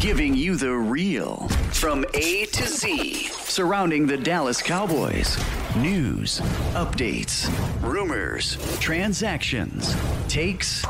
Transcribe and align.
giving 0.00 0.34
you 0.34 0.56
the 0.56 0.72
real 0.72 1.46
from 1.72 2.06
A 2.14 2.46
to 2.46 2.66
Z 2.66 3.28
surrounding 3.44 4.06
the 4.06 4.16
Dallas 4.16 4.62
Cowboys. 4.62 5.36
News, 5.76 6.40
updates, 6.72 7.50
rumors, 7.82 8.56
transactions, 8.80 9.94
takes, 10.26 10.82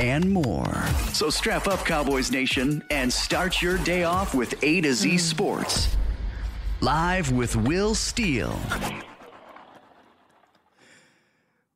and 0.00 0.28
more. 0.28 0.74
So 1.12 1.30
strap 1.30 1.68
up, 1.68 1.84
Cowboys 1.84 2.32
Nation, 2.32 2.82
and 2.90 3.12
start 3.12 3.62
your 3.62 3.78
day 3.78 4.02
off 4.02 4.34
with 4.34 4.60
A 4.64 4.80
to 4.80 4.94
Z 4.94 5.18
Sports. 5.18 5.96
Live 6.80 7.30
with 7.30 7.54
Will 7.54 7.94
Steele. 7.94 8.58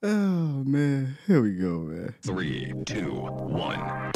Oh 0.03 0.65
man, 0.67 1.17
here 1.29 1.41
we 1.41 1.53
go, 1.53 1.79
man. 1.79 2.15
Three, 2.21 2.75
two, 2.85 3.13
one. 3.13 4.13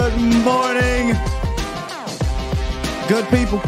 Good 0.00 0.44
morning, 0.44 1.16
good 3.08 3.26
people. 3.30 3.60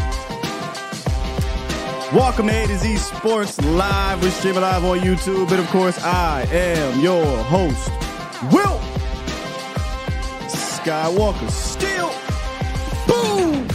Welcome 2.13 2.47
to 2.47 2.53
A 2.53 2.67
to 2.67 2.77
Z 2.77 2.97
Sports 2.97 3.59
Live. 3.61 4.21
We're 4.21 4.31
streaming 4.31 4.61
live 4.61 4.85
on 4.85 4.99
YouTube, 4.99 5.49
and 5.51 5.59
of 5.59 5.67
course, 5.67 5.97
I 6.03 6.45
am 6.51 6.99
your 6.99 7.25
host, 7.43 7.89
Will 8.53 8.79
Skywalker. 10.47 11.49
Steele, 11.49 12.13
boom. 13.07 13.67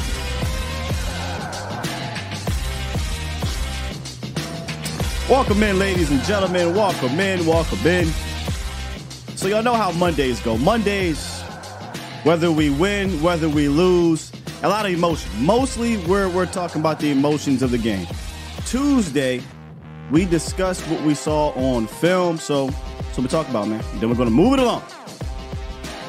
Welcome 5.28 5.62
in, 5.62 5.78
ladies 5.78 6.10
and 6.10 6.22
gentlemen. 6.22 6.74
Welcome 6.74 7.18
in, 7.20 7.44
welcome 7.44 7.86
in. 7.86 8.08
So 9.38 9.46
y'all 9.46 9.62
know 9.62 9.74
how 9.74 9.92
Mondays 9.92 10.40
go. 10.40 10.58
Mondays, 10.58 11.42
whether 12.24 12.50
we 12.50 12.70
win, 12.70 13.22
whether 13.22 13.48
we 13.48 13.68
lose, 13.68 14.32
a 14.64 14.68
lot 14.68 14.84
of 14.84 14.90
emotion. 14.90 15.30
Mostly 15.38 15.96
we're 16.06 16.28
we're 16.28 16.44
talking 16.44 16.80
about 16.80 16.98
the 16.98 17.12
emotions 17.12 17.62
of 17.62 17.70
the 17.70 17.78
game. 17.78 18.08
Tuesday, 18.66 19.40
we 20.10 20.24
discussed 20.24 20.82
what 20.88 21.00
we 21.02 21.14
saw 21.14 21.50
on 21.50 21.86
film. 21.86 22.38
So 22.38 22.70
so 23.12 23.22
we 23.22 23.28
talk 23.28 23.48
about, 23.48 23.68
man. 23.68 23.80
Then 24.00 24.10
we're 24.10 24.16
gonna 24.16 24.30
move 24.32 24.54
it 24.54 24.58
along. 24.58 24.82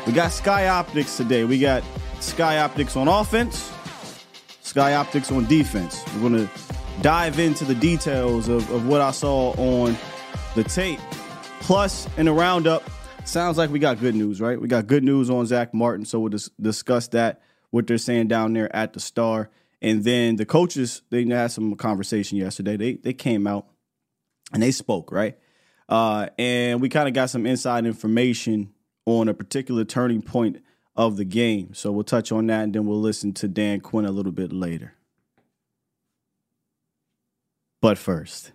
We 0.07 0.13
got 0.13 0.31
Sky 0.31 0.67
Optics 0.67 1.15
today. 1.15 1.43
We 1.43 1.59
got 1.59 1.83
Sky 2.21 2.57
Optics 2.57 2.95
on 2.95 3.07
offense, 3.07 3.71
Sky 4.63 4.95
Optics 4.95 5.31
on 5.31 5.45
defense. 5.45 6.03
We're 6.15 6.31
gonna 6.31 6.49
dive 7.03 7.37
into 7.37 7.63
the 7.63 7.75
details 7.75 8.47
of, 8.47 8.67
of 8.71 8.87
what 8.87 9.01
I 9.01 9.11
saw 9.11 9.51
on 9.51 9.95
the 10.55 10.63
tape. 10.63 10.99
Plus, 11.59 12.07
in 12.17 12.25
the 12.25 12.33
roundup, 12.33 12.81
sounds 13.29 13.57
like 13.57 13.69
we 13.69 13.79
got 13.79 13.99
good 13.99 14.15
news, 14.15 14.41
right? 14.41 14.59
We 14.59 14.67
got 14.67 14.87
good 14.87 15.03
news 15.03 15.29
on 15.29 15.45
Zack 15.45 15.73
Martin, 15.73 16.05
so 16.05 16.19
we'll 16.19 16.29
dis- 16.29 16.49
discuss 16.59 17.07
that, 17.09 17.41
what 17.69 17.87
they're 17.87 17.97
saying 17.97 18.27
down 18.27 18.53
there 18.53 18.75
at 18.75 18.93
the 18.93 18.99
Star, 18.99 19.49
and 19.81 20.03
then 20.03 20.35
the 20.35 20.45
coaches 20.45 21.03
they 21.09 21.23
had 21.25 21.51
some 21.51 21.75
conversation 21.75 22.37
yesterday. 22.37 22.75
They 22.75 22.93
they 22.95 23.13
came 23.13 23.47
out 23.47 23.67
and 24.51 24.61
they 24.61 24.71
spoke, 24.71 25.11
right? 25.11 25.37
Uh, 25.87 26.27
and 26.37 26.81
we 26.81 26.89
kind 26.89 27.07
of 27.07 27.13
got 27.13 27.29
some 27.29 27.45
inside 27.45 27.85
information 27.85 28.73
on 29.05 29.27
a 29.27 29.33
particular 29.33 29.85
turning 29.85 30.21
point 30.21 30.61
of 30.95 31.17
the 31.17 31.25
game. 31.25 31.73
So 31.73 31.91
we'll 31.91 32.03
touch 32.03 32.31
on 32.31 32.47
that, 32.47 32.63
and 32.63 32.73
then 32.73 32.85
we'll 32.85 32.99
listen 32.99 33.33
to 33.35 33.47
Dan 33.47 33.79
Quinn 33.79 34.05
a 34.05 34.11
little 34.11 34.31
bit 34.31 34.51
later. 34.51 34.95
But 37.81 37.97
first. 37.97 38.51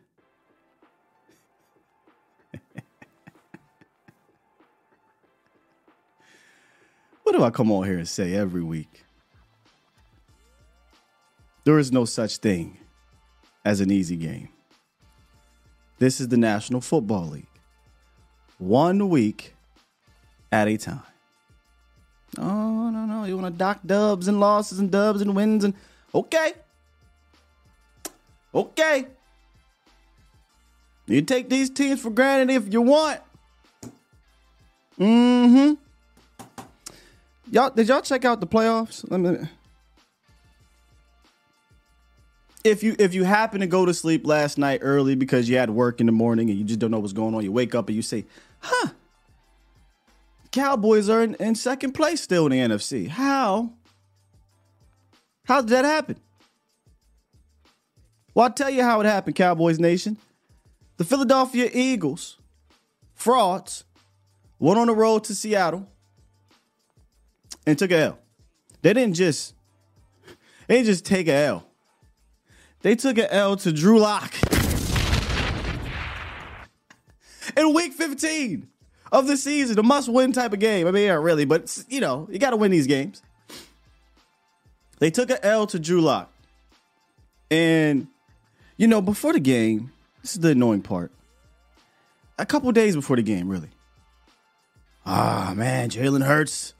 What 7.25 7.35
do 7.35 7.43
I 7.43 7.51
come 7.51 7.73
on 7.73 7.85
here 7.85 7.99
and 7.99 8.09
say 8.09 8.35
every 8.35 8.63
week? 8.63 9.05
There 11.65 11.79
is 11.79 11.91
no 11.91 12.05
such 12.05 12.37
thing 12.37 12.79
as 13.65 13.81
an 13.81 13.91
easy 13.91 14.17
game. 14.17 14.51
This 15.99 16.21
is 16.21 16.29
the 16.29 16.37
National 16.37 16.83
Football 16.83 17.31
League. 17.31 17.47
One 18.59 19.09
week 19.09 19.55
at 20.53 20.69
a 20.69 20.77
time. 20.77 21.03
Oh, 22.39 22.91
no, 22.91 23.07
no. 23.07 23.25
You 23.25 23.39
want 23.39 23.55
to 23.55 23.59
dock 23.59 23.81
dubs 23.87 24.29
and 24.29 24.39
losses 24.39 24.79
and 24.79 24.91
dubs 24.91 25.23
and 25.23 25.35
wins 25.35 25.65
and. 25.65 25.75
Okay. 26.15 26.53
Okay. 28.55 29.07
You 31.07 31.23
take 31.23 31.49
these 31.49 31.71
teams 31.71 32.01
for 32.01 32.11
granted 32.11 32.53
if 32.53 32.73
you 32.73 32.83
want. 32.83 33.21
Mm 34.99 35.51
hmm. 35.51 35.84
Y'all, 37.55 37.71
did 37.71 37.87
y'all 37.87 38.01
check 38.01 38.25
out 38.25 38.41
the 38.41 38.49
playoffs? 38.49 39.09
Let 39.09 39.21
me. 39.21 39.49
If 42.65 42.83
you 42.83 42.97
if 42.99 43.15
you 43.15 43.23
happen 43.23 43.61
to 43.61 43.69
go 43.69 43.87
to 43.87 43.95
sleep 43.95 44.27
last 44.27 44.59
night 44.59 44.81
early 44.83 45.15
because 45.15 45.49
you 45.49 45.57
had 45.57 45.71
work 45.71 46.01
in 46.01 46.07
the 46.07 46.13
morning 46.13 46.51
and 46.51 46.59
you 46.59 46.65
just 46.65 46.81
don't 46.81 46.91
know 46.91 46.99
what's 46.99 47.13
going 47.13 47.33
on, 47.33 47.45
you 47.45 47.53
wake 47.53 47.77
up 47.77 47.87
and 47.87 47.95
you 47.95 48.03
say, 48.03 48.25
"Huh, 48.59 48.89
Cowboys 50.51 51.09
are 51.09 51.23
in, 51.23 51.37
in 51.37 51.55
second 51.55 51.93
place 51.93 52.21
still 52.21 52.47
in 52.47 52.51
the 52.51 52.75
NFC. 52.75 53.07
How? 53.07 53.73
How 55.45 55.61
did 55.61 55.71
that 55.71 55.85
happen?" 55.85 56.17
Well, 58.35 58.47
I'll 58.47 58.53
tell 58.53 58.71
you 58.71 58.83
how 58.83 59.01
it 59.01 59.07
happened, 59.07 59.37
Cowboys 59.37 59.79
Nation. 59.79 60.19
The 60.97 61.05
Philadelphia 61.05 61.71
Eagles, 61.73 62.37
frauds, 63.15 63.85
went 64.59 64.81
on 64.81 64.89
the 64.89 64.93
road 64.93 65.23
to 65.25 65.37
Seattle 65.37 65.89
and 67.67 67.79
took 67.79 67.91
a 67.91 67.97
L. 67.97 68.19
They 68.83 68.93
didn't 68.93 69.15
just 69.15 69.55
they 70.67 70.77
didn't 70.77 70.87
just 70.87 71.05
take 71.05 71.29
a 71.29 71.35
L. 71.35 71.67
They 72.83 72.95
took 72.95 73.19
a 73.19 73.33
L 73.33 73.57
to 73.57 73.73
Drew 73.73 73.99
Lock 73.99 74.35
in 77.57 77.75
week 77.75 77.93
15 77.93 78.69
of 79.13 79.27
the 79.27 79.37
season, 79.37 79.79
a 79.79 79.83
must-win 79.83 80.33
type 80.33 80.53
of 80.53 80.59
game. 80.59 80.87
I 80.87 80.91
mean, 80.91 81.05
yeah, 81.05 81.15
really, 81.15 81.45
but 81.45 81.85
you 81.89 82.01
know, 82.01 82.29
you 82.31 82.39
got 82.39 82.51
to 82.51 82.57
win 82.57 82.71
these 82.71 82.87
games. 82.87 83.23
They 84.99 85.11
took 85.11 85.31
a 85.31 85.45
L 85.45 85.67
to 85.69 85.79
Drew 85.79 86.01
Lock, 86.01 86.33
and 87.51 88.07
you 88.77 88.87
know, 88.87 89.01
before 89.01 89.33
the 89.33 89.41
game, 89.41 89.93
this 90.23 90.35
is 90.35 90.41
the 90.41 90.51
annoying 90.51 90.83
part. 90.83 91.13
A 92.39 92.47
couple 92.47 92.71
days 92.73 92.97
before 92.97 93.17
the 93.17 93.23
game, 93.23 93.49
really. 93.49 93.69
Ah, 95.07 95.53
man, 95.55 95.91
Jalen 95.91 96.25
Hurts 96.25 96.75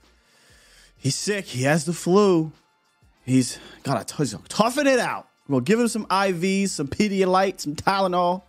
He's 1.05 1.13
sick. 1.13 1.45
He 1.45 1.61
has 1.65 1.85
the 1.85 1.93
flu. 1.93 2.51
He's 3.23 3.59
got 3.83 4.07
to 4.07 4.39
toughen 4.49 4.87
it 4.87 4.97
out. 4.97 5.27
Gonna 5.47 5.61
give 5.61 5.79
him 5.79 5.87
some 5.87 6.07
IVs, 6.07 6.69
some 6.69 6.87
Pedialyte, 6.87 7.59
some 7.59 7.75
Tylenol. 7.75 8.41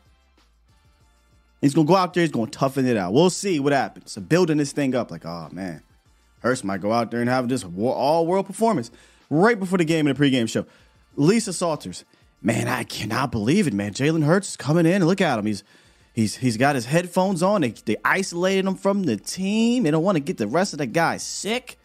He's 1.61 1.75
gonna 1.75 1.87
go 1.87 1.97
out 1.97 2.15
there. 2.15 2.23
He's 2.23 2.33
gonna 2.33 2.51
toughen 2.51 2.87
it 2.87 2.97
out. 2.97 3.13
We'll 3.13 3.29
see 3.29 3.61
what 3.61 3.75
happens. 3.75 4.13
So 4.13 4.23
building 4.23 4.57
this 4.57 4.73
thing 4.73 4.95
up, 4.95 5.11
like, 5.11 5.27
oh 5.27 5.51
man, 5.53 5.83
Hurts 6.39 6.65
might 6.65 6.81
go 6.81 6.93
out 6.93 7.11
there 7.11 7.21
and 7.21 7.29
have 7.29 7.47
this 7.51 7.63
all 7.63 8.27
world 8.27 8.47
performance 8.47 8.91
right 9.29 9.61
before 9.61 9.77
the 9.77 9.85
game 9.85 10.09
in 10.09 10.17
the 10.17 10.19
pregame 10.19 10.49
show. 10.49 10.65
Lisa 11.15 11.53
Salters, 11.53 12.07
man, 12.41 12.69
I 12.69 12.85
cannot 12.85 13.33
believe 13.33 13.67
it, 13.67 13.75
man. 13.75 13.93
Jalen 13.93 14.25
Hurts 14.25 14.53
is 14.53 14.57
coming 14.57 14.87
in 14.87 14.95
and 14.95 15.07
look 15.07 15.21
at 15.21 15.39
him. 15.39 15.45
He's 15.45 15.63
he's 16.15 16.37
he's 16.37 16.57
got 16.57 16.75
his 16.75 16.87
headphones 16.87 17.43
on. 17.43 17.61
They 17.61 17.75
they 17.85 17.97
isolated 18.03 18.65
him 18.65 18.77
from 18.77 19.03
the 19.03 19.19
team. 19.19 19.83
They 19.83 19.91
don't 19.91 20.03
want 20.03 20.17
to 20.17 20.21
get 20.21 20.39
the 20.39 20.47
rest 20.47 20.73
of 20.73 20.79
the 20.79 20.87
guys 20.87 21.23
sick. 21.23 21.77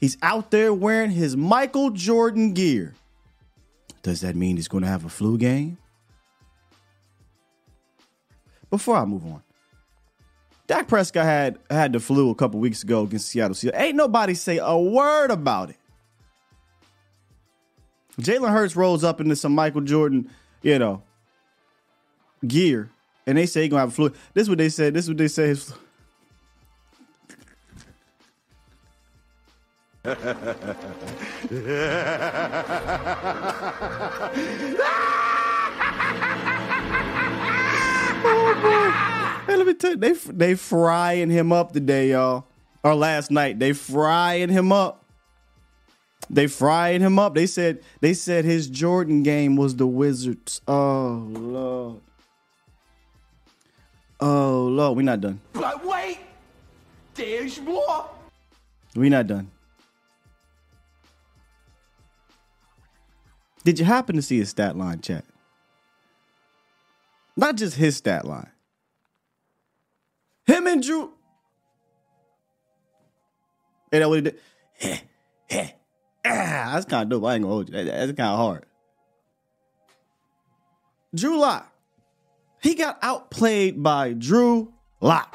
He's 0.00 0.18
out 0.22 0.50
there 0.50 0.74
wearing 0.74 1.10
his 1.10 1.36
Michael 1.36 1.90
Jordan 1.90 2.52
gear. 2.52 2.94
Does 4.02 4.20
that 4.20 4.36
mean 4.36 4.56
he's 4.56 4.68
going 4.68 4.84
to 4.84 4.88
have 4.88 5.04
a 5.04 5.08
flu 5.08 5.38
game? 5.38 5.78
Before 8.70 8.96
I 8.96 9.04
move 9.04 9.24
on, 9.24 9.42
Dak 10.66 10.88
Prescott 10.88 11.24
had 11.24 11.58
had 11.70 11.92
the 11.92 12.00
flu 12.00 12.30
a 12.30 12.34
couple 12.34 12.60
weeks 12.60 12.82
ago 12.82 13.02
against 13.02 13.28
Seattle. 13.28 13.54
Seattle. 13.54 13.80
Ain't 13.80 13.96
nobody 13.96 14.34
say 14.34 14.58
a 14.58 14.76
word 14.76 15.30
about 15.30 15.70
it. 15.70 15.76
Jalen 18.20 18.50
Hurts 18.50 18.76
rolls 18.76 19.04
up 19.04 19.20
into 19.20 19.36
some 19.36 19.54
Michael 19.54 19.82
Jordan, 19.82 20.30
you 20.62 20.78
know, 20.78 21.02
gear, 22.46 22.90
and 23.26 23.38
they 23.38 23.46
say 23.46 23.62
he's 23.62 23.70
gonna 23.70 23.80
have 23.80 23.90
a 23.90 23.92
flu. 23.92 24.08
This 24.34 24.42
is 24.42 24.48
what 24.48 24.58
they 24.58 24.68
said. 24.68 24.94
This 24.94 25.04
is 25.04 25.10
what 25.10 25.18
they 25.18 25.28
say. 25.28 25.48
His, 25.48 25.72
oh 38.24 38.52
boy! 38.62 39.52
Hey, 39.52 39.56
let 39.56 39.66
me 39.66 39.74
tell 39.74 39.90
you, 39.92 39.96
they 39.96 40.12
they 40.12 40.54
frying 40.54 41.30
him 41.30 41.52
up 41.52 41.72
today, 41.72 42.10
y'all. 42.10 42.46
Or 42.84 42.94
last 42.94 43.30
night, 43.30 43.58
they 43.58 43.72
frying 43.72 44.48
him 44.48 44.70
up. 44.70 45.04
They 46.28 46.46
fried 46.46 47.00
him 47.00 47.18
up. 47.18 47.34
They 47.34 47.46
said 47.46 47.82
they 48.00 48.14
said 48.14 48.44
his 48.44 48.68
Jordan 48.68 49.22
game 49.22 49.56
was 49.56 49.76
the 49.76 49.86
Wizards. 49.86 50.60
Oh 50.66 51.26
lord. 51.30 52.00
Oh 54.20 54.64
lord, 54.64 54.96
we're 54.96 55.02
not 55.02 55.20
done. 55.20 55.40
But 55.52 55.84
wait, 55.84 56.18
there's 57.14 57.60
more. 57.60 58.08
We're 58.94 59.10
not 59.10 59.26
done. 59.26 59.50
Did 63.66 63.80
you 63.80 63.84
happen 63.84 64.14
to 64.14 64.22
see 64.22 64.38
his 64.38 64.48
stat 64.48 64.76
line, 64.78 65.00
chat? 65.00 65.24
Not 67.36 67.56
just 67.56 67.74
his 67.74 67.96
stat 67.96 68.24
line. 68.24 68.52
Him 70.46 70.68
and 70.68 70.80
Drew. 70.80 71.10
Hey, 73.90 73.98
that 73.98 74.08
what 74.08 74.14
he 74.14 74.20
did? 74.22 74.38
Heh, 74.74 74.98
heh. 75.50 75.70
Ah, 76.24 76.70
that's 76.74 76.84
kind 76.86 77.02
of 77.02 77.08
dope. 77.08 77.28
I 77.28 77.34
ain't 77.34 77.42
gonna 77.42 77.52
hold 77.52 77.68
you. 77.68 77.74
That- 77.74 77.86
That's 77.86 78.12
kind 78.12 78.30
of 78.30 78.38
hard. 78.38 78.66
Drew 81.12 81.36
Lock. 81.40 81.68
He 82.62 82.76
got 82.76 83.00
outplayed 83.02 83.82
by 83.82 84.12
Drew 84.12 84.72
Lock. 85.00 85.34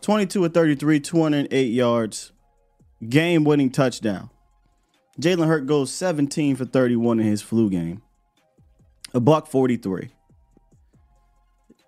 22 0.00 0.46
of 0.46 0.54
33, 0.54 1.00
208 1.00 1.64
yards, 1.70 2.32
game 3.06 3.44
winning 3.44 3.68
touchdown. 3.68 4.30
Jalen 5.20 5.46
Hurt 5.46 5.66
goes 5.66 5.90
17 5.92 6.56
for 6.56 6.64
31 6.64 7.20
in 7.20 7.26
his 7.26 7.42
flu 7.42 7.70
game. 7.70 8.02
A 9.14 9.20
buck 9.20 9.46
43. 9.46 10.10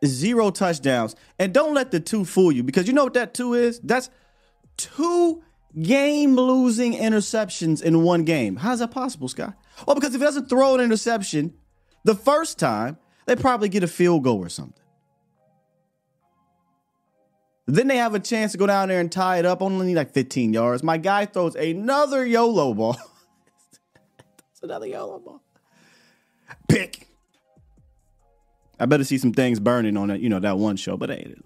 Zero 0.04 0.50
touchdowns. 0.50 1.14
And 1.38 1.52
don't 1.52 1.74
let 1.74 1.90
the 1.90 2.00
two 2.00 2.24
fool 2.24 2.52
you 2.52 2.62
because 2.62 2.86
you 2.86 2.92
know 2.92 3.04
what 3.04 3.14
that 3.14 3.34
two 3.34 3.54
is? 3.54 3.80
That's 3.80 4.10
two 4.76 5.42
game 5.82 6.36
losing 6.36 6.94
interceptions 6.94 7.82
in 7.82 8.02
one 8.02 8.24
game. 8.24 8.56
How's 8.56 8.78
that 8.78 8.90
possible, 8.90 9.28
Scott? 9.28 9.54
Well, 9.86 9.94
because 9.94 10.14
if 10.14 10.20
he 10.20 10.24
doesn't 10.24 10.48
throw 10.48 10.74
an 10.74 10.80
interception 10.80 11.54
the 12.04 12.14
first 12.14 12.58
time, 12.58 12.96
they 13.26 13.36
probably 13.36 13.68
get 13.68 13.82
a 13.82 13.88
field 13.88 14.24
goal 14.24 14.38
or 14.38 14.48
something. 14.48 14.74
Then 17.66 17.86
they 17.86 17.98
have 17.98 18.14
a 18.14 18.20
chance 18.20 18.52
to 18.52 18.58
go 18.58 18.66
down 18.66 18.88
there 18.88 18.98
and 18.98 19.12
tie 19.12 19.38
it 19.38 19.44
up. 19.44 19.60
Only 19.60 19.94
like 19.94 20.14
15 20.14 20.54
yards. 20.54 20.82
My 20.82 20.96
guy 20.96 21.26
throws 21.26 21.54
another 21.54 22.24
YOLO 22.24 22.72
ball. 22.72 22.96
it's 24.58 24.64
another 24.64 24.88
YOLO 24.88 25.20
ball. 25.20 25.40
Pick. 26.68 27.06
I 28.80 28.86
better 28.86 29.04
see 29.04 29.16
some 29.16 29.32
things 29.32 29.60
burning 29.60 29.96
on 29.96 30.08
that, 30.08 30.18
you 30.18 30.28
know, 30.28 30.40
that 30.40 30.58
one 30.58 30.76
show, 30.76 30.96
but 30.96 31.10
hey. 31.10 31.36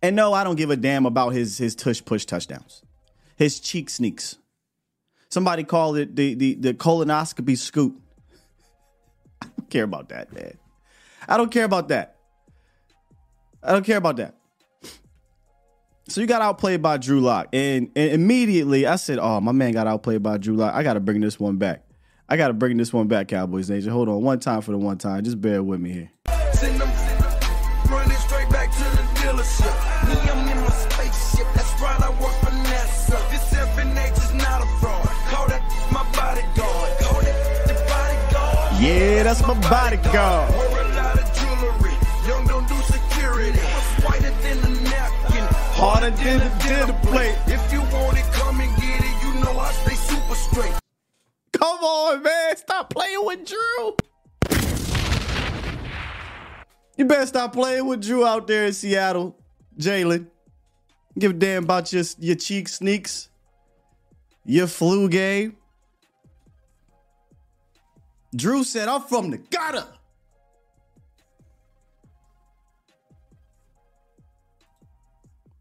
And 0.00 0.16
no, 0.16 0.32
I 0.32 0.42
don't 0.42 0.56
give 0.56 0.70
a 0.70 0.76
damn 0.76 1.04
about 1.04 1.30
his 1.30 1.58
his 1.58 1.74
tush 1.74 2.02
push 2.02 2.24
touchdowns. 2.24 2.82
His 3.36 3.60
cheek 3.60 3.90
sneaks. 3.90 4.36
Somebody 5.28 5.64
called 5.64 5.98
it 5.98 6.16
the 6.16 6.32
the, 6.32 6.54
the 6.54 6.72
colonoscopy 6.72 7.58
scoop. 7.58 8.00
I 9.42 9.48
don't 9.58 9.68
care 9.68 9.84
about 9.84 10.08
that, 10.08 10.32
man. 10.32 10.56
I 11.28 11.36
don't 11.36 11.50
care 11.50 11.64
about 11.64 11.88
that. 11.88 12.16
I 13.62 13.72
don't 13.72 13.84
care 13.84 13.98
about 13.98 14.16
that. 14.16 14.37
So 16.08 16.22
you 16.22 16.26
got 16.26 16.40
outplayed 16.40 16.80
by 16.80 16.96
Drew 16.96 17.20
Lock, 17.20 17.48
and, 17.52 17.90
and 17.94 18.12
immediately 18.12 18.86
I 18.86 18.96
said, 18.96 19.18
"Oh, 19.20 19.40
my 19.42 19.52
man 19.52 19.72
got 19.72 19.86
outplayed 19.86 20.22
by 20.22 20.38
Drew 20.38 20.56
Lock. 20.56 20.74
I 20.74 20.82
got 20.82 20.94
to 20.94 21.00
bring 21.00 21.20
this 21.20 21.38
one 21.38 21.56
back. 21.56 21.84
I 22.30 22.38
got 22.38 22.48
to 22.48 22.54
bring 22.54 22.78
this 22.78 22.92
one 22.94 23.08
back, 23.08 23.28
Cowboys 23.28 23.68
Nation. 23.68 23.90
Hold 23.90 24.08
on, 24.08 24.22
one 24.22 24.40
time 24.40 24.62
for 24.62 24.72
the 24.72 24.78
one 24.78 24.96
time. 24.96 25.22
Just 25.22 25.40
bear 25.40 25.62
with 25.62 25.80
me 25.80 25.92
here. 25.92 26.10
Send 26.52 26.80
them, 26.80 26.88
running 27.90 28.16
straight 28.16 28.48
back 28.48 28.72
to 28.72 28.78
the 28.78 29.02
dealership. 29.20 30.08
Me, 30.08 30.30
I'm 30.30 30.48
in 30.48 30.56
my 30.62 30.70
spaceship. 30.70 31.46
That's 31.54 31.80
right, 31.82 32.00
I 32.00 32.10
work 32.20 32.32
for 32.40 32.52
NASA. 32.52 33.30
This 33.30 33.44
7H 33.52 34.16
is 34.24 34.34
not 34.34 34.62
a 34.62 34.66
fraud. 34.80 35.06
Call 35.28 35.46
that 35.48 35.62
my 35.92 36.02
bodyguard. 36.12 36.98
Call 37.00 37.20
that 37.20 37.68
the 37.68 37.74
bodyguard. 37.84 38.82
Yeah, 38.82 39.22
that's 39.24 39.42
my 39.42 39.60
bodyguard. 39.60 40.54
Wear 40.54 40.84
a 40.84 40.94
lot 40.96 41.18
of 41.18 41.26
jewelry. 41.36 41.94
Young 42.26 42.46
don't 42.46 42.66
do 42.66 42.76
security. 42.82 43.58
Whiter 44.04 44.30
than 44.40 44.62
napkin. 44.62 44.77
Harder 45.80 46.10
than 46.10 46.40
a 46.40 46.58
dinner 46.58 46.98
plate. 47.04 47.38
If 47.46 47.72
you 47.72 47.78
want 47.82 48.18
it, 48.18 48.24
come 48.32 48.60
and 48.60 48.76
get 48.78 49.00
it. 49.00 49.24
You 49.24 49.44
know 49.44 49.56
I 49.60 49.70
stay 49.70 49.94
super 49.94 50.34
straight. 50.34 50.72
Come 51.52 51.78
on, 51.78 52.20
man. 52.20 52.56
Stop 52.56 52.90
playing 52.90 53.24
with 53.24 53.46
Drew. 53.46 53.96
You 56.96 57.04
better 57.04 57.26
stop 57.26 57.52
playing 57.52 57.86
with 57.86 58.02
Drew 58.02 58.26
out 58.26 58.48
there 58.48 58.66
in 58.66 58.72
Seattle, 58.72 59.38
Jalen. 59.78 60.26
Give 61.16 61.30
a 61.30 61.34
damn 61.34 61.62
about 61.62 61.92
your, 61.92 62.02
your 62.18 62.34
cheek 62.34 62.68
sneaks, 62.68 63.28
your 64.44 64.66
flu 64.66 65.08
game. 65.08 65.58
Drew 68.34 68.64
said, 68.64 68.88
I'm 68.88 69.02
from 69.02 69.30
the 69.30 69.38
gutter. 69.38 69.86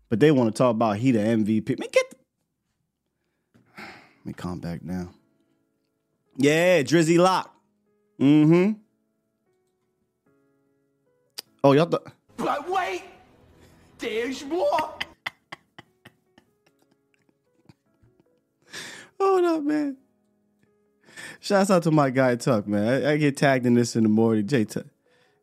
But 0.09 0.19
they 0.19 0.31
want 0.31 0.53
to 0.53 0.57
talk 0.57 0.71
about 0.71 0.97
he 0.97 1.11
the 1.11 1.19
MVP. 1.19 1.79
Man, 1.79 1.89
get 1.91 2.09
the... 2.09 2.17
Let 3.77 4.25
me 4.25 4.33
calm 4.33 4.59
back 4.59 4.83
now. 4.83 5.09
Yeah, 6.37 6.81
Drizzy 6.83 7.17
Lock. 7.17 7.53
Mm-hmm. 8.19 8.73
Oh, 11.63 11.73
y'all 11.73 11.85
thought 11.85 12.07
But 12.37 12.69
wait, 12.69 13.03
there's 13.97 14.45
more. 14.45 14.69
Hold 19.19 19.45
up, 19.45 19.63
man. 19.63 19.97
Shouts 21.39 21.71
out 21.71 21.83
to 21.83 21.91
my 21.91 22.09
guy 22.09 22.35
Tuck, 22.35 22.67
man. 22.67 23.05
I, 23.05 23.13
I 23.13 23.17
get 23.17 23.37
tagged 23.37 23.65
in 23.65 23.73
this 23.73 23.95
in 23.95 24.03
the 24.03 24.09
morning. 24.09 24.47
Jay 24.47 24.65
Tuck. 24.65 24.85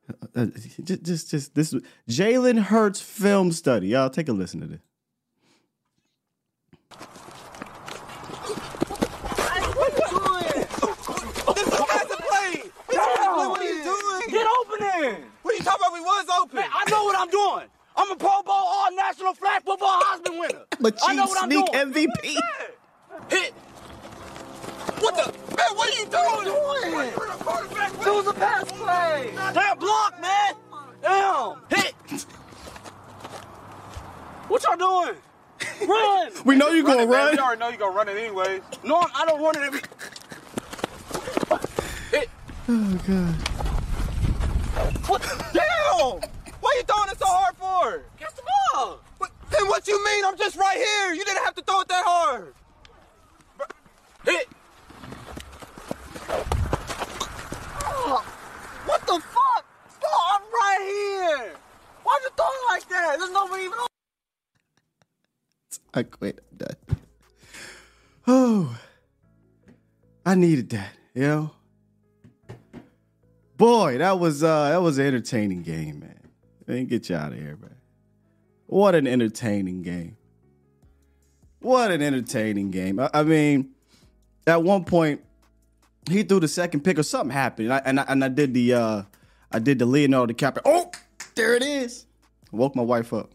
Uh, 0.09 0.12
uh, 0.37 0.47
just, 0.83 1.03
just, 1.03 1.31
just 1.31 1.55
this. 1.55 1.75
Jalen 2.09 2.59
Hurts 2.59 3.01
film 3.01 3.53
study. 3.53 3.89
Y'all 3.89 4.11
take 4.11 4.29
a 4.29 4.33
listen 4.33 4.61
to 4.61 4.67
this. 4.67 4.81
What 9.75 9.93
are 9.93 9.97
you 9.97 10.09
doing? 10.11 10.67
This 11.55 11.67
is 11.67 11.73
a 11.73 12.17
play. 12.17 12.71
What 12.87 13.61
are 13.61 13.65
you 13.65 13.83
doing? 13.85 14.23
Get 14.29 14.47
open 14.61 14.79
there! 14.81 15.19
What 15.43 15.55
are 15.55 15.56
you 15.56 15.62
talking 15.65 15.87
about? 15.87 15.93
We 15.93 16.01
was 16.01 16.27
open. 16.41 16.56
Man, 16.56 16.71
I 16.73 16.91
know 16.91 17.05
what 17.05 17.19
I'm 17.19 17.31
doing. 17.31 17.69
I'm 17.97 18.11
a 18.11 18.17
Pro 18.17 18.43
Bowl 18.43 18.55
All 18.55 18.95
National 18.95 19.35
Flag 19.35 19.62
Football 19.62 20.01
Heisman 20.03 20.41
winner. 20.41 20.65
But 20.81 20.99
I 21.06 21.15
know 21.15 21.27
what 21.27 21.43
I'm 21.43 21.51
sneak 21.51 21.67
doing. 21.73 21.93
MVP. 21.93 22.37
Hit. 23.31 23.55
What 25.05 25.17
the? 25.17 25.55
Man, 25.55 25.77
what 25.77 25.91
are 25.91 25.99
you 26.01 26.06
doing? 26.06 26.47
It 28.06 28.11
was 28.11 28.27
a 28.27 28.32
pass 28.32 28.73
play. 28.73 29.32
Damn 29.53 29.79
block, 29.79 30.19
man. 30.19 30.55
Damn. 31.03 31.56
Hit. 31.69 31.94
What 34.49 34.63
y'all 34.65 34.77
doing? 34.79 35.17
Run. 35.87 36.32
We 36.46 36.56
know 36.56 36.70
you 36.70 36.82
gonna 36.84 37.05
Run 37.05 37.05
it, 37.05 37.11
man. 37.11 37.19
run. 37.19 37.32
We 37.34 37.39
already 37.39 37.61
know 37.61 37.69
you 37.69 37.77
gonna 37.77 37.94
run 37.94 38.08
it 38.08 38.17
anyways. 38.17 38.63
No, 38.82 38.96
I 39.15 39.27
don't 39.27 39.43
run 39.43 39.56
it 39.56 39.63
every. 39.63 39.81
Hit. 42.11 42.31
Oh 42.67 43.01
god. 43.06 43.34
What? 45.06 45.20
Damn! 45.53 46.31
Why 46.61 46.75
you 46.79 46.82
throwing 46.84 47.11
it 47.11 47.19
so 47.19 47.27
hard 47.27 47.55
for? 47.56 48.05
Catch 48.19 48.37
the 48.37 48.43
ball. 48.73 49.01
What, 49.19 49.31
then 49.51 49.69
what 49.69 49.87
you 49.87 50.03
mean? 50.03 50.25
I'm 50.25 50.39
just 50.39 50.56
right 50.56 50.79
here. 50.79 51.13
You 51.13 51.25
didn't 51.27 51.44
have 51.44 51.55
to 51.56 51.63
throw 51.63 51.81
it 51.82 51.89
that 51.89 52.05
hard. 52.06 52.55
Hit. 54.25 54.49
Oh, 57.87 58.25
what 58.87 59.01
the 59.07 59.21
fuck? 59.21 59.65
Bro, 60.01 60.11
I'm 60.33 60.43
right 60.43 60.81
here. 60.83 61.55
Why'd 62.03 62.23
you 62.23 62.31
throw 62.37 62.47
it 62.47 62.65
like 62.71 62.89
that? 62.89 63.19
There's 63.19 63.31
nobody 63.31 63.65
even. 63.65 63.79
I 65.95 66.03
quit. 66.03 66.45
I'm 66.51 66.57
done. 66.59 66.99
Oh, 68.27 68.79
I 70.27 70.35
needed 70.35 70.71
that. 70.71 70.93
You 71.15 71.23
know, 71.23 71.51
boy, 73.57 73.99
that 73.99 74.19
was 74.19 74.43
uh 74.43 74.71
that 74.71 74.83
was 74.83 74.99
an 74.99 75.07
entertaining 75.07 75.63
game, 75.63 76.01
man. 76.01 76.21
Man, 76.67 76.87
get 76.87 77.09
you 77.09 77.17
out 77.17 77.33
of 77.33 77.39
here, 77.39 77.57
man. 77.61 77.77
What 78.67 78.95
an 78.95 79.07
entertaining 79.07 79.83
game. 79.83 80.17
What 81.61 81.91
an 81.93 82.03
entertaining 82.03 82.71
game. 82.71 82.99
I, 82.99 83.11
I 83.15 83.23
mean, 83.23 83.71
at 84.47 84.63
one 84.63 84.85
point, 84.85 85.23
he 86.08 86.23
threw 86.23 86.41
the 86.41 86.49
second 86.49 86.81
pick 86.81 86.99
or 86.99 87.03
something 87.03 87.32
happened, 87.32 87.70
and 87.70 87.75
I 87.75 87.82
and 87.84 88.01
I, 88.01 88.05
and 88.08 88.25
I 88.25 88.29
did 88.29 88.55
the 88.55 88.75
uh 88.75 89.03
I 89.53 89.58
did 89.58 89.79
the 89.79 89.87
Leonardo 89.87 90.32
DiCaprio. 90.32 90.63
Oh, 90.65 90.91
there 91.34 91.55
it 91.55 91.63
is. 91.63 92.06
Woke 92.53 92.77
my 92.77 92.82
wife 92.82 93.13
up. 93.13 93.31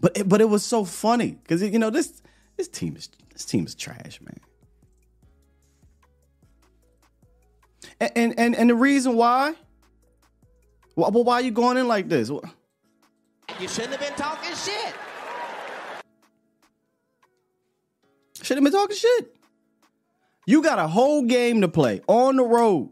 But 0.00 0.18
it, 0.18 0.28
but 0.28 0.40
it 0.40 0.48
was 0.48 0.62
so 0.62 0.84
funny 0.84 1.38
because 1.42 1.62
you 1.62 1.78
know 1.78 1.90
this 1.90 2.22
this 2.56 2.68
team 2.68 2.96
is 2.96 3.08
this 3.32 3.44
team 3.44 3.66
is 3.66 3.74
trash, 3.74 4.20
man. 4.20 4.40
And 8.00 8.12
and 8.16 8.38
and, 8.38 8.56
and 8.56 8.70
the 8.70 8.74
reason 8.74 9.14
why, 9.14 9.54
well, 10.96 11.10
well, 11.10 11.24
why 11.24 11.34
are 11.34 11.42
you 11.42 11.50
going 11.50 11.76
in 11.76 11.88
like 11.88 12.08
this? 12.08 12.28
You 12.28 13.68
shouldn't 13.68 13.92
have 13.92 14.00
been 14.00 14.14
talking 14.14 14.54
shit. 14.54 14.94
Should 18.42 18.56
have 18.56 18.64
been 18.64 18.72
talking 18.72 18.96
shit. 18.96 19.36
You 20.46 20.62
got 20.62 20.78
a 20.78 20.86
whole 20.86 21.22
game 21.22 21.60
to 21.62 21.68
play 21.68 22.00
on 22.06 22.36
the 22.36 22.44
road. 22.44 22.90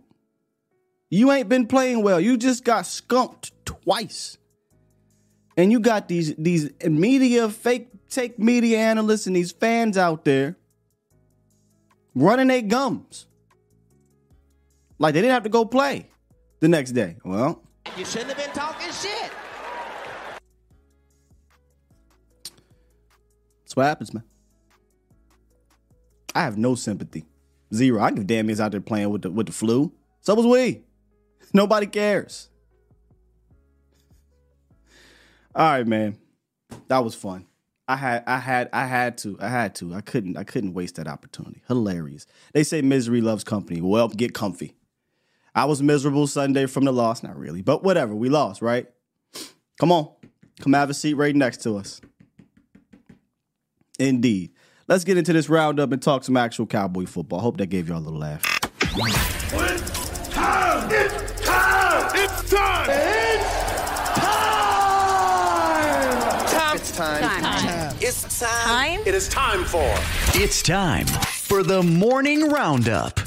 You 1.10 1.30
ain't 1.30 1.48
been 1.48 1.66
playing 1.66 2.02
well. 2.02 2.18
You 2.20 2.36
just 2.38 2.64
got 2.64 2.86
skunked 2.86 3.52
twice. 3.66 4.38
And 5.56 5.70
you 5.70 5.80
got 5.80 6.08
these 6.08 6.34
these 6.36 6.70
media 6.82 7.48
fake 7.50 7.88
take 8.08 8.38
media 8.38 8.78
analysts 8.78 9.26
and 9.26 9.36
these 9.36 9.52
fans 9.52 9.98
out 9.98 10.24
there 10.24 10.56
running 12.14 12.48
their 12.48 12.62
gums. 12.62 13.26
Like 14.98 15.12
they 15.12 15.20
didn't 15.20 15.34
have 15.34 15.42
to 15.42 15.50
go 15.50 15.66
play 15.66 16.08
the 16.60 16.68
next 16.68 16.92
day. 16.92 17.16
Well, 17.22 17.62
You 17.98 18.04
shouldn't 18.06 18.30
have 18.32 18.38
been 18.38 18.54
talking 18.54 18.90
shit. 18.92 19.30
that's 23.62 23.76
what 23.76 23.84
happens, 23.84 24.14
man. 24.14 24.24
I 26.34 26.42
have 26.42 26.56
no 26.56 26.74
sympathy. 26.74 27.26
Zero. 27.74 28.02
I 28.02 28.10
give 28.10 28.26
damn 28.26 28.50
is 28.50 28.60
out 28.60 28.72
there 28.72 28.80
playing 28.80 29.10
with 29.10 29.22
the 29.22 29.30
with 29.30 29.46
the 29.46 29.52
flu. 29.52 29.92
So 30.20 30.34
was 30.34 30.46
we. 30.46 30.82
Nobody 31.54 31.86
cares. 31.86 32.48
All 35.54 35.70
right, 35.70 35.86
man. 35.86 36.18
That 36.88 37.04
was 37.04 37.14
fun. 37.14 37.46
I 37.88 37.96
had 37.96 38.24
I 38.26 38.38
had 38.38 38.68
I 38.72 38.86
had 38.86 39.18
to. 39.18 39.36
I 39.40 39.48
had 39.48 39.74
to. 39.76 39.94
I 39.94 40.00
couldn't 40.00 40.36
I 40.36 40.44
couldn't 40.44 40.74
waste 40.74 40.96
that 40.96 41.08
opportunity. 41.08 41.62
Hilarious. 41.68 42.26
They 42.52 42.62
say 42.62 42.80
misery 42.82 43.20
loves 43.20 43.44
company. 43.44 43.80
Well, 43.80 44.08
get 44.08 44.34
comfy. 44.34 44.76
I 45.54 45.66
was 45.66 45.82
miserable 45.82 46.26
Sunday 46.26 46.66
from 46.66 46.84
the 46.84 46.92
loss. 46.92 47.22
Not 47.22 47.38
really, 47.38 47.60
but 47.62 47.82
whatever. 47.84 48.14
We 48.14 48.28
lost, 48.28 48.62
right? 48.62 48.86
Come 49.78 49.92
on. 49.92 50.10
Come 50.60 50.72
have 50.74 50.90
a 50.90 50.94
seat 50.94 51.14
right 51.14 51.34
next 51.34 51.62
to 51.62 51.76
us. 51.76 52.00
Indeed. 53.98 54.52
Let's 54.88 55.04
get 55.04 55.16
into 55.16 55.32
this 55.32 55.48
roundup 55.48 55.92
and 55.92 56.02
talk 56.02 56.24
some 56.24 56.36
actual 56.36 56.66
cowboy 56.66 57.06
football. 57.06 57.38
I 57.38 57.42
Hope 57.42 57.56
that 57.58 57.66
gave 57.66 57.88
y'all 57.88 57.98
a 57.98 58.00
little 58.00 58.18
laugh. 58.18 58.42
It's 58.82 60.28
time! 60.34 60.90
It's 60.90 61.40
time! 61.40 62.10
It's 62.14 62.50
time! 62.50 62.88
It's 66.74 66.96
time. 66.96 67.42
Time. 67.42 67.96
It's 68.00 68.38
time. 68.40 68.64
Time? 68.66 69.00
It 69.06 69.14
is 69.14 69.28
time 69.28 69.64
for 69.64 69.94
It's 70.34 70.62
time 70.62 71.06
for 71.06 71.62
the 71.62 71.82
morning 71.82 72.48
roundup. 72.48 73.20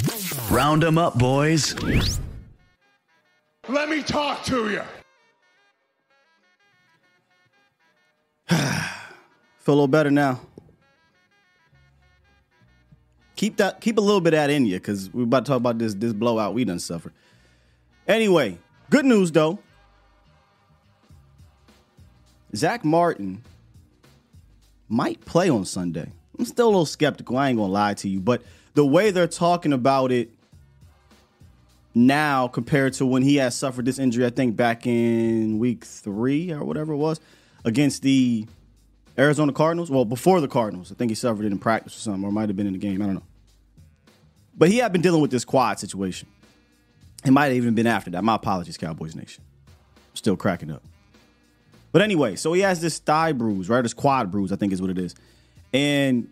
Round 0.52 0.84
'em 0.84 0.98
up, 0.98 1.18
boys. 1.18 1.74
Let 3.70 3.90
me 3.90 4.04
talk 4.04 4.44
to 4.46 4.70
you. 4.70 4.82
Feel 8.50 8.60
a 9.68 9.72
little 9.72 9.88
better 9.88 10.12
now. 10.12 10.42
Keep 13.36 13.58
that 13.58 13.82
keep 13.82 13.98
a 13.98 14.02
little 14.02 14.22
bit 14.22 14.34
of 14.34 14.40
that 14.40 14.50
in 14.50 14.66
you, 14.66 14.78
because 14.78 15.14
we're 15.14 15.24
about 15.24 15.46
to 15.46 15.50
talk 15.50 15.58
about 15.58 15.78
this 15.78 15.94
this 15.94 16.14
blowout 16.14 16.54
we 16.54 16.64
done 16.64 16.80
suffered. 16.80 17.14
Anyway, 18.08 18.58
good 18.90 19.06
news 19.06 19.32
though. 19.32 19.60
Zack 22.56 22.86
Martin 22.86 23.44
might 24.88 25.24
play 25.26 25.50
on 25.50 25.66
Sunday. 25.66 26.10
I'm 26.40 26.46
still 26.46 26.68
a 26.68 26.70
little 26.70 26.86
skeptical. 26.86 27.38
I 27.38 27.50
ain't 27.50 27.58
gonna 27.58 27.72
lie 27.72 27.96
to 27.96 28.08
you, 28.08 28.22
but 28.22 28.42
the 28.74 28.86
way 28.86 29.12
they're 29.12 29.28
talking 29.28 29.74
about 29.74 30.12
it 30.12 30.32
now 31.94 32.48
compared 32.48 32.94
to 32.94 33.06
when 33.06 33.24
he 33.24 33.38
had 33.38 33.54
suffered 33.54 33.86
this 33.86 34.00
injury, 34.00 34.26
I 34.26 34.30
think 34.30 34.56
back 34.56 34.86
in 34.86 35.60
week 35.60 35.84
three 35.84 36.52
or 36.52 36.64
whatever 36.64 36.94
it 36.94 36.98
was 36.98 37.20
against 37.64 38.02
the 38.02 38.46
Arizona 39.18 39.54
Cardinals. 39.54 39.90
Well, 39.90 40.06
before 40.06 40.42
the 40.42 40.48
Cardinals, 40.48 40.92
I 40.92 40.96
think 40.96 41.12
he 41.12 41.16
suffered 41.16 41.46
it 41.46 41.52
in 41.52 41.60
practice 41.60 41.96
or 41.96 42.00
something, 42.00 42.24
or 42.24 42.32
might 42.32 42.50
have 42.50 42.56
been 42.56 42.68
in 42.68 42.74
the 42.74 42.80
game. 42.80 43.02
I 43.02 43.06
don't 43.06 43.16
know. 43.16 43.24
But 44.58 44.70
he 44.70 44.78
had 44.78 44.92
been 44.92 45.02
dealing 45.02 45.22
with 45.22 45.32
this 45.32 45.46
quad 45.46 45.80
situation. 45.80 46.28
It 47.26 47.32
might 47.32 47.46
have 47.46 47.56
even 47.56 47.76
been 47.76 47.88
after 47.88 48.12
that. 48.12 48.24
My 48.24 48.36
apologies, 48.36 48.78
Cowboys 48.78 49.16
Nation. 49.16 49.44
Still 50.14 50.38
cracking 50.38 50.72
up. 50.72 50.84
But 51.92 52.02
anyway, 52.02 52.36
so 52.36 52.54
he 52.54 52.62
has 52.62 52.82
this 52.82 53.00
thigh 53.00 53.32
bruise, 53.32 53.70
right? 53.70 53.82
This 53.82 53.94
quad 53.94 54.32
bruise, 54.32 54.52
I 54.52 54.58
think 54.58 54.74
is 54.74 54.82
what 54.82 54.92
it 54.92 54.98
is. 54.98 55.16
And 55.74 56.30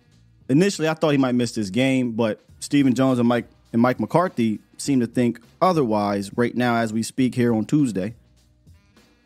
initially, 0.50 0.88
I 0.88 0.94
thought 0.94 1.12
he 1.12 1.18
might 1.18 1.36
miss 1.36 1.54
this 1.54 1.70
game, 1.70 2.12
but 2.12 2.40
Stephen 2.60 2.94
Jones 2.94 3.20
and 3.20 3.28
Mike 3.28 3.48
and 3.72 3.82
Mike 3.82 4.00
McCarthy 4.00 4.60
seem 4.78 5.00
to 5.00 5.08
think 5.08 5.40
otherwise 5.62 6.32
right 6.38 6.56
now 6.56 6.76
as 6.76 6.94
we 6.94 7.02
speak 7.02 7.36
here 7.36 7.54
on 7.54 7.66
Tuesday. 7.66 8.14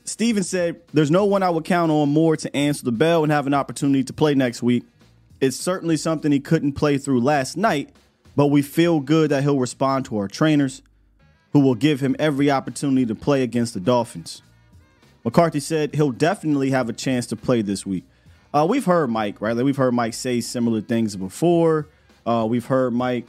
Stephen 0.08 0.42
said, 0.42 0.82
There's 0.94 1.12
no 1.12 1.26
one 1.26 1.44
I 1.44 1.50
would 1.50 1.66
count 1.66 1.92
on 1.92 2.10
more 2.10 2.38
to 2.38 2.56
answer 2.56 2.84
the 2.84 2.94
bell 2.94 3.24
and 3.24 3.32
have 3.32 3.46
an 3.46 3.54
opportunity 3.54 4.04
to 4.06 4.14
play 4.14 4.34
next 4.34 4.64
week. 4.64 4.84
It's 5.42 5.58
certainly 5.58 5.98
something 5.98 6.32
he 6.32 6.40
couldn't 6.40 6.74
play 6.74 6.98
through 6.98 7.20
last 7.20 7.58
night, 7.58 7.90
but 8.36 8.48
we 8.48 8.62
feel 8.62 9.02
good 9.02 9.30
that 9.32 9.44
he'll 9.44 9.60
respond 9.60 10.06
to 10.06 10.18
our 10.18 10.30
trainers, 10.30 10.82
who 11.52 11.60
will 11.60 11.76
give 11.76 12.00
him 12.00 12.16
every 12.18 12.50
opportunity 12.50 13.06
to 13.06 13.16
play 13.16 13.44
against 13.44 13.74
the 13.74 13.82
Dolphins. 13.82 14.42
McCarthy 15.26 15.60
said 15.60 15.94
he'll 15.94 16.12
definitely 16.12 16.72
have 16.72 16.88
a 16.88 16.94
chance 16.94 17.28
to 17.28 17.36
play 17.36 17.62
this 17.62 17.86
week. 17.86 18.06
Uh, 18.54 18.66
we've 18.68 18.86
heard 18.86 19.10
Mike, 19.10 19.42
right? 19.42 19.56
Like 19.56 19.66
we've 19.66 19.76
heard 19.76 19.94
Mike 19.94 20.14
say 20.14 20.40
similar 20.40 20.80
things 20.80 21.18
before. 21.18 21.88
Uh, 22.26 22.48
we've 22.50 22.66
heard 22.66 22.94
Mike 22.94 23.28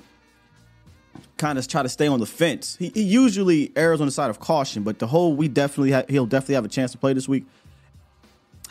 kind 1.37 1.58
of 1.58 1.66
try 1.68 1.82
to 1.82 1.88
stay 1.88 2.06
on 2.06 2.20
the 2.20 2.26
fence. 2.26 2.76
He, 2.78 2.90
he 2.90 3.02
usually 3.02 3.72
errs 3.76 4.00
on 4.00 4.06
the 4.06 4.12
side 4.12 4.30
of 4.30 4.40
caution, 4.40 4.82
but 4.82 4.98
the 4.98 5.06
whole 5.06 5.34
we 5.34 5.48
definitely 5.48 5.92
ha- 5.92 6.04
he'll 6.08 6.26
definitely 6.26 6.56
have 6.56 6.64
a 6.64 6.68
chance 6.68 6.92
to 6.92 6.98
play 6.98 7.12
this 7.12 7.28
week. 7.28 7.44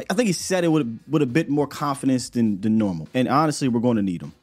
I 0.09 0.13
think 0.13 0.27
he 0.27 0.33
said 0.33 0.63
it 0.63 0.67
with 0.67 0.99
with 1.07 1.21
a 1.21 1.25
bit 1.25 1.49
more 1.49 1.67
confidence 1.67 2.29
than 2.29 2.61
than 2.61 2.77
normal. 2.77 3.07
And 3.13 3.27
honestly, 3.27 3.67
we're 3.67 3.79
going 3.79 3.97
to 3.97 4.03
need 4.03 4.21
him. 4.21 4.33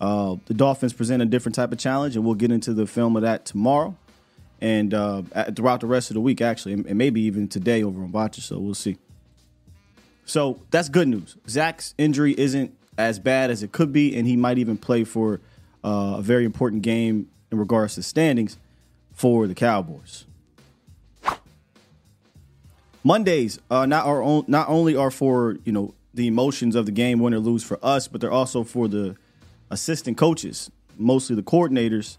Uh, 0.00 0.36
the 0.46 0.54
Dolphins 0.54 0.92
present 0.92 1.22
a 1.22 1.26
different 1.26 1.54
type 1.54 1.72
of 1.72 1.78
challenge, 1.78 2.16
and 2.16 2.24
we'll 2.24 2.34
get 2.34 2.50
into 2.50 2.72
the 2.72 2.86
film 2.86 3.16
of 3.16 3.22
that 3.22 3.44
tomorrow 3.44 3.96
and 4.60 4.94
uh, 4.94 5.22
throughout 5.54 5.80
the 5.80 5.86
rest 5.86 6.10
of 6.10 6.14
the 6.14 6.20
week, 6.20 6.40
actually, 6.40 6.74
and 6.74 6.94
maybe 6.96 7.22
even 7.22 7.48
today 7.48 7.82
over 7.82 8.02
on 8.02 8.10
Botcha. 8.10 8.40
So 8.40 8.58
we'll 8.58 8.74
see. 8.74 8.98
So 10.24 10.60
that's 10.70 10.88
good 10.88 11.08
news. 11.08 11.36
Zack's 11.48 11.94
injury 11.98 12.34
isn't 12.38 12.76
as 12.96 13.18
bad 13.18 13.50
as 13.50 13.62
it 13.62 13.72
could 13.72 13.92
be, 13.92 14.16
and 14.16 14.26
he 14.26 14.36
might 14.36 14.58
even 14.58 14.76
play 14.76 15.04
for 15.04 15.40
uh, 15.82 16.16
a 16.18 16.22
very 16.22 16.44
important 16.44 16.82
game 16.82 17.29
in 17.50 17.58
regards 17.58 17.94
to 17.96 18.02
standings 18.02 18.58
for 19.12 19.46
the 19.46 19.54
Cowboys. 19.54 20.24
Mondays 23.02 23.58
uh, 23.70 23.86
not 23.86 24.06
our 24.06 24.22
own, 24.22 24.44
not 24.46 24.68
only 24.68 24.94
are 24.94 25.10
for 25.10 25.56
you 25.64 25.72
know 25.72 25.94
the 26.12 26.26
emotions 26.26 26.74
of 26.74 26.86
the 26.86 26.92
game, 26.92 27.18
win 27.18 27.32
or 27.32 27.38
lose 27.38 27.62
for 27.62 27.78
us, 27.82 28.08
but 28.08 28.20
they're 28.20 28.32
also 28.32 28.64
for 28.64 28.88
the 28.88 29.16
assistant 29.70 30.18
coaches, 30.18 30.70
mostly 30.98 31.36
the 31.36 31.42
coordinators, 31.42 32.18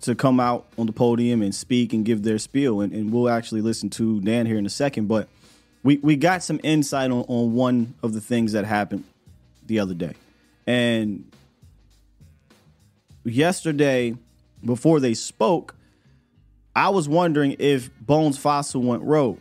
to 0.00 0.14
come 0.14 0.40
out 0.40 0.66
on 0.76 0.86
the 0.86 0.92
podium 0.92 1.42
and 1.42 1.54
speak 1.54 1.92
and 1.92 2.04
give 2.04 2.22
their 2.22 2.38
spiel. 2.38 2.80
And, 2.80 2.92
and 2.92 3.12
we'll 3.12 3.28
actually 3.28 3.60
listen 3.60 3.90
to 3.90 4.20
Dan 4.20 4.46
here 4.46 4.58
in 4.58 4.66
a 4.66 4.70
second, 4.70 5.06
but 5.06 5.28
we 5.84 5.98
we 5.98 6.16
got 6.16 6.42
some 6.42 6.58
insight 6.64 7.10
on, 7.10 7.24
on 7.28 7.54
one 7.54 7.94
of 8.02 8.12
the 8.12 8.20
things 8.20 8.52
that 8.52 8.64
happened 8.64 9.04
the 9.66 9.78
other 9.78 9.94
day, 9.94 10.14
and 10.66 11.30
yesterday 13.24 14.16
before 14.64 15.00
they 15.00 15.14
spoke, 15.14 15.74
I 16.74 16.90
was 16.90 17.08
wondering 17.08 17.56
if 17.58 17.90
Bones 18.00 18.38
Fassel 18.38 18.82
went 18.82 19.02
rogue 19.02 19.38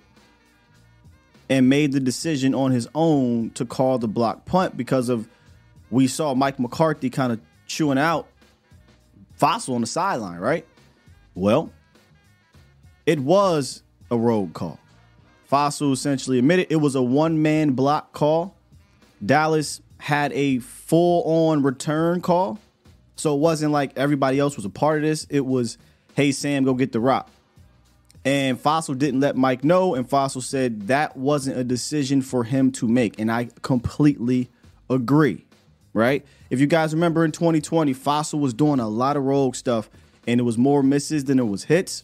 and 1.49 1.69
made 1.69 1.91
the 1.91 1.99
decision 1.99 2.53
on 2.53 2.71
his 2.71 2.87
own 2.93 3.51
to 3.51 3.65
call 3.65 3.99
the 3.99 4.07
block 4.07 4.45
punt 4.45 4.75
because 4.75 5.09
of 5.09 5.27
we 5.89 6.07
saw 6.07 6.33
Mike 6.33 6.59
McCarthy 6.59 7.09
kind 7.09 7.31
of 7.31 7.39
chewing 7.67 7.97
out 7.97 8.27
Fassel 9.39 9.75
on 9.75 9.81
the 9.81 9.87
sideline, 9.87 10.39
right? 10.39 10.65
Well, 11.35 11.71
it 13.05 13.19
was 13.19 13.83
a 14.11 14.17
rogue 14.17 14.53
call. 14.53 14.79
Fassel 15.49 15.93
essentially 15.93 16.39
admitted 16.39 16.67
it 16.69 16.77
was 16.77 16.95
a 16.95 17.01
one 17.01 17.41
man 17.41 17.71
block 17.71 18.11
call. 18.11 18.55
Dallas 19.25 19.81
had 19.99 20.33
a 20.33 20.59
full 20.59 21.23
on 21.23 21.63
return 21.63 22.21
call. 22.21 22.59
So 23.17 23.33
it 23.33 23.39
wasn't 23.39 23.71
like 23.71 23.97
everybody 23.97 24.39
else 24.39 24.55
was 24.55 24.65
a 24.65 24.69
part 24.69 24.97
of 24.97 25.03
this. 25.03 25.25
It 25.29 25.45
was, 25.45 25.77
hey, 26.15 26.31
Sam, 26.31 26.63
go 26.63 26.73
get 26.73 26.91
the 26.91 26.99
rock. 26.99 27.29
And 28.23 28.61
Fassel 28.61 28.97
didn't 28.97 29.21
let 29.21 29.35
Mike 29.35 29.63
know. 29.63 29.95
And 29.95 30.07
Fassel 30.07 30.43
said 30.43 30.87
that 30.87 31.17
wasn't 31.17 31.57
a 31.57 31.63
decision 31.63 32.21
for 32.21 32.43
him 32.43 32.71
to 32.73 32.87
make. 32.87 33.19
And 33.19 33.31
I 33.31 33.49
completely 33.61 34.49
agree, 34.89 35.45
right? 35.93 36.25
If 36.49 36.59
you 36.59 36.67
guys 36.67 36.93
remember 36.93 37.25
in 37.25 37.31
2020, 37.31 37.93
Fassel 37.93 38.39
was 38.39 38.53
doing 38.53 38.79
a 38.79 38.87
lot 38.87 39.17
of 39.17 39.23
rogue 39.23 39.55
stuff 39.55 39.89
and 40.27 40.39
it 40.39 40.43
was 40.43 40.57
more 40.57 40.83
misses 40.83 41.25
than 41.25 41.39
it 41.39 41.47
was 41.47 41.63
hits. 41.63 42.03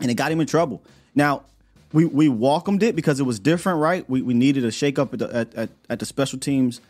And 0.00 0.10
it 0.10 0.14
got 0.14 0.30
him 0.30 0.40
in 0.40 0.46
trouble. 0.46 0.82
Now, 1.14 1.44
we, 1.92 2.04
we 2.04 2.28
welcomed 2.28 2.82
it 2.82 2.94
because 2.94 3.18
it 3.18 3.24
was 3.24 3.40
different, 3.40 3.78
right? 3.78 4.08
We, 4.10 4.20
we 4.20 4.34
needed 4.34 4.64
a 4.64 4.68
shakeup 4.68 5.12
at 5.14 5.18
the, 5.20 5.34
at, 5.34 5.54
at, 5.54 5.70
at 5.88 5.98
the 6.00 6.06
special 6.06 6.38
teams 6.38 6.80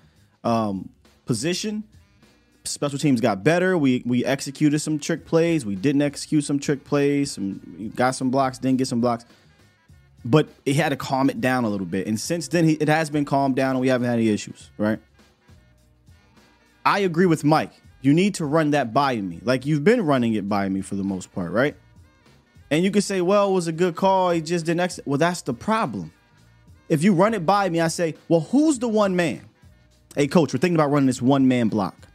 um, 0.42 0.88
position 1.24 1.84
special 2.68 2.98
teams 2.98 3.20
got 3.20 3.42
better. 3.44 3.76
We 3.76 4.02
we 4.06 4.24
executed 4.24 4.78
some 4.80 4.98
trick 4.98 5.26
plays. 5.26 5.66
We 5.66 5.74
didn't 5.76 6.02
execute 6.02 6.44
some 6.44 6.58
trick 6.58 6.84
plays. 6.84 7.32
Some 7.32 7.92
got 7.94 8.12
some 8.12 8.30
blocks, 8.30 8.58
didn't 8.58 8.78
get 8.78 8.86
some 8.86 9.00
blocks. 9.00 9.24
But 10.24 10.48
it 10.66 10.76
had 10.76 10.90
to 10.90 10.96
calm 10.96 11.30
it 11.30 11.40
down 11.40 11.64
a 11.64 11.68
little 11.68 11.86
bit. 11.86 12.06
And 12.06 12.18
since 12.18 12.48
then, 12.48 12.64
he, 12.64 12.72
it 12.74 12.88
has 12.88 13.08
been 13.08 13.24
calmed 13.24 13.56
down, 13.56 13.70
and 13.70 13.80
we 13.80 13.88
haven't 13.88 14.08
had 14.08 14.18
any 14.18 14.28
issues. 14.28 14.70
Right. 14.76 14.98
I 16.84 17.00
agree 17.00 17.26
with 17.26 17.44
Mike. 17.44 17.72
You 18.00 18.14
need 18.14 18.34
to 18.36 18.44
run 18.44 18.70
that 18.70 18.94
by 18.94 19.16
me. 19.20 19.40
Like 19.42 19.66
you've 19.66 19.84
been 19.84 20.02
running 20.02 20.34
it 20.34 20.48
by 20.48 20.68
me 20.68 20.80
for 20.80 20.94
the 20.94 21.04
most 21.04 21.32
part, 21.34 21.52
right? 21.52 21.76
And 22.70 22.84
you 22.84 22.90
could 22.90 23.04
say, 23.04 23.20
well, 23.20 23.50
it 23.50 23.52
was 23.52 23.66
a 23.66 23.72
good 23.72 23.96
call. 23.96 24.30
He 24.30 24.40
just 24.40 24.66
didn't 24.66 24.80
exit. 24.80 25.06
Well, 25.06 25.18
that's 25.18 25.42
the 25.42 25.54
problem. 25.54 26.12
If 26.88 27.02
you 27.02 27.12
run 27.12 27.34
it 27.34 27.44
by 27.44 27.68
me, 27.68 27.80
I 27.80 27.88
say, 27.88 28.14
well, 28.28 28.40
who's 28.40 28.78
the 28.78 28.88
one 28.88 29.16
man? 29.16 29.48
Hey, 30.14 30.26
coach, 30.26 30.52
we're 30.52 30.58
thinking 30.58 30.76
about 30.76 30.90
running 30.90 31.06
this 31.06 31.20
one 31.20 31.48
man 31.48 31.68
block. 31.68 32.07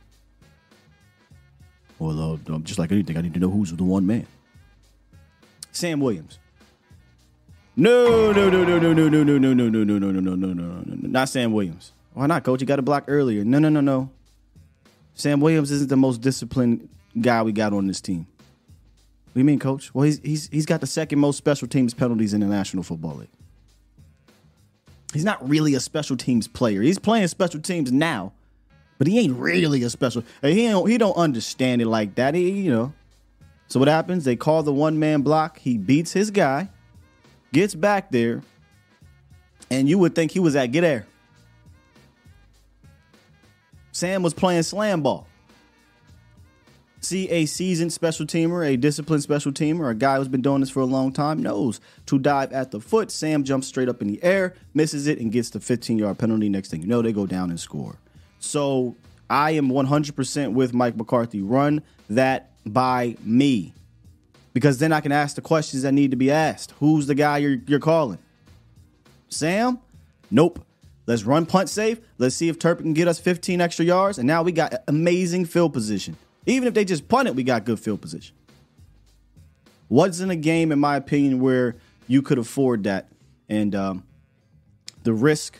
Well, 2.04 2.40
uh, 2.50 2.60
just 2.60 2.80
like 2.80 2.92
anything, 2.92 3.16
I 3.16 3.22
need 3.22 3.34
to 3.34 3.40
know 3.40 3.50
who's 3.50 3.72
the 3.72 3.82
one 3.82 4.06
man. 4.06 4.28
Sam 5.72 6.02
Williams. 6.02 6.38
No, 7.78 8.34
no, 8.34 8.50
no, 8.50 8.66
no, 8.66 8.78
no, 8.78 8.94
no, 8.94 9.08
no, 9.08 9.24
no, 9.24 9.38
no, 9.40 9.54
no, 9.54 9.70
no, 9.70 9.84
no, 9.84 9.84
no, 9.84 10.12
no, 10.12 10.20
no, 10.20 10.36
no, 10.36 10.54
no, 10.54 10.84
no, 10.86 11.08
not 11.08 11.30
Sam 11.30 11.54
Williams. 11.54 11.94
Why 12.14 12.28
not, 12.28 12.44
coach? 12.44 12.60
You 12.60 12.68
got 12.68 12.78
a 12.78 12.84
block 12.84 13.06
earlier. 13.08 13.46
No, 13.46 13.58
no, 13.58 13.70
no, 13.70 13.80
no. 13.80 14.12
Sam 15.16 15.40
Williams 15.40 15.72
isn't 15.72 15.90
the 15.90 15.96
most 15.96 16.20
disciplined 16.20 16.90
guy 17.20 17.42
we 17.42 17.54
got 17.54 17.72
on 17.72 17.88
this 17.88 18.02
team. 18.02 18.28
What 18.28 19.36
do 19.36 19.40
you 19.40 19.46
mean, 19.46 19.60
coach? 19.60 19.96
Well, 19.96 20.04
he's 20.04 20.20
he's 20.20 20.50
he's 20.50 20.66
got 20.66 20.82
the 20.82 20.88
second 20.88 21.20
most 21.20 21.38
special 21.38 21.70
teams 21.70 21.94
penalties 21.94 22.34
in 22.34 22.42
the 22.42 22.48
National 22.48 22.84
Football 22.84 23.16
League. 23.16 23.30
He's 25.14 25.24
not 25.24 25.48
really 25.48 25.74
a 25.74 25.80
special 25.80 26.18
teams 26.18 26.50
player. 26.50 26.82
He's 26.82 27.00
playing 27.00 27.28
special 27.30 27.62
teams 27.62 27.92
now, 27.92 28.34
but 28.98 29.08
he 29.08 29.20
ain't 29.20 29.38
really 29.38 29.84
a 29.84 29.90
special. 29.90 30.24
He 30.42 30.68
don't 30.68 30.90
he 30.90 30.98
don't 30.98 31.16
understand 31.16 31.82
it 31.82 31.88
like 31.88 32.16
that. 32.16 32.36
He, 32.36 32.50
you 32.50 32.72
know. 32.72 32.94
So 33.68 33.80
what 33.80 33.88
happens? 33.88 34.24
They 34.24 34.36
call 34.36 34.64
the 34.64 34.74
one 34.74 35.00
man 35.00 35.22
block. 35.22 35.60
He 35.60 35.78
beats 35.78 36.14
his 36.14 36.32
guy, 36.32 36.70
gets 37.52 37.74
back 37.74 38.12
there, 38.12 38.44
and 39.72 39.90
you 39.90 39.98
would 39.98 40.16
think 40.16 40.32
he 40.32 40.40
was 40.40 40.56
at 40.56 40.68
get 40.68 40.84
air. 40.84 41.06
Sam 43.92 44.24
was 44.24 44.34
playing 44.34 44.64
slam 44.64 45.02
ball 45.02 45.28
see 47.06 47.30
a 47.30 47.46
seasoned 47.46 47.94
special 47.94 48.26
teamer, 48.26 48.66
a 48.66 48.78
disciplined 48.78 49.24
special 49.24 49.52
teamer, 49.52 49.90
a 49.90 49.96
guy 49.96 50.18
who's 50.18 50.28
been 50.28 50.42
doing 50.42 50.62
this 50.62 50.70
for 50.70 50.80
a 50.80 50.86
long 50.86 51.12
time 51.12 51.42
knows 51.42 51.80
to 52.06 52.20
dive 52.20 52.52
at 52.54 52.72
the 52.72 52.80
foot. 52.80 53.12
Sam 53.12 53.44
jumps 53.44 53.68
straight 53.68 53.90
up 53.90 54.02
in 54.02 54.08
the 54.08 54.24
air, 54.24 54.56
misses 54.74 55.08
it, 55.08 55.20
and 55.20 55.32
gets 55.32 55.50
the 55.50 55.60
15 55.60 55.98
yard 56.00 56.18
penalty. 56.18 56.50
Next 56.50 56.70
thing 56.70 56.82
you 56.82 56.88
know, 56.88 57.02
they 57.02 57.14
go 57.14 57.26
down 57.26 57.50
and 57.50 57.60
score. 57.60 57.98
So 58.44 58.96
I 59.30 59.52
am 59.52 59.70
100% 59.70 60.54
with 60.54 60.74
Mike 60.74 60.98
McCarthy. 60.98 61.42
Run 61.42 61.82
that 62.10 62.52
by 62.66 63.16
me. 63.24 63.74
Because 64.54 64.78
then 64.78 64.92
I 64.92 65.00
can 65.00 65.12
ask 65.12 65.36
the 65.36 65.42
questions 65.42 65.84
that 65.84 65.94
need 65.94 66.12
to 66.12 66.18
be 66.18 66.30
asked. 66.30 66.72
Who's 66.80 67.08
the 67.08 67.16
guy 67.16 67.40
you're, 67.40 67.58
you're 67.66 67.80
calling? 67.80 68.20
Sam? 69.30 69.80
Nope. 70.30 70.64
Let's 71.08 71.24
run 71.24 71.46
punt 71.46 71.70
safe. 71.70 72.00
Let's 72.18 72.36
see 72.36 72.50
if 72.50 72.60
Turpin 72.60 72.86
can 72.86 72.94
get 72.94 73.08
us 73.08 73.20
15 73.20 73.62
extra 73.62 73.86
yards. 73.86 74.18
And 74.18 74.28
now 74.28 74.44
we 74.44 74.52
got 74.52 74.76
amazing 74.88 75.46
field 75.46 75.74
position. 75.74 76.18
Even 76.46 76.68
if 76.68 76.74
they 76.74 76.86
just 76.86 77.08
punt 77.08 77.28
it, 77.30 77.36
we 77.36 77.44
got 77.44 77.66
good 77.66 77.80
field 77.80 78.02
position. 78.02 78.36
In 79.90 80.30
a 80.30 80.36
game, 80.36 80.72
in 80.72 80.80
my 80.80 80.98
opinion, 80.98 81.40
where 81.40 81.76
you 82.08 82.22
could 82.22 82.40
afford 82.40 82.84
that, 82.84 83.08
and 83.48 83.76
um, 83.76 84.04
the 85.04 85.14
risk 85.14 85.58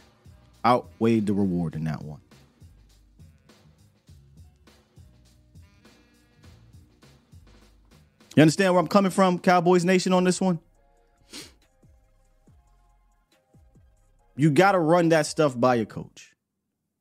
outweighed 0.66 1.28
the 1.28 1.34
reward 1.34 1.76
in 1.76 1.84
that 1.84 2.04
one. 2.04 2.20
You 8.36 8.42
understand 8.42 8.74
where 8.74 8.82
I'm 8.82 8.88
coming 8.88 9.12
from, 9.12 9.40
Cowboys 9.40 9.86
Nation, 9.86 10.14
on 10.14 10.24
this 10.24 10.42
one? 10.42 10.60
You 14.36 14.50
got 14.50 14.72
to 14.72 14.80
run 14.80 15.10
that 15.10 15.28
stuff 15.28 15.60
by 15.60 15.76
your 15.76 15.86
coach 15.86 16.34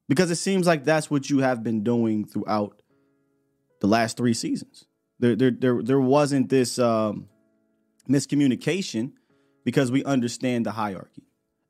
because 0.09 0.31
it 0.31 0.37
seems 0.37 0.67
like 0.67 0.85
that's 0.85 1.11
what 1.11 1.31
you 1.31 1.39
have 1.39 1.63
been 1.63 1.83
doing 1.83 2.27
throughout 2.27 2.83
the 3.81 3.87
last 3.87 4.19
three 4.19 4.35
seasons. 4.35 4.85
There, 5.19 5.35
there, 5.35 5.51
there, 5.51 5.83
there 5.83 6.01
wasn't 6.01 6.51
this 6.51 6.79
um, 6.79 7.29
miscommunication 8.09 9.13
because 9.65 9.91
we 9.91 10.05
understand 10.05 10.67
the 10.67 10.73
hierarchy. 10.73 11.23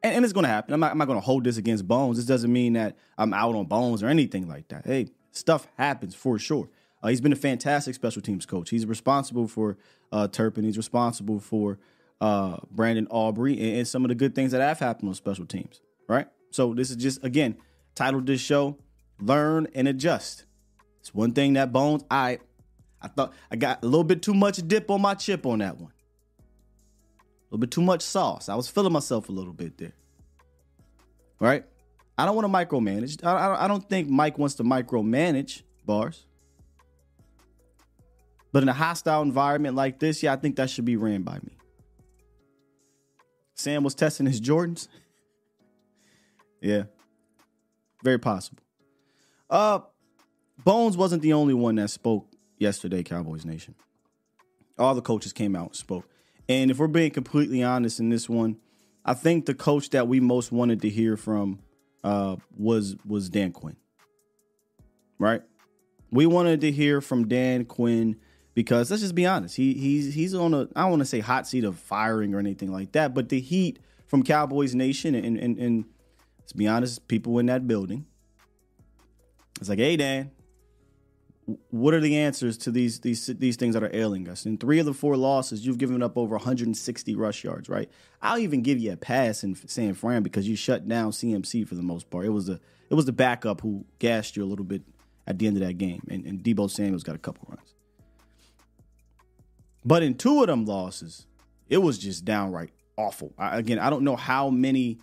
And, 0.02 0.16
and 0.16 0.24
it's 0.24 0.32
going 0.32 0.44
to 0.44 0.50
happen. 0.50 0.74
I'm 0.74 0.80
not, 0.80 0.90
I'm 0.90 0.98
not 0.98 1.06
going 1.06 1.20
to 1.20 1.24
hold 1.24 1.44
this 1.44 1.56
against 1.56 1.86
Bones. 1.86 2.16
This 2.16 2.26
doesn't 2.26 2.52
mean 2.52 2.72
that 2.72 2.96
I'm 3.16 3.32
out 3.32 3.54
on 3.54 3.66
Bones 3.66 4.02
or 4.02 4.08
anything 4.08 4.48
like 4.48 4.68
that. 4.68 4.84
Hey, 4.84 5.08
stuff 5.30 5.68
happens 5.76 6.16
for 6.16 6.38
sure. 6.38 6.68
Uh, 7.02 7.08
he's 7.08 7.20
been 7.20 7.32
a 7.32 7.36
fantastic 7.36 7.94
special 7.94 8.22
teams 8.22 8.46
coach. 8.46 8.70
He's 8.70 8.86
responsible 8.86 9.48
for 9.48 9.76
uh, 10.12 10.28
Turpin. 10.28 10.64
He's 10.64 10.76
responsible 10.76 11.40
for 11.40 11.78
uh, 12.20 12.58
Brandon 12.70 13.08
Aubrey 13.10 13.58
and, 13.58 13.78
and 13.78 13.88
some 13.88 14.04
of 14.04 14.08
the 14.08 14.14
good 14.14 14.34
things 14.34 14.52
that 14.52 14.60
have 14.60 14.78
happened 14.78 15.08
on 15.08 15.14
special 15.14 15.44
teams. 15.44 15.80
Right. 16.08 16.28
So 16.50 16.74
this 16.74 16.90
is 16.90 16.96
just 16.96 17.24
again 17.24 17.56
titled 17.94 18.26
this 18.26 18.40
show 18.40 18.78
"Learn 19.20 19.66
and 19.74 19.88
Adjust." 19.88 20.44
It's 21.00 21.12
one 21.12 21.32
thing 21.32 21.54
that 21.54 21.72
Bones, 21.72 22.04
I 22.10 22.38
I 23.00 23.08
thought 23.08 23.32
I 23.50 23.56
got 23.56 23.82
a 23.82 23.86
little 23.86 24.04
bit 24.04 24.22
too 24.22 24.34
much 24.34 24.56
dip 24.68 24.90
on 24.90 25.00
my 25.00 25.14
chip 25.14 25.46
on 25.46 25.58
that 25.58 25.78
one. 25.78 25.90
A 25.90 27.44
little 27.50 27.58
bit 27.58 27.70
too 27.72 27.82
much 27.82 28.02
sauce. 28.02 28.48
I 28.48 28.54
was 28.54 28.68
feeling 28.68 28.92
myself 28.92 29.28
a 29.28 29.32
little 29.32 29.52
bit 29.52 29.76
there. 29.76 29.92
Right? 31.40 31.64
I 32.16 32.24
don't 32.24 32.36
want 32.36 32.46
to 32.46 32.52
micromanage. 32.52 33.24
I, 33.24 33.64
I 33.64 33.68
don't 33.68 33.88
think 33.88 34.08
Mike 34.08 34.38
wants 34.38 34.54
to 34.56 34.64
micromanage 34.64 35.62
bars. 35.84 36.26
But 38.52 38.62
in 38.62 38.68
a 38.68 38.74
hostile 38.74 39.22
environment 39.22 39.74
like 39.74 39.98
this, 39.98 40.22
yeah, 40.22 40.32
I 40.32 40.36
think 40.36 40.56
that 40.56 40.70
should 40.70 40.84
be 40.84 40.96
ran 40.96 41.22
by 41.22 41.36
me. 41.36 41.56
Sam 43.54 43.82
was 43.82 43.94
testing 43.94 44.26
his 44.26 44.40
Jordans. 44.40 44.88
yeah. 46.60 46.84
Very 48.02 48.18
possible. 48.18 48.62
Uh 49.48 49.80
Bones 50.64 50.96
wasn't 50.96 51.22
the 51.22 51.32
only 51.32 51.54
one 51.54 51.76
that 51.76 51.90
spoke 51.90 52.30
yesterday, 52.58 53.02
Cowboys 53.02 53.44
Nation. 53.44 53.74
All 54.78 54.94
the 54.94 55.02
coaches 55.02 55.32
came 55.32 55.56
out 55.56 55.68
and 55.68 55.76
spoke. 55.76 56.08
And 56.48 56.70
if 56.70 56.78
we're 56.78 56.86
being 56.86 57.10
completely 57.10 57.62
honest 57.62 57.98
in 57.98 58.10
this 58.10 58.28
one, 58.28 58.58
I 59.04 59.14
think 59.14 59.46
the 59.46 59.54
coach 59.54 59.90
that 59.90 60.06
we 60.06 60.20
most 60.20 60.52
wanted 60.52 60.82
to 60.82 60.88
hear 60.88 61.16
from 61.16 61.60
uh, 62.04 62.36
was 62.56 62.96
was 63.06 63.28
Dan 63.28 63.52
Quinn. 63.52 63.76
Right? 65.18 65.42
We 66.10 66.26
wanted 66.26 66.60
to 66.60 66.70
hear 66.70 67.00
from 67.00 67.26
Dan 67.26 67.64
Quinn 67.64 68.16
because 68.54 68.90
let's 68.90 69.02
just 69.02 69.14
be 69.14 69.26
honest, 69.26 69.56
he 69.56 69.74
he's 69.74 70.14
he's 70.14 70.34
on 70.34 70.54
a 70.54 70.68
I 70.76 70.82
don't 70.82 70.90
want 70.90 71.00
to 71.00 71.06
say 71.06 71.20
hot 71.20 71.46
seat 71.46 71.64
of 71.64 71.78
firing 71.78 72.34
or 72.34 72.38
anything 72.38 72.70
like 72.72 72.92
that, 72.92 73.14
but 73.14 73.28
the 73.28 73.40
heat 73.40 73.78
from 74.06 74.22
Cowboys 74.22 74.74
Nation 74.74 75.14
and 75.14 75.36
and, 75.38 75.58
and 75.58 75.84
let's 76.40 76.52
be 76.52 76.66
honest, 76.66 77.08
people 77.08 77.38
in 77.38 77.46
that 77.46 77.66
building. 77.66 78.06
It's 79.60 79.68
like, 79.68 79.78
hey 79.78 79.96
Dan, 79.96 80.32
what 81.70 81.94
are 81.94 82.00
the 82.00 82.18
answers 82.18 82.56
to 82.58 82.70
these 82.70 83.00
these 83.00 83.26
these 83.26 83.56
things 83.56 83.74
that 83.74 83.82
are 83.82 83.94
ailing 83.94 84.28
us? 84.28 84.46
In 84.46 84.58
three 84.58 84.78
of 84.78 84.86
the 84.86 84.94
four 84.94 85.16
losses, 85.16 85.66
you've 85.66 85.78
given 85.78 86.02
up 86.02 86.16
over 86.16 86.36
160 86.36 87.16
rush 87.16 87.44
yards, 87.44 87.68
right? 87.68 87.90
I'll 88.20 88.38
even 88.38 88.62
give 88.62 88.78
you 88.78 88.92
a 88.92 88.96
pass 88.96 89.42
in 89.42 89.54
San 89.54 89.94
Fran 89.94 90.22
because 90.22 90.48
you 90.48 90.56
shut 90.56 90.86
down 90.86 91.10
CMC 91.10 91.66
for 91.66 91.74
the 91.74 91.82
most 91.82 92.10
part. 92.10 92.26
It 92.26 92.30
was 92.30 92.46
the 92.46 92.60
it 92.90 92.94
was 92.94 93.06
the 93.06 93.12
backup 93.12 93.60
who 93.62 93.84
gassed 93.98 94.36
you 94.36 94.44
a 94.44 94.46
little 94.46 94.64
bit 94.64 94.82
at 95.26 95.38
the 95.38 95.46
end 95.46 95.56
of 95.56 95.62
that 95.62 95.78
game, 95.78 96.02
and, 96.10 96.26
and 96.26 96.40
Deebo 96.40 96.70
Samuel's 96.70 97.02
got 97.02 97.14
a 97.14 97.18
couple 97.18 97.46
runs. 97.48 97.74
But 99.84 100.02
in 100.02 100.14
two 100.14 100.40
of 100.40 100.46
them 100.46 100.64
losses, 100.64 101.26
it 101.68 101.78
was 101.78 101.98
just 101.98 102.24
downright 102.24 102.70
awful. 102.96 103.32
I, 103.38 103.58
again, 103.58 103.78
I 103.78 103.90
don't 103.90 104.04
know 104.04 104.16
how 104.16 104.50
many 104.50 104.98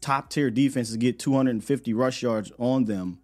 top 0.00 0.30
tier 0.30 0.50
defenses 0.50 0.96
get 0.96 1.18
250 1.18 1.92
rush 1.92 2.22
yards 2.22 2.52
on 2.58 2.84
them 2.84 3.18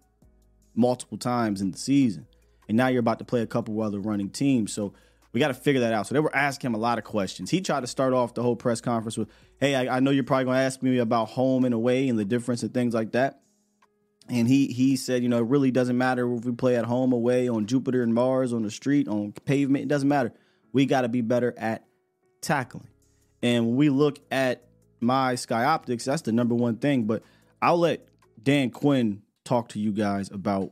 multiple 0.75 1.17
times 1.17 1.61
in 1.61 1.71
the 1.71 1.77
season. 1.77 2.27
And 2.67 2.77
now 2.77 2.87
you're 2.87 2.99
about 2.99 3.19
to 3.19 3.25
play 3.25 3.41
a 3.41 3.47
couple 3.47 3.81
other 3.81 3.99
running 3.99 4.29
teams. 4.29 4.73
So 4.73 4.93
we 5.31 5.39
got 5.39 5.49
to 5.49 5.53
figure 5.53 5.81
that 5.81 5.93
out. 5.93 6.07
So 6.07 6.13
they 6.13 6.19
were 6.19 6.35
asking 6.35 6.71
him 6.71 6.75
a 6.75 6.79
lot 6.79 6.97
of 6.97 7.03
questions. 7.03 7.49
He 7.49 7.61
tried 7.61 7.81
to 7.81 7.87
start 7.87 8.13
off 8.13 8.33
the 8.33 8.43
whole 8.43 8.55
press 8.55 8.81
conference 8.81 9.17
with, 9.17 9.29
Hey, 9.59 9.75
I, 9.75 9.97
I 9.97 9.99
know 9.99 10.11
you're 10.11 10.23
probably 10.23 10.45
going 10.45 10.57
to 10.57 10.63
ask 10.63 10.81
me 10.81 10.97
about 10.97 11.29
home 11.29 11.65
and 11.65 11.73
away 11.73 12.09
and 12.09 12.19
the 12.19 12.25
difference 12.25 12.63
and 12.63 12.73
things 12.73 12.93
like 12.93 13.13
that. 13.13 13.41
And 14.27 14.47
he 14.47 14.67
he 14.67 14.95
said, 14.95 15.21
you 15.21 15.29
know, 15.29 15.37
it 15.37 15.47
really 15.47 15.71
doesn't 15.71 15.97
matter 15.97 16.31
if 16.33 16.45
we 16.45 16.51
play 16.51 16.75
at 16.77 16.85
home, 16.85 17.13
away, 17.13 17.47
on 17.47 17.67
Jupiter 17.67 18.01
and 18.01 18.13
Mars, 18.13 18.53
on 18.53 18.63
the 18.63 18.71
street, 18.71 19.07
on 19.07 19.33
pavement. 19.45 19.83
It 19.83 19.87
doesn't 19.87 20.09
matter. 20.09 20.33
We 20.73 20.85
got 20.85 21.01
to 21.01 21.09
be 21.09 21.21
better 21.21 21.53
at 21.57 21.85
tackling. 22.41 22.87
And 23.43 23.67
when 23.67 23.75
we 23.75 23.89
look 23.89 24.19
at 24.31 24.63
my 24.99 25.35
Sky 25.35 25.65
Optics, 25.65 26.05
that's 26.05 26.23
the 26.23 26.31
number 26.31 26.55
one 26.55 26.77
thing. 26.77 27.03
But 27.03 27.21
I'll 27.61 27.77
let 27.77 28.07
Dan 28.41 28.71
Quinn 28.71 29.21
talk 29.43 29.69
to 29.69 29.79
you 29.79 29.91
guys 29.91 30.31
about 30.31 30.71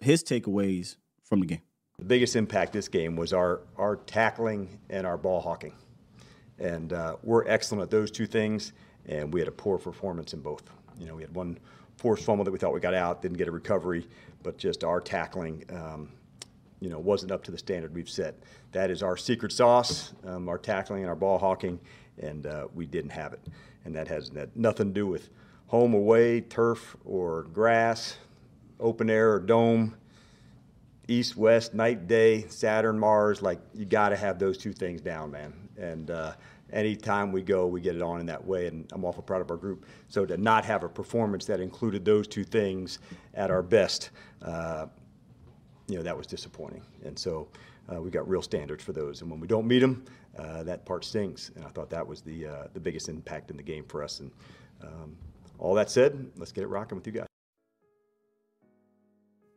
his 0.00 0.24
takeaways 0.24 0.96
from 1.22 1.40
the 1.40 1.46
game. 1.46 1.62
The 1.98 2.06
biggest 2.06 2.34
impact 2.36 2.72
this 2.72 2.88
game 2.88 3.16
was 3.16 3.32
our 3.32 3.60
our 3.76 3.96
tackling 3.96 4.80
and 4.90 5.06
our 5.06 5.16
ball 5.16 5.40
hawking, 5.40 5.74
and 6.58 6.92
uh, 6.92 7.16
we're 7.22 7.46
excellent 7.46 7.82
at 7.82 7.90
those 7.90 8.10
two 8.10 8.26
things. 8.26 8.72
And 9.06 9.34
we 9.34 9.40
had 9.40 9.48
a 9.48 9.52
poor 9.52 9.76
performance 9.76 10.32
in 10.32 10.40
both. 10.40 10.62
You 10.98 11.06
know, 11.06 11.14
we 11.14 11.22
had 11.22 11.34
one 11.34 11.58
forced 11.96 12.24
fumble 12.24 12.44
that 12.44 12.50
we 12.50 12.58
thought 12.58 12.74
we 12.74 12.80
got 12.80 12.94
out, 12.94 13.22
didn't 13.22 13.38
get 13.38 13.48
a 13.48 13.52
recovery, 13.52 14.06
but 14.42 14.58
just 14.58 14.84
our 14.84 15.00
tackling, 15.00 15.64
um, 15.70 16.10
you 16.80 16.88
know, 16.90 16.98
wasn't 16.98 17.32
up 17.32 17.42
to 17.44 17.50
the 17.50 17.58
standard 17.58 17.94
we've 17.94 18.10
set. 18.10 18.34
That 18.72 18.90
is 18.90 19.02
our 19.02 19.16
secret 19.16 19.52
sauce, 19.52 20.12
um, 20.26 20.48
our 20.48 20.58
tackling 20.58 21.02
and 21.02 21.08
our 21.08 21.16
ball 21.16 21.38
hawking, 21.38 21.78
and 22.20 22.46
uh, 22.46 22.68
we 22.74 22.86
didn't 22.86 23.10
have 23.10 23.32
it. 23.32 23.40
And 23.84 23.94
that 23.94 24.08
has 24.08 24.30
nothing 24.54 24.88
to 24.88 24.92
do 24.92 25.06
with 25.06 25.30
home, 25.66 25.94
away, 25.94 26.40
turf, 26.42 26.96
or 27.04 27.44
grass. 27.52 28.16
open 28.80 29.08
air 29.10 29.32
or 29.32 29.40
dome, 29.40 29.94
east, 31.08 31.36
west, 31.36 31.74
night, 31.74 32.06
day, 32.08 32.46
Saturn, 32.48 32.98
Mars. 32.98 33.42
Like 33.42 33.60
you 33.74 33.84
got 33.84 34.10
to 34.10 34.16
have 34.16 34.38
those 34.38 34.58
two 34.58 34.72
things 34.72 35.00
down, 35.00 35.30
man. 35.30 35.52
And 35.76 36.10
uh, 36.10 36.32
anytime 36.74 37.32
we 37.32 37.40
go, 37.40 37.66
we 37.66 37.80
get 37.80 37.96
it 37.96 38.02
on 38.02 38.20
in 38.20 38.26
that 38.26 38.44
way. 38.44 38.66
And 38.66 38.90
I'm 38.92 39.04
awful 39.04 39.22
proud 39.22 39.40
of 39.40 39.50
our 39.50 39.56
group. 39.56 39.86
So 40.08 40.26
to 40.26 40.36
not 40.36 40.64
have 40.64 40.82
a 40.84 40.88
performance 40.88 41.46
that 41.46 41.60
included 41.60 42.04
those 42.04 42.26
two 42.26 42.44
things 42.44 42.98
at 43.32 43.50
our 43.50 43.62
best, 43.62 44.10
uh, 44.42 44.86
you 45.86 45.96
know, 45.96 46.02
that 46.02 46.16
was 46.16 46.26
disappointing. 46.26 46.82
And 47.04 47.18
so 47.18 47.48
uh, 47.90 48.02
we 48.02 48.10
got 48.10 48.28
real 48.28 48.42
standards 48.42 48.82
for 48.82 48.92
those. 48.92 49.22
And 49.22 49.30
when 49.30 49.40
we 49.40 49.46
don't 49.46 49.66
meet 49.66 49.80
them, 49.80 50.04
uh, 50.38 50.64
that 50.64 50.84
part 50.84 51.04
stings. 51.04 51.52
And 51.54 51.64
I 51.64 51.68
thought 51.68 51.90
that 51.90 52.06
was 52.06 52.20
the 52.20 52.46
uh, 52.46 52.66
the 52.74 52.80
biggest 52.80 53.08
impact 53.08 53.50
in 53.50 53.56
the 53.56 53.62
game 53.62 53.84
for 53.84 54.02
us. 54.02 54.20
And 54.20 54.32
um, 54.82 55.16
all 55.58 55.74
that 55.74 55.90
said, 55.90 56.30
let's 56.36 56.52
get 56.52 56.64
it 56.64 56.68
rocking 56.68 56.96
with 56.96 57.06
you 57.06 57.12
guys. 57.12 57.26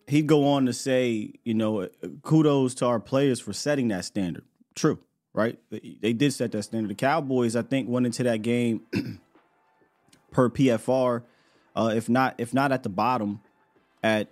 He'd 0.07 0.27
go 0.27 0.47
on 0.47 0.67
to 0.67 0.73
say, 0.73 1.33
you 1.43 1.53
know, 1.53 1.89
kudos 2.21 2.75
to 2.75 2.85
our 2.85 2.99
players 2.99 3.41
for 3.41 3.51
setting 3.51 3.89
that 3.89 4.05
standard. 4.05 4.45
True, 4.73 4.99
right? 5.37 5.59
They 5.69 6.13
did 6.13 6.33
set 6.33 6.51
that 6.53 6.63
standard. 6.63 6.89
The 6.89 6.95
Cowboys, 6.95 7.55
I 7.55 7.61
think, 7.61 7.87
went 7.87 8.07
into 8.07 8.23
that 8.23 8.41
game 8.41 8.81
per 10.31 10.49
PFR, 10.49 11.21
uh, 11.75 11.93
if 11.95 12.09
not 12.09 12.35
if 12.39 12.55
not 12.55 12.71
at 12.71 12.81
the 12.81 12.89
bottom, 12.89 13.39
at 14.01 14.31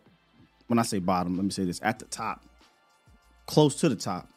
when 0.65 0.79
I 0.79 0.81
say 0.81 0.97
bottom, 0.97 1.35
let 1.37 1.43
me 1.45 1.51
say 1.51 1.63
this 1.63 1.79
at 1.83 1.99
the 1.99 2.05
top, 2.05 2.43
close 3.45 3.75
to 3.81 3.87
the 3.87 3.95
top, 3.95 4.27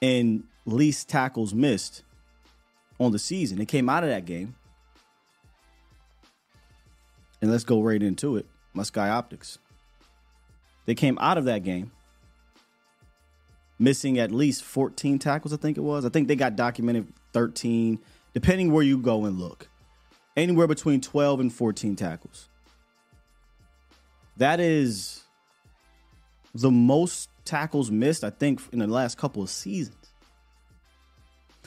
and 0.00 0.44
least 0.64 1.10
tackles 1.10 1.52
missed 1.52 2.02
on 2.98 3.12
the 3.12 3.18
season. 3.18 3.60
It 3.60 3.68
came 3.68 3.90
out 3.90 4.04
of 4.04 4.08
that 4.08 4.24
game. 4.24 4.54
And 7.42 7.50
let's 7.50 7.64
go 7.64 7.82
right 7.82 8.02
into 8.02 8.38
it. 8.38 8.46
My 8.72 8.84
Sky 8.84 9.10
Optics. 9.10 9.58
They 10.86 10.94
came 10.94 11.18
out 11.20 11.36
of 11.36 11.44
that 11.44 11.62
game 11.62 11.92
missing 13.84 14.18
at 14.18 14.32
least 14.32 14.64
14 14.64 15.18
tackles, 15.18 15.52
I 15.52 15.56
think 15.56 15.76
it 15.76 15.82
was. 15.82 16.04
I 16.04 16.08
think 16.08 16.26
they 16.26 16.36
got 16.36 16.56
documented 16.56 17.12
13, 17.32 18.00
depending 18.32 18.72
where 18.72 18.82
you 18.82 18.98
go 18.98 19.26
and 19.26 19.38
look. 19.38 19.68
Anywhere 20.36 20.66
between 20.66 21.00
12 21.00 21.40
and 21.40 21.52
14 21.52 21.94
tackles. 21.94 22.48
That 24.38 24.58
is 24.58 25.22
the 26.54 26.70
most 26.70 27.28
tackles 27.44 27.90
missed, 27.90 28.24
I 28.24 28.30
think, 28.30 28.60
in 28.72 28.80
the 28.80 28.86
last 28.88 29.16
couple 29.16 29.42
of 29.42 29.50
seasons. 29.50 30.12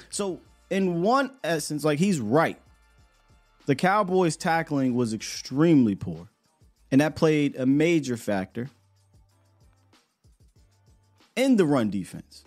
So, 0.10 0.42
in 0.70 1.02
one 1.02 1.32
essence, 1.44 1.86
like 1.86 2.00
he's 2.00 2.20
right. 2.20 2.60
The 3.68 3.76
Cowboys' 3.76 4.36
tackling 4.36 4.96
was 4.96 5.14
extremely 5.14 5.96
poor, 5.96 6.30
and 6.92 7.00
that 7.02 7.16
played 7.16 7.56
a 7.56 7.66
major 7.66 8.18
factor 8.18 8.70
in 11.38 11.56
the 11.56 11.65
run 11.65 11.89
defense. 11.89 12.43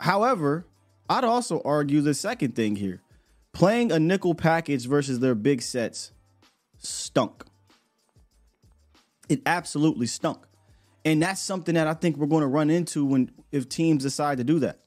However, 0.00 0.66
I'd 1.08 1.22
also 1.22 1.62
argue 1.64 2.00
the 2.00 2.14
second 2.14 2.56
thing 2.56 2.74
here 2.74 3.00
playing 3.52 3.92
a 3.92 4.00
nickel 4.00 4.34
package 4.34 4.86
versus 4.86 5.20
their 5.20 5.36
big 5.36 5.62
sets 5.62 6.10
stunk. 6.78 7.44
It 9.28 9.42
absolutely 9.46 10.06
stunk. 10.06 10.38
And 11.04 11.22
that's 11.22 11.40
something 11.40 11.76
that 11.76 11.86
I 11.86 11.94
think 11.94 12.16
we're 12.16 12.26
going 12.26 12.40
to 12.40 12.48
run 12.48 12.68
into 12.68 13.04
when 13.04 13.30
if 13.52 13.68
teams 13.68 14.02
decide 14.02 14.38
to 14.38 14.44
do 14.44 14.58
that. 14.60 14.80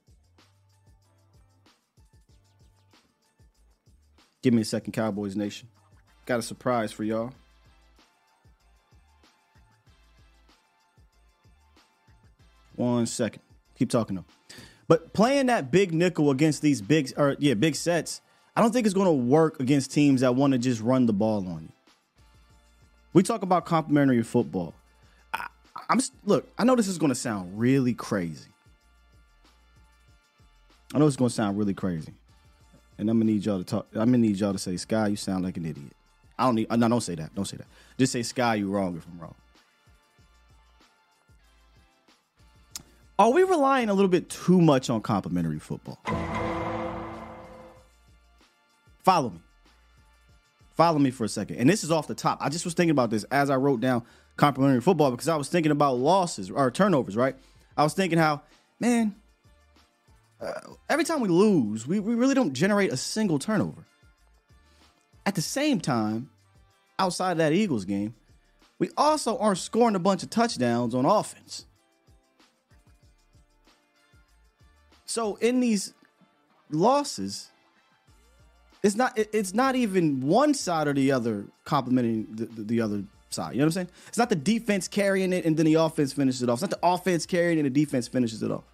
Give 4.42 4.54
me 4.54 4.62
a 4.62 4.66
second, 4.66 4.94
Cowboys 4.94 5.36
Nation. 5.36 5.68
Got 6.26 6.40
a 6.40 6.44
surprise 6.44 6.92
for 6.92 7.04
y'all. 7.04 7.34
One 12.80 13.06
second. 13.06 13.42
Keep 13.76 13.90
talking 13.90 14.16
though. 14.16 14.26
But 14.88 15.14
playing 15.14 15.48
that 15.48 15.70
big 15.70 15.94
nickel 15.94 16.32
against 16.32 16.62
these 16.62 16.82
big 16.82 17.12
or 17.18 17.36
yeah, 17.38 17.54
big 17.54 17.76
sets, 17.76 18.22
I 18.56 18.62
don't 18.62 18.72
think 18.72 18.86
it's 18.86 18.94
going 18.94 19.08
to 19.08 19.12
work 19.12 19.60
against 19.60 19.92
teams 19.92 20.22
that 20.22 20.34
want 20.34 20.54
to 20.54 20.60
just 20.60 20.82
run 20.82 21.06
the 21.06 21.14
ball 21.14 21.46
on 21.48 21.64
you. 21.64 21.72
We 23.14 23.22
talk 23.22 23.42
about 23.42 23.66
complementary 23.66 24.24
football. 24.24 24.74
I, 25.34 25.48
I'm 25.90 26.00
look, 26.24 26.48
I 26.58 26.64
know 26.64 26.76
this 26.76 26.88
is 26.88 26.98
going 26.98 27.10
to 27.10 27.16
sound 27.16 27.60
really 27.60 27.94
crazy. 27.94 28.50
I 30.94 31.00
know 31.00 31.06
it's 31.06 31.18
going 31.18 31.30
to 31.30 31.36
sound 31.36 31.58
really 31.58 31.74
crazy. 31.74 32.14
And 32.98 33.10
I'm 33.10 33.18
gonna 33.18 33.32
need 33.32 33.46
y'all 33.46 33.60
to 33.60 33.64
talk. 33.64 33.88
I'm 33.94 34.12
gonna 34.12 34.18
need 34.18 34.38
y'all 34.38 34.52
to 34.52 34.60
say, 34.60 34.76
"Sky, 34.76 35.08
you 35.08 35.16
sound 35.16 35.46
like 35.46 35.56
an 35.56 35.66
idiot." 35.66 35.94
I 36.38 36.44
don't 36.44 36.56
need. 36.56 36.70
No, 36.70 36.90
don't 36.90 37.00
say 37.00 37.16
that. 37.16 37.34
Don't 37.34 37.46
say 37.46 37.56
that. 37.56 37.68
Just 37.98 38.12
say, 38.12 38.24
"Sky, 38.24 38.56
you 38.56 38.70
wrong 38.70 38.98
if 38.98 39.08
I'm 39.08 39.18
wrong." 39.18 39.36
Are 43.20 43.32
we 43.32 43.44
relying 43.44 43.90
a 43.90 43.94
little 43.94 44.10
bit 44.10 44.30
too 44.30 44.62
much 44.62 44.90
on 44.90 45.02
complimentary 45.02 45.60
football? 45.60 46.00
Follow 49.04 49.32
me. 49.32 49.42
Follow 50.78 51.00
me 51.00 51.12
for 51.12 51.26
a 51.26 51.28
second. 51.28 51.58
And 51.58 51.70
this 51.70 51.84
is 51.84 51.92
off 51.92 52.08
the 52.08 52.16
top. 52.16 52.38
I 52.40 52.48
just 52.48 52.64
was 52.64 52.76
thinking 52.76 52.92
about 52.92 53.10
this 53.10 53.26
as 53.26 53.50
I 53.50 53.58
wrote 53.58 53.82
down 53.82 54.04
complimentary 54.38 54.80
football 54.80 55.12
because 55.12 55.28
I 55.28 55.36
was 55.36 55.50
thinking 55.50 55.74
about 55.74 55.98
losses 55.98 56.50
or 56.50 56.72
turnovers, 56.72 57.18
right? 57.18 57.36
I 57.76 57.84
was 57.84 57.94
thinking 57.94 58.18
how, 58.18 58.42
man, 58.80 59.14
uh, 60.40 60.54
every 60.90 61.04
time 61.04 61.20
we 61.20 61.28
lose, 61.28 61.86
we, 61.86 62.00
we 62.00 62.16
really 62.16 62.36
don't 62.36 62.54
generate 62.54 62.94
a 62.94 62.98
single 62.98 63.38
turnover. 63.38 63.84
At 65.26 65.36
the 65.36 65.42
same 65.42 65.82
time, 65.82 66.30
outside 66.98 67.34
of 67.34 67.38
that 67.40 67.52
Eagles 67.52 67.84
game, 67.84 68.16
we 68.78 68.90
also 68.96 69.38
aren't 69.40 69.58
scoring 69.58 69.96
a 69.96 70.00
bunch 70.00 70.24
of 70.24 70.30
touchdowns 70.30 70.96
on 70.96 71.06
offense. 71.06 71.66
So 75.10 75.38
in 75.38 75.60
these 75.60 75.96
losses, 76.70 77.50
it's 78.84 78.96
not 78.96 79.18
it's 79.18 79.56
not 79.56 79.76
even 79.76 80.22
one 80.22 80.54
side 80.54 80.88
or 80.88 80.94
the 80.94 81.12
other 81.12 81.46
complimenting 81.66 82.28
the, 82.30 82.46
the, 82.46 82.62
the, 82.62 82.82
other 82.82 83.04
side. 83.32 83.54
You 83.54 83.58
know 83.58 83.64
what 83.64 83.70
I'm 83.70 83.72
saying? 83.72 83.90
It's 84.08 84.20
not 84.20 84.30
the 84.30 84.36
defense 84.36 84.88
carrying 84.88 85.34
it 85.34 85.46
and 85.46 85.58
then 85.58 85.66
the 85.66 85.74
offense 85.74 86.14
finishes 86.14 86.44
it 86.44 86.50
off. 86.50 86.62
It's 86.62 86.70
not 86.70 86.80
the 86.80 86.88
offense 86.88 87.26
carrying 87.26 87.58
it 87.58 87.66
and 87.66 87.76
the 87.76 87.84
defense 87.84 88.08
finishes 88.08 88.44
it 88.44 88.52
off. 88.52 88.66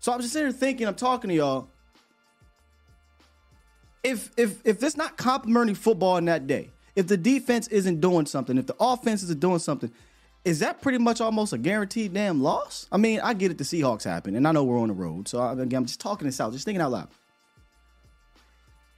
So 0.00 0.12
I'm 0.12 0.20
just 0.20 0.34
sitting 0.34 0.48
here 0.48 0.52
thinking, 0.52 0.86
I'm 0.86 0.94
talking 0.94 1.30
to 1.30 1.36
y'all. 1.36 1.68
If 4.04 4.30
if 4.36 4.60
if 4.66 4.82
it's 4.82 4.98
not 4.98 5.16
complimenting 5.16 5.74
football 5.74 6.18
in 6.18 6.26
that 6.26 6.46
day, 6.46 6.68
if 6.94 7.06
the 7.06 7.16
defense 7.16 7.66
isn't 7.68 8.02
doing 8.02 8.26
something, 8.26 8.58
if 8.58 8.66
the 8.66 8.76
offense 8.78 9.22
isn't 9.22 9.40
doing 9.40 9.58
something, 9.58 9.90
is 10.46 10.60
that 10.60 10.80
pretty 10.80 10.98
much 10.98 11.20
almost 11.20 11.52
a 11.52 11.58
guaranteed 11.58 12.14
damn 12.14 12.40
loss? 12.40 12.86
I 12.92 12.98
mean, 12.98 13.18
I 13.20 13.34
get 13.34 13.50
it. 13.50 13.58
The 13.58 13.64
Seahawks 13.64 14.04
happen, 14.04 14.36
and 14.36 14.46
I 14.46 14.52
know 14.52 14.62
we're 14.62 14.78
on 14.78 14.86
the 14.86 14.94
road, 14.94 15.26
so 15.26 15.40
I, 15.40 15.52
again, 15.52 15.74
I'm 15.74 15.86
just 15.86 15.98
talking 15.98 16.24
this 16.24 16.40
out, 16.40 16.52
just 16.52 16.64
thinking 16.64 16.80
out 16.80 16.92
loud. 16.92 17.08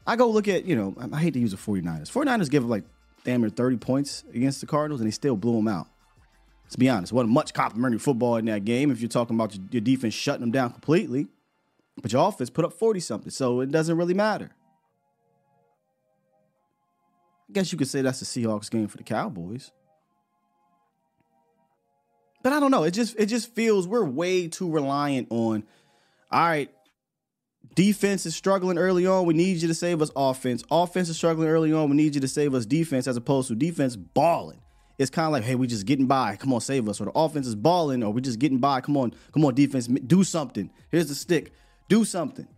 I 0.06 0.16
go 0.16 0.28
look 0.28 0.46
at, 0.46 0.66
you 0.66 0.76
know, 0.76 0.94
I 1.10 1.18
hate 1.18 1.32
to 1.32 1.40
use 1.40 1.52
the 1.52 1.56
49ers. 1.56 2.12
49ers 2.12 2.50
give 2.50 2.66
like 2.66 2.84
damn 3.24 3.40
near 3.40 3.48
30 3.48 3.78
points 3.78 4.24
against 4.34 4.60
the 4.60 4.66
Cardinals, 4.66 5.00
and 5.00 5.08
they 5.08 5.10
still 5.10 5.38
blew 5.38 5.56
them 5.56 5.68
out. 5.68 5.86
Let's 6.64 6.76
be 6.76 6.90
honest, 6.90 7.14
wasn't 7.14 7.32
much 7.32 7.54
complimentary 7.54 7.98
football 7.98 8.36
in 8.36 8.44
that 8.44 8.66
game 8.66 8.90
if 8.90 9.00
you're 9.00 9.08
talking 9.08 9.34
about 9.34 9.58
your 9.72 9.80
defense 9.80 10.12
shutting 10.12 10.42
them 10.42 10.50
down 10.50 10.70
completely. 10.70 11.28
But 12.02 12.12
your 12.12 12.28
offense 12.28 12.50
put 12.50 12.66
up 12.66 12.74
40 12.74 13.00
something, 13.00 13.30
so 13.30 13.60
it 13.62 13.70
doesn't 13.70 13.96
really 13.96 14.12
matter. 14.12 14.50
I 17.48 17.52
guess 17.54 17.72
you 17.72 17.78
could 17.78 17.88
say 17.88 18.02
that's 18.02 18.20
the 18.20 18.26
Seahawks 18.26 18.70
game 18.70 18.86
for 18.86 18.98
the 18.98 19.02
Cowboys. 19.02 19.72
But 22.42 22.52
I 22.52 22.60
don't 22.60 22.70
know. 22.70 22.84
It 22.84 22.92
just 22.92 23.18
it 23.18 23.26
just 23.26 23.54
feels 23.54 23.88
we're 23.88 24.04
way 24.04 24.48
too 24.48 24.70
reliant 24.70 25.28
on 25.30 25.64
all 26.30 26.40
right, 26.46 26.70
defense 27.74 28.26
is 28.26 28.36
struggling 28.36 28.78
early 28.78 29.06
on. 29.06 29.26
We 29.26 29.34
need 29.34 29.62
you 29.62 29.68
to 29.68 29.74
save 29.74 30.02
us 30.02 30.10
offense. 30.14 30.62
Offense 30.70 31.08
is 31.08 31.16
struggling 31.16 31.48
early 31.48 31.72
on. 31.72 31.88
We 31.90 31.96
need 31.96 32.14
you 32.14 32.20
to 32.20 32.28
save 32.28 32.54
us 32.54 32.66
defense 32.66 33.06
as 33.06 33.16
opposed 33.16 33.48
to 33.48 33.54
defense 33.54 33.96
balling 33.96 34.60
it's 34.98 35.10
kind 35.10 35.26
of 35.26 35.32
like, 35.32 35.44
hey, 35.44 35.54
we 35.54 35.68
just 35.68 35.86
getting 35.86 36.06
by. 36.06 36.36
Come 36.36 36.52
on, 36.52 36.60
save 36.60 36.88
us. 36.88 37.00
Or 37.00 37.04
the 37.04 37.12
offense 37.12 37.46
is 37.46 37.54
balling, 37.54 38.02
or 38.02 38.12
we 38.12 38.20
just 38.20 38.40
getting 38.40 38.58
by. 38.58 38.80
Come 38.80 38.96
on, 38.96 39.14
come 39.32 39.44
on, 39.44 39.54
defense, 39.54 39.86
do 39.86 40.24
something. 40.24 40.70
Here's 40.90 41.08
the 41.08 41.14
stick. 41.14 41.52
Do 41.88 42.04
something. 42.04 42.48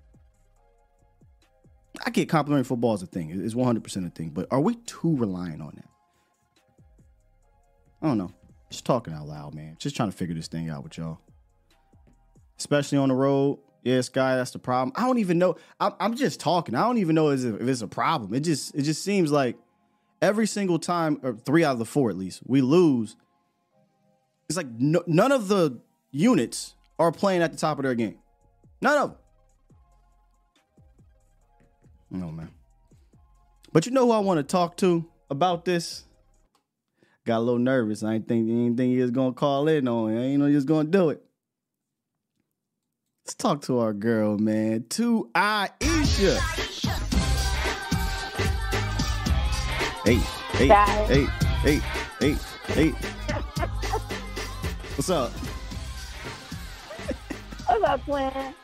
I 2.04 2.10
get 2.10 2.30
complimentary 2.30 2.64
football 2.64 2.94
as 2.94 3.02
a 3.02 3.06
thing. 3.06 3.30
It's 3.30 3.54
100% 3.54 4.06
a 4.06 4.10
thing. 4.10 4.30
But 4.30 4.46
are 4.50 4.60
we 4.60 4.74
too 4.74 5.16
reliant 5.16 5.60
on 5.60 5.72
that? 5.76 5.88
I 8.00 8.06
don't 8.06 8.16
know. 8.16 8.32
Just 8.70 8.84
talking 8.84 9.12
out 9.12 9.26
loud, 9.26 9.54
man. 9.54 9.76
Just 9.78 9.96
trying 9.96 10.10
to 10.10 10.16
figure 10.16 10.34
this 10.34 10.48
thing 10.48 10.70
out 10.70 10.82
with 10.84 10.96
y'all. 10.96 11.18
Especially 12.58 12.98
on 12.98 13.08
the 13.08 13.14
road. 13.14 13.58
Yeah, 13.82 14.00
Sky, 14.02 14.36
that's 14.36 14.50
the 14.50 14.58
problem. 14.58 14.92
I 14.96 15.06
don't 15.06 15.18
even 15.18 15.38
know. 15.38 15.56
I'm, 15.80 15.92
I'm 15.98 16.14
just 16.14 16.38
talking. 16.38 16.74
I 16.74 16.82
don't 16.82 16.98
even 16.98 17.14
know 17.14 17.30
if 17.30 17.42
it's 17.42 17.82
a 17.82 17.88
problem. 17.88 18.34
It 18.34 18.40
just 18.40 18.74
it 18.74 18.82
just 18.82 19.02
seems 19.02 19.32
like 19.32 19.56
every 20.20 20.46
single 20.46 20.78
time, 20.78 21.18
or 21.22 21.34
three 21.34 21.64
out 21.64 21.72
of 21.72 21.78
the 21.78 21.86
four 21.86 22.10
at 22.10 22.16
least, 22.16 22.42
we 22.46 22.60
lose. 22.60 23.16
It's 24.48 24.56
like 24.56 24.68
no, 24.68 25.02
none 25.06 25.32
of 25.32 25.48
the 25.48 25.80
units 26.10 26.74
are 26.98 27.10
playing 27.10 27.40
at 27.40 27.52
the 27.52 27.58
top 27.58 27.78
of 27.78 27.84
their 27.84 27.94
game. 27.94 28.18
None 28.82 28.98
of 28.98 29.10
them. 29.10 29.18
No 32.10 32.30
man. 32.30 32.50
But 33.72 33.86
you 33.86 33.92
know 33.92 34.06
who 34.06 34.12
I 34.12 34.18
want 34.18 34.38
to 34.38 34.42
talk 34.42 34.76
to? 34.78 35.08
about 35.30 35.64
this. 35.64 36.04
Got 37.26 37.38
a 37.38 37.40
little 37.40 37.58
nervous. 37.58 38.02
I 38.02 38.14
ain't 38.14 38.26
think 38.26 38.48
anything 38.48 38.90
he 38.92 38.98
was 39.02 39.10
gonna 39.10 39.32
call 39.32 39.68
in 39.68 39.86
on. 39.86 40.16
I 40.16 40.24
ain't 40.24 40.40
know 40.40 40.46
he 40.46 40.54
was 40.54 40.64
gonna 40.64 40.88
do 40.88 41.10
it. 41.10 41.22
Let's 43.26 43.34
talk 43.34 43.62
to 43.62 43.78
our 43.80 43.92
girl, 43.92 44.38
man. 44.38 44.86
To 44.90 45.30
Aisha. 45.34 46.38
Hey, 50.04 50.14
hey, 50.52 50.68
hey, 51.06 51.26
hey, 51.62 51.80
hey, 52.20 52.36
hey. 52.68 52.88
What's 54.96 55.10
up? 55.10 55.30
What's 57.66 57.84
up, 57.84 58.04
twin? 58.06 58.54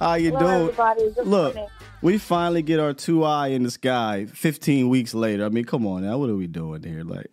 How 0.00 0.14
you 0.14 0.32
Hello, 0.32 0.72
doing? 0.72 1.06
Look, 1.24 1.54
morning. 1.54 1.68
We 2.02 2.18
finally 2.18 2.62
get 2.62 2.78
our 2.80 2.92
two 2.92 3.24
eye 3.24 3.48
in 3.48 3.62
the 3.62 3.70
sky 3.70 4.26
15 4.26 4.88
weeks 4.88 5.14
later. 5.14 5.44
I 5.44 5.48
mean, 5.48 5.64
come 5.64 5.86
on 5.86 6.02
now. 6.02 6.18
What 6.18 6.30
are 6.30 6.36
we 6.36 6.46
doing 6.46 6.82
here? 6.82 7.02
Like, 7.02 7.26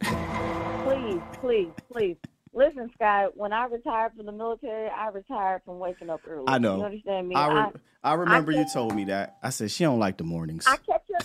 Please, 0.83 1.21
please, 1.39 1.69
please. 1.91 2.17
Listen, 2.53 2.89
Sky, 2.95 3.25
when 3.33 3.51
I 3.51 3.65
retired 3.65 4.13
from 4.15 4.25
the 4.25 4.31
military, 4.31 4.87
I 4.89 5.09
retired 5.09 5.61
from 5.65 5.77
waking 5.77 6.09
up 6.09 6.21
early. 6.27 6.45
I 6.47 6.57
know. 6.57 6.77
You 6.77 6.83
understand 6.85 7.27
me? 7.27 7.35
I, 7.35 7.65
re- 7.65 7.71
I 8.01 8.13
remember 8.13 8.51
you 8.53 8.59
kept- 8.59 8.73
told 8.73 8.95
me 8.95 9.03
that. 9.05 9.37
I 9.43 9.49
said 9.49 9.71
she 9.71 9.83
don't 9.83 9.99
like 9.99 10.17
the 10.17 10.23
mornings. 10.23 10.65
I 10.65 10.77
kept 10.77 11.09
you. 11.09 11.17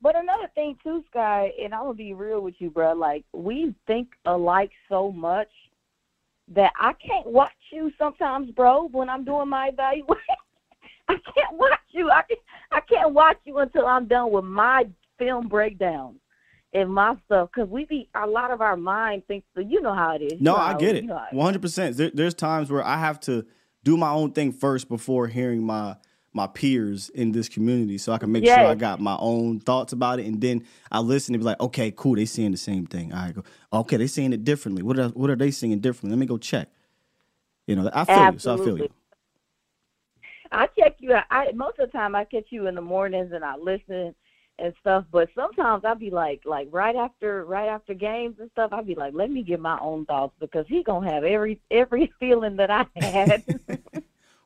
But 0.00 0.16
another 0.16 0.50
thing 0.56 0.76
too, 0.82 1.04
Sky, 1.08 1.52
and 1.62 1.72
I'm 1.72 1.82
gonna 1.82 1.94
be 1.94 2.12
real 2.14 2.40
with 2.40 2.54
you, 2.58 2.68
bro. 2.70 2.94
Like 2.94 3.24
we 3.32 3.72
think 3.86 4.08
alike 4.26 4.72
so 4.88 5.12
much 5.12 5.46
that 6.48 6.72
I 6.80 6.94
can't 6.94 7.28
watch 7.28 7.52
you 7.70 7.92
sometimes, 7.96 8.50
bro. 8.50 8.88
When 8.88 9.08
I'm 9.08 9.24
doing 9.24 9.48
my 9.48 9.68
evaluation, 9.68 10.16
I 11.08 11.14
can't 11.34 11.58
watch 11.58 11.80
you. 11.90 12.10
I 12.10 12.22
can, 12.22 12.36
I 12.70 12.80
can't 12.80 13.12
watch 13.12 13.38
you 13.44 13.58
until 13.58 13.86
I'm 13.86 14.06
done 14.06 14.30
with 14.30 14.44
my 14.44 14.84
film 15.18 15.48
breakdown 15.48 16.16
and 16.72 16.92
my 16.92 17.16
stuff 17.26 17.50
because 17.54 17.68
we 17.68 17.84
be 17.84 18.08
a 18.14 18.26
lot 18.26 18.50
of 18.50 18.60
our 18.60 18.76
mind 18.76 19.26
thinks. 19.26 19.46
You 19.56 19.80
know 19.80 19.94
how 19.94 20.16
it 20.16 20.22
is. 20.22 20.32
You 20.32 20.38
no, 20.40 20.52
know 20.52 20.58
I 20.58 20.74
get 20.74 20.96
it. 20.96 21.04
you 21.04 21.10
how 21.10 21.26
100%. 21.32 21.96
There, 21.96 22.10
there's 22.12 22.34
times 22.34 22.70
where 22.70 22.84
I 22.84 22.98
have 22.98 23.20
to 23.20 23.44
do 23.84 23.96
my 23.96 24.10
own 24.10 24.32
thing 24.32 24.52
first 24.52 24.88
before 24.88 25.28
hearing 25.28 25.64
my 25.64 25.96
my 26.34 26.46
peers 26.46 27.10
in 27.10 27.30
this 27.32 27.46
community 27.46 27.98
so 27.98 28.10
I 28.10 28.16
can 28.16 28.32
make 28.32 28.46
sure 28.46 28.66
I 28.66 28.74
got 28.74 29.00
my 29.00 29.18
own 29.20 29.60
thoughts 29.60 29.92
about 29.92 30.18
it 30.18 30.24
and 30.24 30.40
then 30.40 30.64
I 30.90 31.00
listen 31.00 31.34
and 31.34 31.42
be 31.42 31.44
like, 31.44 31.60
"Okay, 31.60 31.92
cool, 31.94 32.14
they 32.14 32.24
seeing 32.24 32.52
the 32.52 32.56
same 32.56 32.86
thing." 32.86 33.12
I 33.12 33.32
go, 33.32 33.42
"Okay, 33.70 33.98
they 33.98 34.06
seeing 34.06 34.32
it 34.32 34.42
differently. 34.42 34.82
What 34.82 34.98
are 34.98 35.08
what 35.08 35.28
are 35.28 35.36
they 35.36 35.50
seeing 35.50 35.78
differently? 35.80 36.16
Let 36.16 36.20
me 36.20 36.26
go 36.26 36.38
check." 36.38 36.68
You 37.66 37.76
know, 37.76 37.90
I 37.92 38.04
feel 38.04 38.32
you. 38.32 38.38
So 38.38 38.54
I 38.54 38.56
feel 38.56 38.78
you. 38.78 38.88
I 40.52 40.68
check 40.78 40.96
you 40.98 41.14
out. 41.14 41.24
I 41.30 41.52
most 41.54 41.78
of 41.78 41.90
the 41.90 41.98
time 41.98 42.14
I 42.14 42.24
catch 42.24 42.46
you 42.50 42.66
in 42.66 42.74
the 42.74 42.80
mornings 42.80 43.32
and 43.32 43.44
I 43.44 43.56
listen 43.56 44.14
and 44.58 44.74
stuff. 44.80 45.04
But 45.10 45.28
sometimes 45.34 45.84
I'll 45.84 45.94
be 45.94 46.10
like, 46.10 46.42
like 46.44 46.68
right 46.70 46.94
after 46.94 47.44
right 47.44 47.68
after 47.68 47.94
games 47.94 48.36
and 48.38 48.50
stuff, 48.52 48.70
I'll 48.72 48.84
be 48.84 48.94
like, 48.94 49.14
let 49.14 49.30
me 49.30 49.42
get 49.42 49.60
my 49.60 49.78
own 49.80 50.04
thoughts 50.06 50.34
because 50.38 50.66
he 50.68 50.82
gonna 50.82 51.10
have 51.10 51.24
every 51.24 51.60
every 51.70 52.12
feeling 52.20 52.56
that 52.56 52.70
I 52.70 52.86
had. 52.96 53.44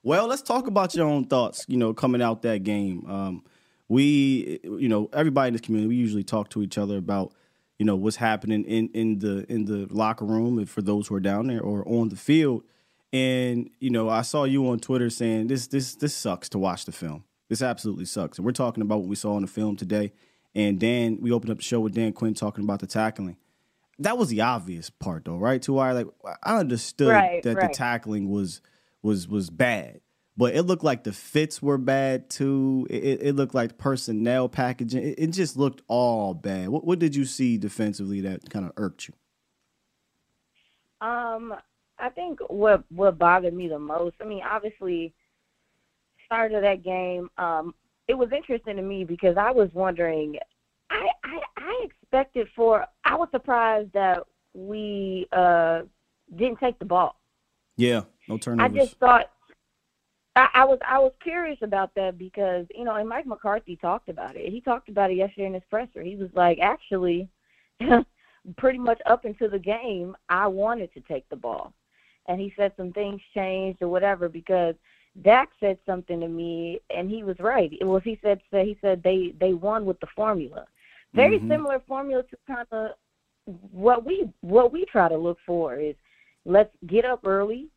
Well, 0.06 0.28
let's 0.28 0.42
talk 0.42 0.68
about 0.68 0.94
your 0.94 1.04
own 1.04 1.24
thoughts. 1.24 1.64
You 1.66 1.76
know, 1.76 1.92
coming 1.92 2.22
out 2.22 2.42
that 2.42 2.62
game, 2.62 3.04
um, 3.10 3.44
we, 3.88 4.60
you 4.62 4.88
know, 4.88 5.10
everybody 5.12 5.48
in 5.48 5.54
this 5.54 5.62
community, 5.62 5.88
we 5.88 5.96
usually 5.96 6.22
talk 6.22 6.48
to 6.50 6.62
each 6.62 6.78
other 6.78 6.96
about, 6.96 7.34
you 7.80 7.84
know, 7.84 7.96
what's 7.96 8.14
happening 8.14 8.62
in 8.66 8.88
in 8.94 9.18
the 9.18 9.44
in 9.52 9.64
the 9.64 9.88
locker 9.90 10.24
room, 10.24 10.58
and 10.58 10.70
for 10.70 10.80
those 10.80 11.08
who 11.08 11.16
are 11.16 11.20
down 11.20 11.48
there 11.48 11.60
or 11.60 11.82
on 11.88 12.10
the 12.10 12.14
field. 12.14 12.62
And 13.16 13.70
you 13.81 13.88
know, 13.88 14.11
I 14.11 14.22
saw 14.22 14.44
you 14.44 14.68
on 14.68 14.79
Twitter 14.79 15.09
saying 15.09 15.46
this 15.46 15.68
this 15.68 15.94
this 15.94 16.14
sucks 16.14 16.50
to 16.50 16.59
watch 16.59 16.85
the 16.85 16.92
film. 16.92 17.24
This 17.48 17.62
absolutely 17.62 18.05
sucks. 18.05 18.37
And 18.38 18.44
we're 18.44 18.52
talking 18.52 18.83
about 18.83 18.98
what 18.98 19.09
we 19.09 19.16
saw 19.16 19.37
in 19.37 19.42
the 19.42 19.48
film 19.48 19.76
today. 19.76 20.12
And 20.55 20.79
Dan, 20.79 21.18
we 21.20 21.33
opened 21.33 21.50
up 21.50 21.59
the 21.59 21.62
show 21.62 21.81
with 21.81 21.94
Dan 21.94 22.12
Quinn 22.12 22.35
talking 22.35 22.64
about 22.64 22.81
the 22.81 22.87
tackling. 22.87 23.37
That 23.98 24.18
was 24.18 24.29
the 24.29 24.42
obvious 24.42 24.90
part, 24.90 25.24
though, 25.24 25.38
right? 25.38 25.62
To 25.62 25.72
where 25.74 25.94
like 25.94 26.09
I 26.42 26.59
understood 26.59 27.09
Right, 27.09 27.42
that 27.42 27.59
the 27.59 27.68
tackling 27.72 28.29
was 28.29 28.61
was 29.02 29.26
was 29.29 29.48
bad, 29.48 30.00
but 30.37 30.55
it 30.55 30.64
looked 30.64 30.85
like 30.85 31.05
the 31.05 31.12
fits 31.12 31.62
were 31.62 31.79
bad 31.79 32.29
too. 32.29 32.87
It, 32.90 33.05
it, 33.05 33.22
it 33.22 33.37
looked 33.37 33.55
like 33.55 33.79
personnel 33.79 34.50
packaging. 34.50 35.02
It, 35.02 35.14
it 35.18 35.26
just 35.29 35.57
looked 35.57 35.81
all 35.88 36.35
bad. 36.35 36.68
What 36.68 36.85
what 36.85 36.98
did 36.98 37.16
you 37.16 37.24
see 37.24 37.57
defensively 37.57 38.20
that 38.22 38.50
kind 38.50 38.66
of 38.66 38.72
irked 38.76 39.09
you? 39.09 39.14
Um, 41.00 41.55
I 41.98 42.09
think 42.11 42.40
what 42.48 42.85
what 42.90 43.18
bothered 43.18 43.54
me 43.54 43.68
the 43.68 43.78
most. 43.78 44.16
I 44.20 44.24
mean, 44.24 44.42
obviously, 44.48 45.14
start 46.24 46.52
of 46.52 46.62
that 46.62 46.82
game. 46.82 47.30
Um, 47.38 47.74
it 48.09 48.14
was 48.14 48.30
interesting 48.32 48.76
to 48.76 48.82
me 48.82 49.04
because 49.04 49.37
I 49.37 49.50
was 49.50 49.70
wondering. 49.72 50.37
I 50.90 51.09
I, 51.24 51.40
I 51.56 51.85
expected 51.85 52.48
for. 52.54 52.87
I 53.04 53.14
was 53.16 53.28
surprised 53.30 53.92
that 53.92 54.24
we 54.54 55.26
uh 55.32 55.82
didn't 56.37 56.59
take 56.59 56.78
the 56.78 56.85
ball. 56.85 57.18
Yeah, 57.76 58.02
no 58.28 58.38
turnovers. 58.38 58.72
I 58.72 58.85
just 58.85 58.98
thought. 58.98 59.30
I, 60.35 60.48
I 60.52 60.64
was 60.64 60.78
I 60.87 60.98
was 60.98 61.12
curious 61.22 61.59
about 61.62 61.94
that 61.94 62.18
because 62.18 62.66
you 62.74 62.85
know, 62.85 62.96
and 62.96 63.09
Mike 63.09 63.26
McCarthy 63.26 63.76
talked 63.76 64.09
about 64.09 64.37
it. 64.37 64.52
He 64.52 64.61
talked 64.61 64.90
about 64.90 65.11
it 65.11 65.16
yesterday 65.16 65.46
in 65.46 65.54
his 65.54 65.62
presser. 65.70 66.02
He 66.02 66.16
was 66.16 66.28
like, 66.35 66.59
actually, 66.61 67.28
pretty 68.56 68.78
much 68.78 69.00
up 69.06 69.24
into 69.24 69.48
the 69.48 69.59
game, 69.59 70.16
I 70.28 70.46
wanted 70.46 70.92
to 70.94 71.00
take 71.00 71.28
the 71.28 71.37
ball, 71.37 71.72
and 72.28 72.40
he 72.40 72.52
said 72.56 72.72
some 72.76 72.92
things 72.92 73.20
changed 73.34 73.82
or 73.82 73.88
whatever 73.88 74.28
because 74.28 74.74
Dak 75.22 75.48
said 75.60 75.78
something 75.86 76.20
to 76.20 76.28
me, 76.28 76.80
and 76.94 77.10
he 77.10 77.22
was 77.22 77.38
right. 77.38 77.72
It 77.80 77.84
was 77.84 78.02
he 78.04 78.18
said 78.22 78.40
said 78.50 78.66
he 78.66 78.76
said 78.80 79.02
they 79.02 79.34
they 79.40 79.54
won 79.54 79.86
with 79.86 79.98
the 80.00 80.08
formula, 80.14 80.66
very 81.14 81.38
Mhm. 81.38 81.48
similar 81.48 81.80
formula 81.80 82.22
to 82.24 82.36
kind 82.46 82.66
of 82.70 82.92
what 83.72 84.04
we 84.04 84.28
what 84.40 84.72
we 84.72 84.84
try 84.86 85.08
to 85.08 85.16
look 85.16 85.38
for 85.46 85.76
is 85.76 85.94
let's 86.44 86.74
get 86.86 87.04
up 87.04 87.20
early 87.24 87.68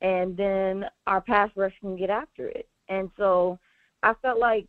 and 0.00 0.36
then 0.36 0.88
our 1.06 1.20
pass 1.20 1.50
rush 1.56 1.74
can 1.80 1.96
get 1.96 2.10
after 2.10 2.48
it. 2.48 2.68
And 2.88 3.10
so 3.16 3.58
I 4.02 4.14
felt 4.22 4.38
like 4.38 4.68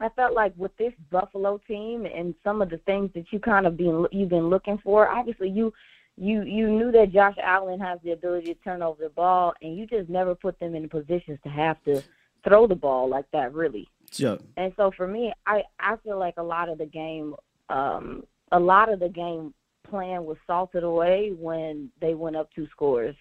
I 0.00 0.08
felt 0.10 0.34
like 0.34 0.52
with 0.56 0.76
this 0.76 0.92
Buffalo 1.10 1.60
team 1.66 2.06
and 2.06 2.34
some 2.42 2.62
of 2.62 2.70
the 2.70 2.78
things 2.78 3.10
that 3.14 3.32
you 3.32 3.38
kind 3.38 3.66
of 3.66 3.76
been 3.76 4.06
you've 4.12 4.28
been 4.28 4.48
looking 4.48 4.78
for, 4.78 5.08
obviously 5.08 5.48
you 5.50 5.72
you 6.16 6.42
you 6.42 6.68
knew 6.70 6.92
that 6.92 7.12
Josh 7.12 7.36
Allen 7.42 7.80
has 7.80 7.98
the 8.04 8.12
ability 8.12 8.54
to 8.54 8.60
turn 8.60 8.82
over 8.82 9.02
the 9.02 9.08
ball 9.10 9.52
and 9.62 9.76
you 9.76 9.86
just 9.86 10.08
never 10.08 10.34
put 10.34 10.58
them 10.60 10.74
in 10.74 10.88
positions 10.88 11.38
to 11.42 11.48
have 11.48 11.82
to 11.84 12.02
throw 12.46 12.66
the 12.66 12.74
ball 12.74 13.08
like 13.08 13.24
that 13.32 13.52
really. 13.52 13.88
Yeah. 14.12 14.36
And 14.56 14.72
so 14.76 14.92
for 14.96 15.08
me, 15.08 15.32
I 15.46 15.62
I 15.80 15.96
feel 16.04 16.18
like 16.18 16.34
a 16.36 16.42
lot 16.42 16.68
of 16.68 16.78
the 16.78 16.86
game, 16.86 17.34
um, 17.68 18.24
a 18.52 18.60
lot 18.60 18.92
of 18.92 19.00
the 19.00 19.08
game 19.08 19.54
plan 19.88 20.24
was 20.24 20.36
salted 20.46 20.84
away 20.84 21.32
when 21.36 21.90
they 22.00 22.14
went 22.14 22.36
up 22.36 22.48
two 22.54 22.66
scores. 22.68 23.16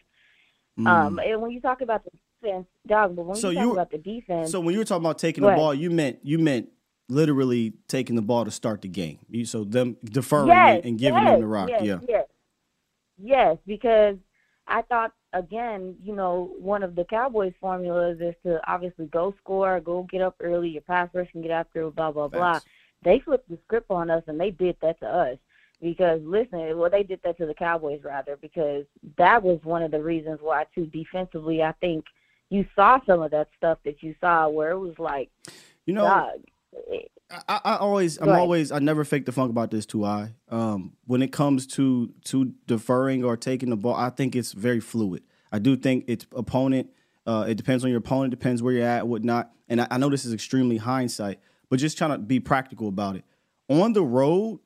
Um, 0.86 1.20
and 1.20 1.42
when 1.42 1.52
you 1.52 1.62
talk 1.62 1.82
about 1.82 2.04
the 2.04 2.10
defense, 2.42 2.66
dog, 2.88 3.16
but 3.16 3.26
when 3.26 3.38
Mm. 3.38 3.42
So 3.42 3.50
you 3.50 3.56
talk 3.58 3.66
you- 3.66 3.72
about 3.74 3.92
the 3.92 3.98
defense, 4.00 4.52
So 4.52 4.60
when 4.60 4.74
you 4.74 4.80
were 4.80 4.86
talking 4.86 5.04
about 5.06 5.20
taking 5.20 5.44
the 5.44 5.52
ball, 5.52 5.74
you 5.74 5.90
meant 5.92 6.20
you 6.24 6.40
meant 6.40 6.70
literally 7.10 7.74
taking 7.88 8.16
the 8.16 8.22
ball 8.22 8.46
to 8.46 8.52
start 8.52 8.82
the 8.82 8.88
game. 8.88 9.20
You, 9.30 9.46
so 9.46 9.64
them 9.66 9.98
deferring 10.04 10.48
yes, 10.48 10.78
and, 10.78 10.86
and 10.86 11.00
giving 11.00 11.22
yes, 11.22 11.32
them 11.32 11.42
the 11.42 11.48
rock. 11.48 11.70
Yes, 11.70 11.84
yeah. 11.84 12.00
yes, 12.08 12.26
yes, 13.24 13.58
because 13.66 14.18
I 14.68 14.82
thought 14.84 15.14
again, 15.34 15.96
you 16.04 16.16
know, 16.16 16.54
one 16.60 16.84
of 16.84 16.96
the 16.96 17.06
Cowboys' 17.06 17.54
formulas 17.60 18.20
is 18.22 18.36
to 18.46 18.60
obviously 18.70 19.08
go 19.08 19.34
score, 19.42 19.80
go 19.80 20.04
get 20.12 20.22
up 20.22 20.36
early, 20.40 20.70
your 20.70 20.82
pass 20.82 21.10
rush 21.14 21.32
can 21.32 21.42
get 21.42 21.52
after, 21.52 21.90
blah 21.90 22.12
blah 22.12 22.28
blah. 22.28 22.60
They 23.04 23.20
flipped 23.20 23.50
the 23.50 23.58
script 23.66 23.90
on 23.90 24.10
us, 24.10 24.24
and 24.28 24.40
they 24.40 24.52
did 24.52 24.78
that 24.82 25.00
to 25.00 25.08
us. 25.08 25.38
Because 25.82 26.22
listen, 26.24 26.78
well, 26.78 26.90
they 26.90 27.04
did 27.04 27.20
that 27.24 27.38
to 27.38 27.46
the 27.46 27.54
Cowboys 27.54 28.02
rather, 28.04 28.38
because 28.38 28.86
that 29.18 29.42
was 29.44 29.60
one 29.64 29.84
of 29.84 29.92
the 29.92 30.02
reasons 30.02 30.40
why 30.42 30.66
too 30.74 30.86
defensively. 30.88 31.62
I 31.62 31.74
think 31.82 32.06
you 32.50 32.66
saw 32.76 33.00
some 33.06 33.22
of 33.22 33.32
that 33.32 33.50
stuff 33.58 33.80
that 33.84 34.02
you 34.02 34.16
saw 34.22 34.48
where 34.48 34.72
it 34.72 34.80
was 34.80 34.98
like, 35.00 35.30
You 35.86 35.96
know, 35.96 36.04
dog. 36.04 36.42
it- 36.88 37.12
I, 37.32 37.60
I 37.64 37.76
always, 37.78 38.18
I'm 38.22 38.30
always, 38.30 38.72
I 38.72 38.80
never 38.80 39.04
fake 39.04 39.26
the 39.26 39.32
funk 39.32 39.50
about 39.50 39.72
this 39.72 39.86
too. 39.86 40.06
I, 40.06 40.34
um, 40.50 40.94
when 41.06 41.22
it 41.22 41.32
comes 41.32 41.66
to 41.68 42.14
to 42.26 42.54
deferring 42.68 43.24
or 43.24 43.36
taking 43.38 43.70
the 43.70 43.78
ball, 43.78 43.96
I 43.96 44.10
think 44.10 44.36
it's 44.36 44.52
very 44.52 44.80
fluid. 44.80 45.24
I 45.52 45.60
do 45.60 45.76
think 45.76 46.06
it's 46.08 46.28
opponent. 46.36 46.90
Uh, 47.26 47.46
it 47.48 47.56
depends 47.56 47.84
on 47.84 47.90
your 47.90 48.00
opponent, 48.00 48.32
depends 48.32 48.62
where 48.62 48.74
you're 48.74 48.86
at, 48.86 49.08
whatnot. 49.08 49.52
And 49.70 49.82
I, 49.82 49.88
I 49.92 49.98
know 49.98 50.10
this 50.10 50.26
is 50.26 50.34
extremely 50.34 50.78
hindsight, 50.78 51.40
but 51.70 51.80
just 51.80 51.98
trying 51.98 52.12
to 52.12 52.18
be 52.18 52.40
practical 52.40 52.88
about 52.88 53.16
it. 53.16 53.24
On 53.70 53.94
the 53.94 54.04
road, 54.04 54.60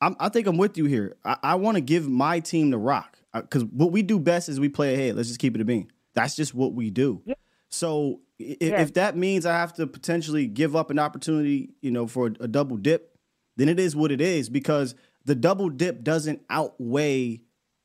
I'm, 0.00 0.14
I 0.20 0.28
think 0.28 0.46
I'm 0.46 0.58
with 0.58 0.76
you 0.76 0.84
here. 0.84 1.16
I, 1.24 1.36
I 1.42 1.54
want 1.56 1.76
to 1.76 1.80
give 1.80 2.08
my 2.08 2.40
team 2.40 2.70
the 2.70 2.78
rock 2.78 3.18
because 3.34 3.64
what 3.64 3.90
we 3.90 4.02
do 4.02 4.18
best 4.20 4.48
is 4.48 4.60
we 4.60 4.68
play 4.68 4.94
ahead. 4.94 5.16
Let's 5.16 5.28
just 5.28 5.40
keep 5.40 5.54
it 5.54 5.60
a 5.60 5.64
bean. 5.64 5.90
That's 6.14 6.36
just 6.36 6.54
what 6.54 6.74
we 6.74 6.90
do. 6.90 7.22
So 7.70 8.20
i- 8.40 8.56
Yeah. 8.60 8.80
if 8.82 8.94
that 8.94 9.16
means 9.16 9.44
I 9.46 9.52
have 9.52 9.72
to 9.74 9.86
potentially 9.86 10.46
give 10.46 10.74
up 10.76 10.90
an 10.90 10.98
opportunity, 10.98 11.70
you 11.80 11.90
know, 11.90 12.06
for 12.06 12.28
a, 12.28 12.44
a 12.44 12.48
double 12.48 12.76
dip, 12.76 13.16
then 13.56 13.68
it 13.68 13.78
is 13.80 13.96
what 13.96 14.12
it 14.12 14.20
is 14.20 14.48
because 14.48 14.94
the 15.24 15.34
double 15.34 15.68
dip 15.68 16.02
doesn't 16.04 16.40
outweigh 16.48 17.40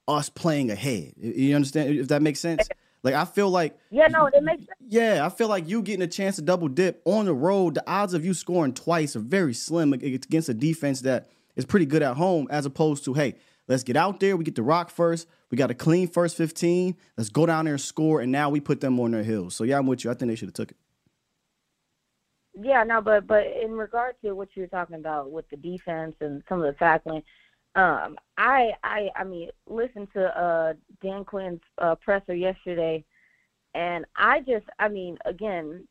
us 0.08 0.30
playing 0.30 0.70
ahead. 0.70 1.13
You 1.18 1.56
understand? 1.56 1.98
If 1.98 2.08
that 2.10 2.22
makes 2.22 2.39
sense. 2.39 2.68
Like 3.04 3.16
I 3.16 3.26
feel 3.26 3.50
like 3.50 3.78
yeah, 3.92 4.08
no, 4.08 4.28
it 4.28 4.44
makes 4.44 4.62
sense. 4.66 4.78
yeah, 4.88 5.26
I 5.26 5.30
feel 5.30 5.50
like 5.50 5.68
you 5.68 5.82
getting 5.82 6.04
a 6.04 6.08
chance 6.08 6.38
to 6.38 6.42
double 6.42 6.70
dip 6.70 7.02
on 7.04 7.26
the 7.26 7.34
road. 7.34 7.74
The 7.76 7.84
odds 7.89 8.13
of 8.13 8.24
you 8.26 8.34
scoring 8.34 8.74
twice 8.74 9.16
are 9.18 9.20
very 9.20 9.54
slim 9.54 9.92
against 9.92 10.48
a 10.48 10.54
defense 10.54 11.02
that 11.02 11.28
is 11.58 11.66
pretty 11.66 11.86
good 11.86 12.02
at 12.02 12.16
home, 12.16 12.48
as 12.50 12.66
opposed 12.66 13.04
to 13.06 13.13
hey, 13.13 13.36
let's 13.68 13.84
get 13.84 13.98
out 13.98 14.22
there, 14.22 14.38
we 14.38 14.46
get 14.46 14.56
the 14.56 14.63
rock 14.63 14.89
first, 14.89 15.28
we 15.54 15.58
got 15.58 15.70
a 15.70 15.76
clean 15.76 16.08
first 16.08 16.36
15, 16.36 16.98
let's 17.16 17.30
go 17.30 17.46
down 17.46 17.66
there 17.66 17.76
and 17.76 17.82
score, 17.82 18.22
and 18.22 18.32
now 18.32 18.50
we 18.50 18.60
put 18.60 18.82
them 18.82 19.00
on 19.00 19.12
their 19.12 19.22
heels. 19.22 19.54
So 19.54 19.63
yeah, 19.63 19.78
I'm 19.78 19.86
with 19.86 20.04
you. 20.04 20.10
I 20.10 20.16
think 20.16 20.32
they 20.32 20.36
should 20.36 20.48
have 20.48 20.56
took 20.56 20.72
it. 20.72 20.78
Yeah, 22.60 22.84
no, 22.84 23.02
but 23.02 23.28
but 23.28 23.44
in 23.63 23.74
regard 23.74 24.16
to 24.24 24.34
what 24.34 24.48
you're 24.56 24.66
talking 24.66 24.96
about 24.96 25.30
with 25.30 25.48
the 25.52 25.58
defense 25.58 26.16
and 26.22 26.42
some 26.50 26.60
of 26.60 26.66
the 26.66 26.80
tackling, 26.80 27.22
um, 27.76 28.18
I 28.36 28.72
I 28.84 29.10
I 29.16 29.24
mean, 29.26 29.50
listen 29.68 30.08
to 30.13 30.26
uh 30.26 30.74
Dan 31.04 31.24
Quinn's 31.24 31.62
uh, 31.78 31.94
presser 32.04 32.34
yesterday, 32.34 33.06
and 33.76 34.06
I 34.16 34.39
just 34.39 34.66
I 34.80 34.88
mean, 34.88 35.20
again, 35.24 35.88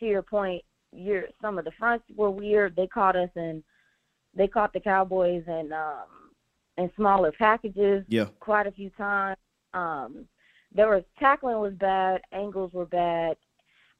to 0.00 0.04
your 0.04 0.20
point, 0.20 0.64
you're 0.92 1.28
some 1.40 1.58
of 1.58 1.64
the 1.64 1.72
fronts 1.78 2.04
were 2.14 2.30
weird. 2.30 2.76
They 2.76 2.88
caught 2.88 3.16
us 3.16 3.30
and 3.36 3.64
they 4.34 4.48
caught 4.48 4.74
the 4.74 4.80
Cowboys 4.80 5.44
and 5.46 5.72
um 5.72 6.21
in 6.78 6.90
smaller 6.96 7.32
packages. 7.32 8.04
Yeah. 8.08 8.26
quite 8.40 8.66
a 8.66 8.72
few 8.72 8.90
times. 8.90 9.36
Um, 9.74 10.26
there 10.74 10.88
was 10.88 11.04
tackling 11.18 11.58
was 11.60 11.74
bad, 11.74 12.22
angles 12.32 12.72
were 12.72 12.86
bad. 12.86 13.36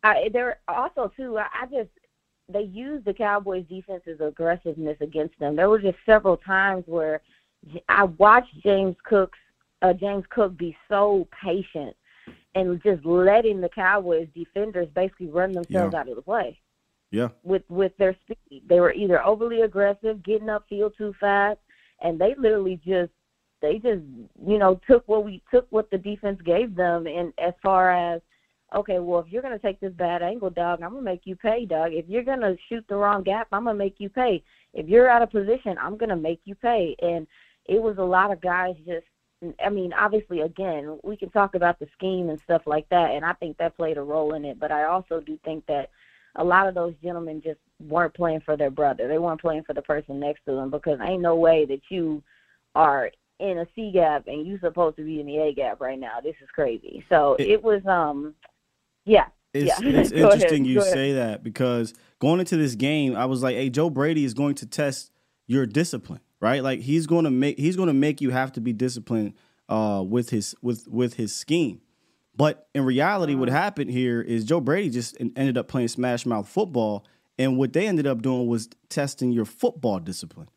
I 0.03 0.29
there 0.33 0.59
also 0.69 1.13
too. 1.17 1.39
I, 1.39 1.47
I 1.63 1.67
just 1.67 1.91
they 2.49 2.63
used 2.63 3.05
the 3.05 3.15
Cowboys' 3.15 3.65
defense's 3.69 4.21
aggressiveness 4.21 4.97
against 5.01 5.39
them. 5.39 5.55
There 5.57 5.71
were 5.71 5.81
just 5.81 5.99
several 6.05 6.37
times 6.39 6.85
where 6.87 7.21
I 7.89 8.05
watched 8.05 8.55
James 8.63 8.97
Cook's 9.05 9.39
uh, 9.83 9.93
James 9.93 10.25
Cook 10.31 10.57
be 10.57 10.77
so 10.89 11.29
patient 11.45 11.97
and 12.55 12.83
just 12.83 13.05
letting 13.05 13.61
the 13.61 13.69
Cowboys 13.69 14.29
defenders 14.35 14.89
basically 14.95 15.29
run 15.29 15.53
themselves 15.53 15.93
Yeah. 15.93 16.01
out 16.01 16.09
of 16.09 16.17
the 16.17 16.23
play 16.23 16.59
Yeah. 17.11 17.29
with 17.43 17.63
with 17.69 17.97
their 17.99 18.17
speed. 18.25 18.63
They 18.67 18.81
were 18.81 18.93
either 18.93 19.25
overly 19.25 19.63
aggressive, 19.63 20.23
getting 20.23 20.49
upfield 20.49 20.97
too 20.97 21.15
fast, 21.21 21.61
and 22.03 22.19
they 22.19 22.35
literally 22.37 22.81
just 22.85 23.13
they 23.61 23.75
just 23.75 24.03
you 24.47 24.59
know 24.59 24.81
took 24.89 25.07
what 25.07 25.25
we 25.25 25.43
took 25.51 25.67
what 25.71 25.91
the 25.91 25.99
defense 25.99 26.41
gave 26.45 26.75
them, 26.75 27.07
and 27.07 27.33
as 27.39 27.55
far 27.63 27.93
as 27.93 28.21
okay, 28.75 28.99
well 28.99 29.21
if 29.21 29.33
you're 29.33 29.43
gonna 29.43 29.59
take 29.59 29.81
this 29.81 29.93
bad 29.93 30.23
angle, 30.23 30.51
dog, 30.51 30.83
I'm 30.83 30.91
gonna 30.91 31.03
make 31.03 31.23
you 31.25 31.37
pay, 31.37 31.65
dog. 31.65 31.93
If 31.93 32.09
you're 32.09 32.25
gonna 32.25 32.57
shoot 32.69 32.85
the 32.89 32.97
wrong 32.97 33.23
gap, 33.23 33.49
I'm 33.53 33.65
gonna 33.65 33.79
make 33.79 33.97
you 33.99 34.09
pay. 34.09 34.43
If 34.75 34.89
you're 34.89 35.09
out 35.09 35.23
of 35.23 35.31
position, 35.31 35.77
I'm 35.81 35.97
gonna 35.97 36.17
make 36.17 36.41
you 36.45 36.55
pay. 36.55 36.97
And 37.01 37.27
it 37.67 37.81
was 37.81 37.99
a 37.99 38.05
lot 38.05 38.33
of 38.33 38.41
guys 38.41 38.77
just. 38.87 39.07
I 39.65 39.71
mean, 39.71 39.93
obviously, 39.93 40.43
again, 40.43 41.01
we 41.03 41.17
can 41.17 41.29
talk 41.31 41.57
about 41.57 41.81
the 41.81 41.89
scheme 41.95 42.31
and 42.31 42.39
stuff 42.39 42.63
like 42.65 42.89
that, 42.91 43.11
and 43.11 43.25
I 43.25 43.33
think 43.33 43.57
that 43.59 43.77
played 43.77 43.99
a 43.99 44.03
role 44.03 44.35
in 44.35 44.45
it. 44.45 44.61
But 44.61 44.71
I 44.71 44.85
also 44.85 45.19
do 45.19 45.37
think 45.45 45.67
that 45.67 45.91
a 46.37 46.45
lot 46.45 46.69
of 46.69 46.75
those 46.75 46.95
gentlemen 47.03 47.43
just 47.43 47.59
weren't 47.81 48.15
playing 48.15 48.41
for 48.41 48.57
their 48.57 48.71
brother. 48.71 49.09
They 49.09 49.19
weren't 49.19 49.41
playing 49.41 49.65
for 49.65 49.75
the 49.75 49.83
person 49.83 50.21
next 50.21 50.45
to 50.47 50.53
them 50.53 50.71
because 50.71 50.99
ain't 51.03 51.23
no 51.23 51.37
way 51.37 51.65
that 51.67 51.81
you 51.91 52.23
are 52.75 53.11
in 53.39 53.59
a 53.59 53.67
C 53.75 53.91
gap 53.93 54.25
and 54.27 54.47
you 54.47 54.59
supposed 54.61 54.97
to 54.97 55.05
be 55.05 55.21
in 55.21 55.27
the 55.27 55.39
A 55.39 55.53
gap 55.53 55.81
right 55.81 55.99
now. 55.99 56.21
This 56.23 56.37
is 56.43 56.49
crazy. 56.55 57.05
So 57.09 57.35
It- 57.39 57.49
it, 57.49 57.63
was 57.63 57.85
um 57.87 58.35
yeah. 59.05 59.27
It's, 59.53 59.67
yeah. 59.67 59.89
it's 60.01 60.11
Go 60.11 60.17
ahead, 60.17 60.33
interesting 60.33 60.65
you 60.65 60.81
say 60.81 61.13
that 61.15 61.43
because 61.43 61.93
going 62.21 62.41
into 62.41 62.57
this 62.57 62.75
game, 62.75 63.15
I 63.17 63.27
was 63.27 63.43
like, 63.43 63.57
hey, 63.57 63.69
Joe 63.69 63.91
Brady 63.91 64.25
is 64.25 64.33
going 64.33 64.55
to 64.57 64.67
test 64.67 65.11
your 65.47 65.67
discipline, 65.67 66.21
right? 66.41 66.63
Like 66.63 66.81
he's 66.81 67.07
going 67.07 67.25
to 67.25 67.31
make 67.31 67.59
he's 67.59 67.77
going 67.77 67.89
to 67.89 67.93
make 67.95 68.21
you 68.21 68.31
have 68.31 68.53
to 68.53 68.61
be 68.61 68.73
disciplined 68.73 69.35
uh, 69.69 70.03
with 70.07 70.31
his 70.31 70.55
with 70.63 70.87
with 70.89 71.15
his 71.15 71.35
scheme. 71.35 71.81
But 72.35 72.69
in 72.75 72.85
reality, 72.85 73.35
what 73.35 73.49
happened 73.49 73.91
here 73.91 74.21
is 74.21 74.45
Joe 74.45 74.61
Brady 74.61 74.91
just 74.91 75.17
ended 75.21 75.59
up 75.59 75.69
playing 75.69 75.89
smash 75.89 76.25
mouth 76.25 76.49
football, 76.49 77.05
and 77.39 77.59
what 77.59 77.73
they 77.73 77.87
ended 77.87 78.07
up 78.07 78.23
doing 78.23 78.47
was 78.47 78.69
testing 78.89 79.33
your 79.33 79.45
football 79.45 79.99
discipline. 79.99 80.49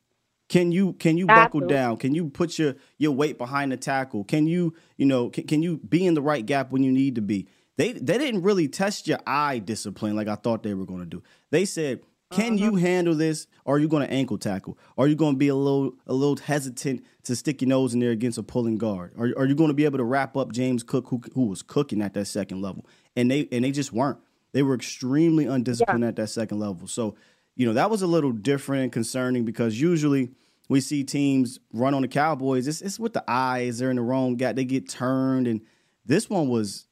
Can 0.47 0.71
you 0.71 0.93
can 0.93 1.17
you 1.17 1.25
buckle 1.25 1.61
Absolutely. 1.61 1.75
down? 1.75 1.97
Can 1.97 2.15
you 2.15 2.29
put 2.29 2.59
your 2.59 2.75
your 2.97 3.11
weight 3.11 3.37
behind 3.37 3.71
the 3.71 3.77
tackle? 3.77 4.23
Can 4.23 4.47
you 4.47 4.75
you 4.95 5.05
know 5.05 5.29
can, 5.29 5.47
can 5.47 5.63
you 5.63 5.77
be 5.77 6.05
in 6.05 6.13
the 6.13 6.21
right 6.21 6.45
gap 6.45 6.71
when 6.71 6.83
you 6.83 6.91
need 6.91 7.15
to 7.15 7.21
be? 7.21 7.47
They 7.77 7.93
they 7.93 8.17
didn't 8.17 8.43
really 8.43 8.67
test 8.67 9.07
your 9.07 9.19
eye 9.25 9.59
discipline 9.59 10.15
like 10.15 10.27
I 10.27 10.35
thought 10.35 10.63
they 10.63 10.75
were 10.75 10.85
going 10.85 10.99
to 10.99 11.05
do. 11.05 11.23
They 11.49 11.65
said, 11.65 12.01
"Can 12.31 12.57
you 12.57 12.69
uh-huh. 12.69 12.77
handle 12.77 13.15
this? 13.15 13.47
Or 13.65 13.75
are 13.75 13.79
you 13.79 13.87
going 13.87 14.07
to 14.07 14.13
ankle 14.13 14.37
tackle? 14.37 14.77
Are 14.97 15.07
you 15.07 15.15
going 15.15 15.33
to 15.33 15.37
be 15.37 15.47
a 15.47 15.55
little 15.55 15.93
a 16.05 16.13
little 16.13 16.37
hesitant 16.37 17.03
to 17.23 17.35
stick 17.35 17.61
your 17.61 17.69
nose 17.69 17.93
in 17.93 17.99
there 17.99 18.11
against 18.11 18.37
a 18.37 18.43
pulling 18.43 18.77
guard? 18.77 19.13
Are, 19.17 19.33
are 19.37 19.45
you 19.45 19.55
going 19.55 19.69
to 19.69 19.73
be 19.73 19.85
able 19.85 19.97
to 19.97 20.03
wrap 20.03 20.37
up 20.37 20.51
James 20.51 20.83
Cook 20.83 21.07
who 21.09 21.21
who 21.33 21.47
was 21.47 21.61
cooking 21.61 22.01
at 22.01 22.13
that 22.13 22.25
second 22.25 22.61
level? 22.61 22.85
And 23.15 23.29
they 23.29 23.47
and 23.51 23.63
they 23.63 23.71
just 23.71 23.91
weren't. 23.91 24.19
They 24.51 24.63
were 24.63 24.75
extremely 24.75 25.45
undisciplined 25.45 26.05
at 26.05 26.15
that 26.15 26.29
second 26.29 26.59
level. 26.59 26.87
So 26.87 27.15
you 27.55 27.65
know 27.65 27.73
that 27.73 27.89
was 27.89 28.01
a 28.01 28.07
little 28.07 28.31
different 28.31 28.83
and 28.83 28.91
concerning 28.91 29.45
because 29.45 29.79
usually 29.79 30.31
we 30.69 30.81
see 30.81 31.03
teams 31.03 31.59
run 31.73 31.93
on 31.93 32.01
the 32.01 32.07
Cowboys. 32.07 32.67
It's, 32.67 32.81
it's 32.81 32.99
with 32.99 33.13
the 33.13 33.23
eyes; 33.27 33.79
they're 33.79 33.89
in 33.89 33.97
the 33.97 34.01
wrong 34.01 34.35
gap. 34.35 34.55
They 34.55 34.65
get 34.65 34.89
turned, 34.89 35.47
and 35.47 35.61
this 36.05 36.29
one 36.29 36.49
was 36.49 36.87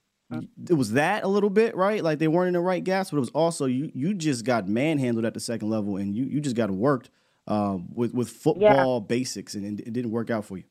it 0.69 0.73
was 0.73 0.91
that 0.93 1.23
a 1.23 1.27
little 1.27 1.49
bit 1.49 1.75
right. 1.75 2.03
Like 2.03 2.19
they 2.19 2.27
weren't 2.27 2.49
in 2.49 2.53
the 2.53 2.59
right 2.61 2.83
gas, 2.83 3.09
but 3.09 3.17
it 3.17 3.21
was 3.21 3.29
also 3.31 3.65
you 3.65 3.91
you 3.93 4.13
just 4.13 4.45
got 4.45 4.67
manhandled 4.67 5.25
at 5.25 5.33
the 5.33 5.39
second 5.39 5.69
level, 5.69 5.97
and 5.97 6.15
you 6.15 6.25
you 6.25 6.41
just 6.41 6.55
got 6.55 6.71
worked 6.71 7.09
um, 7.47 7.87
with 7.93 8.13
with 8.13 8.29
football 8.29 8.99
basics, 9.01 9.55
and 9.55 9.79
it, 9.79 9.87
it 9.87 9.93
didn't 9.93 10.11
work 10.11 10.29
out 10.29 10.45
for 10.45 10.57
you. 10.57 10.63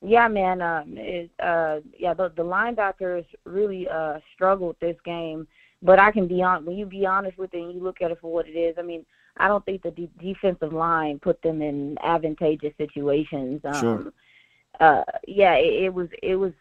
Yeah, 0.00 0.28
man. 0.28 0.62
Um, 0.62 0.96
it, 0.96 1.30
uh, 1.40 1.80
yeah, 1.98 2.14
the, 2.14 2.32
the 2.36 2.44
linebackers 2.44 3.26
really 3.44 3.88
uh, 3.88 4.20
struggled 4.34 4.76
this 4.80 4.96
game. 5.04 5.48
But 5.82 6.00
I 6.00 6.10
can 6.10 6.26
be 6.26 6.42
on 6.42 6.64
when 6.64 6.76
you 6.76 6.86
be 6.86 7.06
honest 7.06 7.38
with 7.38 7.54
it 7.54 7.60
and 7.60 7.72
you 7.72 7.80
look 7.80 8.02
at 8.02 8.10
it 8.10 8.18
for 8.20 8.32
what 8.32 8.48
it 8.48 8.52
is. 8.58 8.76
I 8.78 8.82
mean, 8.82 9.06
I 9.36 9.46
don't 9.46 9.64
think 9.64 9.82
the 9.82 9.92
de- 9.92 10.10
defensive 10.20 10.72
line 10.72 11.20
put 11.20 11.40
them 11.42 11.62
in 11.62 11.96
advantageous 12.02 12.74
situations. 12.76 13.60
Um, 13.64 13.74
Sure. 13.74 14.12
Uh, 14.80 15.02
yeah, 15.26 15.54
it, 15.54 15.84
it 15.84 15.94
was. 15.94 16.08
It 16.22 16.36
was 16.36 16.52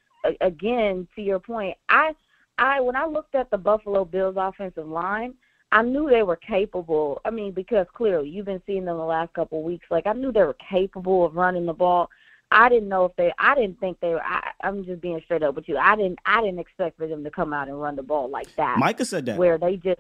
again 0.42 1.08
to 1.16 1.22
your 1.22 1.40
point. 1.40 1.78
I, 1.90 2.14
I 2.58 2.82
when 2.82 2.96
I 2.96 3.06
looked 3.06 3.36
at 3.36 3.50
the 3.52 3.58
Buffalo 3.58 4.06
Bills 4.06 4.36
offensive 4.38 4.88
line, 4.88 5.34
I 5.72 5.84
knew 5.84 6.10
they 6.10 6.24
were 6.24 6.38
capable. 6.38 7.22
I 7.26 7.30
mean, 7.30 7.52
because 7.52 7.88
clearly 7.94 8.30
you've 8.30 8.46
been 8.46 8.62
seeing 8.66 8.86
them 8.86 8.98
the 8.98 9.04
last 9.04 9.34
couple 9.34 9.60
of 9.60 9.66
weeks. 9.66 9.86
Like 9.92 10.08
I 10.08 10.14
knew 10.14 10.32
they 10.32 10.44
were 10.44 10.58
capable 10.70 11.26
of 11.26 11.36
running 11.36 11.66
the 11.66 11.74
ball. 11.74 12.10
I 12.50 12.70
didn't 12.70 12.90
know 12.90 13.06
if 13.06 13.16
they. 13.18 13.34
I 13.38 13.56
didn't 13.56 13.80
think 13.80 14.00
they 14.00 14.10
were. 14.10 14.24
I, 14.24 14.52
I'm 14.64 14.86
just 14.86 15.02
being 15.02 15.22
straight 15.26 15.44
up 15.44 15.56
with 15.56 15.68
you. 15.68 15.78
I 15.78 15.96
didn't. 15.96 16.20
I 16.26 16.42
didn't 16.42 16.60
expect 16.60 16.98
for 16.98 17.08
them 17.08 17.24
to 17.24 17.32
come 17.32 17.54
out 17.54 17.68
and 17.68 17.82
run 17.82 17.98
the 17.98 18.04
ball 18.04 18.30
like 18.30 18.54
that. 18.56 18.78
Micah 18.78 19.06
said 19.06 19.26
that. 19.26 19.38
Where 19.38 19.58
they 19.58 19.76
just. 19.76 20.00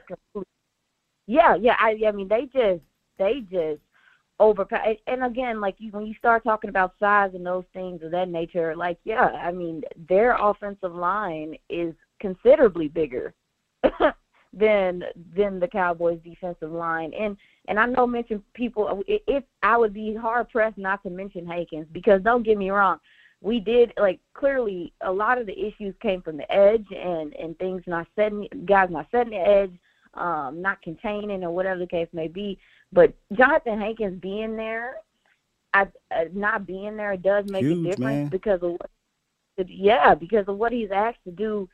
Yeah, 1.25 1.56
yeah. 1.56 1.75
I. 1.77 1.99
I 2.08 2.12
mean, 2.12 2.30
they 2.30 2.45
just. 2.45 2.82
They 3.19 3.41
just 3.51 3.82
overpower. 4.39 4.95
And 5.08 5.23
again, 5.23 5.60
like 5.60 5.76
you, 5.80 5.91
when 5.91 6.06
you 6.06 6.13
start 6.15 6.43
talking 6.43 6.69
about 6.69 6.93
size 7.00 7.32
and 7.34 7.45
those 7.45 7.65
things 7.73 8.02
of 8.04 8.12
that 8.12 8.30
nature, 8.30 8.76
like 8.76 8.97
yeah, 9.04 9.26
I 9.26 9.52
mean, 9.52 9.84
their 10.10 10.36
offensive 10.39 10.93
line 10.93 11.56
is 11.69 11.93
considerably 12.19 12.88
bigger 12.88 13.34
than 14.54 15.04
than 15.36 15.60
the 15.60 15.67
Cowboys' 15.67 16.19
defensive 16.23 16.71
line. 16.71 17.13
And 17.13 17.38
and 17.67 17.80
I 17.80 17.86
know 17.86 18.08
mention 18.08 18.43
people. 18.54 18.88
Uh, 18.88 19.04
if 19.08 19.21
if 19.28 19.43
I 19.63 19.78
would 19.78 19.93
be 19.93 20.15
hard 20.15 20.50
pressed 20.50 20.78
not 20.78 21.04
to 21.04 21.10
mention 21.10 21.45
Hankins 21.45 21.88
because 21.91 22.21
don't 22.23 22.43
get 22.43 22.58
me 22.58 22.69
wrong, 22.69 23.00
we 23.41 23.60
did 23.60 23.93
like 23.97 24.19
clearly 24.34 24.93
a 25.02 25.12
lot 25.12 25.38
of 25.38 25.45
the 25.45 25.60
issues 25.60 25.93
came 26.02 26.21
from 26.21 26.38
the 26.38 26.52
edge 26.52 26.86
and 26.95 27.34
and 27.36 27.58
things 27.60 27.84
not 27.88 28.08
setting 28.15 28.47
guys 28.65 28.89
not 28.89 29.08
setting 29.12 29.32
the 29.32 29.38
edge, 29.38 29.73
um, 30.17 30.62
not 30.62 30.82
containing 30.82 31.43
or 31.43 31.51
whatever 31.51 31.80
the 31.80 31.88
case 31.88 32.08
may 32.13 32.27
be. 32.27 32.58
But 32.91 33.13
Johnathan 33.34 33.80
Hankins 33.80 34.19
being 34.21 34.56
there, 34.56 34.97
I, 35.73 35.88
uh, 36.12 36.25
not 36.34 36.65
being 36.65 36.97
there 36.97 37.15
does 37.17 37.45
make 37.49 37.63
Huge, 37.63 37.80
a 37.80 37.89
difference 37.89 38.01
man. 38.01 38.30
because 38.30 38.62
of 38.63 38.71
what, 38.71 38.89
yeah, 39.67 40.15
because 40.15 40.47
of 40.47 40.58
what 40.58 40.71
he's 40.71 40.91
asked 40.91 41.23
to 41.25 41.32
do 41.32 41.69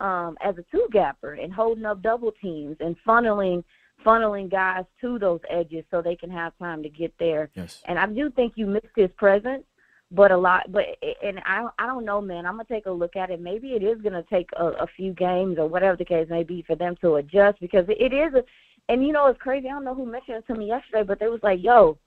um, 0.00 0.36
as 0.42 0.56
a 0.58 0.64
two 0.70 0.86
gapper 0.92 1.34
and 1.34 1.52
holding 1.52 1.84
up 1.84 2.02
double 2.02 2.32
teams 2.32 2.76
and 2.80 2.96
funneling 3.06 3.62
funneling 4.04 4.50
guys 4.50 4.84
to 5.00 5.18
those 5.18 5.40
edges 5.48 5.82
so 5.90 6.02
they 6.02 6.14
can 6.14 6.30
have 6.30 6.52
time 6.58 6.82
to 6.82 6.88
get 6.88 7.14
there. 7.18 7.50
Yes. 7.54 7.82
And 7.86 7.98
I 7.98 8.06
do 8.06 8.30
think 8.30 8.52
you 8.54 8.66
missed 8.66 8.86
his 8.94 9.10
presence, 9.16 9.64
but 10.10 10.30
a 10.30 10.36
lot. 10.36 10.70
But 10.70 10.84
and 11.22 11.40
I 11.44 11.66
I 11.78 11.86
don't 11.86 12.04
know, 12.04 12.20
man. 12.20 12.46
I'm 12.46 12.54
gonna 12.54 12.64
take 12.68 12.86
a 12.86 12.90
look 12.90 13.16
at 13.16 13.30
it. 13.30 13.40
Maybe 13.40 13.68
it 13.70 13.82
is 13.82 14.00
gonna 14.02 14.24
take 14.30 14.48
a, 14.56 14.66
a 14.66 14.86
few 14.96 15.12
games 15.12 15.58
or 15.58 15.66
whatever 15.68 15.96
the 15.96 16.04
case 16.04 16.28
may 16.30 16.44
be 16.44 16.62
for 16.66 16.76
them 16.76 16.96
to 17.00 17.16
adjust 17.16 17.60
because 17.60 17.86
it 17.88 18.12
is 18.12 18.34
a. 18.34 18.44
And 18.88 19.04
you 19.04 19.12
know 19.12 19.26
it's 19.26 19.40
crazy. 19.40 19.66
I 19.68 19.72
don't 19.72 19.84
know 19.84 19.94
who 19.96 20.06
mentioned 20.06 20.36
it 20.38 20.46
to 20.52 20.58
me 20.58 20.68
yesterday, 20.68 21.02
but 21.02 21.18
they 21.18 21.26
was 21.26 21.40
like, 21.42 21.60
"Yo, 21.62 21.98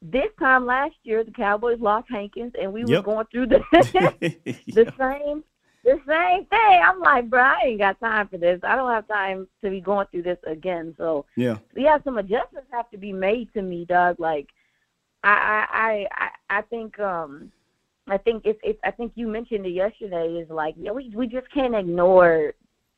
this 0.00 0.28
time 0.38 0.66
last 0.66 0.94
year 1.02 1.24
the 1.24 1.32
Cowboys 1.32 1.80
lost 1.80 2.08
Hankins, 2.08 2.52
and 2.60 2.72
we 2.72 2.84
Yep. 2.84 2.98
were 2.98 3.02
going 3.02 3.26
through 3.32 3.46
the 3.48 3.60
the 4.72 4.86
same 4.98 5.42
the 5.84 5.98
same 6.06 6.44
thing." 6.46 6.80
I'm 6.84 7.00
like, 7.00 7.28
bro, 7.28 7.42
I 7.42 7.58
ain't 7.66 7.80
got 7.80 7.98
time 7.98 8.28
for 8.28 8.38
this. 8.38 8.60
I 8.62 8.76
don't 8.76 8.92
have 8.92 9.08
time 9.08 9.48
to 9.64 9.70
be 9.70 9.80
going 9.80 10.06
through 10.12 10.22
this 10.22 10.38
again. 10.46 10.94
So 10.96 11.26
yeah. 11.36 11.58
yeah, 11.74 11.98
some 12.04 12.18
adjustments 12.18 12.68
have 12.70 12.88
to 12.90 12.98
be 12.98 13.12
made 13.12 13.52
to 13.54 13.62
me, 13.62 13.84
Doug. 13.84 14.20
Like, 14.20 14.46
I, 15.24 15.66
I, 15.70 16.06
I, 16.12 16.58
I 16.58 16.62
think, 16.62 16.98
um, 16.98 17.52
I 18.08 18.18
think 18.18 18.44
it's, 18.44 18.58
it's, 18.62 18.80
I 18.84 18.90
think 18.90 19.12
you 19.14 19.28
mentioned 19.28 19.66
it 19.66 19.70
yesterday. 19.70 20.34
Is 20.34 20.50
like, 20.50 20.74
yeah, 20.76 20.90
we, 20.90 21.12
we 21.14 21.26
just 21.26 21.50
can't 21.52 21.74
ignore 21.74 22.54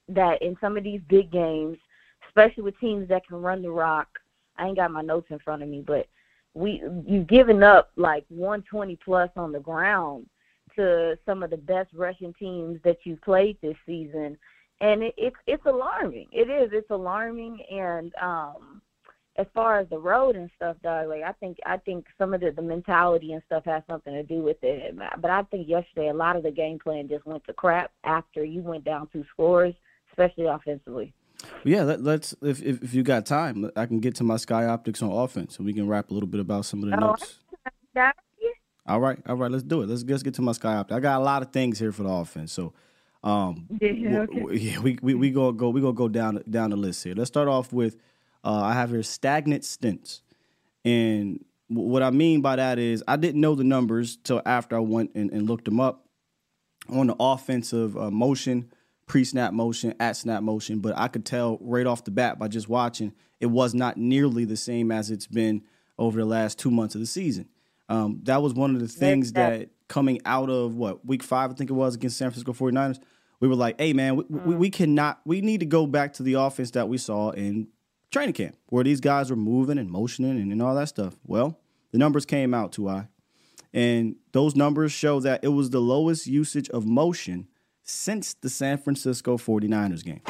that 0.09 0.41
in 0.43 0.57
some 0.61 0.77
of 0.77 0.85
these 0.85 1.01
big 1.09 1.31
games, 1.31 1.79
especially 2.29 2.62
with 2.62 2.79
teams 2.81 3.09
that 3.09 3.27
can 3.27 3.41
run 3.41 3.62
the 3.62 3.70
rock. 3.70 4.09
I 4.57 4.66
ain't 4.66 4.77
got 4.77 4.91
my 4.91 5.03
notes 5.03 5.27
in 5.31 5.39
front 5.41 5.62
of 5.62 5.68
me, 5.68 5.83
but 5.87 6.07
we 6.55 6.83
you've 7.07 7.27
given 7.27 7.62
up 7.62 7.91
like 7.97 8.25
120 8.29 8.97
plus 9.05 9.31
on 9.37 9.53
the 9.53 9.61
ground 9.61 10.27
to 10.77 11.18
some 11.27 11.43
of 11.43 11.51
the 11.51 11.57
best 11.57 11.93
rushing 11.95 12.33
teams 12.35 12.81
that 12.85 12.99
you've 13.05 13.20
played 13.22 13.57
this 13.61 13.77
season, 13.85 14.37
and 14.81 15.03
it, 15.03 15.14
it's 15.16 15.37
it's 15.47 15.66
alarming. 15.66 16.29
It 16.33 16.49
is. 16.49 16.70
It's 16.72 16.91
alarming, 16.91 17.61
and 17.70 18.12
um, 18.20 18.81
as 19.37 19.47
far 19.53 19.78
as 19.80 19.89
the 19.89 19.99
road 19.99 20.37
and 20.37 20.49
stuff, 20.55 20.76
dog, 20.82 21.09
like 21.09 21.22
I 21.22 21.32
think 21.32 21.59
I 21.66 21.76
think 21.76 22.07
some 22.18 22.35
of 22.35 22.41
the 22.41 22.53
the 22.53 22.62
mentality 22.62 23.32
and 23.32 23.43
stuff 23.47 23.64
has 23.66 23.82
something 23.89 24.12
to 24.12 24.22
do 24.22 24.43
with 24.43 24.59
it. 24.62 24.97
But 25.20 25.30
I 25.30 25.43
think 25.45 25.68
yesterday 25.68 26.09
a 26.09 26.14
lot 26.14 26.37
of 26.37 26.43
the 26.43 26.51
game 26.51 26.78
plan 26.78 27.09
just 27.09 27.26
went 27.26 27.45
to 27.47 27.53
crap 27.53 27.91
after 28.05 28.45
you 28.45 28.62
went 28.62 28.85
down 28.85 29.09
two 29.12 29.24
scores, 29.32 29.74
especially 30.11 30.47
offensively. 30.47 31.12
Yeah, 31.64 31.82
let, 31.82 32.01
us 32.07 32.35
if, 32.43 32.62
if, 32.62 32.82
if 32.82 32.95
you 32.95 33.03
got 33.03 33.26
time, 33.26 33.70
I 33.76 33.87
can 33.87 34.01
get 34.01 34.14
to 34.16 34.24
my 34.24 34.37
Sky 34.37 34.64
Optics 34.66 35.03
on 35.03 35.11
offense, 35.11 35.57
and 35.59 35.66
we 35.66 35.72
can 35.74 35.89
rap 35.89 36.11
a 36.11 36.14
little 36.14 36.28
bit 36.28 36.41
about 36.41 36.64
some 36.64 36.82
of 36.82 36.89
the 36.91 36.97
Oh, 36.97 37.01
notes. 37.01 37.41
All 38.87 39.01
right, 39.01 39.18
all 39.26 39.37
right, 39.37 39.51
let's 39.51 39.64
do 39.64 39.82
it. 39.82 39.89
Let's 39.89 40.05
let's 40.05 40.22
get 40.22 40.35
to 40.35 40.43
my 40.43 40.53
Sky 40.53 40.74
Optics. 40.74 40.97
I 40.97 41.01
got 41.01 41.20
a 41.20 41.24
lot 41.24 41.43
of 41.43 41.53
things 41.53 41.78
here 41.78 41.91
for 41.91 42.03
the 42.03 42.11
offense, 42.11 42.53
so 42.53 42.74
um, 43.22 43.66
Yeah, 43.80 44.20
okay. 44.20 44.39
w- 44.41 44.59
yeah, 44.59 44.78
we 44.78 44.99
we 45.01 45.14
we 45.14 45.30
gonna 45.30 45.55
go 45.55 45.70
we 45.70 45.80
gonna 45.80 45.95
go 45.95 46.09
down 46.09 46.43
down 46.49 46.70
the 46.70 46.76
list 46.76 47.03
here. 47.03 47.14
Let's 47.16 47.28
start 47.28 47.49
off 47.49 47.72
with 47.72 47.97
uh, 48.45 48.61
I 48.62 48.74
have 48.74 48.90
here 48.90 49.03
stagnant 49.03 49.64
stints, 49.64 50.22
and 50.84 51.45
w- 51.70 51.88
what 51.88 52.03
I 52.03 52.11
mean 52.11 52.40
by 52.40 52.57
that 52.57 52.78
is 52.78 53.03
I 53.09 53.16
didn't 53.16 53.40
know 53.40 53.55
the 53.55 53.64
numbers 53.64 54.16
till 54.16 54.42
after 54.45 54.76
I 54.76 54.80
went 54.80 55.12
and, 55.14 55.30
and 55.32 55.49
looked 55.49 55.64
them 55.64 55.80
up 55.80 56.07
on 56.88 57.07
the 57.07 57.16
offensive 57.18 57.97
uh, 57.97 58.11
motion, 58.11 58.70
pre 59.07 59.24
snap 59.24 59.53
motion, 59.53 59.95
at 60.01 60.16
snap 60.16 60.42
motion, 60.42 60.80
but 60.80 60.97
I 60.97 61.09
could 61.09 61.24
tell 61.24 61.59
right 61.61 61.86
off 61.86 62.05
the 62.05 62.11
bat 62.11 62.38
by 62.38 62.49
just 62.49 62.68
watching 62.68 63.12
it 63.40 63.47
was 63.47 63.74
not 63.74 63.97
nearly 63.97 64.45
the 64.45 64.57
same 64.57 64.90
as 64.92 65.11
it's 65.11 65.26
been 65.26 65.62
over 65.99 66.18
the 66.20 66.26
last 66.26 66.59
two 66.59 66.70
months 66.70 66.95
of 66.95 67.01
the 67.01 67.07
season. 67.07 67.49
Um, 67.88 68.20
that 68.24 68.40
was 68.42 68.55
one 68.55 68.74
of 68.74 68.80
the 68.80 68.88
things 68.88 69.32
that- 69.32 69.70
coming 69.88 70.18
out 70.24 70.49
of 70.49 70.74
what 70.76 71.05
week 71.05 71.22
five, 71.22 71.51
I 71.51 71.55
think 71.55 71.68
it 71.68 71.74
was 71.74 71.95
against 71.95 72.16
San 72.16 72.30
Francisco 72.30 72.53
49ers, 72.55 72.99
we 73.40 73.49
were 73.49 73.55
like, 73.55 73.78
hey, 73.78 73.92
man, 73.92 74.16
we, 74.16 74.24
we, 74.28 74.55
we 74.55 74.70
cannot, 74.70 75.20
we 75.26 75.42
need 75.42 75.61
to 75.61 75.66
go 75.66 75.86
back 75.86 76.14
to 76.14 76.22
the 76.22 76.34
offense 76.34 76.70
that 76.70 76.88
we 76.88 76.97
saw 76.97 77.30
in 77.32 77.68
training 78.15 78.33
camp 78.33 78.57
where 78.69 78.85
these 78.85 79.01
guys 79.01 79.29
were 79.29 79.37
moving 79.37 79.77
and 79.77 79.91
motioning 79.91 80.41
and, 80.41 80.53
and 80.53 80.62
all 80.62 80.75
that 80.75 80.89
stuff. 80.89 81.15
Well, 81.27 81.59
the 81.91 81.99
numbers 81.99 82.25
came 82.25 82.55
out 82.55 82.73
to 82.73 82.89
I. 82.89 83.09
And 83.73 84.15
those 84.33 84.55
numbers 84.55 84.93
show 84.93 85.19
that 85.21 85.43
it 85.43 85.49
was 85.49 85.71
the 85.71 85.81
lowest 85.81 86.27
usage 86.29 86.71
of 86.71 86.87
motion 86.87 87.49
since 87.83 88.35
the 88.35 88.49
San 88.49 88.79
Francisco 88.79 89.37
49ers 89.37 90.05
game. 90.05 90.21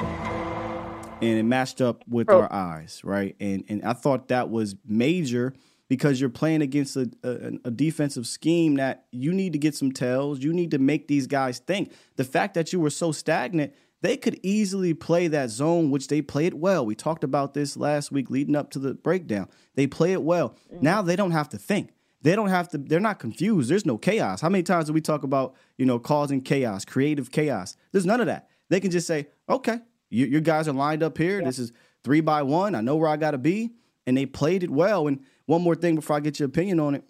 And 1.20 1.38
it 1.38 1.42
matched 1.42 1.80
up 1.80 2.02
with 2.08 2.26
Bro. 2.26 2.40
our 2.40 2.52
eyes, 2.52 3.02
right? 3.04 3.36
And 3.38 3.64
and 3.68 3.84
I 3.84 3.92
thought 3.92 4.28
that 4.28 4.50
was 4.50 4.76
major 4.84 5.54
because 5.88 6.20
you're 6.20 6.30
playing 6.30 6.62
against 6.62 6.96
a, 6.96 7.10
a, 7.22 7.68
a 7.68 7.70
defensive 7.70 8.26
scheme 8.26 8.76
that 8.76 9.04
you 9.12 9.32
need 9.32 9.52
to 9.52 9.58
get 9.58 9.74
some 9.74 9.92
tells. 9.92 10.40
You 10.40 10.52
need 10.52 10.70
to 10.72 10.78
make 10.78 11.06
these 11.06 11.26
guys 11.26 11.58
think. 11.58 11.92
The 12.16 12.24
fact 12.24 12.54
that 12.54 12.72
you 12.72 12.80
were 12.80 12.90
so 12.90 13.12
stagnant, 13.12 13.74
they 14.02 14.16
could 14.16 14.38
easily 14.42 14.92
play 14.92 15.28
that 15.28 15.50
zone, 15.50 15.90
which 15.90 16.08
they 16.08 16.20
played 16.20 16.54
well. 16.54 16.84
We 16.84 16.94
talked 16.94 17.24
about 17.24 17.54
this 17.54 17.76
last 17.76 18.12
week 18.12 18.28
leading 18.28 18.54
up 18.54 18.70
to 18.72 18.78
the 18.78 18.94
breakdown. 18.94 19.48
They 19.76 19.86
play 19.86 20.12
it 20.12 20.22
well. 20.22 20.50
Mm-hmm. 20.72 20.84
Now 20.84 21.02
they 21.02 21.16
don't 21.16 21.30
have 21.30 21.48
to 21.50 21.58
think. 21.58 21.90
They 22.20 22.34
don't 22.34 22.48
have 22.48 22.68
to, 22.70 22.78
they're 22.78 23.00
not 23.00 23.18
confused. 23.18 23.70
There's 23.70 23.84
no 23.84 23.98
chaos. 23.98 24.40
How 24.40 24.48
many 24.48 24.62
times 24.62 24.86
do 24.86 24.92
we 24.92 25.00
talk 25.00 25.24
about, 25.24 25.54
you 25.76 25.84
know, 25.84 25.98
causing 25.98 26.40
chaos, 26.40 26.84
creative 26.84 27.30
chaos? 27.30 27.76
There's 27.92 28.06
none 28.06 28.20
of 28.20 28.26
that. 28.26 28.48
They 28.70 28.80
can 28.80 28.90
just 28.90 29.06
say, 29.06 29.28
okay, 29.48 29.80
you, 30.08 30.26
your 30.26 30.40
guys 30.40 30.66
are 30.66 30.72
lined 30.72 31.02
up 31.02 31.18
here. 31.18 31.42
This 31.42 31.58
is 31.58 31.72
three 32.02 32.20
by 32.20 32.42
one. 32.42 32.74
I 32.74 32.80
know 32.80 32.96
where 32.96 33.10
I 33.10 33.16
got 33.16 33.32
to 33.32 33.38
be. 33.38 33.72
And 34.06 34.16
they 34.16 34.26
played 34.26 34.62
it 34.62 34.70
well. 34.70 35.06
And 35.06 35.20
one 35.46 35.62
more 35.62 35.74
thing 35.74 35.96
before 35.96 36.16
I 36.16 36.20
get 36.20 36.38
your 36.38 36.48
opinion 36.48 36.80
on 36.80 36.94
it. 36.94 37.04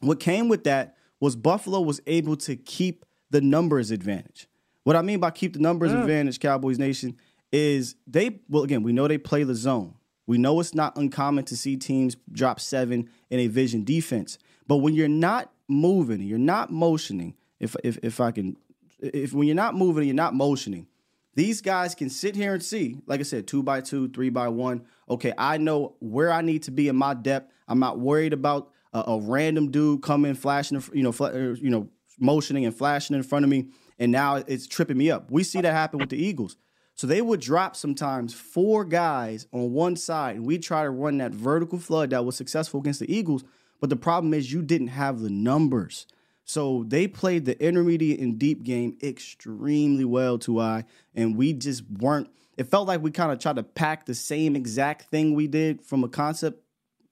What 0.00 0.18
came 0.18 0.48
with 0.48 0.64
that 0.64 0.96
was 1.20 1.36
Buffalo 1.36 1.80
was 1.80 2.00
able 2.08 2.36
to 2.38 2.56
keep 2.56 3.04
the 3.30 3.40
numbers 3.40 3.92
advantage. 3.92 4.48
What 4.84 4.96
I 4.96 5.02
mean 5.02 5.20
by 5.20 5.30
keep 5.30 5.52
the 5.52 5.60
numbers 5.60 5.92
advantage, 5.92 6.40
Cowboys 6.40 6.78
Nation, 6.78 7.16
is 7.52 7.96
they, 8.06 8.40
well, 8.48 8.62
again, 8.64 8.82
we 8.82 8.92
know 8.92 9.06
they 9.06 9.18
play 9.18 9.44
the 9.44 9.54
zone. 9.54 9.94
We 10.26 10.38
know 10.38 10.58
it's 10.60 10.74
not 10.74 10.96
uncommon 10.96 11.44
to 11.46 11.56
see 11.56 11.76
teams 11.76 12.16
drop 12.30 12.60
seven 12.60 13.08
in 13.30 13.40
a 13.40 13.48
vision 13.48 13.84
defense. 13.84 14.38
But 14.66 14.76
when 14.76 14.94
you're 14.94 15.08
not 15.08 15.52
moving, 15.68 16.20
you're 16.20 16.38
not 16.38 16.70
motioning, 16.70 17.34
if, 17.60 17.76
if, 17.84 17.98
if 18.02 18.20
I 18.20 18.30
can, 18.30 18.56
if 19.00 19.32
when 19.32 19.46
you're 19.46 19.56
not 19.56 19.74
moving 19.74 20.04
you're 20.04 20.14
not 20.14 20.34
motioning, 20.34 20.86
these 21.34 21.60
guys 21.60 21.94
can 21.94 22.10
sit 22.10 22.36
here 22.36 22.54
and 22.54 22.62
see, 22.62 22.96
like 23.06 23.20
I 23.20 23.22
said, 23.22 23.46
two 23.46 23.62
by 23.62 23.80
two, 23.80 24.08
three 24.08 24.30
by 24.30 24.48
one. 24.48 24.84
Okay, 25.08 25.32
I 25.36 25.56
know 25.58 25.96
where 26.00 26.30
I 26.30 26.42
need 26.42 26.64
to 26.64 26.70
be 26.70 26.88
in 26.88 26.96
my 26.96 27.14
depth. 27.14 27.52
I'm 27.68 27.78
not 27.78 27.98
worried 27.98 28.32
about 28.32 28.70
a, 28.92 29.04
a 29.06 29.20
random 29.20 29.70
dude 29.70 30.02
coming, 30.02 30.34
flashing, 30.34 30.82
you 30.92 31.02
know, 31.02 31.14
er, 31.20 31.56
you 31.60 31.70
know, 31.70 31.88
motioning 32.18 32.66
and 32.66 32.76
flashing 32.76 33.16
in 33.16 33.22
front 33.22 33.44
of 33.44 33.50
me, 33.50 33.68
and 33.98 34.12
now 34.12 34.36
it's 34.36 34.66
tripping 34.66 34.98
me 34.98 35.10
up. 35.10 35.30
We 35.30 35.42
see 35.42 35.60
that 35.60 35.72
happen 35.72 35.98
with 35.98 36.10
the 36.10 36.22
Eagles. 36.22 36.56
So 36.94 37.06
they 37.06 37.22
would 37.22 37.40
drop 37.40 37.74
sometimes 37.74 38.34
four 38.34 38.84
guys 38.84 39.46
on 39.52 39.72
one 39.72 39.96
side, 39.96 40.36
and 40.36 40.46
we 40.46 40.58
try 40.58 40.82
to 40.82 40.90
run 40.90 41.18
that 41.18 41.32
vertical 41.32 41.78
flood 41.78 42.10
that 42.10 42.24
was 42.24 42.36
successful 42.36 42.80
against 42.80 43.00
the 43.00 43.12
Eagles. 43.12 43.44
But 43.80 43.90
the 43.90 43.96
problem 43.96 44.34
is 44.34 44.52
you 44.52 44.62
didn't 44.62 44.88
have 44.88 45.20
the 45.20 45.30
numbers. 45.30 46.06
So 46.44 46.84
they 46.86 47.06
played 47.08 47.44
the 47.44 47.60
intermediate 47.64 48.20
and 48.20 48.38
deep 48.38 48.62
game 48.62 48.96
extremely 49.02 50.04
well 50.04 50.38
to 50.40 50.60
I, 50.60 50.84
and 51.14 51.36
we 51.36 51.52
just 51.52 51.82
weren't. 51.90 52.28
It 52.56 52.64
felt 52.64 52.86
like 52.86 53.00
we 53.00 53.10
kind 53.10 53.32
of 53.32 53.38
tried 53.38 53.56
to 53.56 53.62
pack 53.62 54.04
the 54.04 54.14
same 54.14 54.54
exact 54.54 55.10
thing 55.10 55.34
we 55.34 55.46
did 55.46 55.82
from 55.82 56.04
a 56.04 56.08
concept, 56.08 56.62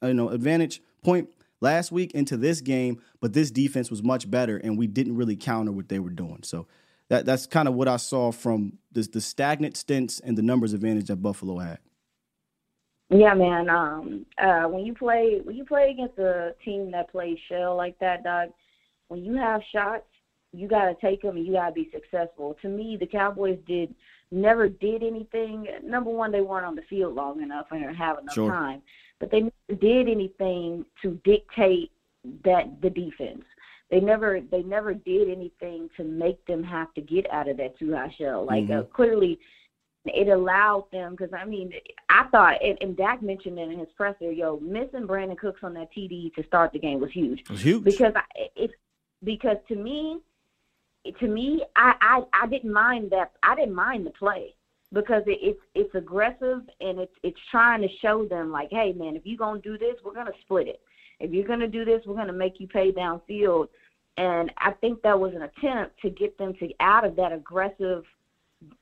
you 0.02 0.14
know, 0.14 0.28
advantage 0.28 0.82
point 1.02 1.30
last 1.60 1.92
week 1.92 2.12
into 2.12 2.36
this 2.36 2.60
game, 2.60 3.00
but 3.20 3.32
this 3.32 3.50
defense 3.50 3.90
was 3.90 4.02
much 4.02 4.30
better, 4.30 4.56
and 4.58 4.78
we 4.78 4.86
didn't 4.86 5.16
really 5.16 5.36
counter 5.36 5.72
what 5.72 5.88
they 5.88 5.98
were 5.98 6.10
doing. 6.10 6.40
So 6.42 6.66
that 7.08 7.26
that's 7.26 7.46
kind 7.46 7.68
of 7.68 7.74
what 7.74 7.88
I 7.88 7.96
saw 7.96 8.32
from 8.32 8.78
this, 8.92 9.08
the 9.08 9.20
stagnant 9.20 9.76
stints 9.76 10.20
and 10.20 10.36
the 10.36 10.42
numbers 10.42 10.72
advantage 10.72 11.06
that 11.06 11.16
Buffalo 11.16 11.58
had. 11.58 11.78
Yeah, 13.10 13.34
man. 13.34 13.68
Um, 13.68 14.26
uh, 14.38 14.64
when 14.68 14.84
you 14.86 14.94
play 14.94 15.40
when 15.42 15.56
you 15.56 15.64
play 15.64 15.90
against 15.90 16.18
a 16.18 16.54
team 16.64 16.92
that 16.92 17.10
plays 17.10 17.38
shell 17.48 17.76
like 17.76 17.98
that, 17.98 18.22
dog, 18.22 18.50
when 19.08 19.24
you 19.24 19.34
have 19.34 19.60
shots, 19.72 20.04
you 20.52 20.68
got 20.68 20.84
to 20.86 20.94
take 21.00 21.22
them 21.22 21.36
and 21.36 21.44
you 21.44 21.52
got 21.54 21.68
to 21.68 21.72
be 21.72 21.90
successful. 21.92 22.56
To 22.62 22.68
me, 22.68 22.96
the 22.98 23.06
Cowboys 23.06 23.58
did 23.66 23.94
never 24.30 24.68
did 24.68 25.02
anything. 25.02 25.66
Number 25.82 26.10
one, 26.10 26.30
they 26.30 26.40
weren't 26.40 26.64
on 26.66 26.76
the 26.76 26.82
field 26.82 27.16
long 27.16 27.42
enough 27.42 27.66
and 27.72 27.80
didn't 27.80 27.96
have 27.96 28.18
enough 28.18 28.34
Sure. 28.34 28.50
time, 28.52 28.80
but 29.20 29.30
they 29.30 29.40
never 29.42 29.80
did 29.80 30.08
anything 30.08 30.84
to 31.02 31.20
dictate 31.24 31.92
that 32.44 32.80
the 32.82 32.90
defense. 32.90 33.44
They 33.90 34.00
never 34.00 34.40
they 34.50 34.62
never 34.62 34.94
did 34.94 35.28
anything 35.28 35.88
to 35.96 36.04
make 36.04 36.44
them 36.46 36.62
have 36.64 36.92
to 36.94 37.00
get 37.00 37.30
out 37.32 37.48
of 37.48 37.56
that 37.58 37.78
two 37.78 37.94
high 37.94 38.12
shell. 38.18 38.46
Like 38.46 38.70
uh, 38.70 38.82
clearly, 38.84 39.38
it 40.06 40.28
allowed 40.28 40.86
them 40.92 41.12
because 41.12 41.32
I 41.36 41.44
mean 41.44 41.72
I 42.08 42.24
thought 42.30 42.62
and, 42.62 42.78
and 42.80 42.96
Dak 42.96 43.22
mentioned 43.22 43.58
it 43.58 43.70
in 43.70 43.78
his 43.78 43.88
presser, 43.96 44.30
yo, 44.32 44.58
missing 44.60 45.06
Brandin 45.06 45.36
Cooks 45.38 45.60
on 45.62 45.74
that 45.74 45.92
TD 45.96 46.32
to 46.34 46.46
start 46.46 46.72
the 46.72 46.78
game 46.78 47.00
was 47.00 47.10
huge 47.12 47.40
It 47.40 47.50
was 47.50 47.62
huge. 47.62 47.84
because 47.84 48.12
I, 48.14 48.22
it's 48.56 48.74
because 49.24 49.56
to 49.68 49.74
me, 49.74 50.20
to 51.18 51.26
me, 51.26 51.64
I, 51.76 51.94
I 52.00 52.44
I 52.44 52.46
didn't 52.46 52.72
mind 52.72 53.10
that. 53.10 53.32
I 53.42 53.54
didn't 53.56 53.74
mind 53.74 54.06
the 54.06 54.10
play 54.10 54.54
because 54.92 55.22
it, 55.26 55.38
it's 55.40 55.60
it's 55.74 55.94
aggressive 55.94 56.62
and 56.80 56.98
it's 56.98 57.14
it's 57.22 57.38
trying 57.50 57.82
to 57.82 57.88
show 58.02 58.24
them 58.24 58.50
like, 58.50 58.68
hey 58.70 58.92
man, 58.92 59.16
if 59.16 59.22
you're 59.24 59.38
gonna 59.38 59.60
do 59.60 59.78
this, 59.78 59.96
we're 60.04 60.14
gonna 60.14 60.30
split 60.42 60.68
it. 60.68 60.80
If 61.20 61.32
you're 61.32 61.46
gonna 61.46 61.68
do 61.68 61.84
this, 61.84 62.02
we're 62.06 62.16
gonna 62.16 62.32
make 62.32 62.58
you 62.58 62.66
pay 62.66 62.92
downfield. 62.92 63.68
And 64.16 64.50
I 64.58 64.72
think 64.72 65.02
that 65.02 65.18
was 65.18 65.34
an 65.34 65.42
attempt 65.42 66.00
to 66.02 66.10
get 66.10 66.36
them 66.36 66.54
to 66.60 66.68
out 66.80 67.06
of 67.06 67.16
that 67.16 67.32
aggressive, 67.32 68.04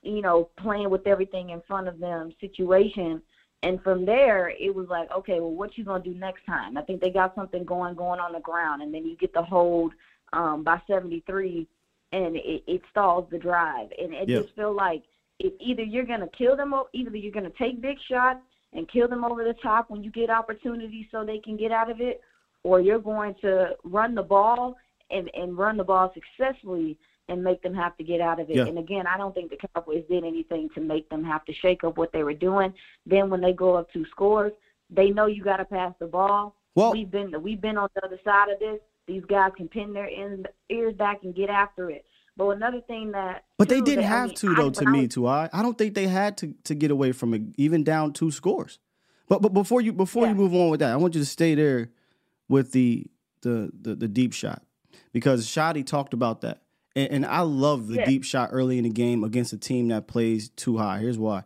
you 0.01 0.21
know, 0.21 0.49
playing 0.57 0.89
with 0.89 1.05
everything 1.07 1.51
in 1.51 1.61
front 1.67 1.87
of 1.87 1.99
them 1.99 2.33
situation. 2.41 3.21
And 3.61 3.81
from 3.83 4.05
there, 4.05 4.49
it 4.49 4.73
was 4.73 4.87
like, 4.89 5.11
okay, 5.11 5.39
well, 5.39 5.51
what 5.51 5.77
you 5.77 5.83
gonna 5.83 6.03
do 6.03 6.15
next 6.15 6.45
time? 6.45 6.77
I 6.77 6.81
think 6.81 7.01
they 7.01 7.11
got 7.11 7.35
something 7.35 7.63
going 7.65 7.95
going 7.95 8.19
on 8.19 8.33
the 8.33 8.39
ground, 8.39 8.81
and 8.81 8.93
then 8.93 9.05
you 9.05 9.15
get 9.17 9.33
the 9.33 9.43
hold 9.43 9.93
um, 10.33 10.63
by 10.63 10.81
73, 10.87 11.67
and 12.13 12.35
it, 12.35 12.63
it 12.67 12.81
stalls 12.89 13.27
the 13.29 13.37
drive. 13.37 13.89
And 14.01 14.13
it 14.13 14.27
just 14.27 14.55
feel 14.55 14.73
like 14.73 15.03
if 15.39 15.53
either 15.59 15.83
you're 15.83 16.05
gonna 16.05 16.29
kill 16.37 16.55
them, 16.55 16.73
either 16.93 17.15
you're 17.15 17.31
gonna 17.31 17.49
take 17.57 17.81
big 17.81 17.97
shots 18.09 18.39
and 18.73 18.89
kill 18.89 19.07
them 19.07 19.23
over 19.23 19.43
the 19.43 19.55
top 19.55 19.89
when 19.89 20.03
you 20.03 20.11
get 20.11 20.29
opportunities 20.29 21.05
so 21.11 21.23
they 21.23 21.39
can 21.39 21.57
get 21.57 21.71
out 21.71 21.89
of 21.89 22.01
it, 22.01 22.21
or 22.63 22.79
you're 22.81 22.99
going 22.99 23.33
to 23.41 23.71
run 23.83 24.15
the 24.15 24.23
ball 24.23 24.75
and 25.11 25.29
and 25.33 25.57
run 25.57 25.77
the 25.77 25.83
ball 25.83 26.13
successfully 26.13 26.97
and 27.29 27.43
make 27.43 27.61
them 27.61 27.75
have 27.75 27.95
to 27.97 28.03
get 28.03 28.21
out 28.21 28.39
of 28.39 28.49
it. 28.49 28.55
Yeah. 28.55 28.65
And 28.65 28.79
again, 28.79 29.05
I 29.07 29.17
don't 29.17 29.33
think 29.33 29.51
the 29.51 29.57
Cowboys 29.73 30.03
did 30.09 30.23
anything 30.23 30.67
to 30.73 30.81
make 30.81 31.07
them 31.09 31.23
have 31.23 31.45
to 31.45 31.53
shake 31.53 31.83
up 31.83 31.97
what 31.97 32.11
they 32.11 32.23
were 32.23 32.33
doing. 32.33 32.73
Then 33.05 33.29
when 33.29 33.39
they 33.39 33.53
go 33.53 33.75
up 33.75 33.91
two 33.93 34.05
scores, 34.11 34.51
they 34.89 35.11
know 35.11 35.27
you 35.27 35.43
got 35.43 35.57
to 35.57 35.65
pass 35.65 35.93
the 35.99 36.07
ball. 36.07 36.55
Well- 36.75 36.91
we've 36.91 37.11
been 37.11 37.41
we've 37.41 37.61
been 37.61 37.77
on 37.77 37.89
the 37.95 38.05
other 38.05 38.19
side 38.23 38.49
of 38.49 38.59
this. 38.59 38.79
These 39.07 39.25
guys 39.25 39.51
can 39.57 39.67
pin 39.67 39.93
their 39.93 40.09
ears 40.69 40.95
back 40.95 41.23
and 41.23 41.33
get 41.33 41.49
after 41.49 41.89
it. 41.89 42.05
But 42.39 42.49
another 42.51 42.81
thing 42.81 43.11
that 43.11 43.43
But 43.57 43.69
they 43.69 43.81
didn't 43.81 44.03
that- 44.05 44.11
I 44.11 44.17
have 44.17 44.27
mean, 44.29 44.35
to 44.37 44.51
I- 44.51 44.55
though. 44.55 44.69
To 44.71 44.85
me, 44.89 45.01
was- 45.01 45.09
to 45.13 45.27
I, 45.27 45.49
I 45.53 45.61
don't 45.61 45.77
think 45.77 45.93
they 45.93 46.07
had 46.07 46.37
to 46.37 46.55
to 46.63 46.73
get 46.73 46.89
away 46.89 47.11
from 47.11 47.33
it, 47.35 47.41
even 47.57 47.83
down 47.83 48.13
two 48.13 48.31
scores. 48.31 48.79
But 49.27 49.41
but 49.43 49.53
before 49.53 49.81
you 49.81 49.93
before 49.93 50.25
you 50.27 50.33
move 50.33 50.55
on 50.55 50.69
with 50.71 50.79
that, 50.79 50.91
I 50.91 50.95
want 50.95 51.13
you 51.13 51.21
to 51.21 51.25
stay 51.25 51.53
there 51.53 51.91
with 52.47 52.71
the 52.71 53.05
the 53.41 53.71
the, 53.79 53.95
the 53.95 54.07
deep 54.07 54.33
shot 54.33 54.63
because 55.13 55.45
Schotty 55.45 55.85
talked 55.85 56.13
about 56.13 56.41
that. 56.41 56.61
And, 56.95 57.11
and 57.11 57.25
I 57.25 57.41
love 57.41 57.87
the 57.87 57.97
Yeah. 57.97 58.05
deep 58.05 58.23
shot 58.23 58.49
early 58.51 58.77
in 58.79 58.83
the 58.85 58.89
game 58.89 59.23
against 59.23 59.53
a 59.53 59.57
team 59.57 59.89
that 59.89 60.07
plays 60.07 60.49
two 60.49 60.77
high. 60.77 60.97
Here's 60.99 61.19
why. 61.19 61.43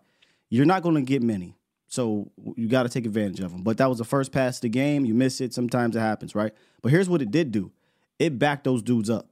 You're 0.50 0.66
not 0.66 0.84
going 0.84 0.96
to 0.96 1.02
get 1.02 1.22
many. 1.22 1.58
So 1.88 2.32
you 2.56 2.68
got 2.70 2.84
to 2.84 2.90
take 2.90 3.06
advantage 3.06 3.40
of 3.42 3.52
them. 3.52 3.62
But 3.64 3.78
that 3.78 3.90
was 3.90 3.98
the 3.98 4.06
first 4.06 4.32
pass 4.32 4.58
of 4.58 4.62
the 4.62 4.70
game. 4.70 5.04
You 5.06 5.14
miss 5.14 5.42
it. 5.42 5.54
Sometimes 5.54 5.96
it 5.96 6.00
happens, 6.00 6.34
right? 6.34 6.54
But 6.82 6.92
here's 6.92 7.10
what 7.10 7.22
it 7.22 7.30
did 7.32 7.52
do 7.52 7.72
it 8.20 8.40
backed 8.40 8.64
those 8.64 8.82
dudes 8.82 9.10
up. 9.10 9.28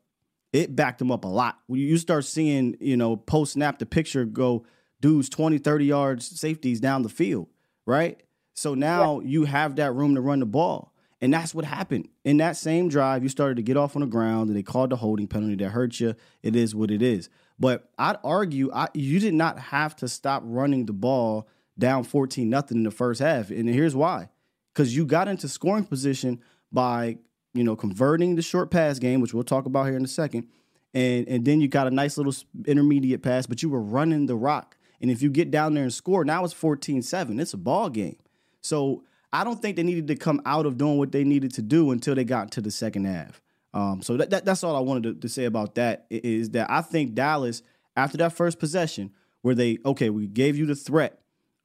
It 0.54 0.76
backed 0.76 1.00
them 1.00 1.12
up 1.12 1.24
a 1.24 1.30
lot. 1.30 1.60
When 1.68 1.80
you 1.80 1.98
start 1.98 2.26
seeing, 2.26 2.76
you 2.80 2.98
know, 2.98 3.16
post 3.16 3.54
snap 3.54 3.80
the 3.80 3.86
picture 3.86 4.26
go 4.26 4.66
dudes 5.00 5.30
20, 5.30 5.58
30 5.58 5.86
yards, 5.86 6.40
safeties 6.40 6.80
down 6.80 7.04
the 7.04 7.10
field, 7.10 7.48
right? 7.86 8.22
So 8.54 8.74
now 8.76 9.22
you 9.22 9.46
have 9.46 9.78
that 9.78 9.94
room 9.94 10.16
to 10.16 10.22
run 10.22 10.40
the 10.40 10.46
ball. 10.46 10.94
And 11.22 11.34
that's 11.34 11.54
what 11.54 11.66
happened. 11.66 12.10
In 12.26 12.38
that 12.38 12.58
same 12.58 12.90
drive, 12.90 13.22
you 13.22 13.30
started 13.30 13.56
to 13.58 13.62
get 13.62 13.78
off 13.78 13.96
on 13.96 14.02
the 14.02 14.08
ground 14.08 14.50
and 14.50 14.58
they 14.58 14.64
called 14.64 14.90
the 14.90 14.96
holding 14.96 15.28
penalty 15.28 15.56
that 15.56 15.70
hurt 15.70 16.00
you. 16.00 16.16
It 16.42 16.56
is 16.56 16.74
what 16.74 16.90
it 16.90 17.04
is. 17.04 17.30
But 17.60 17.90
I'd 18.00 18.18
argue 18.24 18.72
I, 18.74 18.88
you 18.96 19.20
did 19.20 19.36
not 19.36 19.60
have 19.60 19.96
to 19.98 20.08
stop 20.08 20.42
running 20.44 20.88
the 20.88 20.94
ball 20.94 21.48
down 21.78 22.04
14 22.04 22.50
nothing 22.50 22.78
in 22.78 22.84
the 22.84 22.92
first 22.92 23.22
half. 23.22 23.52
And 23.52 23.70
here's 23.70 23.96
why. 23.96 24.30
Because 24.74 24.96
you 24.96 25.06
got 25.06 25.28
into 25.28 25.48
scoring 25.48 25.86
position 25.86 26.42
by, 26.72 27.18
you 27.54 27.64
know, 27.64 27.76
converting 27.76 28.36
the 28.36 28.42
short 28.42 28.72
pass 28.72 29.00
game, 29.00 29.22
which 29.22 29.34
we'll 29.34 29.44
talk 29.44 29.66
about 29.66 29.86
here 29.86 29.98
in 29.98 30.04
a 30.04 30.10
second. 30.10 30.48
And 30.94 31.28
and 31.28 31.46
then 31.46 31.62
you 31.62 31.68
got 31.68 31.88
a 31.88 31.92
nice 31.92 32.18
little 32.18 32.34
intermediate 32.66 33.22
pass, 33.22 33.46
but 33.46 33.64
you 33.64 33.70
were 33.70 33.82
running 33.82 34.26
the 34.26 34.36
rock. 34.36 34.78
And 35.02 35.10
if 35.10 35.22
you 35.22 35.30
get 35.30 35.50
down 35.52 35.74
there 35.74 35.84
and 35.84 35.94
score, 35.94 36.24
now 36.24 36.44
it's 36.46 36.54
14-7. 36.54 37.42
It's 37.42 37.54
a 37.54 37.58
ball 37.58 37.90
game. 37.90 38.18
So 38.62 39.04
I 39.34 39.44
don't 39.44 39.60
think 39.62 39.76
they 39.76 39.84
needed 39.84 40.08
to 40.08 40.16
come 40.16 40.42
out 40.46 40.66
of 40.66 40.78
doing 40.78 40.98
what 40.98 41.12
they 41.12 41.24
needed 41.24 41.54
to 41.56 41.62
do 41.62 41.92
until 41.92 42.14
they 42.14 42.24
got 42.24 42.52
to 42.52 42.62
the 42.62 42.70
second 42.70 43.06
half. 43.06 43.42
Um, 43.74 44.02
so 44.02 44.18
that, 44.18 44.30
that, 44.30 44.46
that's 44.46 44.64
all 44.64 44.76
I 44.76 44.80
wanted 44.80 45.04
to, 45.04 45.14
to 45.22 45.30
say 45.30 45.46
about 45.46 45.76
that 45.76 46.06
is 46.10 46.52
that 46.52 46.70
I 46.70 46.82
think 46.82 47.16
Dallas, 47.16 47.64
after 47.96 48.18
that 48.18 48.34
first 48.34 48.60
possession, 48.60 49.12
where 49.42 49.56
they, 49.56 49.80
okay, 49.86 50.10
we 50.10 50.28
gave 50.28 50.58
you 50.58 50.66
the 50.66 50.76
threat 50.76 51.20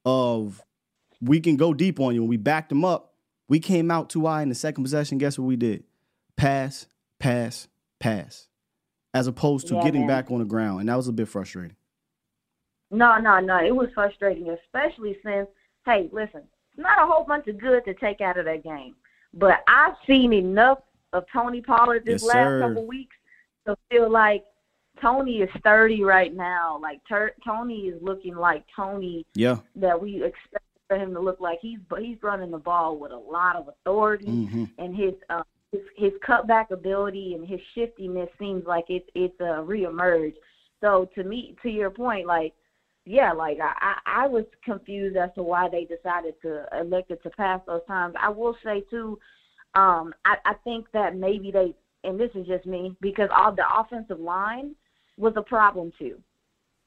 of 0.05 0.63
we 1.21 1.39
can 1.39 1.57
go 1.57 1.73
deep 1.73 1.99
on 1.99 2.15
you, 2.15 2.21
and 2.21 2.29
we 2.29 2.37
backed 2.37 2.69
them 2.69 2.85
up, 2.85 3.06
we 3.49 3.59
came 3.59 3.89
out 3.91 4.09
too 4.09 4.25
high 4.25 4.41
in 4.41 4.49
the 4.49 4.55
second 4.55 4.83
possession. 4.83 5.17
Guess 5.17 5.37
what 5.39 5.45
we 5.45 5.55
did? 5.55 5.83
Pass, 6.35 6.87
pass, 7.19 7.67
pass, 7.99 8.47
as 9.13 9.27
opposed 9.27 9.67
to 9.67 9.75
Yeah, 9.75 9.83
getting 9.83 10.01
man. 10.01 10.07
back 10.07 10.31
on 10.31 10.39
the 10.39 10.45
ground. 10.45 10.81
And 10.81 10.89
that 10.89 10.95
was 10.95 11.07
a 11.07 11.13
bit 11.13 11.27
frustrating. 11.27 11.75
No, 12.91 13.17
no, 13.17 13.39
no. 13.39 13.57
It 13.63 13.75
was 13.75 13.89
frustrating, 13.93 14.49
especially 14.49 15.17
since, 15.23 15.47
hey, 15.85 16.09
listen, 16.11 16.41
it's 16.71 16.77
not 16.81 17.01
a 17.01 17.05
whole 17.05 17.23
bunch 17.25 17.47
of 17.47 17.57
good 17.59 17.83
to 17.85 17.93
take 17.95 18.21
out 18.21 18.37
of 18.37 18.45
that 18.45 18.63
game. 18.63 18.95
But 19.33 19.63
I've 19.67 19.95
seen 20.05 20.31
enough 20.33 20.79
of 21.13 21.25
Tony 21.33 21.61
Pollard 21.61 22.03
this 22.05 22.21
Yes, 22.23 22.33
last 22.33 22.47
sir. 22.47 22.59
couple 22.61 22.85
weeks 22.87 23.15
to 23.65 23.77
feel 23.89 24.09
like 24.09 24.45
Tony 25.01 25.41
is 25.41 25.49
sturdy 25.59 26.03
right 26.03 26.33
now. 26.33 26.79
Like 26.81 27.01
Tur- 27.07 27.35
Tony 27.45 27.87
is 27.87 28.01
looking 28.01 28.35
like 28.35 28.63
Tony 28.75 29.25
Yeah. 29.35 29.57
that 29.75 30.01
we 30.01 30.23
expect 30.23 30.63
for 30.87 30.97
him 30.97 31.13
to 31.13 31.19
look 31.19 31.39
like. 31.39 31.59
He's 31.61 31.79
but 31.89 32.01
he's 32.01 32.21
running 32.21 32.51
the 32.51 32.57
ball 32.57 32.97
with 32.97 33.11
a 33.11 33.17
lot 33.17 33.55
of 33.55 33.67
authority, 33.67 34.25
hmm 34.25 34.63
and 34.77 34.95
his 34.95 35.13
uh, 35.29 35.43
his 35.71 35.81
his 35.95 36.11
cutback 36.27 36.71
ability 36.71 37.33
and 37.33 37.47
his 37.47 37.59
shiftiness 37.75 38.29
seems 38.39 38.65
like 38.65 38.85
it's 38.89 39.09
it's 39.15 39.39
uh, 39.41 39.61
reemerged. 39.63 40.35
So 40.81 41.09
to 41.15 41.23
me, 41.23 41.55
to 41.63 41.69
your 41.69 41.89
point, 41.89 42.27
like 42.27 42.53
yeah, 43.05 43.31
like 43.31 43.57
I, 43.61 43.95
I 44.05 44.23
I 44.23 44.27
was 44.27 44.45
confused 44.63 45.17
as 45.17 45.29
to 45.35 45.43
why 45.43 45.69
they 45.69 45.85
decided 45.85 46.35
to 46.41 46.65
elected 46.79 47.21
to 47.23 47.29
pass 47.31 47.61
those 47.65 47.81
times. 47.87 48.15
I 48.19 48.29
will 48.29 48.55
say 48.63 48.81
too, 48.89 49.19
um, 49.75 50.13
I, 50.25 50.35
I 50.45 50.53
think 50.63 50.87
that 50.93 51.15
maybe 51.15 51.51
they 51.51 51.75
and 52.03 52.19
this 52.19 52.31
is 52.35 52.45
just 52.47 52.65
me 52.65 52.95
because 53.01 53.29
all 53.35 53.53
the 53.53 53.63
offensive 53.77 54.19
line 54.19 54.75
was 55.17 55.33
a 55.35 55.41
problem 55.41 55.91
too. 55.97 56.17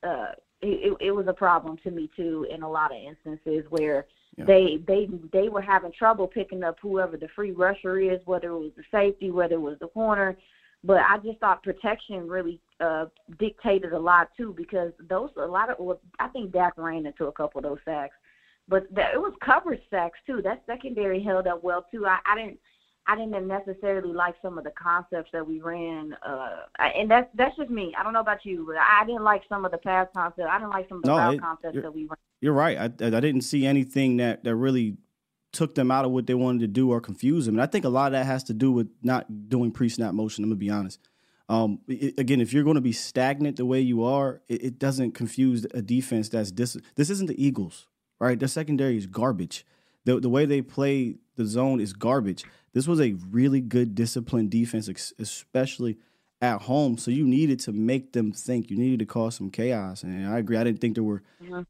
Uh, 0.03 0.32
it, 0.62 0.96
it, 1.00 1.11
was 1.11 1.26
a 1.26 1.32
problem 1.32 1.76
to 1.78 1.90
me 1.90 2.11
too 2.16 2.46
in 2.52 2.62
a 2.62 2.70
lot 2.70 2.92
of 2.92 2.98
instances 3.02 3.64
where 3.70 4.06
Yeah. 4.36 4.44
they 4.44 4.78
they 4.86 5.08
they 5.32 5.48
were 5.48 5.62
having 5.62 5.92
trouble 5.92 6.26
picking 6.26 6.62
up 6.62 6.76
whoever 6.80 7.16
the 7.16 7.28
free 7.34 7.52
rusher 7.52 7.98
is, 7.98 8.20
whether 8.26 8.50
it 8.50 8.58
was 8.58 8.72
the 8.76 8.84
safety, 8.90 9.30
whether 9.30 9.54
it 9.54 9.61
was 9.61 9.78
the 9.80 9.88
corner. 9.88 10.36
But 10.82 10.98
I 10.98 11.18
just 11.18 11.38
thought 11.40 11.62
protection 11.62 12.28
really 12.28 12.61
uh, 12.80 13.06
dictated 13.38 13.92
a 13.92 13.98
lot 13.98 14.30
too, 14.36 14.54
because 14.56 14.92
those 15.08 15.30
a 15.36 15.44
lot 15.44 15.70
of 15.70 15.78
well, 15.78 16.00
I 16.18 16.28
think 16.28 16.52
Dak 16.52 16.74
ran 16.76 17.06
into 17.06 17.26
a 17.26 17.32
couple 17.32 17.58
of 17.58 17.64
those 17.64 17.78
sacks, 17.84 18.16
but 18.68 18.86
that, 18.94 19.14
it 19.14 19.20
was 19.20 19.34
coverage 19.44 19.82
sacks 19.90 20.18
too. 20.26 20.40
That 20.42 20.62
secondary 20.66 21.22
held 21.22 21.46
up 21.46 21.62
well 21.62 21.86
too. 21.90 22.06
I, 22.06 22.18
I 22.24 22.36
didn't 22.36 22.58
I 23.07 23.16
didn't 23.16 23.48
necessarily 23.48 24.12
like 24.12 24.34
some 24.42 24.57
of 24.59 24.64
the 24.64 24.70
concepts 24.70 25.30
that 25.32 25.46
we 25.46 25.61
ran, 25.61 26.14
uh, 26.26 26.57
and 26.78 27.11
that's 27.11 27.28
that's 27.34 27.57
just 27.57 27.70
me. 27.70 27.92
I 27.98 28.03
don't 28.05 28.12
know 28.12 28.20
about 28.20 28.44
you, 28.44 28.64
but 28.66 28.76
I 28.76 29.05
didn't 29.05 29.24
like 29.24 29.42
some 29.48 29.64
of 29.64 29.72
the 29.72 29.78
past 29.78 30.11
concepts. 30.14 30.48
I 30.48 30.59
didn't 30.59 30.70
like 30.70 30.88
some 30.88 30.98
of 30.98 31.03
the 31.05 31.09
No, 31.09 31.30
it- 31.32 31.40
concepts 31.40 31.78
that 31.82 31.92
we 31.94 32.03
ran. 32.03 32.16
You're 32.40 32.55
right. 32.55 32.78
I, 32.78 32.84
I 32.84 33.20
didn't 33.20 33.42
see 33.42 33.66
anything 33.66 34.18
that 34.18 34.44
that 34.44 34.55
really 34.55 34.96
took 35.53 35.74
them 35.74 35.90
out 35.90 36.05
of 36.05 36.12
what 36.12 36.26
they 36.28 36.34
wanted 36.34 36.61
to 36.61 36.68
do 36.68 36.90
or 36.90 37.01
confuse 37.01 37.44
them. 37.46 37.57
And 37.57 37.62
I 37.62 37.66
think 37.66 37.84
a 37.84 37.88
lot 37.88 38.07
of 38.07 38.12
that 38.12 38.24
has 38.26 38.44
to 38.44 38.55
do 38.55 38.70
with 38.70 38.88
not 39.03 39.48
doing 39.48 39.72
pre-snap 39.72 40.14
motion. 40.14 40.44
I'm 40.44 40.51
gonna 40.51 40.59
be 40.59 40.70
honest. 40.70 41.01
Um, 41.48 41.80
i- 41.90 42.14
again, 42.16 42.40
if 42.40 42.53
you're 42.53 42.62
going 42.62 42.76
to 42.76 42.80
be 42.80 42.92
stagnant 42.92 43.57
the 43.57 43.66
way 43.66 43.80
you 43.80 44.05
are, 44.05 44.40
it, 44.48 44.62
it 44.62 44.78
doesn't 44.78 45.12
confuse 45.12 45.66
a 45.74 45.82
defense 45.82 46.28
that's 46.28 46.53
dis- 46.53 46.76
this 46.94 47.11
isn't 47.11 47.26
the 47.26 47.44
Eagles, 47.44 47.88
right? 48.20 48.38
Their 48.38 48.46
secondary 48.46 48.96
is 48.96 49.07
garbage. 49.07 49.66
The 50.05 50.20
the 50.20 50.30
way 50.30 50.46
they 50.46 50.62
play 50.62 51.16
the 51.41 51.47
zone 51.47 51.80
is 51.80 51.95
garbage. 51.95 52.45
This 52.74 52.86
was 52.86 53.01
a 53.01 53.12
really 53.30 53.61
good 53.61 53.95
disciplined 53.95 54.51
defense, 54.51 54.88
especially 55.18 55.97
at 56.43 56.62
home. 56.62 56.99
So 56.99 57.11
you 57.11 57.26
needed 57.26 57.61
to 57.61 57.72
make 57.72 58.12
them 58.12 58.30
think. 58.30 58.70
You 58.70 58.76
needed 58.76 58.99
to 59.01 59.07
cause 59.07 59.36
some 59.36 59.51
chaos. 59.51 60.03
And 60.03 60.28
I 60.28 60.38
agree. 60.38 60.59
I 60.59 60.64
didn't 60.64 60.80
think 60.80 60.95
there 60.95 61.05
were 61.05 61.22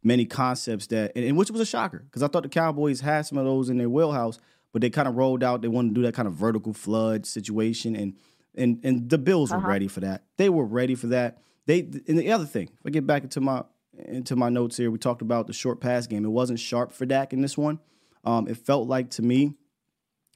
many 0.02 0.24
concepts 0.24 0.88
that, 0.88 1.12
and, 1.14 1.24
and 1.24 1.36
which 1.36 1.50
was 1.50 1.60
a 1.60 1.66
shocker 1.66 1.98
because 1.98 2.22
I 2.22 2.28
thought 2.28 2.42
the 2.42 2.48
Cowboys 2.48 3.00
had 3.00 3.26
some 3.26 3.38
of 3.38 3.44
those 3.44 3.68
in 3.68 3.78
their 3.78 3.88
wheelhouse, 3.88 4.38
but 4.72 4.82
they 4.82 4.90
kind 4.90 5.06
of 5.06 5.16
rolled 5.16 5.44
out. 5.44 5.62
They 5.62 5.68
wanted 5.68 5.90
to 5.90 5.94
do 5.94 6.02
that 6.02 6.14
kind 6.14 6.28
of 6.28 6.34
vertical 6.34 6.72
flood 6.72 7.26
situation, 7.26 7.94
and 7.94 8.16
and 8.56 8.80
and 8.82 9.08
the 9.08 9.18
Bills 9.18 9.52
were 9.52 9.58
ready 9.58 9.86
for 9.88 10.00
that. 10.00 10.24
They 10.36 10.48
were 10.48 10.64
ready 10.64 10.96
for 10.96 11.06
that. 11.08 11.38
They 11.66 11.80
and 11.80 12.18
the 12.18 12.32
other 12.32 12.46
thing, 12.46 12.68
if 12.68 12.86
I 12.86 12.90
get 12.90 13.06
back 13.06 13.22
into 13.22 13.40
my 13.40 13.62
into 13.96 14.36
my 14.36 14.48
notes 14.48 14.76
here, 14.76 14.90
we 14.90 14.98
talked 14.98 15.22
about 15.22 15.46
the 15.46 15.52
short 15.52 15.80
pass 15.80 16.06
game. 16.06 16.24
It 16.24 16.30
wasn't 16.30 16.58
sharp 16.58 16.92
for 16.92 17.06
Dak 17.06 17.32
in 17.32 17.40
this 17.40 17.56
one. 17.56 17.78
Um, 18.24 18.48
it 18.48 18.56
felt 18.56 18.86
like 18.86 19.10
to 19.10 19.22
me 19.22 19.54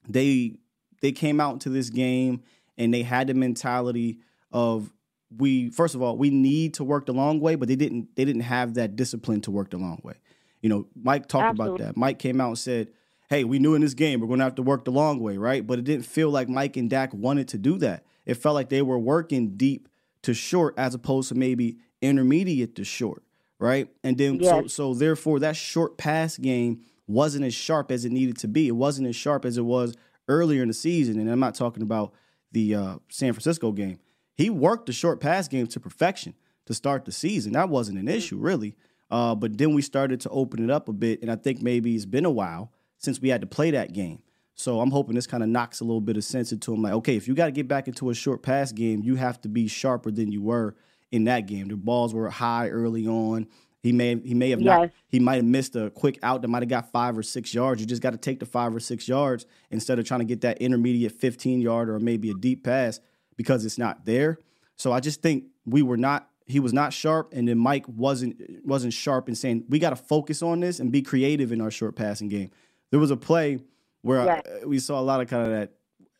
they 0.08 0.56
they 1.00 1.12
came 1.12 1.40
out 1.40 1.60
to 1.62 1.68
this 1.68 1.90
game 1.90 2.42
and 2.78 2.92
they 2.92 3.02
had 3.02 3.26
the 3.26 3.34
mentality 3.34 4.18
of 4.52 4.92
we 5.36 5.70
first 5.70 5.94
of 5.94 6.02
all 6.02 6.16
we 6.16 6.30
need 6.30 6.74
to 6.74 6.84
work 6.84 7.06
the 7.06 7.12
long 7.12 7.40
way, 7.40 7.54
but 7.54 7.68
they 7.68 7.76
didn't 7.76 8.14
they 8.16 8.24
didn't 8.24 8.42
have 8.42 8.74
that 8.74 8.96
discipline 8.96 9.40
to 9.42 9.50
work 9.50 9.70
the 9.70 9.78
long 9.78 10.00
way. 10.02 10.14
You 10.60 10.68
know, 10.70 10.86
Mike 10.94 11.28
talked 11.28 11.44
about 11.54 11.78
that. 11.78 11.96
Mike 11.96 12.18
came 12.18 12.40
out 12.40 12.48
and 12.48 12.58
said, 12.58 12.88
"Hey, 13.28 13.44
we 13.44 13.58
knew 13.58 13.74
in 13.74 13.82
this 13.82 13.94
game 13.94 14.20
we're 14.20 14.28
going 14.28 14.38
to 14.38 14.44
have 14.44 14.54
to 14.54 14.62
work 14.62 14.84
the 14.84 14.92
long 14.92 15.20
way, 15.20 15.36
right?" 15.36 15.66
But 15.66 15.78
it 15.78 15.84
didn't 15.84 16.06
feel 16.06 16.30
like 16.30 16.48
Mike 16.48 16.76
and 16.76 16.88
Dak 16.88 17.12
wanted 17.12 17.48
to 17.48 17.58
do 17.58 17.76
that. 17.78 18.04
It 18.24 18.34
felt 18.34 18.54
like 18.54 18.70
they 18.70 18.82
were 18.82 18.98
working 18.98 19.56
deep 19.56 19.88
to 20.22 20.32
short 20.32 20.74
as 20.78 20.94
opposed 20.94 21.28
to 21.28 21.34
maybe 21.34 21.76
intermediate 22.00 22.76
to 22.76 22.84
short, 22.84 23.22
right? 23.58 23.88
And 24.02 24.16
then 24.16 24.42
so 24.42 24.66
so 24.68 24.94
therefore 24.94 25.38
that 25.40 25.56
short 25.56 25.98
pass 25.98 26.38
game 26.38 26.80
wasn't 27.06 27.44
as 27.44 27.54
sharp 27.54 27.90
as 27.90 28.04
it 28.04 28.12
needed 28.12 28.38
to 28.38 28.48
be. 28.48 28.68
It 28.68 28.72
wasn't 28.76 29.08
as 29.08 29.16
sharp 29.16 29.44
as 29.44 29.58
it 29.58 29.64
was 29.64 29.94
earlier 30.28 30.62
in 30.62 30.68
the 30.68 30.74
season. 30.74 31.18
And 31.18 31.30
I'm 31.30 31.40
not 31.40 31.54
talking 31.54 31.82
about 31.82 32.12
the 32.52 32.74
uh, 32.74 32.96
San 33.08 33.32
Francisco 33.32 33.72
game. 33.72 33.98
He 34.34 34.50
worked 34.50 34.86
the 34.86 34.92
short 34.92 35.20
pass 35.20 35.48
game 35.48 35.66
to 35.68 35.80
perfection 35.80 36.34
to 36.66 36.74
start 36.74 37.04
the 37.04 37.12
season. 37.12 37.52
That 37.52 37.68
wasn't 37.68 37.98
an 37.98 38.08
issue 38.08 38.38
really. 38.38 38.74
Uh, 39.10 39.34
but 39.34 39.58
then 39.58 39.74
we 39.74 39.82
started 39.82 40.20
to 40.20 40.30
open 40.30 40.64
it 40.64 40.70
up 40.70 40.88
a 40.88 40.92
bit, 40.92 41.20
and 41.22 41.30
I 41.30 41.36
think 41.36 41.62
maybe 41.62 41.94
it's 41.94 42.06
been 42.06 42.24
a 42.24 42.30
while 42.30 42.72
since 42.98 43.20
we 43.20 43.28
had 43.28 43.42
to 43.42 43.46
play 43.46 43.70
that 43.70 43.92
game. 43.92 44.22
So 44.54 44.80
I'm 44.80 44.90
hoping 44.90 45.14
this 45.14 45.26
kind 45.26 45.42
of 45.42 45.48
knocks 45.48 45.80
a 45.80 45.84
little 45.84 46.00
bit 46.00 46.16
of 46.16 46.24
sense 46.24 46.52
into 46.52 46.72
him. 46.72 46.82
Like, 46.82 46.94
okay, 46.94 47.16
if 47.16 47.28
you 47.28 47.34
got 47.34 47.46
to 47.46 47.52
get 47.52 47.68
back 47.68 47.86
into 47.86 48.10
a 48.10 48.14
short 48.14 48.42
pass 48.42 48.72
game, 48.72 49.02
you 49.02 49.16
have 49.16 49.40
to 49.42 49.48
be 49.48 49.66
sharper 49.68 50.10
than 50.10 50.32
you 50.32 50.42
were 50.42 50.74
in 51.12 51.24
that 51.24 51.46
game. 51.46 51.68
The 51.68 51.76
balls 51.76 52.14
were 52.14 52.30
high 52.30 52.68
early 52.68 53.06
on. 53.06 53.46
He 53.84 53.92
may 53.92 54.16
he 54.18 54.32
may 54.32 54.48
have 54.48 54.60
not 54.60 54.90
he 55.08 55.20
might 55.20 55.34
have 55.36 55.44
missed 55.44 55.76
a 55.76 55.90
quick 55.90 56.18
out 56.22 56.40
that 56.40 56.48
might 56.48 56.62
have 56.62 56.70
got 56.70 56.90
five 56.90 57.18
or 57.18 57.22
six 57.22 57.52
yards. 57.52 57.82
You 57.82 57.86
just 57.86 58.00
got 58.00 58.12
to 58.12 58.16
take 58.16 58.40
the 58.40 58.46
five 58.46 58.74
or 58.74 58.80
six 58.80 59.06
yards 59.06 59.44
instead 59.70 59.98
of 59.98 60.06
trying 60.06 60.20
to 60.20 60.24
get 60.24 60.40
that 60.40 60.56
intermediate 60.58 61.12
15 61.12 61.60
yard 61.60 61.90
or 61.90 62.00
maybe 62.00 62.30
a 62.30 62.34
deep 62.34 62.64
pass 62.64 62.98
because 63.36 63.66
it's 63.66 63.76
not 63.76 64.06
there. 64.06 64.38
So 64.76 64.90
I 64.90 65.00
just 65.00 65.20
think 65.20 65.44
we 65.66 65.82
were 65.82 65.98
not 65.98 66.30
he 66.46 66.60
was 66.60 66.72
not 66.72 66.94
sharp 66.94 67.34
and 67.34 67.46
then 67.46 67.58
Mike 67.58 67.84
wasn't 67.86 68.40
wasn't 68.64 68.94
sharp 68.94 69.28
in 69.28 69.34
saying 69.34 69.64
we 69.68 69.78
got 69.78 69.90
to 69.90 69.96
focus 69.96 70.42
on 70.42 70.60
this 70.60 70.80
and 70.80 70.90
be 70.90 71.02
creative 71.02 71.52
in 71.52 71.60
our 71.60 71.70
short 71.70 71.94
passing 71.94 72.28
game. 72.28 72.50
There 72.90 72.98
was 72.98 73.10
a 73.10 73.18
play 73.18 73.58
where 74.00 74.20
I- 74.30 74.38
uh, 74.38 74.66
we 74.66 74.78
saw 74.78 74.98
a 74.98 75.02
lot 75.02 75.20
of 75.20 75.28
kind 75.28 75.42
of 75.44 75.50
that 75.52 75.72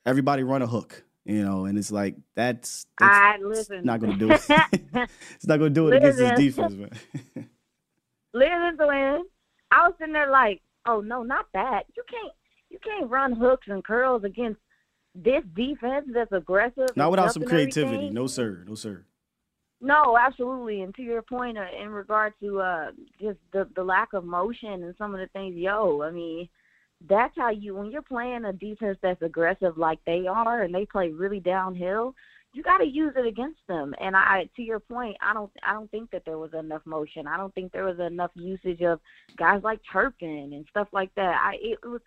everybody 0.05 0.43
run 0.43 0.61
a 0.61 0.67
hook, 0.67 1.03
you 1.25 1.43
know, 1.43 1.65
and 1.65 1.79
it's 1.79 1.91
like 1.91 2.15
that's, 2.35 2.85
that's 3.01 3.17
I 3.17 3.39
listen. 3.43 3.85
not 3.85 4.01
going 4.01 4.19
to 4.19 4.19
do 4.19 4.31
it. 4.33 4.43
it's 5.35 5.47
not 5.47 5.59
going 5.59 5.73
to 5.73 5.81
do 5.81 5.89
it 5.89 5.97
against 5.99 6.19
this 6.19 6.39
defense, 6.39 6.75
man. 6.75 6.91
Listen, 8.35 8.77
Glenn. 8.77 9.23
I 9.71 9.87
was 9.89 9.95
sitting 9.99 10.13
there 10.13 10.31
like, 10.31 10.61
oh 10.87 11.01
no, 11.01 11.23
not 11.23 11.47
that. 11.55 11.85
You 11.97 12.03
can't 12.11 12.33
you 12.69 12.79
can't 12.85 13.11
run 13.11 13.33
hooks 13.33 13.67
and 13.69 13.83
curls 13.85 14.25
against 14.25 14.61
this 15.15 15.43
defense 15.55 16.07
that's 16.13 16.33
aggressive. 16.33 16.89
Not 16.97 17.11
without 17.13 17.33
some 17.33 17.45
creativity. 17.45 17.95
everything- 17.95 18.15
No 18.15 18.27
sir. 18.27 18.65
No 18.67 18.75
sir. 18.75 19.05
No, 19.81 20.17
absolutely. 20.19 20.83
And 20.83 20.95
to 20.95 21.03
your 21.03 21.23
point, 21.23 21.59
uh, 21.59 21.67
in 21.81 21.91
regard 21.91 22.33
to 22.41 22.61
uh, 22.61 22.91
just 23.21 23.39
the 23.53 23.69
the 23.77 23.85
lack 23.85 24.13
of 24.13 24.25
motion 24.25 24.83
and 24.83 24.95
some 24.99 25.15
of 25.15 25.21
the 25.21 25.27
things, 25.29 25.55
yo, 25.57 26.03
I 26.03 26.11
mean, 26.11 26.49
that's 27.07 27.35
how 27.37 27.51
you 27.51 27.75
when 27.77 27.91
you're 27.91 28.03
playing 28.03 28.45
a 28.47 28.53
defense 28.53 28.99
that's 29.03 29.21
aggressive 29.23 29.77
like 29.79 29.99
they 30.07 30.27
are, 30.27 30.63
and 30.63 30.75
they 30.75 30.87
play 30.87 31.11
really 31.11 31.41
downhill. 31.41 32.15
You 32.55 32.63
got 32.63 32.79
to 32.79 32.87
use 32.87 33.13
it 33.17 33.27
against 33.27 33.61
them. 33.69 33.95
And 34.01 34.17
I, 34.17 34.49
to 34.57 34.63
your 34.63 34.81
point, 34.81 35.17
I 35.21 35.35
don't, 35.35 35.51
I 35.63 35.73
don't 35.73 35.91
think 35.91 36.11
that 36.13 36.25
there 36.25 36.39
was 36.39 36.55
enough 36.55 36.83
motion. 36.87 37.27
I 37.27 37.37
don't 37.37 37.55
think 37.55 37.73
there 37.73 37.85
was 37.85 37.99
enough 37.99 38.31
usage 38.35 38.81
of 38.81 39.01
guys 39.37 39.63
like 39.63 39.81
Turpin 39.93 40.53
and 40.55 40.65
stuff 40.71 40.89
like 40.93 41.15
that. 41.17 41.35
I, 41.43 41.57
it 41.61 41.79
was, 41.85 42.01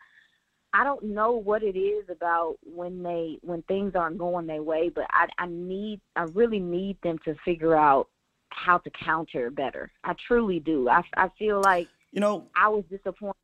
I 0.74 0.84
don't 0.84 1.04
know 1.04 1.32
what 1.32 1.64
it 1.64 1.78
is 1.78 2.06
about 2.10 2.58
when 2.64 3.02
they 3.04 3.40
when 3.42 3.62
things 3.64 3.94
aren't 3.96 4.18
going 4.18 4.48
their 4.48 4.62
way, 4.64 4.90
but 4.94 5.06
I 5.10 5.28
I 5.38 5.48
need 5.48 6.02
I 6.16 6.24
really 6.34 6.60
need 6.60 6.98
them 7.02 7.18
to 7.26 7.36
figure 7.46 7.76
out 7.76 8.10
how 8.50 8.78
to 8.80 8.90
counter 8.90 9.50
better. 9.50 9.92
I 10.04 10.14
truly 10.28 10.60
do. 10.60 10.88
I 10.90 11.02
I 11.16 11.30
feel 11.40 11.62
like 11.62 11.88
You 12.12 12.20
know, 12.22 12.48
I 12.56 12.70
was 12.70 12.84
disappointed. 12.90 13.36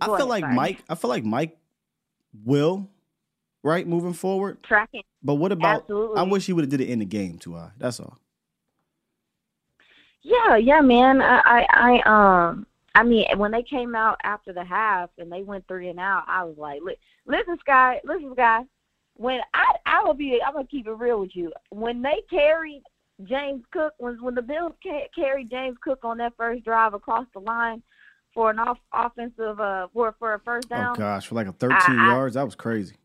I 0.00 0.06
feel 0.06 0.14
ahead, 0.14 0.28
like 0.28 0.44
sorry. 0.44 0.54
Mike. 0.54 0.84
I 0.88 0.94
feel 0.96 1.10
like 1.10 1.24
Mike 1.24 1.56
will, 2.44 2.88
right, 3.62 3.86
moving 3.86 4.12
forward. 4.12 4.62
tracking. 4.62 5.02
But 5.22 5.34
what 5.34 5.52
about? 5.52 5.82
Absolutely. 5.82 6.18
I 6.18 6.22
wish 6.22 6.46
he 6.46 6.52
would 6.52 6.64
have 6.64 6.70
did 6.70 6.80
it 6.80 6.88
in 6.88 6.98
the 6.98 7.04
game 7.04 7.38
too. 7.38 7.56
I. 7.56 7.70
That's 7.78 8.00
all. 8.00 8.18
Yeah, 10.22 10.56
yeah, 10.56 10.80
man. 10.80 11.20
I, 11.20 11.40
I, 11.44 11.66
I, 12.06 12.48
um, 12.48 12.66
I 12.94 13.02
mean, 13.02 13.26
when 13.36 13.50
they 13.50 13.62
came 13.62 13.94
out 13.94 14.18
after 14.22 14.52
the 14.52 14.64
half 14.64 15.10
and 15.18 15.32
they 15.32 15.42
went 15.42 15.66
three 15.66 15.88
and 15.88 15.98
out, 15.98 16.24
I 16.28 16.44
was 16.44 16.56
like, 16.58 16.80
listen, 17.26 17.58
Sky, 17.60 18.00
listen, 18.04 18.32
Sky. 18.34 18.60
When 19.16 19.40
I, 19.52 19.74
I 19.84 20.02
will 20.04 20.14
be, 20.14 20.40
I'm 20.46 20.54
gonna 20.54 20.66
keep 20.66 20.86
it 20.86 20.92
real 20.92 21.20
with 21.20 21.34
you. 21.34 21.52
When 21.70 22.02
they 22.02 22.22
carried 22.30 22.82
James 23.24 23.62
Cook, 23.72 23.92
when 23.98 24.20
when 24.22 24.34
the 24.34 24.42
Bills 24.42 24.72
ca- 24.82 25.08
carried 25.14 25.50
James 25.50 25.76
Cook 25.82 26.00
on 26.02 26.18
that 26.18 26.32
first 26.36 26.64
drive 26.64 26.94
across 26.94 27.26
the 27.34 27.40
line 27.40 27.82
for 28.32 28.50
an 28.50 28.58
off 28.58 28.78
offensive, 28.92 29.60
uh, 29.60 29.88
for 29.92 30.14
for 30.18 30.34
a 30.34 30.38
first 30.40 30.68
down. 30.70 30.94
Oh 30.96 30.98
gosh, 30.98 31.26
for 31.26 31.34
like 31.34 31.46
a 31.46 31.52
13 31.52 31.76
I- 31.78 32.06
I- 32.06 32.12
yards, 32.12 32.34
that 32.34 32.44
was 32.44 32.54
crazy. 32.54 32.96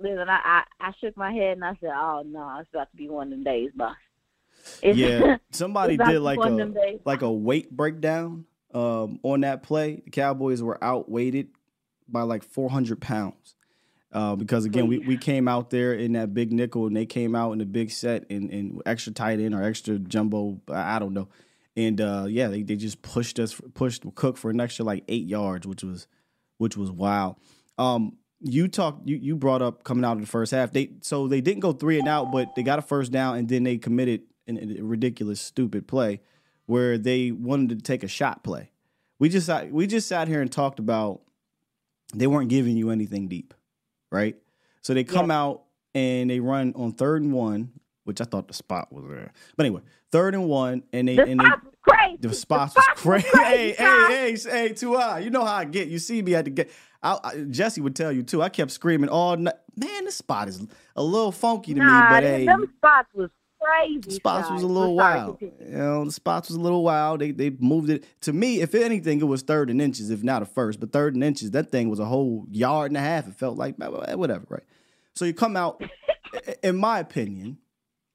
Listen, 0.00 0.28
I, 0.28 0.40
I, 0.80 0.88
I 0.88 0.92
shook 1.00 1.16
my 1.16 1.32
head 1.32 1.56
and 1.56 1.64
I 1.64 1.76
said, 1.80 1.90
"Oh 1.92 2.22
no, 2.24 2.58
it's 2.60 2.68
about 2.72 2.90
to 2.90 2.96
be 2.96 3.08
one 3.08 3.28
of 3.28 3.30
them 3.30 3.44
days, 3.44 3.70
boss." 3.74 3.96
It's, 4.82 4.96
Yeah, 4.96 5.38
somebody 5.50 5.96
did 5.96 6.20
like 6.20 6.38
a 6.38 6.98
like 7.04 7.22
a 7.22 7.30
weight 7.30 7.70
breakdown 7.70 8.44
um, 8.72 9.18
on 9.22 9.40
that 9.40 9.62
play. 9.62 10.02
The 10.04 10.10
Cowboys 10.10 10.62
were 10.62 10.82
outweighted 10.82 11.48
by 12.08 12.22
like 12.22 12.42
400 12.42 13.00
pounds. 13.00 13.54
Uh, 14.10 14.34
because 14.36 14.64
again, 14.64 14.86
we, 14.86 14.98
we 15.00 15.18
came 15.18 15.46
out 15.46 15.68
there 15.68 15.92
in 15.92 16.12
that 16.12 16.32
big 16.32 16.50
nickel 16.50 16.86
and 16.86 16.96
they 16.96 17.04
came 17.04 17.34
out 17.34 17.52
in 17.52 17.58
the 17.58 17.66
big 17.66 17.90
set 17.90 18.24
and, 18.30 18.50
and 18.50 18.80
extra 18.86 19.12
tight 19.12 19.38
end 19.38 19.54
or 19.54 19.62
extra 19.62 19.98
jumbo, 19.98 20.58
I 20.68 20.96
I 20.96 20.98
don't 20.98 21.12
know. 21.12 21.28
And 21.76 22.00
uh, 22.00 22.24
yeah, 22.26 22.48
they, 22.48 22.62
they 22.62 22.76
just 22.76 23.02
pushed 23.02 23.38
us, 23.38 23.60
pushed 23.74 24.04
Cook 24.14 24.38
for 24.38 24.50
an 24.50 24.60
extra 24.60 24.84
like 24.84 25.04
eight 25.08 25.26
yards, 25.26 25.66
which 25.66 25.84
was 25.84 26.06
which 26.56 26.76
was 26.76 26.90
wild. 26.90 27.36
Um, 27.76 28.16
you 28.40 28.68
talked, 28.68 29.08
you 29.08 29.16
you 29.16 29.36
brought 29.36 29.62
up 29.62 29.84
coming 29.84 30.04
out 30.04 30.12
of 30.12 30.20
the 30.20 30.26
first 30.26 30.52
half. 30.52 30.72
They 30.72 30.90
so 31.00 31.28
they 31.28 31.40
didn't 31.40 31.60
go 31.60 31.72
three 31.72 31.98
and 31.98 32.08
out, 32.08 32.30
but 32.32 32.54
they 32.54 32.62
got 32.62 32.78
a 32.78 32.82
first 32.82 33.12
down 33.12 33.36
and 33.36 33.48
then 33.48 33.64
they 33.64 33.78
committed 33.78 34.22
an, 34.46 34.76
a 34.78 34.82
ridiculous, 34.82 35.40
stupid 35.40 35.86
play 35.88 36.20
where 36.66 36.98
they 36.98 37.30
wanted 37.30 37.70
to 37.70 37.82
take 37.82 38.02
a 38.02 38.08
shot 38.08 38.44
play. 38.44 38.70
We 39.18 39.28
just 39.28 39.50
we 39.70 39.86
just 39.86 40.06
sat 40.06 40.28
here 40.28 40.40
and 40.40 40.50
talked 40.52 40.78
about 40.78 41.22
they 42.14 42.26
weren't 42.26 42.48
giving 42.48 42.76
you 42.76 42.90
anything 42.90 43.28
deep, 43.28 43.54
right? 44.10 44.36
So 44.82 44.94
they 44.94 45.04
come 45.04 45.30
out 45.30 45.64
and 45.94 46.30
they 46.30 46.40
run 46.40 46.72
on 46.76 46.92
third 46.92 47.22
and 47.22 47.32
one, 47.32 47.72
which 48.04 48.20
I 48.20 48.24
thought 48.24 48.48
the 48.48 48.54
spot 48.54 48.92
was 48.92 49.04
there. 49.08 49.32
But 49.56 49.66
anyway, 49.66 49.82
third 50.12 50.34
and 50.34 50.48
one, 50.48 50.84
and 50.92 51.08
they 51.08 51.16
The 51.16 51.22
and 51.22 51.40
they, 51.40 51.44
spots 51.44 51.64
was 51.64 51.74
crazy. 51.77 51.77
The 52.20 52.34
spots 52.34 52.74
The 52.74 52.80
was 52.80 53.00
crazy. 53.00 53.28
Hey, 53.34 53.72
hey, 53.72 54.06
hey, 54.08 54.36
hey, 54.36 54.68
two 54.72 54.96
I. 54.96 55.20
You 55.20 55.30
know 55.30 55.44
how 55.44 55.54
I 55.54 55.64
get. 55.64 55.88
You 55.88 55.98
see 55.98 56.22
me 56.22 56.34
at 56.34 56.44
the 56.44 56.50
get. 56.50 56.70
I, 57.02 57.18
I, 57.22 57.44
Jesse 57.50 57.80
would 57.80 57.94
tell 57.94 58.10
you 58.10 58.22
too. 58.22 58.42
I 58.42 58.48
kept 58.48 58.70
screaming 58.70 59.08
all 59.08 59.36
night. 59.36 59.54
Man, 59.76 60.04
this 60.04 60.16
spot 60.16 60.48
is 60.48 60.66
a 60.96 61.02
little 61.02 61.30
funky 61.32 61.74
to 61.74 61.80
Nah, 61.80 62.10
me, 62.10 62.16
but 62.16 62.22
hey, 62.24 62.46
them 62.46 62.72
spots 62.76 63.08
was 63.14 63.30
crazy. 63.60 64.10
spots 64.10 64.50
was 64.50 64.62
a 64.62 64.66
little 64.66 64.96
wild. 64.96 65.38
You 65.40 65.52
know, 65.68 66.04
the 66.04 66.10
spots 66.12 66.48
was 66.48 66.56
a 66.56 66.60
little 66.60 66.82
wild. 66.82 67.20
They 67.20 67.30
they 67.30 67.50
moved 67.50 67.90
it 67.90 68.04
to 68.22 68.32
me. 68.32 68.60
If 68.60 68.74
anything, 68.74 69.20
it 69.20 69.24
was 69.24 69.42
third 69.42 69.70
and 69.70 69.80
inches, 69.80 70.10
if 70.10 70.24
not 70.24 70.42
a 70.42 70.46
first. 70.46 70.80
But 70.80 70.92
third 70.92 71.14
and 71.14 71.22
inches, 71.22 71.52
that 71.52 71.70
thing 71.70 71.88
was 71.88 72.00
a 72.00 72.04
whole 72.04 72.46
yard 72.50 72.90
and 72.90 72.96
a 72.96 73.00
half. 73.00 73.28
It 73.28 73.34
felt 73.34 73.56
like 73.56 73.76
eh, 73.80 74.14
whatever, 74.14 74.44
right? 74.48 74.64
So 75.14 75.24
you 75.24 75.34
come 75.34 75.56
out. 75.56 75.82
in 76.62 76.76
my 76.76 76.98
opinion, 76.98 77.58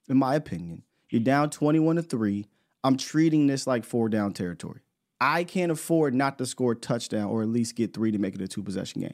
in 0.09 0.17
my 0.17 0.35
opinion, 0.35 0.83
you're 1.09 1.21
down 1.23 1.49
twenty-one 1.49 1.95
to 1.95 2.01
three. 2.01 2.47
I'm 2.83 2.97
treating 2.97 3.47
this 3.47 3.65
like 3.67 3.85
four 3.85 4.09
down 4.09 4.33
territory. 4.33 4.81
I 5.21 5.43
can't 5.45 5.71
afford 5.71 6.13
not 6.13 6.37
to 6.39 6.45
score 6.45 6.73
a 6.73 6.75
touchdown 6.75 7.29
or 7.29 7.41
at 7.41 7.47
least 7.49 7.75
get 7.75 7.93
three 7.93 8.11
to 8.11 8.17
make 8.17 8.35
it 8.35 8.41
a 8.41 8.47
two 8.47 8.61
possession 8.63 9.01
game. 9.01 9.13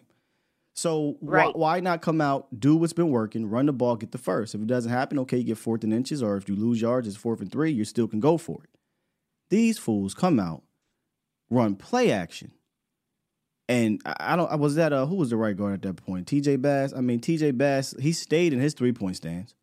So 0.75 1.17
why, 1.19 1.45
Right. 1.45 1.55
why 1.55 1.79
not 1.81 2.01
come 2.01 2.21
out, 2.21 2.47
do 2.59 2.75
what's 2.75 2.93
been 2.93 3.09
working, 3.09 3.47
run 3.49 3.65
the 3.67 3.73
ball, 3.73 3.95
get 3.95 4.11
the 4.11 4.17
first? 4.17 4.55
If 4.55 4.61
it 4.61 4.67
doesn't 4.67 4.91
happen, 4.91 5.19
okay, 5.19 5.37
you 5.37 5.43
get 5.43 5.57
fourth 5.57 5.83
and 5.83 5.93
inches, 5.93 6.23
or 6.23 6.37
if 6.37 6.47
you 6.47 6.55
lose 6.55 6.81
yards, 6.81 7.07
it's 7.07 7.17
fourth 7.17 7.41
and 7.41 7.51
three, 7.51 7.69
you 7.71 7.83
still 7.85 8.07
can 8.07 8.19
go 8.19 8.37
for 8.37 8.63
it. 8.63 8.69
These 9.49 9.77
fools 9.77 10.13
come 10.13 10.39
out, 10.39 10.63
run 11.49 11.75
play 11.75 12.11
action. 12.11 12.53
And 13.67 14.01
I 14.05 14.15
I 14.19 14.35
don't 14.35 14.49
I 14.51 14.55
was 14.55 14.75
that 14.75 14.93
uh 14.93 15.05
who 15.05 15.15
was 15.15 15.29
the 15.29 15.37
right 15.37 15.55
guard 15.55 15.73
at 15.73 15.81
that 15.83 16.03
point? 16.03 16.27
TJ 16.27 16.61
Bass. 16.61 16.93
I 16.95 17.01
mean 17.01 17.19
TJ 17.19 17.55
Bass, 17.57 17.93
he 17.99 18.11
stayed 18.13 18.53
in 18.53 18.59
his 18.59 18.73
three 18.73 18.93
point 18.93 19.15
stance. 19.17 19.53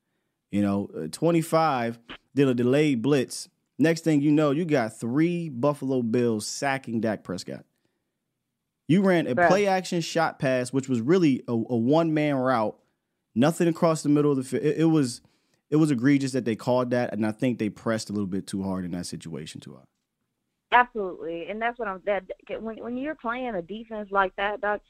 You 0.53 0.63
know, 0.63 0.89
uh, 0.97 1.09
25 1.11 1.99
did 2.35 2.47
a 2.49 2.55
delayed 2.55 3.03
blitz. 3.03 3.49
Next 3.79 4.05
thing 4.05 4.22
you 4.22 4.33
know, 4.33 4.53
you 4.53 4.64
got 4.64 4.99
three 4.99 5.49
Buffalo 5.49 6.03
Bills 6.03 6.47
sacking 6.47 7.01
Dak 7.01 7.22
Prescott. 7.24 7.64
You 8.89 9.03
ran 9.03 9.27
a 9.27 9.35
play 9.35 9.66
action 9.66 10.01
shot 10.01 10.39
pass, 10.39 10.72
which 10.72 10.89
was 10.89 11.01
really 11.01 11.43
a, 11.49 11.53
a 11.53 11.77
one 11.77 12.14
man 12.14 12.37
route, 12.37 12.79
nothing 13.35 13.68
across 13.68 14.03
the 14.03 14.09
middle 14.09 14.31
of 14.31 14.37
the 14.37 14.45
field. 14.45 14.64
It, 14.64 14.79
it 14.79 14.85
was 14.85 15.20
it 15.68 15.77
was 15.77 15.91
egregious 15.91 16.33
that 16.33 16.45
they 16.45 16.57
called 16.57 16.91
that, 16.91 17.12
and 17.12 17.27
I 17.27 17.33
think 17.33 17.59
they 17.59 17.68
pressed 17.68 18.09
a 18.09 18.12
little 18.12 18.29
bit 18.29 18.47
too 18.47 18.62
hard 18.62 18.85
in 18.85 18.93
that 18.93 19.07
situation 19.07 19.61
too 19.61 19.74
hard. 19.74 19.87
Absolutely, 20.72 21.47
and 21.49 21.61
that's 21.61 21.79
what 21.79 21.89
I'm. 21.89 22.01
That 22.07 22.22
when 22.62 22.77
when 22.77 22.97
you're 22.97 23.16
playing 23.16 23.55
a 23.55 23.62
defense 23.62 24.09
like 24.11 24.35
that, 24.37 24.61
Doc, 24.61 24.81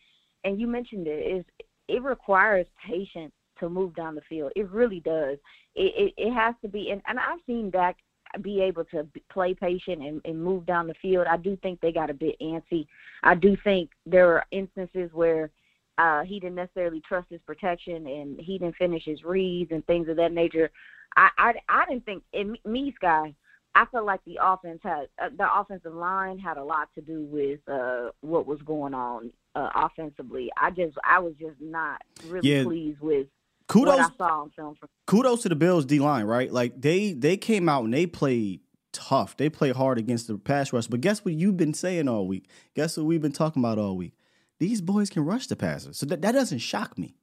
and 0.44 0.60
you 0.60 0.66
mentioned 0.66 1.06
it, 1.06 1.38
is 1.38 1.44
it 1.88 2.02
requires 2.02 2.66
patience 2.86 3.32
to 3.60 3.70
move 3.70 3.94
down 3.94 4.14
the 4.14 4.20
field. 4.28 4.52
It 4.56 4.70
really 4.70 5.00
does. 5.00 5.38
It 5.74 5.92
it, 5.96 6.14
it 6.16 6.32
has 6.32 6.54
to 6.62 6.68
be, 6.68 6.90
and, 6.90 7.00
and 7.06 7.18
I've 7.18 7.40
seen 7.46 7.70
Dak 7.70 7.96
be 8.42 8.60
able 8.60 8.84
to 8.86 9.06
play 9.30 9.54
patient 9.54 10.02
and, 10.02 10.20
and 10.24 10.42
move 10.42 10.66
down 10.66 10.86
the 10.86 10.94
field. 11.02 11.26
I 11.28 11.36
do 11.36 11.56
think 11.62 11.80
they 11.80 11.92
got 11.92 12.10
a 12.10 12.14
bit 12.14 12.36
antsy. 12.40 12.86
I 13.22 13.34
do 13.34 13.56
think 13.64 13.90
there 14.04 14.32
are 14.32 14.44
instances 14.50 15.10
where 15.12 15.50
uh, 15.98 16.22
he 16.22 16.38
didn't 16.38 16.56
necessarily 16.56 17.00
trust 17.00 17.28
his 17.30 17.40
protection 17.46 18.06
and 18.06 18.38
he 18.38 18.58
didn't 18.58 18.76
finish 18.76 19.04
his 19.04 19.24
reads 19.24 19.72
and 19.72 19.86
things 19.86 20.08
of 20.08 20.16
that 20.16 20.32
nature. 20.32 20.70
I 21.16 21.30
I, 21.38 21.52
I 21.68 21.84
didn't 21.86 22.04
think 22.04 22.22
in 22.32 22.56
me, 22.64 22.92
Sky. 22.96 23.34
I 23.74 23.84
feel 23.90 24.06
like 24.06 24.20
the 24.24 24.38
offense 24.42 24.80
had 24.82 25.08
uh, 25.22 25.28
the 25.36 25.46
offensive 25.54 25.94
line 25.94 26.38
had 26.38 26.56
a 26.56 26.64
lot 26.64 26.88
to 26.94 27.02
do 27.02 27.24
with 27.24 27.60
uh, 27.68 28.10
what 28.20 28.46
was 28.46 28.60
going 28.62 28.94
on 28.94 29.30
uh, 29.54 29.70
offensively. 29.74 30.50
I 30.60 30.70
just 30.70 30.96
I 31.04 31.18
was 31.18 31.34
just 31.38 31.60
not 31.60 32.00
really 32.28 32.48
Yeah. 32.48 32.64
pleased 32.64 33.00
with 33.00 33.26
Kudos 33.68 33.96
what 33.98 34.12
I 34.12 34.16
saw 34.16 34.42
on 34.42 34.50
film 34.50 34.74
from 34.76 34.88
kudos 35.06 35.42
to 35.42 35.48
the 35.48 35.56
Bills 35.56 35.84
D 35.84 35.98
line, 35.98 36.24
right? 36.24 36.52
Like 36.52 36.80
they 36.80 37.12
they 37.12 37.36
came 37.36 37.68
out 37.68 37.84
and 37.84 37.92
they 37.92 38.06
played 38.06 38.60
tough. 38.92 39.36
They 39.36 39.50
played 39.50 39.76
hard 39.76 39.98
against 39.98 40.28
the 40.28 40.38
pass 40.38 40.72
rush. 40.72 40.86
But 40.86 41.00
guess 41.00 41.24
what 41.24 41.34
you've 41.34 41.56
been 41.56 41.74
saying 41.74 42.08
all 42.08 42.26
week? 42.26 42.48
Guess 42.74 42.96
what 42.96 43.06
we've 43.06 43.20
been 43.22 43.32
talking 43.32 43.60
about 43.62 43.78
all 43.78 43.96
week? 43.96 44.14
These 44.58 44.80
boys 44.80 45.10
can 45.10 45.24
rush 45.24 45.48
the 45.48 45.56
passer. 45.56 45.92
So 45.92 46.06
that, 46.06 46.22
that 46.22 46.32
doesn't 46.32 46.60
shock 46.60 46.96
me. 46.96 47.16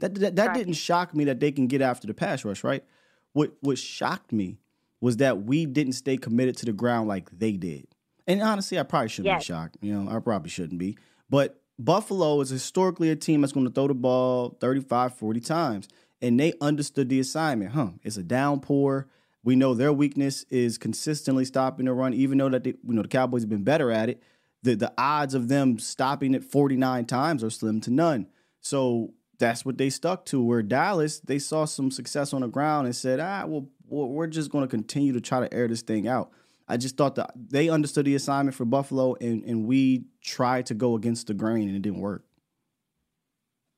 That 0.00 0.14
that, 0.16 0.36
that 0.36 0.48
Right. 0.48 0.56
didn't 0.58 0.74
shock 0.74 1.14
me 1.14 1.24
that 1.24 1.40
they 1.40 1.50
can 1.52 1.66
get 1.66 1.80
after 1.80 2.06
the 2.06 2.14
pass 2.14 2.44
rush, 2.44 2.62
right? 2.62 2.84
What 3.32 3.52
what 3.60 3.78
shocked 3.78 4.32
me 4.32 4.58
was 5.00 5.16
that 5.18 5.42
we 5.44 5.66
didn't 5.66 5.94
stay 5.94 6.16
committed 6.16 6.56
to 6.58 6.66
the 6.66 6.72
ground 6.72 7.08
like 7.08 7.30
they 7.30 7.52
did. 7.52 7.86
And 8.26 8.42
honestly, 8.42 8.78
I 8.78 8.82
probably 8.82 9.08
shouldn't 9.08 9.26
Yes. 9.32 9.42
be 9.42 9.44
shocked. 9.46 9.76
You 9.80 9.92
know, 10.02 10.10
I 10.10 10.18
probably 10.20 10.50
shouldn't 10.50 10.78
be. 10.78 10.96
But 11.30 11.62
Buffalo 11.78 12.40
is 12.40 12.50
historically 12.50 13.10
a 13.10 13.16
team 13.16 13.40
that's 13.40 13.52
going 13.52 13.66
to 13.66 13.72
throw 13.72 13.88
the 13.88 13.94
ball 13.94 14.56
35, 14.60 15.14
40 15.14 15.40
times. 15.40 15.88
And 16.22 16.40
they 16.40 16.54
understood 16.60 17.08
the 17.08 17.20
assignment. 17.20 17.72
Huh. 17.72 17.90
It's 18.02 18.16
a 18.16 18.22
downpour. 18.22 19.06
We 19.44 19.54
know 19.54 19.74
their 19.74 19.92
weakness 19.92 20.44
is 20.50 20.78
consistently 20.78 21.44
stopping 21.44 21.86
the 21.86 21.92
run, 21.92 22.14
even 22.14 22.38
though 22.38 22.48
that 22.48 22.64
they, 22.64 22.70
you 22.70 22.94
know 22.94 23.02
the 23.02 23.08
Cowboys 23.08 23.42
have 23.42 23.50
been 23.50 23.62
better 23.62 23.92
at 23.92 24.08
it. 24.08 24.22
The 24.62 24.74
the 24.74 24.92
odds 24.98 25.34
of 25.34 25.48
them 25.48 25.78
stopping 25.78 26.34
it 26.34 26.42
49 26.42 27.04
times 27.04 27.44
are 27.44 27.50
slim 27.50 27.80
to 27.82 27.92
none. 27.92 28.26
So 28.60 29.12
that's 29.38 29.64
what 29.64 29.78
they 29.78 29.90
stuck 29.90 30.24
to. 30.26 30.42
Where 30.42 30.62
Dallas, 30.62 31.20
they 31.20 31.38
saw 31.38 31.64
some 31.64 31.90
success 31.92 32.32
on 32.32 32.40
the 32.40 32.48
ground 32.48 32.86
and 32.86 32.96
said, 32.96 33.20
ah, 33.20 33.44
well, 33.46 33.68
well, 33.86 34.08
we're 34.08 34.26
just 34.26 34.50
going 34.50 34.64
to 34.64 34.68
continue 34.68 35.12
to 35.12 35.20
try 35.20 35.38
to 35.38 35.54
air 35.54 35.68
this 35.68 35.82
thing 35.82 36.08
out. 36.08 36.32
I 36.68 36.76
just 36.76 36.96
thought 36.96 37.14
that 37.14 37.32
they 37.36 37.68
understood 37.68 38.06
the 38.06 38.14
assignment 38.16 38.56
for 38.56 38.64
Buffalo, 38.64 39.14
and, 39.20 39.44
and 39.44 39.66
we 39.66 40.06
tried 40.22 40.66
to 40.66 40.74
go 40.74 40.96
against 40.96 41.28
the 41.28 41.34
grain, 41.34 41.68
and 41.68 41.76
it 41.76 41.82
didn't 41.82 42.00
work. 42.00 42.24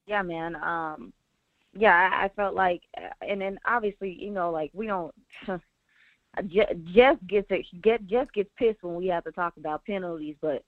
Yeah, 0.06 0.22
man. 0.22 0.56
Um, 0.56 1.12
yeah, 1.74 1.94
I, 1.94 2.24
I 2.24 2.28
felt 2.34 2.54
like, 2.54 2.80
uh, 2.96 3.10
and 3.20 3.40
then 3.40 3.58
obviously, 3.66 4.16
you 4.18 4.30
know, 4.30 4.50
like 4.50 4.70
we 4.72 4.86
don't. 4.86 5.14
Jeff 6.46 7.16
gets 7.26 7.46
it. 7.50 7.66
get 7.82 8.06
Jeff 8.06 8.28
gets 8.32 8.50
pissed 8.56 8.82
when 8.82 8.94
we 8.94 9.08
have 9.08 9.24
to 9.24 9.32
talk 9.32 9.54
about 9.56 9.84
penalties, 9.84 10.36
but 10.40 10.62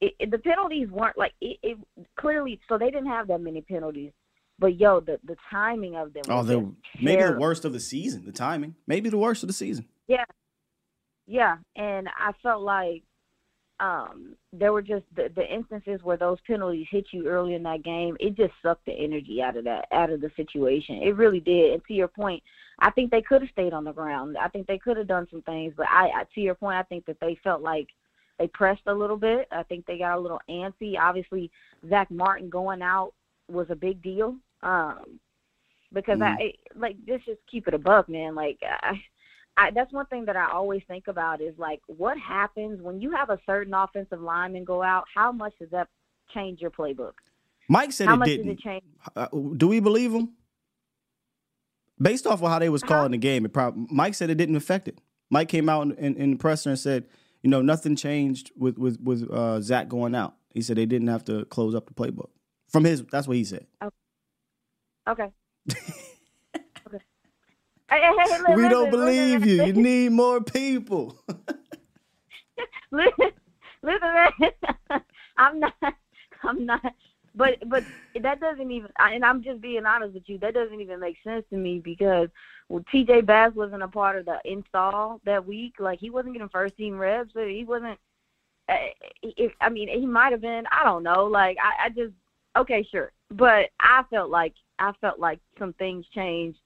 it, 0.00 0.14
it, 0.18 0.30
the 0.30 0.38
penalties 0.38 0.88
weren't 0.90 1.16
like 1.16 1.32
it, 1.40 1.58
it 1.62 1.78
clearly. 2.18 2.60
So 2.68 2.76
they 2.76 2.90
didn't 2.90 3.06
have 3.06 3.28
that 3.28 3.40
many 3.40 3.62
penalties, 3.62 4.12
but 4.58 4.78
yo, 4.78 5.00
the 5.00 5.18
the 5.24 5.36
timing 5.50 5.96
of 5.96 6.12
them. 6.12 6.24
Oh, 6.28 6.42
the 6.42 6.70
maybe 7.00 7.22
the 7.22 7.38
worst 7.38 7.64
of 7.64 7.72
the 7.72 7.80
season. 7.80 8.24
The 8.24 8.32
timing, 8.32 8.74
maybe 8.86 9.08
the 9.08 9.18
worst 9.18 9.42
of 9.42 9.46
the 9.46 9.54
season. 9.54 9.86
Yeah, 10.06 10.24
yeah, 11.26 11.56
and 11.76 12.08
I 12.08 12.32
felt 12.42 12.62
like 12.62 13.02
um 13.78 14.34
there 14.52 14.72
were 14.72 14.82
just 14.82 15.04
the, 15.14 15.30
the 15.36 15.54
instances 15.54 16.00
where 16.02 16.16
those 16.16 16.38
penalties 16.46 16.86
hit 16.90 17.06
you 17.10 17.26
early 17.26 17.54
in 17.54 17.62
that 17.62 17.82
game 17.82 18.16
it 18.20 18.34
just 18.34 18.54
sucked 18.62 18.86
the 18.86 18.92
energy 18.92 19.42
out 19.42 19.54
of 19.56 19.64
that 19.64 19.86
out 19.92 20.10
of 20.10 20.20
the 20.20 20.30
situation. 20.34 21.02
It 21.02 21.16
really 21.16 21.40
did. 21.40 21.74
And 21.74 21.82
to 21.86 21.94
your 21.94 22.08
point 22.08 22.42
i 22.78 22.90
think 22.90 23.10
they 23.10 23.22
could 23.22 23.42
have 23.42 23.50
stayed 23.50 23.74
on 23.74 23.84
the 23.84 23.92
ground. 23.92 24.36
I 24.40 24.48
think 24.48 24.66
they 24.66 24.78
could 24.78 24.96
have 24.96 25.08
done 25.08 25.26
some 25.30 25.42
things 25.42 25.74
but 25.76 25.86
i, 25.90 26.06
I 26.06 26.24
to 26.34 26.40
your 26.40 26.54
point 26.54 26.78
i 26.78 26.82
think 26.84 27.04
that 27.06 27.20
they 27.20 27.38
felt 27.44 27.60
like 27.60 27.88
they 28.38 28.48
pressed 28.48 28.82
a 28.86 28.94
little 28.94 29.16
bit. 29.16 29.48
I 29.50 29.62
think 29.62 29.86
they 29.86 29.96
got 29.96 30.18
a 30.18 30.20
little 30.20 30.40
antsy. 30.48 30.98
Obviously 30.98 31.50
Zack 31.88 32.10
Martin 32.10 32.48
going 32.48 32.82
out 32.82 33.12
was 33.50 33.66
a 33.70 33.76
big 33.76 34.02
deal 34.02 34.36
um 34.62 35.20
because 35.92 36.18
mm. 36.18 36.24
i 36.24 36.52
like 36.74 36.96
just 37.06 37.26
just 37.26 37.40
keep 37.50 37.68
it 37.68 37.74
a 37.74 37.78
buck 37.78 38.08
man. 38.08 38.34
Like 38.34 38.58
i 38.62 38.98
I, 39.56 39.70
that's 39.70 39.92
one 39.92 40.06
thing 40.06 40.26
that 40.26 40.36
I 40.36 40.50
always 40.52 40.82
think 40.86 41.08
about 41.08 41.40
is 41.40 41.54
like 41.58 41.80
what 41.86 42.18
happens 42.18 42.82
when 42.82 43.00
you 43.00 43.10
have 43.12 43.30
a 43.30 43.38
certain 43.46 43.72
offensive 43.72 44.20
lineman 44.20 44.64
go 44.64 44.82
out. 44.82 45.04
How 45.14 45.32
much 45.32 45.54
does 45.58 45.70
that 45.70 45.88
change 46.34 46.60
your 46.60 46.70
playbook? 46.70 47.12
Mike 47.68 47.92
said 47.92 48.08
how 48.08 48.20
it 48.20 48.26
didn't. 48.26 48.50
It 48.50 48.58
change? 48.60 48.84
Uh, 49.14 49.28
do 49.56 49.68
we 49.68 49.80
believe 49.80 50.12
him? 50.12 50.34
Based 52.00 52.26
off 52.26 52.42
of 52.42 52.50
how 52.50 52.58
they 52.58 52.68
was 52.68 52.82
calling 52.82 53.06
uh-huh. 53.06 53.08
the 53.08 53.18
game, 53.18 53.44
it 53.46 53.52
probably 53.52 53.86
Mike 53.90 54.14
said 54.14 54.28
it 54.28 54.36
didn't 54.36 54.56
affect 54.56 54.88
it. 54.88 55.00
Mike 55.30 55.48
came 55.48 55.68
out 55.68 55.82
in, 55.82 55.92
in, 55.92 56.16
in, 56.16 56.30
the 56.32 56.36
presser 56.36 56.70
and 56.70 56.78
said, 56.78 57.06
you 57.42 57.50
know, 57.50 57.62
nothing 57.62 57.96
changed 57.96 58.52
with 58.56 58.78
with 58.78 59.00
with 59.00 59.28
uh, 59.30 59.60
Zack 59.62 59.88
going 59.88 60.14
out. 60.14 60.34
He 60.52 60.60
said 60.60 60.76
they 60.76 60.86
didn't 60.86 61.08
have 61.08 61.24
to 61.24 61.46
close 61.46 61.74
up 61.74 61.86
the 61.86 61.94
playbook. 61.94 62.28
From 62.68 62.84
his, 62.84 63.02
that's 63.10 63.26
what 63.26 63.36
he 63.36 63.44
said. 63.44 63.66
Okay. 63.82 63.94
okay. 65.08 65.30
Hey, 67.88 68.00
hey, 68.00 68.12
hey, 68.18 68.38
we 68.54 68.62
listen, 68.62 68.70
don't 68.70 68.90
believe 68.90 69.40
listen, 69.42 69.48
you. 69.48 69.64
You 69.64 69.72
need 69.72 70.12
more 70.12 70.40
people. 70.40 71.22
listen, 72.90 73.30
listen. 73.82 74.10
I'm 75.36 75.60
not. 75.60 75.74
I'm 76.42 76.66
not. 76.66 76.94
But 77.36 77.68
but 77.68 77.84
that 78.20 78.40
doesn't 78.40 78.70
even. 78.70 78.90
And 78.98 79.24
I'm 79.24 79.42
just 79.42 79.60
being 79.60 79.86
honest 79.86 80.14
with 80.14 80.24
you. 80.26 80.36
That 80.38 80.54
doesn't 80.54 80.80
even 80.80 80.98
make 80.98 81.16
sense 81.22 81.44
to 81.50 81.56
me 81.56 81.78
because 81.78 82.28
well, 82.68 82.84
T.J. 82.90 83.20
Bass 83.20 83.52
wasn't 83.54 83.84
a 83.84 83.88
part 83.88 84.18
of 84.18 84.24
the 84.24 84.38
install 84.44 85.20
that 85.24 85.46
week. 85.46 85.74
Like 85.78 86.00
he 86.00 86.10
wasn't 86.10 86.34
getting 86.34 86.48
first 86.48 86.76
team 86.76 86.98
reps. 86.98 87.34
So 87.34 87.46
he 87.46 87.64
wasn't. 87.64 87.98
Uh, 88.68 88.74
if, 89.22 89.52
I 89.60 89.68
mean, 89.68 89.88
he 89.88 90.06
might 90.06 90.32
have 90.32 90.40
been. 90.40 90.64
I 90.72 90.82
don't 90.82 91.04
know. 91.04 91.26
Like 91.26 91.56
I, 91.62 91.86
I 91.86 91.88
just 91.90 92.14
okay, 92.56 92.84
sure. 92.90 93.12
But 93.30 93.70
I 93.78 94.02
felt 94.10 94.30
like 94.30 94.54
I 94.80 94.92
felt 95.00 95.20
like 95.20 95.38
some 95.56 95.72
things 95.74 96.04
changed 96.12 96.58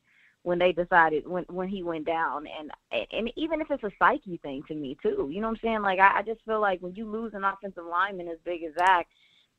when 0.43 0.59
they 0.59 0.73
decided 0.73 1.27
when 1.27 1.45
when 1.49 1.69
he 1.69 1.83
went 1.83 2.07
down. 2.07 2.47
And 2.59 2.71
and 3.13 3.33
even 3.37 3.61
if 3.61 3.71
it's 3.71 3.85
a 3.85 3.91
psyche 3.99 4.39
thing 4.43 4.63
to 4.69 4.75
me 4.75 4.97
too 5.03 5.29
you 5.31 5.41
know 5.41 5.49
what 5.49 5.59
i'm 5.59 5.61
saying? 5.63 5.83
Like 5.83 5.99
i, 5.99 6.19
I 6.19 6.23
just 6.23 6.45
feel 6.45 6.61
like 6.61 6.81
when 6.81 6.95
you 6.95 7.11
lose 7.11 7.35
an 7.35 7.45
offensive 7.45 7.85
lineman 7.85 8.29
as 8.29 8.39
big 8.45 8.63
as 8.63 8.75
Zack 8.79 9.07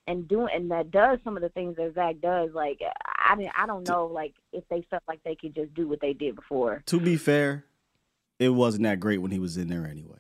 and 0.08 0.28
doing 0.28 0.50
and 0.54 0.72
that 0.72 0.92
does 0.92 1.20
some 1.24 1.36
of 1.36 1.44
the 1.44 1.50
things 1.50 1.76
that 1.78 1.94
Zack 1.94 2.16
does 2.22 2.50
like 2.54 2.80
i 3.20 3.36
didn't 3.36 3.52
i 3.58 3.68
don't 3.68 3.88
know 3.88 4.08
like 4.08 4.34
if 4.52 4.64
they 4.70 4.86
felt 4.90 5.04
like 5.08 5.22
they 5.24 5.36
could 5.36 5.54
just 5.54 5.74
do 5.74 5.88
what 5.88 6.02
they 6.02 6.14
did 6.14 6.36
before. 6.36 6.82
To 6.88 7.00
be 7.00 7.18
fair 7.18 7.66
it 8.40 8.50
wasn't 8.50 8.84
that 8.84 9.00
great 9.00 9.20
when 9.20 9.32
he 9.32 9.38
was 9.38 9.58
in 9.58 9.68
there 9.68 9.86
anyway. 9.86 10.18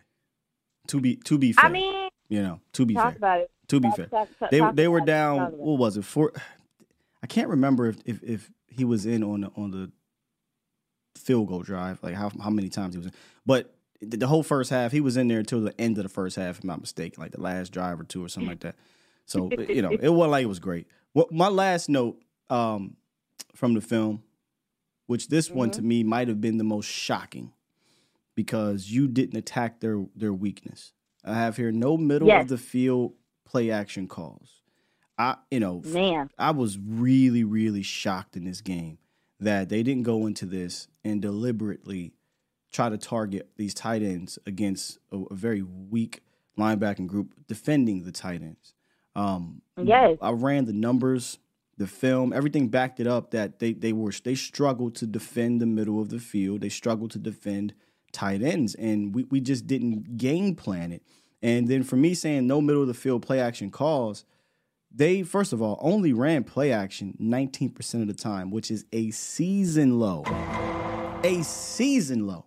To 0.89 1.01
be 1.01 1.15
to 1.15 1.37
be 1.37 1.53
fair 1.53 1.65
i 1.65 1.69
mean 1.69 2.09
you 2.29 2.41
know 2.41 2.59
to 2.73 2.85
be 2.85 2.93
talk 2.93 3.13
fair. 3.13 3.17
about 3.17 3.39
it. 3.41 3.51
to 3.67 3.79
be 3.79 3.87
talk, 3.89 3.97
fair. 3.97 4.05
talk, 4.07 4.27
talk, 4.39 4.51
they 4.51 4.61
they 4.73 4.87
were 4.87 5.01
down 5.01 5.51
what 5.53 5.79
was 5.79 5.97
it 5.97 6.05
for 6.05 6.31
i 7.23 7.27
can't 7.27 7.49
remember 7.49 7.87
if 7.87 7.97
if, 8.05 8.23
if 8.23 8.51
he 8.67 8.85
was 8.85 9.05
in 9.05 9.23
on 9.23 9.41
the 9.41 9.51
on 9.55 9.71
the 9.71 9.91
field 11.15 11.47
goal 11.47 11.61
drive, 11.61 11.99
like 12.01 12.15
how 12.15 12.31
how 12.41 12.49
many 12.49 12.69
times 12.69 12.93
he 12.93 12.97
was 12.97 13.07
in. 13.07 13.13
But 13.45 13.73
the 14.01 14.27
whole 14.27 14.43
first 14.43 14.69
half, 14.69 14.91
he 14.91 15.01
was 15.01 15.17
in 15.17 15.27
there 15.27 15.39
until 15.39 15.61
the 15.61 15.79
end 15.79 15.97
of 15.97 16.03
the 16.03 16.09
first 16.09 16.35
half, 16.35 16.57
if 16.57 16.63
I'm 16.63 16.67
not 16.67 16.81
mistaken, 16.81 17.21
like 17.21 17.31
the 17.31 17.41
last 17.41 17.71
drive 17.71 17.99
or 17.99 18.03
two 18.03 18.23
or 18.23 18.29
something 18.29 18.49
like 18.49 18.61
that. 18.61 18.75
So 19.25 19.49
you 19.69 19.81
know, 19.81 19.91
it 19.91 20.09
wasn't 20.09 20.31
like 20.31 20.43
it 20.43 20.47
was 20.47 20.59
great. 20.59 20.87
Well, 21.13 21.27
my 21.31 21.47
last 21.47 21.89
note 21.89 22.21
um, 22.49 22.95
from 23.55 23.73
the 23.73 23.81
film, 23.81 24.23
which 25.07 25.27
this 25.27 25.49
mm-hmm. 25.49 25.57
one 25.57 25.71
to 25.71 25.81
me 25.81 26.03
might 26.03 26.27
have 26.27 26.41
been 26.41 26.57
the 26.57 26.63
most 26.63 26.85
shocking, 26.85 27.53
because 28.35 28.89
you 28.89 29.07
didn't 29.07 29.37
attack 29.37 29.79
their 29.79 30.05
their 30.15 30.33
weakness. 30.33 30.93
I 31.23 31.35
have 31.35 31.57
here 31.57 31.71
no 31.71 31.97
middle 31.97 32.27
yes. 32.27 32.43
of 32.43 32.49
the 32.49 32.57
field 32.57 33.13
play 33.45 33.69
action 33.69 34.07
calls. 34.07 34.61
I 35.17 35.35
you 35.51 35.59
know, 35.59 35.81
man, 35.85 36.29
I 36.39 36.51
was 36.51 36.79
really 36.79 37.43
really 37.43 37.83
shocked 37.83 38.35
in 38.35 38.45
this 38.45 38.61
game 38.61 38.97
that 39.41 39.69
they 39.69 39.83
didn't 39.83 40.03
go 40.03 40.27
into 40.27 40.45
this 40.45 40.87
and 41.03 41.21
deliberately 41.21 42.13
try 42.71 42.87
to 42.89 42.97
target 42.97 43.49
these 43.57 43.73
tight 43.73 44.01
ends 44.01 44.39
against 44.45 44.99
a, 45.11 45.17
a 45.17 45.35
very 45.35 45.61
weak 45.61 46.21
linebacking 46.57 47.07
group 47.07 47.33
defending 47.47 48.03
the 48.03 48.11
tight 48.11 48.41
ends. 48.41 48.73
Um, 49.15 49.61
yes, 49.81 50.17
I 50.21 50.31
ran 50.31 50.65
the 50.65 50.73
numbers, 50.73 51.39
the 51.77 51.87
film, 51.87 52.31
everything 52.31 52.67
backed 52.67 52.99
it 52.99 53.07
up 53.07 53.31
that 53.31 53.59
they 53.59 53.73
they 53.73 53.91
were 53.91 54.13
they 54.23 54.35
struggled 54.35 54.95
to 54.95 55.07
defend 55.07 55.59
the 55.59 55.65
middle 55.65 55.99
of 55.99 56.09
the 56.09 56.19
field. 56.19 56.61
They 56.61 56.69
struggled 56.69 57.11
to 57.11 57.19
defend 57.19 57.73
tight 58.13 58.41
ends, 58.41 58.75
and 58.75 59.13
we 59.13 59.23
we 59.23 59.41
just 59.41 59.67
didn't 59.67 60.17
game 60.17 60.55
plan 60.55 60.91
it. 60.93 61.01
And 61.41 61.67
then 61.67 61.83
for 61.83 61.95
me 61.95 62.13
saying 62.13 62.45
no 62.45 62.61
middle 62.61 62.83
of 62.83 62.87
the 62.87 62.93
field 62.93 63.23
play 63.23 63.39
action 63.39 63.71
calls 63.71 64.23
they 64.93 65.23
first 65.23 65.53
of 65.53 65.61
all 65.61 65.77
only 65.81 66.13
ran 66.13 66.43
play 66.43 66.71
action 66.71 67.17
19% 67.21 68.01
of 68.01 68.07
the 68.07 68.13
time, 68.13 68.51
which 68.51 68.71
is 68.71 68.85
a 68.91 69.11
season 69.11 69.99
low. 69.99 70.23
A 71.23 71.41
season 71.43 72.27
low. 72.27 72.45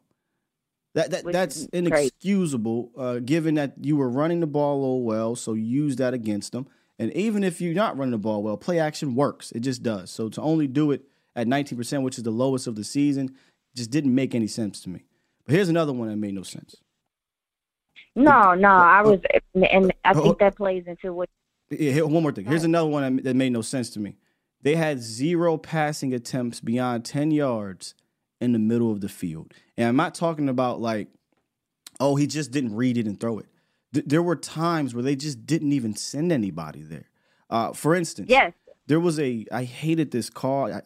That, 0.94 1.10
that 1.10 1.32
that's 1.32 1.64
inexcusable, 1.66 2.92
uh, 2.96 3.18
given 3.18 3.56
that 3.56 3.74
you 3.80 3.96
were 3.96 4.08
running 4.08 4.38
the 4.38 4.46
ball 4.46 5.02
well, 5.02 5.34
so 5.34 5.54
use 5.54 5.96
that 5.96 6.14
against 6.14 6.52
them. 6.52 6.68
And 7.00 7.12
even 7.14 7.42
if 7.42 7.60
you're 7.60 7.74
not 7.74 7.98
running 7.98 8.12
the 8.12 8.18
ball 8.18 8.42
well, 8.44 8.56
play 8.56 8.78
action 8.78 9.16
works. 9.16 9.50
It 9.52 9.60
just 9.60 9.82
does. 9.82 10.10
So 10.10 10.28
to 10.28 10.40
only 10.40 10.68
do 10.68 10.92
it 10.92 11.02
at 11.34 11.48
19%, 11.48 12.02
which 12.02 12.16
is 12.16 12.22
the 12.22 12.30
lowest 12.30 12.68
of 12.68 12.76
the 12.76 12.84
season, 12.84 13.34
just 13.74 13.90
didn't 13.90 14.14
make 14.14 14.36
any 14.36 14.46
sense 14.46 14.80
to 14.82 14.88
me. 14.88 15.04
But 15.44 15.56
here's 15.56 15.68
another 15.68 15.92
one 15.92 16.08
that 16.08 16.16
made 16.16 16.34
no 16.34 16.42
sense. 16.42 16.76
No, 18.14 18.54
no, 18.54 18.68
I 18.68 19.02
was, 19.02 19.18
and 19.54 19.92
I 20.04 20.14
think 20.14 20.38
that 20.38 20.56
plays 20.56 20.84
into 20.86 21.12
what 21.12 21.28
yeah, 21.78 22.02
one 22.02 22.22
more 22.22 22.32
thing. 22.32 22.44
Here's 22.46 22.64
another 22.64 22.88
one 22.88 23.16
that 23.16 23.34
made 23.34 23.52
no 23.52 23.62
sense 23.62 23.90
to 23.90 24.00
me. 24.00 24.16
They 24.62 24.76
had 24.76 25.00
zero 25.00 25.58
passing 25.58 26.14
attempts 26.14 26.60
beyond 26.60 27.04
10 27.04 27.30
yards 27.30 27.94
in 28.40 28.52
the 28.52 28.58
middle 28.58 28.90
of 28.90 29.00
the 29.00 29.08
field. 29.08 29.52
And 29.76 29.88
I'm 29.88 29.96
not 29.96 30.14
talking 30.14 30.48
about 30.48 30.80
like, 30.80 31.08
oh, 32.00 32.16
he 32.16 32.26
just 32.26 32.50
didn't 32.50 32.74
read 32.74 32.96
it 32.96 33.06
and 33.06 33.20
throw 33.20 33.38
it. 33.38 33.46
Th- 33.92 34.06
there 34.06 34.22
were 34.22 34.36
times 34.36 34.94
where 34.94 35.02
they 35.02 35.16
just 35.16 35.46
didn't 35.46 35.72
even 35.72 35.94
send 35.94 36.32
anybody 36.32 36.82
there. 36.82 37.10
Uh, 37.50 37.72
for 37.72 37.94
instance, 37.94 38.30
yes. 38.30 38.52
there 38.86 39.00
was 39.00 39.20
a, 39.20 39.46
I 39.52 39.64
hated 39.64 40.10
this 40.10 40.30
call. 40.30 40.72
I, 40.72 40.80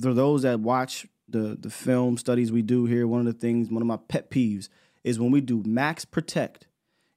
for 0.00 0.12
those 0.12 0.42
that 0.42 0.60
watch 0.60 1.06
the, 1.28 1.56
the 1.58 1.70
film 1.70 2.16
studies 2.18 2.50
we 2.50 2.62
do 2.62 2.86
here, 2.86 3.06
one 3.06 3.20
of 3.20 3.26
the 3.26 3.32
things, 3.32 3.70
one 3.70 3.80
of 3.80 3.86
my 3.86 3.98
pet 4.08 4.30
peeves 4.30 4.68
is 5.04 5.20
when 5.20 5.30
we 5.30 5.40
do 5.40 5.62
max 5.64 6.04
protect 6.04 6.66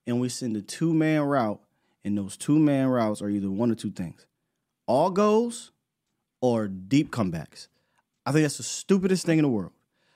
and 0.05 0.21
we 0.21 0.29
send 0.29 0.55
a 0.55 0.61
two 0.61 0.93
man 0.93 1.21
route 1.21 1.59
and 2.05 2.17
those 2.17 2.37
two 2.37 2.59
man 2.59 2.87
routes 2.87 3.21
are 3.21 3.29
either 3.29 3.49
one 3.49 3.71
or 3.71 3.75
two 3.75 3.91
things 3.91 4.25
all 4.87 5.09
goals 5.09 5.71
or 6.41 6.67
deep 6.67 7.11
comebacks. 7.11 7.67
I 8.25 8.31
think 8.31 8.43
that's 8.43 8.57
the 8.57 8.63
stupidest 8.63 9.25
thing 9.25 9.39
in 9.39 9.43
the 9.43 9.49
world 9.49 9.71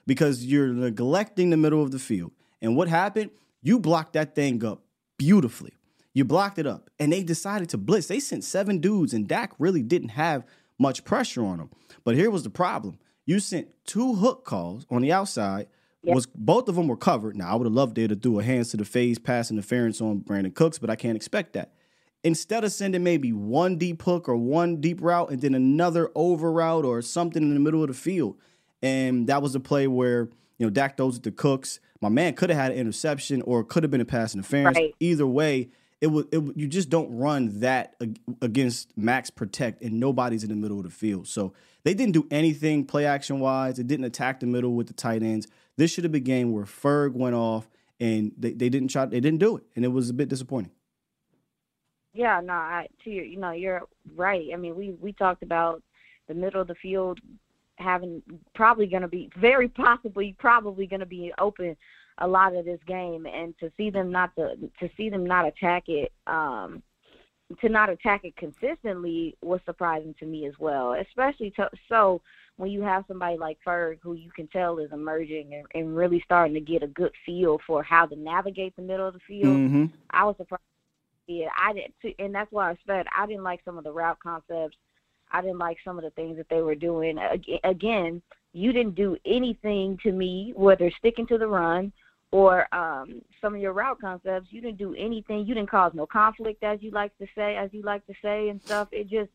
because 0.06 0.46
you're 0.46 0.68
neglecting 0.68 1.50
the 1.50 1.58
middle 1.58 1.82
of 1.82 1.92
the 1.92 2.00
field. 2.00 2.32
And 2.62 2.76
what 2.76 2.88
happened? 2.88 3.32
You 3.62 3.80
blocked 3.80 4.14
that 4.14 4.36
thing 4.36 4.64
up 4.64 4.82
beautifully. 5.18 5.74
You 6.14 6.26
blocked 6.26 6.58
it 6.58 6.66
up, 6.66 6.90
and 7.00 7.14
they 7.14 7.22
decided 7.22 7.70
to 7.70 7.78
blitz. 7.78 8.08
They 8.08 8.20
sent 8.20 8.44
seven 8.44 8.80
dudes, 8.80 9.14
and 9.14 9.28
Dak 9.28 9.54
really 9.60 9.84
didn't 9.84 10.10
have 10.10 10.44
much 10.80 11.04
pressure 11.04 11.46
on 11.46 11.60
him. 11.60 11.70
But 12.04 12.16
here 12.16 12.32
was 12.32 12.44
the 12.44 12.50
problem: 12.50 12.98
you 13.26 13.40
sent 13.40 13.68
two 13.86 14.16
hook 14.16 14.44
calls 14.44 14.86
on 14.90 15.02
the 15.02 15.12
outside. 15.12 15.68
Yep. 16.04 16.16
Was 16.16 16.26
both 16.26 16.70
of 16.70 16.76
them 16.76 16.88
were 16.88 16.98
covered. 16.98 17.36
Now 17.36 17.52
I 17.52 17.56
would 17.56 17.66
have 17.66 17.74
loved 17.74 17.96
there 17.96 18.08
to 18.08 18.16
do 18.16 18.40
a 18.40 18.44
hands 18.44 18.72
to 18.72 18.78
the 18.78 18.86
face 18.86 19.18
pass 19.18 19.52
interference 19.52 20.00
on 20.00 20.22
Brandin 20.22 20.54
Cooks, 20.54 20.80
but 20.80 20.90
I 20.90 20.96
can't 20.96 21.16
expect 21.16 21.54
that 21.54 21.72
instead 22.28 22.66
of 22.66 22.74
sending 22.74 23.06
maybe 23.06 23.32
one 23.32 23.78
deep 23.78 24.02
hook 24.02 24.28
or 24.28 24.36
one 24.36 24.82
deep 24.82 25.02
route 25.02 25.30
and 25.30 25.40
then 25.40 25.56
another 25.56 26.12
over 26.14 26.52
route 26.52 26.84
or 26.84 27.02
something 27.02 27.42
in 27.42 27.54
the 27.54 27.60
middle 27.60 27.82
of 27.82 27.88
the 27.88 27.94
field. 27.94 28.36
And 28.82 29.28
that 29.28 29.42
was 29.42 29.56
a 29.56 29.62
play 29.62 29.88
where, 29.88 30.28
you 30.58 30.66
know, 30.66 30.70
Dak 30.70 30.98
throws 30.98 31.16
it 31.16 31.24
to 31.24 31.32
Cooks. 31.32 31.80
My 32.02 32.10
man 32.10 32.34
could 32.34 32.50
have 32.50 32.60
had 32.60 32.74
an 32.74 32.78
interception 32.78 33.42
or 33.44 33.64
could 33.64 33.84
have 33.84 33.92
been 33.92 34.02
a 34.02 34.06
pass 34.06 34.36
interference. 34.36 34.76
Right. 34.76 34.94
Either 35.00 35.26
way, 35.26 35.70
it 36.02 36.08
was 36.08 36.26
it, 36.34 36.44
you 36.58 36.68
just 36.68 36.90
don't 36.90 37.10
run 37.16 37.62
that 37.62 37.96
against 38.42 38.96
max 38.98 39.30
protect 39.30 39.82
and 39.82 39.98
nobody's 39.98 40.44
in 40.44 40.50
the 40.50 40.56
middle 40.58 40.80
of 40.80 40.84
the 40.84 40.90
field. 40.90 41.30
So 41.30 41.54
they 41.86 41.94
didn't 41.94 42.12
do 42.12 42.28
anything 42.30 42.84
play 42.84 43.06
action 43.06 43.40
wise. 43.40 43.80
It 43.80 43.88
didn't 43.88 44.06
attack 44.06 44.42
the 44.42 44.48
middle 44.48 44.74
with 44.74 44.88
the 44.88 44.94
tight 44.94 45.24
ends. 45.24 45.48
This 45.78 45.92
should 45.92 46.04
have 46.04 46.12
been 46.12 46.24
a 46.24 46.26
game 46.26 46.52
where 46.52 46.66
Ferg 46.66 47.14
went 47.14 47.36
off 47.36 47.70
and 48.02 48.34
they, 48.38 48.52
they 48.52 48.68
didn't 48.68 48.90
try 48.90 49.06
they 49.06 49.22
didn't 49.22 49.40
do 49.40 49.56
it 49.56 49.64
and 49.78 49.86
it 49.86 49.90
was 49.94 50.10
a 50.10 50.14
bit 50.14 50.28
disappointing. 50.28 50.72
Yeah, 52.14 52.42
no, 52.44 52.54
I 52.54 52.88
to 53.04 53.10
your 53.10 53.26
you 53.26 53.40
know 53.40 53.52
you're 53.52 53.84
right. 54.16 54.48
I 54.54 54.58
mean 54.58 54.76
we 54.76 54.92
we 54.92 55.14
talked 55.14 55.44
about 55.44 55.82
the 56.28 56.34
middle 56.34 56.62
of 56.62 56.68
the 56.68 56.76
field 56.76 57.20
having 57.78 58.22
probably 58.56 58.88
going 58.88 59.02
to 59.02 59.08
be 59.08 59.30
very 59.40 59.68
possibly 59.68 60.36
probably 60.40 60.88
going 60.88 61.00
to 61.00 61.06
be 61.06 61.32
open 61.38 61.76
a 62.20 62.28
lot 62.28 62.56
of 62.56 62.66
this 62.66 62.80
game 62.88 63.26
and 63.28 63.54
to 63.60 63.72
see 63.78 63.90
them 63.90 64.12
not 64.12 64.36
to 64.36 64.56
to 64.80 64.90
see 64.98 65.10
them 65.10 65.26
not 65.26 65.46
attack 65.46 65.84
it 65.88 66.12
um 66.26 66.82
to 67.62 67.70
not 67.70 67.90
attack 67.90 68.26
it 68.26 68.36
consistently 68.36 69.38
was 69.42 69.62
surprising 69.66 70.14
to 70.20 70.26
me 70.26 70.46
as 70.46 70.54
well 70.60 70.94
especially 70.94 71.52
to, 71.52 71.70
so 71.88 72.20
when 72.58 72.72
you 72.72 72.82
have 72.82 73.06
somebody 73.08 73.38
like 73.38 73.60
Ferg 73.66 74.00
who 74.02 74.14
you 74.14 74.32
can 74.32 74.48
tell 74.48 74.80
is 74.80 74.92
emerging 74.92 75.54
and, 75.54 75.68
and 75.76 75.96
really 75.96 76.22
starting 76.26 76.56
to 76.56 76.60
get 76.60 76.82
a 76.82 76.88
good 76.88 77.12
feel 77.26 77.60
for 77.66 77.84
how 77.84 78.08
to 78.08 78.16
navigate 78.16 78.76
the 78.76 78.82
middle 78.82 79.08
of 79.08 79.14
the 79.14 79.20
field 79.28 79.56
mm-hmm. 79.56 79.86
I 80.10 80.26
was 80.26 80.36
surprised 80.38 80.64
yeah 81.28 81.48
I 81.62 81.74
did 81.74 81.94
too 82.02 82.14
and 82.20 82.34
that's 82.34 82.52
why 82.52 82.72
I 82.72 82.78
said 82.86 83.06
I 83.16 83.26
didn't 83.28 83.44
like 83.44 83.62
some 83.64 83.78
of 83.78 83.84
the 83.84 83.92
route 83.92 84.20
concepts 84.22 84.78
I 85.32 85.42
didn't 85.42 85.60
like 85.60 85.78
some 85.84 85.98
of 85.98 86.04
the 86.04 86.12
things 86.12 86.38
that 86.38 86.48
they 86.50 86.62
were 86.62 86.76
doing 86.76 87.18
again 87.64 88.22
you 88.54 88.74
didn't 88.74 88.96
do 88.96 89.18
anything 89.26 89.98
to 90.04 90.12
me 90.12 90.54
whether 90.56 90.92
sticking 91.00 91.28
to 91.28 91.38
the 91.38 91.48
run 91.48 91.92
or 92.32 92.74
um, 92.76 93.22
some 93.42 93.56
of 93.56 93.62
your 93.62 93.74
route 93.74 94.02
concepts, 94.02 94.48
you 94.52 94.62
didn't 94.62 94.78
do 94.78 94.94
anything. 94.96 95.46
You 95.46 95.56
didn't 95.56 95.72
cause 95.72 95.94
no 95.94 96.06
conflict, 96.06 96.64
as 96.64 96.82
you 96.82 96.92
like 96.92 97.18
to 97.20 97.28
say, 97.36 97.56
as 97.56 97.70
you 97.72 97.84
like 97.84 98.06
to 98.08 98.14
say, 98.22 98.50
and 98.50 98.62
stuff. 98.66 98.90
It 98.92 99.10
just, 99.10 99.32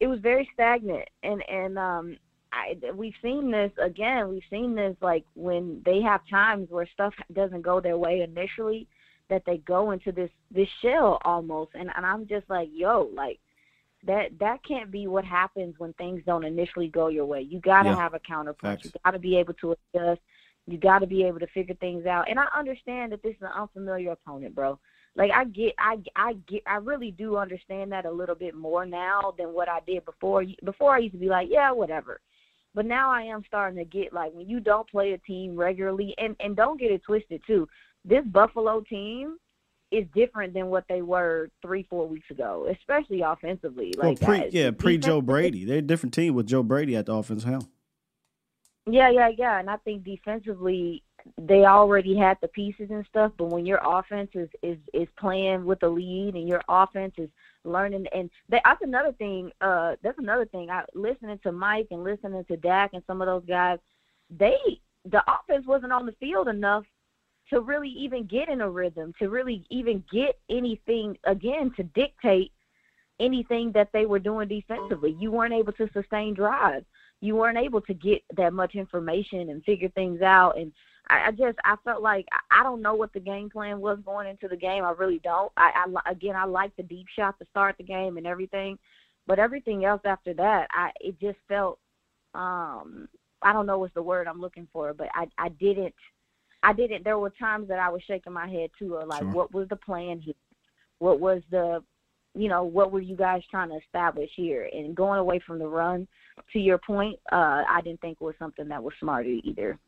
it 0.00 0.06
was 0.06 0.18
very 0.20 0.48
stagnant, 0.52 1.08
and 1.22 1.42
and 1.48 1.78
um, 1.78 2.16
I 2.52 2.74
we've 2.94 3.14
seen 3.22 3.50
this 3.50 3.70
again. 3.80 4.28
We've 4.28 4.42
seen 4.50 4.74
this 4.74 4.96
like 5.00 5.24
when 5.34 5.82
they 5.84 6.00
have 6.00 6.22
times 6.28 6.68
where 6.70 6.88
stuff 6.92 7.14
doesn't 7.32 7.62
go 7.62 7.80
their 7.80 7.98
way 7.98 8.22
initially, 8.22 8.88
that 9.30 9.42
they 9.46 9.58
go 9.58 9.92
into 9.92 10.12
this 10.12 10.30
this 10.50 10.68
shell 10.82 11.18
almost, 11.24 11.70
and 11.74 11.90
and 11.96 12.04
I'm 12.04 12.26
just 12.26 12.48
like, 12.50 12.68
yo, 12.72 13.10
like 13.14 13.40
that 14.06 14.38
that 14.38 14.62
can't 14.66 14.90
be 14.90 15.06
what 15.06 15.24
happens 15.24 15.74
when 15.78 15.92
things 15.94 16.22
don't 16.26 16.44
initially 16.44 16.88
go 16.88 17.08
your 17.08 17.26
way. 17.26 17.40
You 17.40 17.60
got 17.60 17.84
to 17.84 17.90
yeah. 17.90 17.96
have 17.96 18.14
a 18.14 18.20
counterpunch. 18.20 18.84
You 18.84 18.90
got 19.04 19.12
to 19.12 19.18
be 19.18 19.36
able 19.36 19.54
to 19.54 19.74
adjust. 19.94 20.20
You 20.66 20.78
got 20.78 21.00
to 21.00 21.06
be 21.06 21.24
able 21.24 21.40
to 21.40 21.46
figure 21.48 21.74
things 21.76 22.06
out. 22.06 22.28
And 22.28 22.38
I 22.38 22.46
understand 22.56 23.12
that 23.12 23.22
this 23.22 23.34
is 23.34 23.42
an 23.42 23.48
unfamiliar 23.56 24.12
opponent, 24.12 24.54
bro. 24.54 24.78
Like 25.16 25.32
I 25.32 25.44
get, 25.44 25.74
I, 25.78 25.96
I 26.14 26.34
get, 26.48 26.62
I 26.66 26.76
really 26.76 27.10
do 27.10 27.36
understand 27.36 27.90
that 27.92 28.06
a 28.06 28.10
little 28.10 28.36
bit 28.36 28.54
more 28.54 28.86
now 28.86 29.34
than 29.36 29.52
what 29.52 29.68
I 29.68 29.80
did 29.86 30.04
before. 30.04 30.44
Before 30.64 30.94
I 30.94 30.98
used 30.98 31.14
to 31.14 31.18
be 31.20 31.26
like, 31.26 31.48
yeah, 31.50 31.72
whatever. 31.72 32.20
But 32.74 32.86
now 32.86 33.10
I 33.10 33.22
am 33.22 33.42
starting 33.48 33.78
to 33.78 33.84
get 33.84 34.12
like 34.12 34.32
when 34.32 34.48
you 34.48 34.60
don't 34.60 34.88
play 34.88 35.12
a 35.12 35.18
team 35.18 35.56
regularly, 35.56 36.14
and 36.18 36.36
and 36.38 36.54
don't 36.54 36.78
get 36.78 36.92
it 36.92 37.02
twisted 37.02 37.42
too. 37.46 37.68
This 38.04 38.24
Buffalo 38.24 38.80
team 38.80 39.36
is 39.90 40.06
different 40.14 40.54
than 40.54 40.66
what 40.66 40.84
they 40.88 41.02
were 41.02 41.50
three, 41.62 41.82
four 41.90 42.06
weeks 42.06 42.30
ago, 42.30 42.68
especially 42.70 43.22
offensively. 43.22 43.92
Like 43.96 44.20
well, 44.20 44.40
pre, 44.40 44.48
yeah, 44.50 44.70
pre 44.70 44.98
Joe 44.98 45.20
Brady, 45.20 45.64
they're 45.64 45.78
a 45.78 45.82
different 45.82 46.14
team 46.14 46.34
with 46.34 46.46
Joe 46.46 46.62
Brady 46.62 46.96
at 46.96 47.06
the 47.06 47.14
offensive 47.14 47.48
helm. 47.48 47.68
Yeah, 48.86 49.10
yeah, 49.10 49.30
yeah. 49.36 49.58
And 49.58 49.68
I 49.68 49.76
think 49.78 50.04
defensively 50.04 51.02
they 51.36 51.64
already 51.64 52.16
had 52.16 52.38
the 52.40 52.48
pieces 52.48 52.88
and 52.90 53.04
stuff, 53.06 53.32
but 53.36 53.46
when 53.46 53.66
your 53.66 53.80
offense 53.84 54.30
is 54.34 54.48
is 54.62 54.78
is 54.94 55.08
playing 55.18 55.64
with 55.64 55.80
the 55.80 55.88
lead 55.88 56.34
and 56.34 56.48
your 56.48 56.62
offense 56.68 57.14
is 57.18 57.28
learning 57.64 58.06
and 58.14 58.30
they, 58.48 58.60
that's 58.64 58.82
another 58.82 59.12
thing 59.12 59.50
uh 59.60 59.96
that's 60.02 60.18
another 60.18 60.46
thing 60.46 60.70
I 60.70 60.84
listening 60.94 61.38
to 61.42 61.52
Mike 61.52 61.88
and 61.90 62.02
listening 62.02 62.42
to 62.46 62.56
Dak 62.56 62.94
and 62.94 63.02
some 63.06 63.20
of 63.20 63.26
those 63.26 63.44
guys 63.46 63.78
they 64.30 64.56
the 65.04 65.22
offense 65.30 65.66
wasn't 65.66 65.92
on 65.92 66.06
the 66.06 66.12
field 66.12 66.48
enough 66.48 66.84
to 67.50 67.60
really 67.60 67.88
even 67.88 68.24
get 68.24 68.48
in 68.48 68.60
a 68.60 68.70
rhythm 68.70 69.12
to 69.18 69.28
really 69.28 69.64
even 69.70 70.02
get 70.12 70.38
anything 70.48 71.16
again 71.24 71.72
to 71.76 71.82
dictate 71.82 72.52
anything 73.18 73.70
that 73.72 73.90
they 73.92 74.06
were 74.06 74.18
doing 74.18 74.48
defensively 74.48 75.16
you 75.18 75.30
weren't 75.30 75.52
able 75.52 75.72
to 75.72 75.88
sustain 75.92 76.32
drives 76.32 76.86
you 77.20 77.36
weren't 77.36 77.58
able 77.58 77.80
to 77.82 77.94
get 77.94 78.22
that 78.36 78.52
much 78.52 78.74
information 78.74 79.50
and 79.50 79.62
figure 79.64 79.90
things 79.90 80.22
out. 80.22 80.58
And 80.58 80.72
I, 81.08 81.28
I 81.28 81.30
just 81.30 81.58
I 81.64 81.76
felt 81.84 82.02
like 82.02 82.26
I, 82.32 82.60
I 82.60 82.62
don't 82.62 82.82
know 82.82 82.94
what 82.94 83.12
the 83.12 83.20
game 83.20 83.50
plan 83.50 83.80
was 83.80 83.98
going 84.04 84.26
into 84.26 84.48
the 84.48 84.56
game. 84.56 84.84
I 84.84 84.90
really 84.90 85.20
don't. 85.22 85.52
I, 85.56 85.86
I 85.86 86.10
again 86.10 86.36
I 86.36 86.44
like 86.44 86.74
the 86.76 86.82
deep 86.82 87.06
shot 87.14 87.38
to 87.38 87.46
start 87.50 87.76
the 87.78 87.84
game 87.84 88.16
and 88.16 88.26
everything, 88.26 88.78
but 89.26 89.38
everything 89.38 89.84
else 89.84 90.00
after 90.04 90.34
that, 90.34 90.68
I 90.72 90.90
it 91.00 91.20
just 91.20 91.38
felt 91.46 91.78
um 92.34 93.08
I 93.42 93.52
don't 93.52 93.66
know 93.66 93.78
what's 93.78 93.94
the 93.94 94.02
word 94.02 94.26
I'm 94.26 94.40
looking 94.40 94.68
for, 94.72 94.94
but 94.94 95.08
I 95.14 95.26
I 95.36 95.50
didn't 95.50 95.94
I 96.62 96.72
didn't. 96.72 97.04
There 97.04 97.18
were 97.18 97.30
times 97.30 97.68
that 97.68 97.78
I 97.78 97.88
was 97.88 98.02
shaking 98.06 98.32
my 98.32 98.48
head 98.48 98.70
too, 98.78 98.94
or 98.94 99.06
like, 99.06 99.20
sure. 99.20 99.30
what 99.30 99.54
was 99.54 99.68
the 99.68 99.76
plan 99.76 100.20
here? 100.20 100.34
What 100.98 101.20
was 101.20 101.42
the 101.50 101.82
you 102.34 102.48
know, 102.48 102.62
what 102.64 102.92
were 102.92 103.00
you 103.00 103.16
guys 103.16 103.42
trying 103.50 103.70
to 103.70 103.76
establish 103.76 104.30
here? 104.36 104.68
And 104.72 104.94
going 104.94 105.18
away 105.18 105.40
from 105.44 105.58
the 105.58 105.66
run, 105.66 106.06
to 106.52 106.58
your 106.58 106.78
point, 106.78 107.18
uh, 107.32 107.62
I 107.68 107.80
didn't 107.82 108.00
think 108.00 108.20
was 108.20 108.34
something 108.38 108.68
that 108.68 108.82
was 108.82 108.94
smart 109.00 109.26
either. 109.26 109.78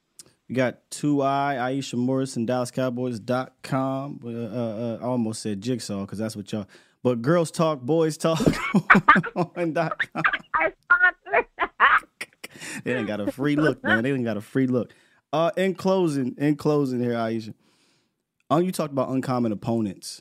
We 0.48 0.56
got 0.56 0.90
two 0.90 1.22
I 1.22 1.56
Aisha 1.58 1.94
Morrison 1.94 2.46
DallasCowboys.com. 2.46 4.20
Uh, 4.24 4.28
uh, 4.28 4.98
I 5.00 5.04
almost 5.04 5.40
said 5.42 5.60
Jigsaw 5.60 6.00
because 6.00 6.18
that's 6.18 6.36
what 6.36 6.50
y'all. 6.52 6.66
But 7.02 7.22
girls 7.22 7.50
talk, 7.50 7.80
boys 7.80 8.16
talk 8.16 8.40
on 9.56 9.72
dot 9.72 10.00
com. 10.12 10.22
they 12.84 12.94
ain't 12.94 13.06
got 13.06 13.20
a 13.20 13.30
free 13.32 13.56
look, 13.56 13.82
man. 13.82 14.02
They 14.02 14.12
ain't 14.12 14.24
got 14.24 14.36
a 14.36 14.40
free 14.40 14.66
look. 14.66 14.92
Uh, 15.32 15.50
in 15.56 15.74
closing, 15.74 16.34
in 16.36 16.56
closing 16.56 17.00
here, 17.00 17.12
Aisha. 17.12 17.54
Um, 18.50 18.62
you 18.64 18.72
talked 18.72 18.92
about 18.92 19.08
uncommon 19.08 19.50
opponents. 19.52 20.20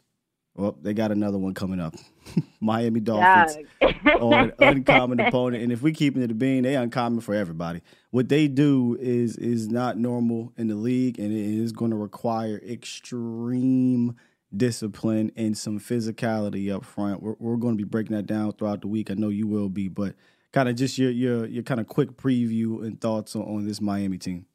Well, 0.55 0.77
they 0.81 0.93
got 0.93 1.11
another 1.11 1.37
one 1.37 1.53
coming 1.53 1.79
up. 1.79 1.95
Miami 2.61 2.99
Dolphins 2.99 3.67
on 4.05 4.51
uncommon 4.59 5.19
opponent. 5.19 5.63
And 5.63 5.71
if 5.71 5.81
we 5.81 5.91
keep 5.91 6.17
it 6.17 6.27
the 6.27 6.33
bean, 6.33 6.63
they 6.63 6.75
uncommon 6.75 7.21
for 7.21 7.33
everybody. 7.33 7.81
What 8.11 8.29
they 8.29 8.47
do 8.47 8.97
is 8.99 9.37
is 9.37 9.69
not 9.69 9.97
normal 9.97 10.53
in 10.57 10.67
the 10.67 10.75
league, 10.75 11.19
and 11.19 11.31
it 11.31 11.59
is 11.59 11.71
going 11.71 11.91
to 11.91 11.97
require 11.97 12.61
extreme 12.67 14.15
discipline 14.55 15.31
and 15.35 15.57
some 15.57 15.79
physicality 15.79 16.73
up 16.73 16.85
front. 16.85 17.23
We're, 17.23 17.35
we're 17.39 17.55
going 17.55 17.73
to 17.73 17.83
be 17.83 17.87
breaking 17.87 18.15
that 18.15 18.27
down 18.27 18.51
throughout 18.53 18.81
the 18.81 18.87
week. 18.87 19.09
I 19.09 19.13
know 19.13 19.29
you 19.29 19.47
will 19.47 19.69
be, 19.69 19.87
but 19.87 20.15
kind 20.51 20.67
of 20.69 20.75
just 20.75 20.97
your 20.97 21.11
your 21.11 21.45
your 21.45 21.63
kind 21.63 21.79
of 21.79 21.87
quick 21.87 22.17
preview 22.17 22.85
and 22.85 22.99
thoughts 22.99 23.35
on, 23.35 23.43
on 23.43 23.65
this 23.65 23.81
Miami 23.81 24.17
team. 24.17 24.45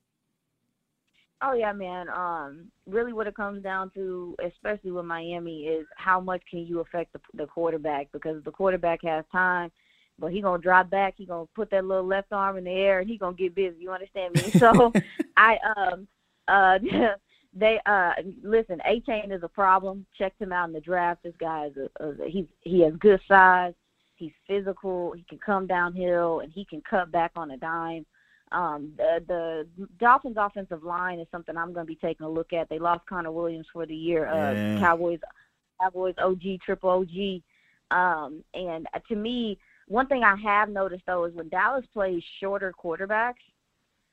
Oh 1.42 1.52
yeah, 1.52 1.72
man. 1.72 2.08
Um, 2.08 2.70
really, 2.86 3.12
what 3.12 3.26
it 3.26 3.36
comes 3.36 3.62
down 3.62 3.90
to, 3.94 4.34
especially 4.44 4.90
with 4.90 5.04
Miami, 5.04 5.64
is 5.64 5.86
how 5.96 6.18
much 6.18 6.42
can 6.50 6.60
you 6.60 6.80
affect 6.80 7.12
the, 7.12 7.20
the 7.34 7.46
quarterback? 7.46 8.10
Because 8.12 8.42
the 8.44 8.50
quarterback 8.50 9.00
has 9.02 9.24
time, 9.30 9.70
but 10.18 10.32
he 10.32 10.40
gonna 10.40 10.62
drop 10.62 10.88
back. 10.88 11.14
He 11.16 11.26
gonna 11.26 11.46
put 11.54 11.70
that 11.70 11.84
little 11.84 12.06
left 12.06 12.32
arm 12.32 12.56
in 12.56 12.64
the 12.64 12.70
air, 12.70 13.00
and 13.00 13.08
he 13.08 13.18
gonna 13.18 13.36
get 13.36 13.54
busy. 13.54 13.76
You 13.80 13.92
understand 13.92 14.34
me? 14.34 14.50
So, 14.52 14.92
I 15.36 15.58
um 15.76 16.08
uh 16.48 16.78
they 17.54 17.80
uh 17.84 18.12
listen. 18.42 18.80
Achane 18.88 19.30
is 19.30 19.42
a 19.42 19.48
problem. 19.48 20.06
Checked 20.16 20.40
him 20.40 20.52
out 20.52 20.68
in 20.68 20.72
the 20.72 20.80
draft. 20.80 21.22
This 21.22 21.34
guy 21.38 21.66
is 21.66 21.76
a, 21.76 22.04
a 22.04 22.30
he's 22.30 22.46
he 22.62 22.80
has 22.80 22.94
good 22.94 23.20
size. 23.28 23.74
He's 24.16 24.32
physical. 24.46 25.12
He 25.12 25.22
can 25.28 25.38
come 25.44 25.66
downhill, 25.66 26.40
and 26.40 26.50
he 26.50 26.64
can 26.64 26.80
cut 26.88 27.12
back 27.12 27.32
on 27.36 27.50
a 27.50 27.58
dime. 27.58 28.06
Um, 28.56 28.92
the, 28.96 29.22
the 29.28 29.86
Dolphins' 29.98 30.36
offensive 30.38 30.82
line 30.82 31.18
is 31.18 31.26
something 31.30 31.58
I'm 31.58 31.74
going 31.74 31.84
to 31.84 31.92
be 31.92 31.96
taking 31.96 32.24
a 32.24 32.30
look 32.30 32.54
at. 32.54 32.70
They 32.70 32.78
lost 32.78 33.06
Connor 33.06 33.30
Williams 33.30 33.66
for 33.70 33.84
the 33.84 33.94
year. 33.94 34.26
Uh, 34.26 34.52
yeah. 34.52 34.78
Cowboys, 34.78 35.18
Cowboys 35.78 36.14
OG, 36.16 36.40
triple 36.64 36.88
OG. 36.88 37.42
Um, 37.90 38.42
and 38.54 38.88
to 39.08 39.14
me, 39.14 39.58
one 39.88 40.06
thing 40.06 40.24
I 40.24 40.36
have 40.36 40.70
noticed 40.70 41.02
though 41.06 41.24
is 41.24 41.34
when 41.34 41.50
Dallas 41.50 41.84
plays 41.92 42.22
shorter 42.40 42.72
quarterbacks, 42.82 43.34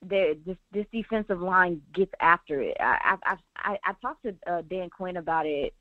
this 0.02 0.58
this 0.74 0.86
defensive 0.92 1.42
line 1.42 1.82
gets 1.94 2.12
after 2.20 2.62
it. 2.62 2.76
I 2.82 3.16
I 3.24 3.38
I, 3.56 3.78
I 3.86 3.94
talked 4.02 4.24
to 4.24 4.36
uh, 4.46 4.62
Dan 4.70 4.90
Quinn 4.90 5.16
about 5.16 5.46
it 5.46 5.74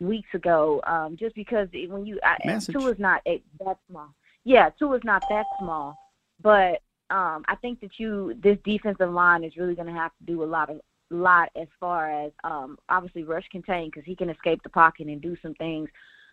weeks 0.00 0.28
ago, 0.34 0.82
um, 0.86 1.16
just 1.16 1.34
because 1.34 1.68
when 1.88 2.04
you 2.04 2.20
I, 2.22 2.58
two 2.58 2.88
is 2.88 2.98
not 2.98 3.22
a, 3.26 3.42
that 3.64 3.78
small. 3.88 4.14
Yeah, 4.44 4.68
two 4.78 4.92
is 4.92 5.00
not 5.02 5.24
that 5.30 5.46
small, 5.58 5.96
but 6.42 6.82
um, 7.12 7.44
I 7.46 7.56
think 7.56 7.80
that 7.80 7.98
you 7.98 8.34
this 8.42 8.56
defensive 8.64 9.10
line 9.10 9.44
is 9.44 9.56
really 9.58 9.74
going 9.74 9.86
to 9.86 10.00
have 10.00 10.12
to 10.18 10.24
do 10.24 10.42
a 10.42 10.46
lot 10.46 10.70
of 10.70 10.80
lot 11.10 11.50
as 11.60 11.68
far 11.78 12.10
as 12.10 12.32
um, 12.42 12.78
obviously 12.88 13.22
rush 13.22 13.46
contain 13.50 13.88
because 13.88 14.04
he 14.04 14.16
can 14.16 14.30
escape 14.30 14.62
the 14.62 14.70
pocket 14.70 15.08
and 15.08 15.20
do 15.20 15.36
some 15.42 15.52
things. 15.54 15.90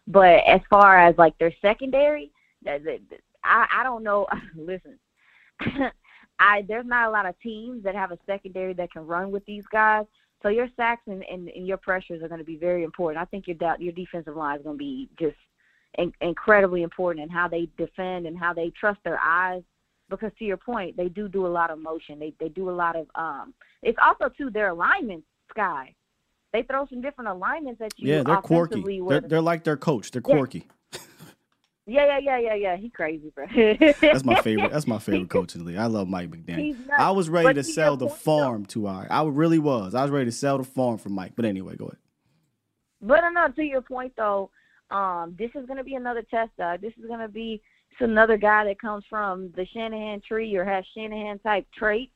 But 0.07 0.39
as 0.47 0.61
far 0.69 0.97
as 0.97 1.17
like 1.17 1.37
their 1.37 1.53
secondary, 1.61 2.31
I 2.65 2.79
I 3.43 3.83
don't 3.83 4.03
know. 4.03 4.25
Listen, 4.55 4.97
I 6.39 6.63
there's 6.67 6.85
not 6.85 7.09
a 7.09 7.11
lot 7.11 7.25
of 7.25 7.37
teams 7.41 7.83
that 7.83 7.93
have 7.93 8.11
a 8.11 8.17
secondary 8.25 8.73
that 8.75 8.93
can 8.93 9.05
run 9.05 9.31
with 9.31 9.45
these 9.45 9.65
guys. 9.71 10.05
So 10.41 10.47
your 10.47 10.69
sacks 10.77 11.01
and, 11.07 11.25
and, 11.29 11.49
and 11.49 11.67
your 11.67 11.75
pressures 11.75 12.23
are 12.23 12.29
going 12.29 12.39
to 12.39 12.45
be 12.45 12.55
very 12.55 12.85
important. 12.85 13.21
I 13.21 13.25
think 13.25 13.47
your 13.47 13.57
your 13.79 13.91
defensive 13.91 14.37
line 14.37 14.57
is 14.57 14.63
going 14.63 14.77
to 14.77 14.79
be 14.79 15.09
just 15.19 15.35
in, 15.97 16.13
incredibly 16.21 16.83
important 16.83 17.23
in 17.23 17.29
how 17.29 17.49
they 17.49 17.67
defend 17.77 18.25
and 18.25 18.37
how 18.39 18.53
they 18.53 18.69
trust 18.69 18.99
their 19.03 19.19
eyes. 19.19 19.61
Because 20.09 20.31
to 20.39 20.45
your 20.45 20.57
point, 20.57 20.97
they 20.97 21.07
do 21.07 21.27
do 21.27 21.45
a 21.45 21.49
lot 21.49 21.69
of 21.69 21.79
motion. 21.79 22.19
They 22.19 22.33
they 22.39 22.49
do 22.49 22.69
a 22.69 22.71
lot 22.71 22.95
of 22.95 23.07
um. 23.15 23.53
It's 23.83 23.97
also 24.03 24.29
too 24.29 24.49
their 24.49 24.69
alignments, 24.69 25.27
Sky. 25.51 25.93
They 26.51 26.63
throw 26.63 26.87
some 26.87 27.01
different 27.01 27.29
alignments 27.29 27.79
at 27.81 27.91
you. 27.97 28.13
Yeah, 28.13 28.23
they're 28.23 28.37
quirky. 28.37 28.83
They're, 29.07 29.21
they're 29.21 29.41
like 29.41 29.63
their 29.63 29.77
coach. 29.77 30.09
They're 30.09 30.21
quirky. 30.21 30.67
yeah, 31.85 32.05
yeah, 32.05 32.17
yeah, 32.17 32.37
yeah, 32.39 32.53
yeah. 32.55 32.75
He 32.75 32.89
crazy, 32.89 33.31
bro. 33.35 33.45
That's 34.01 34.23
my 34.23 34.41
favorite. 34.41 34.71
That's 34.71 34.87
my 34.87 34.97
favorite 34.97 35.29
coach 35.37 35.53
in 35.53 35.61
the 35.61 35.67
league. 35.67 35.77
I 35.77 35.85
love 35.85 36.07
Mike 36.07 36.31
McDaniel. 36.31 36.75
I 36.97 37.11
was 37.11 37.29
ready 37.29 37.53
to 37.53 37.63
sell 37.63 37.97
the 37.97 38.07
point, 38.07 38.19
though- 38.19 38.39
farm 38.41 38.65
to 38.67 38.87
I. 38.87 39.07
I 39.11 39.23
really 39.25 39.59
was. 39.59 39.93
I 39.93 40.01
was 40.01 40.11
ready 40.11 40.25
to 40.25 40.31
sell 40.31 40.57
the 40.57 40.63
farm 40.63 40.97
for 40.97 41.09
Mike. 41.09 41.33
But 41.35 41.45
anyway, 41.45 41.75
go 41.75 41.85
ahead. 41.85 41.97
But 43.01 43.21
no, 43.31 43.47
to 43.49 43.63
your 43.63 43.81
point 43.81 44.13
though, 44.17 44.49
um, 44.91 45.35
this 45.37 45.51
is 45.55 45.65
going 45.67 45.77
to 45.77 45.83
be 45.83 45.95
another 45.95 46.23
test. 46.23 46.51
Uh, 46.61 46.77
this 46.77 46.93
is 46.97 47.05
going 47.05 47.19
to 47.19 47.29
be 47.29 47.61
it's 47.91 48.01
another 48.01 48.37
guy 48.37 48.65
that 48.65 48.79
comes 48.79 49.03
from 49.09 49.51
the 49.55 49.65
Shanahan 49.73 50.21
tree 50.27 50.55
or 50.55 50.65
has 50.65 50.83
Shanahan 50.95 51.39
type 51.39 51.65
traits. 51.77 52.11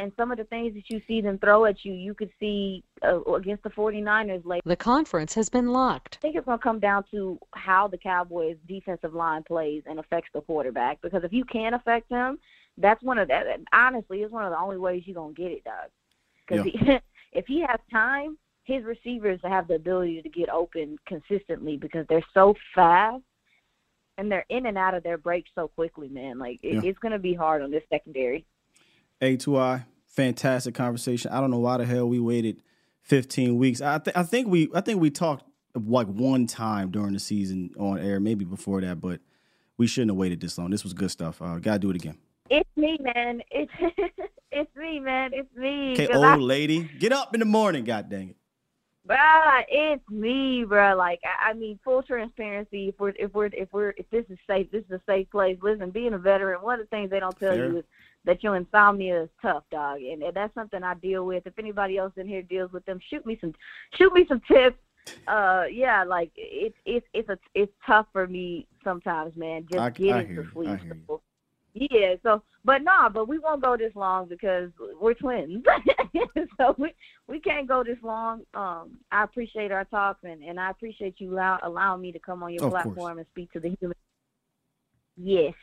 And 0.00 0.12
some 0.16 0.30
of 0.30 0.38
the 0.38 0.44
things 0.44 0.74
that 0.74 0.88
you 0.88 1.00
see 1.08 1.20
them 1.20 1.38
throw 1.38 1.64
at 1.64 1.84
you, 1.84 1.92
you 1.92 2.14
could 2.14 2.30
see 2.38 2.84
uh, 3.02 3.20
against 3.32 3.64
the 3.64 3.70
49ers 3.70 4.46
late. 4.46 4.62
The 4.64 4.76
conference 4.76 5.34
has 5.34 5.48
been 5.48 5.72
locked. 5.72 6.18
I 6.20 6.22
think 6.22 6.36
it's 6.36 6.46
going 6.46 6.58
to 6.58 6.62
come 6.62 6.78
down 6.78 7.04
to 7.10 7.36
how 7.54 7.88
the 7.88 7.98
Cowboys' 7.98 8.56
defensive 8.68 9.12
line 9.12 9.42
plays 9.42 9.82
and 9.86 9.98
affects 9.98 10.30
the 10.32 10.40
quarterback. 10.40 11.02
Because 11.02 11.24
if 11.24 11.32
you 11.32 11.44
can't 11.44 11.74
affect 11.74 12.08
him, 12.12 12.38
that's 12.76 13.02
one 13.02 13.18
of 13.18 13.26
that. 13.26 13.44
Honestly, 13.72 14.18
it's 14.18 14.32
one 14.32 14.44
of 14.44 14.52
the 14.52 14.58
only 14.58 14.78
ways 14.78 15.02
you're 15.04 15.16
going 15.16 15.34
to 15.34 15.42
get 15.42 15.50
it, 15.50 15.64
Doug. 15.64 15.90
Because 16.46 16.64
he, 16.64 16.98
if 17.32 17.46
he 17.46 17.60
has 17.62 17.80
time, 17.90 18.38
his 18.62 18.84
receivers 18.84 19.40
have 19.42 19.66
the 19.66 19.74
ability 19.74 20.22
to 20.22 20.28
get 20.28 20.48
open 20.48 20.96
consistently 21.08 21.76
because 21.76 22.06
they're 22.08 22.24
so 22.34 22.54
fast 22.72 23.22
and 24.18 24.30
they're 24.30 24.44
in 24.50 24.66
and 24.66 24.76
out 24.76 24.92
of 24.94 25.02
their 25.02 25.16
breaks 25.16 25.48
so 25.54 25.68
quickly, 25.68 26.08
man. 26.08 26.38
Like 26.38 26.58
it, 26.62 26.74
Yeah. 26.74 26.90
it's 26.90 26.98
going 26.98 27.12
to 27.12 27.18
be 27.18 27.32
hard 27.34 27.62
on 27.62 27.70
this 27.70 27.84
secondary. 27.88 28.44
A2I, 29.22 29.86
fantastic 30.06 30.74
conversation. 30.74 31.30
I 31.30 31.40
don't 31.40 31.50
know 31.50 31.58
why 31.58 31.78
the 31.78 31.86
hell 31.86 32.08
we 32.08 32.18
waited 32.20 32.62
15 33.02 33.56
weeks. 33.56 33.80
I, 33.80 33.98
th- 33.98 34.16
I 34.16 34.22
think 34.24 34.48
we 34.48 34.68
I 34.74 34.80
think 34.80 35.00
we 35.00 35.10
talked 35.10 35.44
like 35.74 36.06
one 36.08 36.46
time 36.46 36.90
during 36.90 37.12
the 37.14 37.18
season 37.20 37.70
on 37.78 37.98
air, 37.98 38.20
maybe 38.20 38.44
before 38.44 38.80
that, 38.80 39.00
but 39.00 39.20
we 39.76 39.86
shouldn't 39.86 40.10
have 40.10 40.16
waited 40.18 40.40
this 40.40 40.58
long. 40.58 40.70
This 40.70 40.82
was 40.84 40.92
good 40.92 41.10
stuff. 41.10 41.40
Uh, 41.40 41.58
gotta 41.58 41.78
do 41.78 41.90
it 41.90 41.96
again. 41.96 42.18
It's 42.50 42.68
me, 42.76 42.98
man. 43.00 43.42
It's 43.50 43.72
it's 44.50 44.74
me, 44.76 44.98
man. 45.00 45.30
It's 45.34 45.54
me. 45.54 45.92
Okay, 45.92 46.06
'Cause 46.08 46.20
I- 46.22 46.32
old 46.34 46.42
lady, 46.42 46.88
get 46.98 47.12
up 47.12 47.34
in 47.34 47.40
the 47.40 47.46
morning. 47.46 47.84
God 47.84 48.08
dang 48.08 48.30
it. 48.30 48.36
Bruh, 49.08 49.64
it's 49.68 50.08
me, 50.10 50.64
bruh. 50.66 50.96
Like 50.96 51.20
I, 51.24 51.50
I 51.50 51.52
mean, 51.54 51.78
full 51.82 52.02
transparency. 52.02 52.88
If 52.88 53.00
we're 53.00 53.14
if 53.18 53.32
we're 53.32 53.46
if 53.46 53.72
we're 53.72 53.94
if 53.96 54.08
this 54.10 54.24
is 54.28 54.38
safe, 54.46 54.70
this 54.70 54.84
is 54.84 54.90
a 54.90 55.00
safe 55.06 55.30
place. 55.30 55.56
Listen, 55.62 55.90
being 55.90 56.12
a 56.12 56.18
veteran, 56.18 56.60
one 56.60 56.78
of 56.78 56.86
the 56.86 56.90
things 56.90 57.10
they 57.10 57.20
don't 57.20 57.38
tell 57.38 57.54
Fair. 57.54 57.70
you 57.70 57.78
is 57.78 57.84
that 58.24 58.42
your 58.42 58.56
insomnia 58.56 59.22
is 59.22 59.28
tough, 59.40 59.64
dog, 59.70 60.02
and, 60.02 60.22
and 60.22 60.34
that's 60.34 60.54
something 60.54 60.82
I 60.82 60.94
deal 60.94 61.24
with. 61.24 61.46
If 61.46 61.58
anybody 61.58 61.96
else 61.96 62.12
in 62.16 62.26
here 62.26 62.42
deals 62.42 62.70
with 62.72 62.84
them, 62.84 63.00
shoot 63.08 63.24
me 63.24 63.38
some 63.40 63.54
shoot 63.94 64.12
me 64.12 64.26
some 64.28 64.40
tips. 64.40 64.76
Uh, 65.26 65.64
yeah, 65.72 66.04
like 66.04 66.30
it's 66.36 66.76
it's 66.84 67.06
it's 67.14 67.28
a 67.30 67.38
it's 67.54 67.72
tough 67.86 68.06
for 68.12 68.26
me 68.26 68.66
sometimes, 68.84 69.34
man. 69.36 69.66
Just 69.70 69.80
I- 69.80 69.86
I 69.86 69.90
getting 69.90 70.26
hear 70.28 70.42
to 70.42 70.52
sleep. 70.52 71.20
I 71.74 71.78
hear 71.78 71.88
you. 71.90 72.18
So, 72.22 72.28
yeah, 72.30 72.36
so 72.36 72.42
but 72.64 72.82
nah, 72.82 73.08
but 73.08 73.28
we 73.28 73.38
won't 73.38 73.62
go 73.62 73.76
this 73.76 73.92
long 73.94 74.28
because 74.28 74.70
we're 75.00 75.14
twins. 75.14 75.64
so 76.58 76.74
we 76.78 76.92
we 77.28 77.40
can't 77.40 77.66
go 77.68 77.82
this 77.84 77.98
long. 78.02 78.42
Um, 78.54 78.98
I 79.12 79.22
appreciate 79.24 79.70
our 79.72 79.84
talk 79.84 80.18
and, 80.24 80.42
and 80.42 80.58
I 80.60 80.70
appreciate 80.70 81.14
you 81.18 81.32
allow, 81.32 81.58
allowing 81.62 82.00
me 82.02 82.12
to 82.12 82.18
come 82.18 82.42
on 82.42 82.52
your 82.52 82.64
Of 82.64 82.72
course. 82.72 82.82
platform 82.84 83.18
and 83.18 83.26
speak 83.30 83.52
to 83.52 83.60
the 83.60 83.74
human. 83.80 83.96
Yes. 85.16 85.54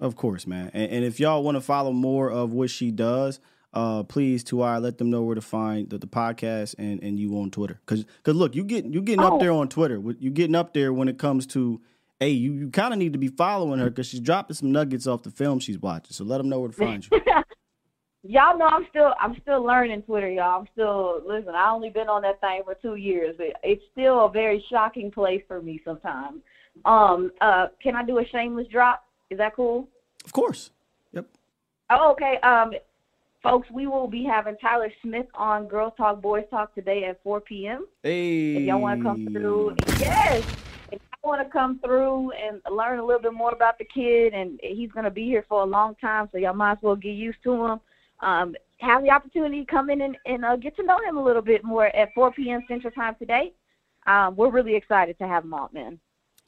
Of 0.00 0.16
course, 0.16 0.46
man. 0.46 0.70
And, 0.74 0.90
and 0.90 1.04
if 1.04 1.20
y'all 1.20 1.42
want 1.42 1.56
to 1.56 1.60
follow 1.60 1.92
more 1.92 2.30
of 2.30 2.52
what 2.52 2.70
she 2.70 2.90
does, 2.90 3.40
uh, 3.72 4.02
please 4.04 4.44
to 4.44 4.62
I 4.62 4.78
let 4.78 4.98
them 4.98 5.10
know 5.10 5.22
where 5.22 5.34
to 5.34 5.40
find 5.40 5.88
the, 5.90 5.98
the 5.98 6.06
podcast 6.06 6.74
and, 6.78 7.02
and 7.02 7.18
you 7.18 7.38
on 7.38 7.50
Twitter. 7.50 7.80
Cause, 7.86 8.04
cause 8.22 8.34
look, 8.34 8.54
you 8.54 8.64
get 8.64 8.84
you 8.86 9.02
getting 9.02 9.24
up 9.24 9.34
Oh. 9.34 9.38
there 9.38 9.52
on 9.52 9.68
Twitter. 9.68 10.00
You 10.18 10.30
getting 10.30 10.54
up 10.54 10.74
there 10.74 10.92
when 10.92 11.08
it 11.08 11.18
comes 11.18 11.46
to, 11.48 11.80
hey, 12.20 12.30
you, 12.30 12.52
you 12.52 12.70
kind 12.70 12.92
of 12.92 12.98
need 12.98 13.12
to 13.12 13.18
be 13.18 13.28
following 13.28 13.80
her 13.80 13.90
because 13.90 14.06
she's 14.06 14.20
dropping 14.20 14.54
some 14.54 14.72
nuggets 14.72 15.06
off 15.06 15.22
the 15.22 15.30
film 15.30 15.58
she's 15.58 15.78
watching. 15.78 16.12
So 16.12 16.24
let 16.24 16.38
them 16.38 16.48
know 16.48 16.60
where 16.60 16.70
to 16.70 16.76
find 16.76 17.06
you. 17.10 17.20
Y'all 18.26 18.56
know 18.56 18.64
I'm 18.64 18.86
still 18.88 19.12
I'm 19.20 19.36
still 19.42 19.62
learning 19.62 20.00
Twitter, 20.00 20.30
y'all. 20.30 20.60
I'm 20.60 20.66
still 20.72 21.20
listen. 21.26 21.54
I 21.54 21.70
only 21.70 21.90
been 21.90 22.08
on 22.08 22.22
that 22.22 22.40
thing 22.40 22.62
for 22.64 22.74
two 22.74 22.94
years, 22.94 23.34
but 23.36 23.48
it's 23.62 23.82
still 23.92 24.24
a 24.24 24.30
very 24.30 24.64
shocking 24.70 25.10
place 25.10 25.42
for 25.46 25.60
me 25.60 25.78
sometimes. 25.84 26.40
Um, 26.86 27.32
uh, 27.42 27.66
can 27.82 27.94
I 27.94 28.02
do 28.02 28.18
a 28.20 28.26
shameless 28.28 28.66
drop? 28.68 29.04
Is 29.28 29.36
that 29.36 29.54
cool? 29.54 29.88
Of 30.24 30.32
course. 30.32 30.70
Yep. 31.12 31.26
Oh, 31.90 32.12
okay. 32.12 32.38
Um, 32.42 32.72
folks, 33.42 33.68
we 33.70 33.86
will 33.86 34.08
be 34.08 34.24
having 34.24 34.56
Tyler 34.56 34.90
Smith 35.02 35.26
on 35.34 35.68
Girls 35.68 35.92
Talk 35.98 36.22
Boys 36.22 36.44
Talk 36.50 36.74
today 36.74 37.04
at 37.04 37.22
4 37.24 37.42
p.m. 37.42 37.86
Hey. 38.02 38.56
If 38.56 38.62
y'all 38.62 38.80
want 38.80 39.00
to 39.00 39.04
come 39.04 39.28
through, 39.32 39.76
yes. 39.98 40.44
Want 41.24 41.46
to 41.46 41.50
come 41.50 41.78
through 41.78 42.32
and 42.32 42.60
learn 42.70 42.98
a 42.98 43.04
little 43.04 43.22
bit 43.22 43.32
more 43.32 43.52
about 43.52 43.78
the 43.78 43.84
kid, 43.84 44.34
and 44.34 44.60
he's 44.62 44.90
going 44.92 45.04
to 45.04 45.10
be 45.10 45.24
here 45.24 45.44
for 45.48 45.62
a 45.62 45.66
long 45.66 45.94
time, 45.96 46.28
so 46.30 46.38
y'all 46.38 46.52
might 46.52 46.72
as 46.72 46.78
well 46.82 46.96
get 46.96 47.12
used 47.12 47.38
to 47.44 47.64
him. 47.64 47.80
Um, 48.20 48.54
have 48.78 49.02
the 49.02 49.10
opportunity 49.10 49.60
to 49.60 49.66
come 49.66 49.88
in 49.88 50.02
and, 50.02 50.16
and 50.26 50.44
uh, 50.44 50.56
get 50.56 50.76
to 50.76 50.82
know 50.82 50.98
him 51.06 51.16
a 51.16 51.22
little 51.22 51.42
bit 51.42 51.64
more 51.64 51.86
at 51.86 52.12
4 52.14 52.32
p.m. 52.32 52.62
Central 52.68 52.92
Time 52.92 53.14
today. 53.18 53.52
Um, 54.06 54.36
we're 54.36 54.50
really 54.50 54.76
excited 54.76 55.18
to 55.18 55.26
have 55.26 55.44
him 55.44 55.54
on, 55.54 55.70
man. 55.72 55.98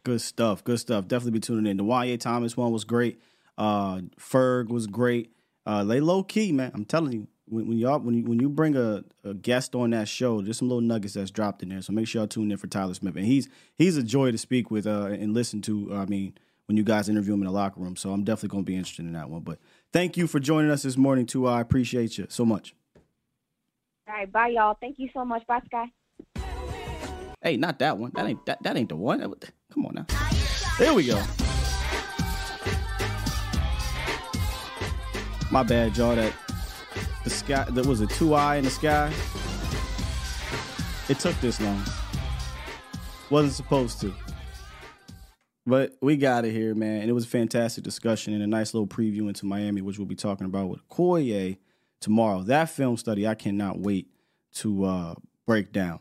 Good 0.05 0.21
stuff. 0.21 0.63
Good 0.63 0.79
stuff. 0.79 1.09
Definitely 1.09 1.33
be 1.33 1.41
tuning 1.41 1.71
in. 1.71 1.79
The 1.79 1.85
Y.A. 1.85 2.17
Thomas 2.19 2.57
one 2.57 2.71
was 2.71 2.85
great. 2.85 3.21
Uh, 3.59 4.03
Ferg 4.21 4.69
was 4.69 4.87
great. 4.87 5.33
Uh, 5.65 5.85
they 5.85 6.01
low 6.01 6.23
key, 6.23 6.53
man. 6.53 6.71
I'm 6.75 6.85
telling 6.85 7.13
you, 7.13 7.29
when, 7.47 7.69
when 7.69 7.79
y'all 7.79 7.99
when 7.99 8.15
you 8.15 8.25
when 8.25 8.41
you 8.41 8.49
bring 8.49 8.77
a, 8.77 9.05
a 9.25 9.35
guest 9.35 9.75
on 9.75 9.91
that 9.91 10.09
show, 10.09 10.41
there's 10.41 10.59
some 10.59 10.69
little 10.69 10.83
nuggets 10.83 11.15
that's 11.15 11.31
dropped 11.31 11.63
in 11.63 11.69
there. 11.69 11.83
So 11.83 11.93
make 11.93 12.09
sure 12.09 12.21
y'all 12.21 12.29
tune 12.29 12.51
in 12.51 12.57
for 12.57 12.67
Tyler 12.67 12.95
Smith, 12.95 13.17
and 13.17 13.25
he's 13.25 13.49
he's 13.77 13.97
a 13.97 14.03
joy 14.03 14.33
to 14.33 14.39
speak 14.39 14.71
with 14.71 14.87
uh, 14.87 15.07
and 15.07 15.35
listen 15.35 15.63
to. 15.63 15.95
I 15.95 16.07
mean, 16.07 16.35
when 16.67 16.77
you 16.77 16.83
guys 16.83 17.09
interview 17.09 17.35
him 17.35 17.41
in 17.41 17.47
the 17.47 17.53
locker 17.53 17.81
room. 17.81 17.97
So 17.97 18.11
I'm 18.11 18.25
definitely 18.25 18.51
going 18.51 18.65
to 18.65 18.67
be 18.67 18.77
interested 18.77 19.05
in 19.05 19.13
that 19.13 19.31
one. 19.31 19.43
But 19.43 19.59
thank 19.93 20.17
you 20.17 20.27
for 20.27 20.41
joining 20.41 20.71
us 20.71 20.83
this 20.83 20.97
morning, 20.97 21.27
too. 21.27 21.47
I 21.47 21.61
appreciate 21.61 22.19
you 22.19 22.27
so 22.29 22.45
much. 22.45 22.75
All 24.09 24.15
right, 24.15 24.31
bye, 24.31 24.49
y'all. 24.49 24.77
Thank 24.81 24.99
you 24.99 25.09
so 25.15 25.25
much. 25.25 25.47
Bye, 25.47 25.61
Sky. 25.67 25.87
Hey, 27.41 27.57
not 27.57 27.79
that 27.79 27.99
one. 27.99 28.13
That 28.15 28.27
ain't 28.27 28.45
that, 28.47 28.63
that 28.63 28.77
ain't 28.77 28.89
the 28.89 28.97
one. 28.97 29.21
Come 29.73 29.87
on 29.87 29.95
now. 29.95 30.07
There 30.79 30.95
we 30.95 31.07
go. 31.07 31.23
My 35.51 35.63
bad, 35.63 35.97
y'all. 35.97 36.17
That 36.17 36.33
the 37.27 37.31
sky 37.31 37.65
that 37.71 37.85
was 37.85 38.01
a 38.01 38.07
two 38.07 38.35
eye 38.35 38.55
in 38.55 38.63
the 38.63 38.71
sky. 38.71 39.13
It 41.09 41.19
took 41.19 41.35
this 41.41 41.61
long. 41.61 41.83
Wasn't 43.31 43.53
supposed 43.53 44.01
to. 44.03 44.15
But 45.67 45.97
we 46.01 46.17
got 46.17 46.45
it 46.45 46.53
here, 46.53 46.73
man. 46.77 47.01
And 47.01 47.11
it 47.11 47.15
was 47.15 47.25
a 47.25 47.29
fantastic 47.29 47.83
discussion 47.83 48.33
and 48.33 48.45
a 48.45 48.47
nice 48.47 48.75
little 48.75 48.87
preview 48.87 49.27
into 49.27 49.45
Miami, 49.45 49.81
which 49.81 49.99
we'll 49.99 50.07
be 50.07 50.15
talking 50.15 50.47
about 50.47 50.69
with 50.69 50.89
Koye 50.89 51.59
tomorrow. 51.99 52.43
That 52.43 52.71
film 52.71 52.97
study, 52.97 53.27
I 53.27 53.35
cannot 53.35 53.81
wait 53.81 54.07
to 54.59 54.85
uh, 54.85 55.15
break 55.47 55.73
down. 55.73 55.99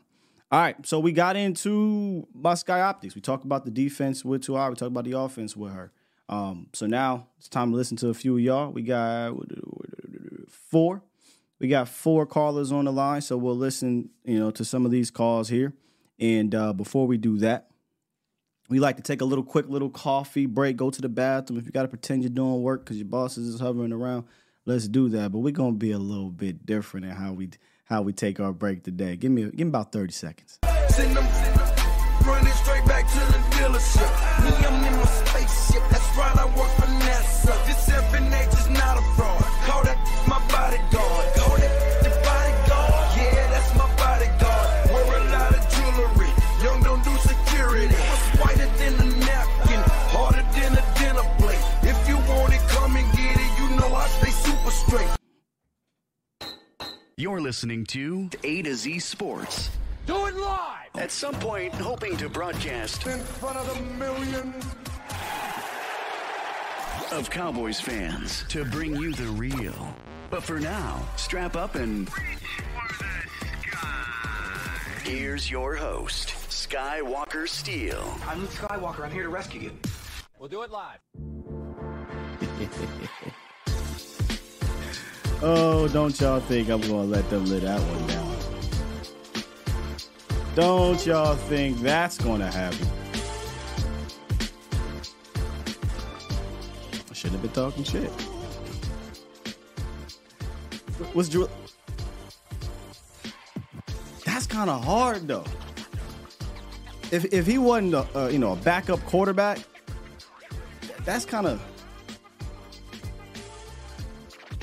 All 0.52 0.60
right, 0.60 0.86
so 0.86 1.00
we 1.00 1.12
got 1.12 1.36
into 1.36 2.28
my 2.36 2.54
Sky 2.54 2.82
Optics. 2.82 3.16
We 3.16 3.22
talked 3.22 3.46
about 3.46 3.66
the 3.66 3.72
defense 3.72 4.24
with 4.24 4.44
Tuar. 4.44 4.70
We 4.70 4.76
talked 4.76 4.92
about 4.92 5.06
the 5.06 5.18
offense 5.18 5.58
with 5.58 5.74
her. 5.74 5.92
Um, 6.30 6.68
so 6.74 6.86
now 6.86 7.30
it's 7.40 7.50
time 7.50 7.72
to 7.72 7.78
listen 7.78 7.98
to 7.98 8.10
a 8.10 8.14
few 8.14 8.36
of 8.36 8.42
y'all. 8.42 8.72
We 8.72 8.84
got 8.84 9.34
four. 10.70 11.02
We 11.60 11.68
got 11.68 11.88
four 11.88 12.26
callers 12.26 12.72
on 12.72 12.86
the 12.86 12.92
line, 12.92 13.22
so 13.22 13.38
we'll 13.38 13.56
listen, 13.56 14.10
you 14.24 14.40
know, 14.40 14.52
to 14.52 14.66
some 14.66 14.86
of 14.86 14.92
these 14.92 15.10
calls 15.10 15.48
here. 15.48 15.74
And 16.20 16.54
uh, 16.54 16.74
before 16.74 17.08
we 17.08 17.18
do 17.18 17.38
that, 17.38 17.70
we 18.70 18.80
like 18.80 18.98
to 18.98 19.04
take 19.04 19.22
a 19.22 19.26
little 19.26 19.44
quick 19.44 19.70
little 19.70 19.90
coffee 19.90 20.48
break, 20.48 20.76
go 20.76 20.90
to 20.90 21.02
the 21.02 21.10
bathroom. 21.10 21.60
If 21.60 21.66
you 21.66 21.72
got 21.72 21.84
to 21.84 21.88
pretend 21.88 22.24
you're 22.24 22.30
doing 22.30 22.62
work 22.62 22.84
because 22.84 22.98
your 22.98 23.08
boss 23.08 23.38
is 23.38 23.52
just 23.52 23.62
hovering 23.62 23.94
around, 23.94 24.26
let's 24.66 24.88
do 24.88 25.10
that. 25.10 25.32
But 25.32 25.40
we're 25.40 25.52
gonna 25.52 25.74
be 25.74 25.92
a 25.92 26.00
little 26.00 26.32
bit 26.32 26.66
different 26.66 27.06
in 27.06 27.12
how 27.12 27.34
we 27.34 27.50
how 27.86 28.02
we 28.02 28.12
take 28.12 28.40
our 28.40 28.52
break 28.52 28.84
today. 28.84 29.16
Give 29.16 29.32
me 29.32 29.44
give 29.44 29.54
me 29.54 29.68
about 29.68 29.92
thirty 29.92 30.14
seconds. 30.14 30.60
Running 30.64 32.54
straight 32.54 32.86
back 32.86 33.08
to 33.08 33.20
the 33.20 33.38
dealership. 33.56 34.44
Me, 34.44 34.66
I'm 34.66 34.84
in 34.84 34.98
my 34.98 35.06
spaceship. 35.06 35.84
That's 35.92 36.18
right, 36.18 36.36
I 36.36 36.46
work 36.58 36.72
for 36.72 36.88
NASA. 36.88 37.66
This 37.68 37.86
seven 37.86 38.34
H 38.34 38.48
is 38.48 38.70
not 38.70 38.98
a 38.98 39.15
You're 57.18 57.38
You're 57.38 57.40
listening 57.40 57.86
to 57.86 58.30
A 58.44 58.62
to 58.64 58.76
Z 58.76 59.00
Sports. 59.00 59.70
Do 60.06 60.26
it 60.26 60.36
live! 60.36 60.90
At 60.96 61.12
some 61.12 61.34
point, 61.36 61.74
hoping 61.74 62.18
to 62.18 62.28
broadcast 62.28 63.08
In 63.08 63.20
front 63.20 63.56
of 63.56 63.74
the 63.74 63.82
millions. 63.98 64.66
of 67.14 67.30
Cowboys 67.30 67.80
fans 67.80 68.44
to 68.50 68.66
bring 68.66 68.98
you 68.98 69.14
the 69.14 69.28
real. 69.28 69.96
But 70.30 70.44
for 70.44 70.60
now, 70.60 71.08
strap 71.16 71.56
up 71.56 71.76
and. 71.76 72.10
Here's 75.06 75.50
your 75.50 75.74
host, 75.74 76.34
Skywalker 76.50 77.48
Steele. 77.48 78.18
I'm 78.28 78.42
Luke 78.42 78.50
Skywalker. 78.50 79.06
I'm 79.06 79.12
here 79.12 79.24
to 79.24 79.30
rescue 79.30 79.62
you. 79.62 79.72
We'll 80.38 80.50
do 80.50 80.64
it 80.64 80.70
live. 80.70 81.00
Oh, 85.42 85.88
don't 85.90 86.20
y'all 86.20 86.40
think 86.40 86.70
I'm 86.70 86.82
gonna 86.82 87.04
let 87.04 87.30
them 87.30 87.46
live 87.46 87.64
that 87.64 87.80
one 87.80 88.08
down? 88.08 88.36
Don't 90.56 91.06
y'all 91.06 91.36
think 91.36 91.80
that's 91.82 92.18
gonna 92.18 92.50
happen? 92.50 92.88
I 97.10 97.14
shouldn't 97.14 97.34
have 97.34 97.42
been 97.42 97.52
talking 97.52 97.84
shit. 97.84 98.10
What's 101.14 101.30
Drew? 101.30 101.50
That's 104.26 104.48
kind 104.48 104.70
of 104.70 104.84
hard 104.84 105.28
though. 105.28 105.44
If 107.12 107.34
if 107.34 107.46
he 107.46 107.58
wasn't 107.58 107.94
a, 107.94 108.30
you 108.32 108.40
know 108.40 108.54
a 108.54 108.56
backup 108.56 109.06
quarterback, 109.06 109.60
that's 111.04 111.26
kind 111.26 111.48
of. 111.48 111.62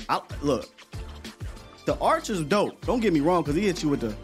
I, 0.09 0.21
look, 0.43 0.69
the 1.87 1.99
arch 1.99 2.31
is 2.31 2.43
dope. 2.43 2.85
Don't 2.87 3.01
get 3.01 3.13
me 3.13 3.21
wrong, 3.21 3.43
because 3.43 3.57
he 3.57 3.63
hits 3.63 3.83
you 3.83 3.89
with 3.89 4.01
the. 4.01 4.15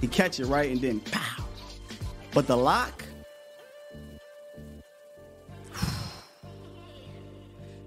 He 0.00 0.08
catch 0.08 0.40
it 0.40 0.46
right 0.46 0.70
and 0.70 0.80
then 0.80 1.00
pow. 1.00 1.44
But 2.32 2.46
the 2.46 2.56
lock. 2.56 3.04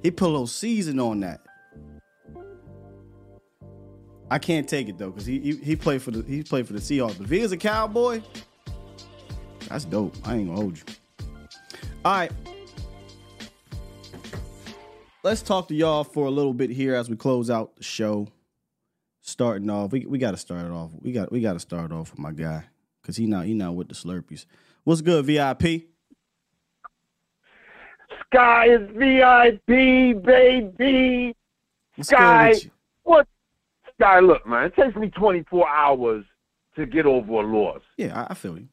He 0.03 0.11
put 0.11 0.28
a 0.28 0.30
little 0.30 0.45
season 0.45 0.99
on 0.99 1.22
that. 1.22 1.41
I 4.30 4.38
can't 4.38 4.68
take 4.68 4.88
it 4.88 4.97
though, 4.97 5.09
because 5.09 5.26
he, 5.26 5.39
he 5.39 5.55
he 5.57 5.76
played 5.76 6.01
for 6.01 6.11
the 6.11 6.22
he 6.24 6.43
played 6.43 6.68
for 6.68 6.74
the 6.74 6.80
Seahawks. 6.80 7.18
But 7.18 7.26
if 7.26 7.30
he 7.30 7.39
is 7.39 7.51
a 7.51 7.57
cowboy, 7.57 8.22
that's 9.68 9.86
dope. 9.86 10.16
I 10.24 10.36
ain't 10.36 10.47
gonna 10.47 10.59
hold 10.59 10.78
you. 10.78 10.84
All 12.03 12.13
right. 12.13 12.32
Let's 15.26 15.42
talk 15.42 15.70
to 15.70 15.74
y'all 15.74 16.04
for 16.04 16.28
a 16.28 16.30
little 16.30 16.54
bit 16.54 16.70
here 16.70 16.94
as 16.94 17.10
we 17.10 17.16
close 17.16 17.50
out 17.50 17.78
the 17.78 17.84
show. 17.84 18.28
Starting 19.22 19.68
off, 19.72 19.92
we, 19.92 20.06
we 20.06 20.20
gotta 20.20 20.38
start 20.38 20.64
it 20.68 20.72
off. 20.72 20.92
We 21.02 21.14
got 21.14 21.32
we 21.32 21.42
gotta 21.42 21.60
start 21.60 21.92
off 21.92 22.12
with 22.12 22.20
my 22.20 22.32
guy. 22.32 22.66
Cause 23.02 23.18
he 23.18 23.26
not 23.26 23.48
he 23.48 23.56
not 23.56 23.74
with 23.74 23.88
the 23.88 23.96
Slurpees. 23.96 24.46
What's 24.84 25.02
good, 25.02 25.26
VIP? 25.26 25.88
Sky 28.28 28.68
is 28.68 28.88
VIP, 28.92 30.24
baby. 30.24 31.36
What's 31.96 32.10
Sky, 32.10 32.50
good 32.50 32.56
with 32.58 32.66
you? 32.66 32.72
what? 33.02 33.28
Sky, 34.00 34.20
look, 34.20 34.46
man, 34.46 34.66
it 34.66 34.76
takes 34.76 34.96
me 34.96 35.10
24 35.10 35.68
hours 35.68 36.24
to 36.76 36.86
get 36.86 37.08
over 37.08 37.32
a 37.32 37.42
loss. 37.42 37.82
Yeah, 37.98 38.28
I, 38.28 38.28
I 38.30 38.34
feel 38.36 38.60
you. 38.60 38.68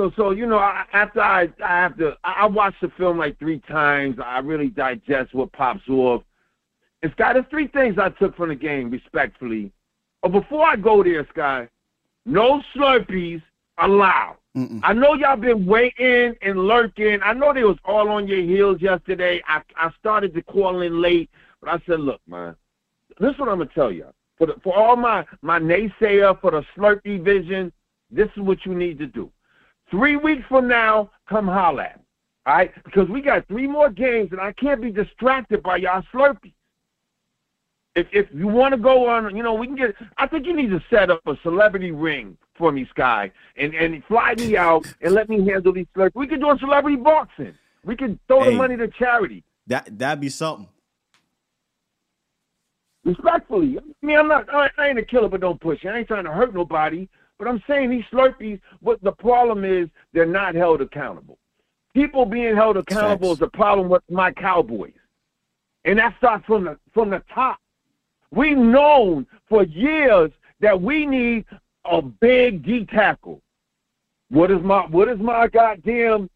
So, 0.00 0.10
so, 0.16 0.30
you 0.30 0.46
know, 0.46 0.56
I, 0.56 0.86
after 0.94 1.20
I, 1.20 1.50
I 1.62 1.82
have 1.82 1.98
to, 1.98 2.16
I, 2.24 2.46
watched 2.46 2.80
the 2.80 2.88
film 2.96 3.18
like 3.18 3.38
three 3.38 3.58
times. 3.58 4.16
I 4.24 4.38
really 4.38 4.68
digest 4.68 5.34
what 5.34 5.52
pops 5.52 5.86
off. 5.90 6.22
And 7.02 7.12
Sky, 7.12 7.34
there's 7.34 7.44
three 7.50 7.66
things 7.66 7.98
I 7.98 8.08
took 8.08 8.34
from 8.34 8.48
the 8.48 8.54
game, 8.54 8.88
respectfully. 8.88 9.70
But 10.22 10.32
before 10.32 10.66
I 10.66 10.76
go 10.76 11.04
there, 11.04 11.26
Sky, 11.28 11.68
no 12.24 12.62
Slurpees 12.74 13.42
allowed. 13.76 14.38
Mm-mm. 14.56 14.80
I 14.82 14.94
know 14.94 15.12
y'all 15.12 15.36
been 15.36 15.66
waiting 15.66 16.34
and 16.40 16.60
lurking. 16.60 17.20
I 17.22 17.34
know 17.34 17.52
they 17.52 17.64
was 17.64 17.76
all 17.84 18.08
on 18.08 18.26
your 18.26 18.40
heels 18.40 18.80
yesterday. 18.80 19.42
I 19.46 19.60
I 19.76 19.90
started 19.98 20.32
to 20.32 20.42
call 20.42 20.80
in 20.80 21.02
late, 21.02 21.28
but 21.60 21.68
I 21.68 21.78
said, 21.86 22.00
look, 22.00 22.22
man, 22.26 22.56
this 23.18 23.32
is 23.32 23.38
what 23.38 23.50
I'm 23.50 23.58
gonna 23.58 23.68
tell 23.74 23.92
you. 23.92 24.06
For 24.38 24.46
the, 24.46 24.54
for 24.64 24.74
all 24.74 24.96
my 24.96 25.26
my 25.42 25.58
naysayer 25.58 26.40
for 26.40 26.52
the 26.52 26.64
Slurpee 26.74 27.22
vision, 27.22 27.70
this 28.10 28.28
is 28.34 28.42
what 28.42 28.64
you 28.64 28.74
need 28.74 28.98
to 28.98 29.06
do. 29.06 29.30
Three 29.90 30.16
weeks 30.16 30.44
from 30.48 30.68
now, 30.68 31.10
come 31.28 31.46
holler 31.48 31.82
me. 31.96 32.02
All 32.46 32.54
right? 32.54 32.84
Because 32.84 33.08
we 33.08 33.20
got 33.20 33.46
three 33.48 33.66
more 33.66 33.90
games 33.90 34.28
and 34.32 34.40
I 34.40 34.52
can't 34.52 34.80
be 34.80 34.90
distracted 34.90 35.62
by 35.62 35.76
y'all 35.78 36.02
Slurpees. 36.12 36.52
If 37.96 38.06
if 38.12 38.28
you 38.32 38.46
want 38.46 38.72
to 38.72 38.78
go 38.78 39.08
on, 39.08 39.36
you 39.36 39.42
know, 39.42 39.54
we 39.54 39.66
can 39.66 39.74
get. 39.74 39.96
I 40.16 40.28
think 40.28 40.46
you 40.46 40.54
need 40.54 40.70
to 40.70 40.80
set 40.90 41.10
up 41.10 41.20
a 41.26 41.34
celebrity 41.42 41.90
ring 41.90 42.38
for 42.54 42.70
me, 42.70 42.86
Sky, 42.90 43.32
and 43.56 43.74
and 43.74 44.04
fly 44.04 44.34
me 44.36 44.56
out 44.56 44.86
and 45.00 45.12
let 45.12 45.28
me 45.28 45.44
handle 45.44 45.72
these 45.72 45.88
Slurpees. 45.96 46.12
We 46.14 46.28
could 46.28 46.40
do 46.40 46.50
a 46.50 46.58
celebrity 46.58 46.96
boxing. 46.96 47.52
We 47.84 47.96
could 47.96 48.18
throw 48.28 48.44
Hey. 48.44 48.50
the 48.50 48.56
money 48.56 48.76
to 48.76 48.86
charity. 48.88 49.42
That 49.66 49.98
that'd 49.98 50.20
be 50.20 50.28
something. 50.28 50.68
Respectfully, 53.04 53.78
I 53.78 54.06
mean, 54.06 54.18
I'm 54.18 54.28
not. 54.28 54.52
I, 54.54 54.70
I 54.78 54.88
ain't 54.88 54.98
a 54.98 55.04
killer, 55.04 55.28
but 55.28 55.40
don't 55.40 55.60
push. 55.60 55.84
I 55.84 55.98
ain't 55.98 56.06
trying 56.06 56.24
to 56.24 56.32
hurt 56.32 56.54
nobody. 56.54 57.08
But 57.40 57.48
I'm 57.48 57.62
saying 57.66 57.88
these 57.88 58.04
Slurpees. 58.12 58.60
What 58.80 59.02
the 59.02 59.12
problem 59.12 59.64
is, 59.64 59.88
they're 60.12 60.26
not 60.26 60.54
held 60.54 60.82
accountable. 60.82 61.38
People 61.94 62.26
being 62.26 62.54
held 62.54 62.76
accountable 62.76 63.30
Facts. 63.30 63.36
is 63.36 63.38
the 63.38 63.48
problem 63.48 63.88
with 63.88 64.02
my 64.10 64.30
Cowboys, 64.30 64.92
and 65.86 65.98
that 65.98 66.14
starts 66.18 66.44
from 66.44 66.64
the 66.64 66.78
from 66.92 67.08
the 67.08 67.22
top. 67.34 67.58
We've 68.30 68.58
known 68.58 69.26
for 69.48 69.62
years 69.64 70.30
that 70.60 70.82
we 70.82 71.06
need 71.06 71.46
a 71.86 72.02
big 72.02 72.62
D 72.62 72.84
tackle. 72.84 73.40
What 74.28 74.50
is 74.50 74.60
my 74.62 74.82
what 74.82 75.08
is 75.08 75.18
my 75.18 75.48
goddamn 75.48 76.28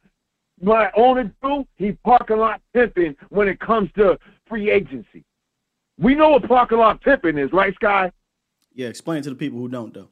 my 0.62 0.90
owner 0.96 1.30
do? 1.42 1.66
He 1.76 1.92
parking 1.92 2.38
lot 2.38 2.62
pimping 2.72 3.14
when 3.28 3.46
it 3.46 3.60
comes 3.60 3.90
to 3.98 4.18
free 4.48 4.70
agency. 4.70 5.22
We 5.98 6.14
know 6.14 6.30
what 6.30 6.48
parking 6.48 6.78
lot 6.78 7.02
pimping 7.02 7.36
is, 7.36 7.52
right, 7.52 7.74
Sky? 7.74 8.10
Yeah, 8.72 8.88
explain 8.88 9.22
to 9.24 9.28
the 9.28 9.36
people 9.36 9.58
who 9.58 9.68
don't 9.68 9.92
though. 9.92 10.08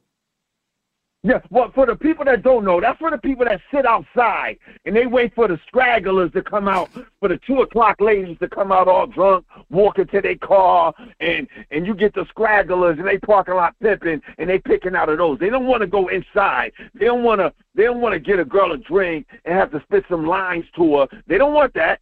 Yeah, 1.25 1.39
well, 1.49 1.71
for 1.73 1.85
the 1.85 1.95
people 1.95 2.25
that 2.25 2.43
don't 2.43 2.65
know, 2.65 2.81
that's 2.81 2.99
for 2.99 3.09
the 3.09 3.17
people 3.17 3.45
that 3.45 3.61
sit 3.73 3.85
outside 3.85 4.57
and 4.83 4.93
they 4.93 5.05
wait 5.05 5.33
for 5.33 5.47
the 5.47 5.57
stragglers 5.65 6.33
to 6.33 6.41
come 6.41 6.67
out, 6.67 6.89
for 7.21 7.29
the 7.29 7.39
two 7.47 7.61
o'clock 7.61 8.01
ladies 8.01 8.37
to 8.39 8.49
come 8.49 8.73
out 8.73 8.89
all 8.89 9.07
drunk, 9.07 9.45
walking 9.69 10.05
to 10.07 10.19
their 10.19 10.35
car, 10.35 10.93
and 11.21 11.47
and 11.71 11.87
you 11.87 11.95
get 11.95 12.13
the 12.13 12.25
stragglers 12.29 12.97
and 12.99 13.07
they 13.07 13.17
parking 13.19 13.53
lot 13.53 13.73
pimping 13.81 14.21
and 14.37 14.49
they 14.49 14.59
picking 14.59 14.97
out 14.97 15.07
of 15.07 15.17
those. 15.17 15.39
They 15.39 15.49
don't 15.49 15.65
want 15.65 15.79
to 15.79 15.87
go 15.87 16.09
inside. 16.09 16.73
They 16.93 17.05
don't 17.05 17.23
want 17.23 17.39
to. 17.39 17.53
They 17.73 17.83
don't 17.83 18.01
want 18.01 18.13
to 18.13 18.19
get 18.19 18.39
a 18.39 18.45
girl 18.45 18.73
a 18.73 18.77
drink 18.77 19.25
and 19.45 19.57
have 19.57 19.71
to 19.71 19.81
spit 19.83 20.03
some 20.09 20.25
lines 20.25 20.65
to 20.75 20.97
her. 20.97 21.07
They 21.27 21.37
don't 21.37 21.53
want 21.53 21.73
that. 21.75 22.01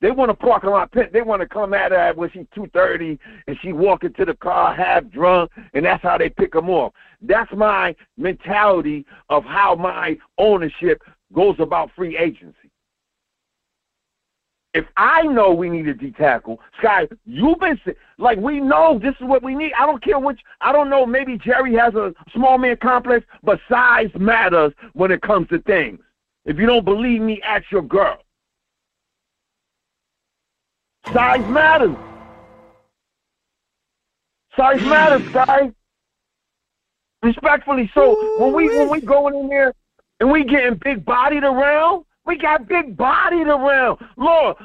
They 0.00 0.10
want 0.10 0.30
to 0.30 0.34
parking 0.34 0.70
lot 0.70 0.92
pimp. 0.92 1.12
They 1.12 1.22
want 1.22 1.40
to 1.40 1.48
come 1.48 1.72
at 1.72 1.92
her 1.92 2.12
when 2.14 2.30
she's 2.30 2.46
two 2.54 2.68
thirty 2.72 3.18
and 3.46 3.56
she 3.62 3.72
walking 3.72 4.12
to 4.14 4.24
the 4.24 4.34
car 4.34 4.74
half 4.74 5.08
drunk, 5.08 5.50
and 5.72 5.84
that's 5.84 6.02
how 6.02 6.18
they 6.18 6.28
pick 6.28 6.52
them 6.52 6.68
off. 6.68 6.92
That's 7.22 7.50
my 7.54 7.94
mentality 8.18 9.06
of 9.30 9.44
how 9.44 9.74
my 9.74 10.18
ownership 10.38 11.02
goes 11.32 11.56
about 11.58 11.90
free 11.96 12.16
agency. 12.16 12.70
If 14.74 14.84
I 14.98 15.22
know 15.22 15.54
we 15.54 15.70
need 15.70 15.88
a 15.88 15.94
D 15.94 16.10
tackle, 16.10 16.60
Sky, 16.78 17.08
you've 17.24 17.58
been 17.60 17.80
like 18.18 18.38
we 18.38 18.60
know 18.60 18.98
this 19.02 19.14
is 19.18 19.26
what 19.26 19.42
we 19.42 19.54
need. 19.54 19.72
I 19.78 19.86
don't 19.86 20.04
care 20.04 20.18
which. 20.18 20.40
I 20.60 20.72
don't 20.72 20.90
know. 20.90 21.06
Maybe 21.06 21.38
Jerry 21.38 21.74
has 21.76 21.94
a 21.94 22.12
small 22.34 22.58
man 22.58 22.76
complex, 22.76 23.24
but 23.42 23.58
size 23.70 24.10
matters 24.18 24.74
when 24.92 25.10
it 25.10 25.22
comes 25.22 25.48
to 25.48 25.60
things. 25.60 26.00
If 26.44 26.58
you 26.58 26.66
don't 26.66 26.84
believe 26.84 27.22
me, 27.22 27.40
ask 27.42 27.64
your 27.72 27.80
girl. 27.80 28.18
Size 31.12 31.48
matters. 31.48 31.96
Size 34.56 34.82
matters, 34.82 35.28
guys. 35.32 35.72
Respectfully, 37.22 37.90
so 37.94 38.14
when 38.38 38.52
we 38.52 38.68
when 38.68 38.90
we 38.90 39.00
going 39.00 39.34
in 39.34 39.48
there 39.48 39.72
and 40.20 40.30
we 40.30 40.44
getting 40.44 40.78
big 40.84 41.04
bodied 41.04 41.44
around, 41.44 42.04
we 42.24 42.36
got 42.36 42.68
big 42.68 42.96
bodied 42.96 43.46
around. 43.46 43.98
Lord, 44.16 44.56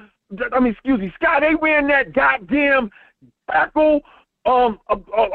I 0.54 0.60
mean, 0.60 0.74
excuse 0.74 1.00
me, 1.00 1.12
Scott, 1.16 1.42
they 1.42 1.56
ran 1.56 1.88
that 1.88 2.14
goddamn 2.14 2.92
tackle 3.50 4.02
um 4.46 4.80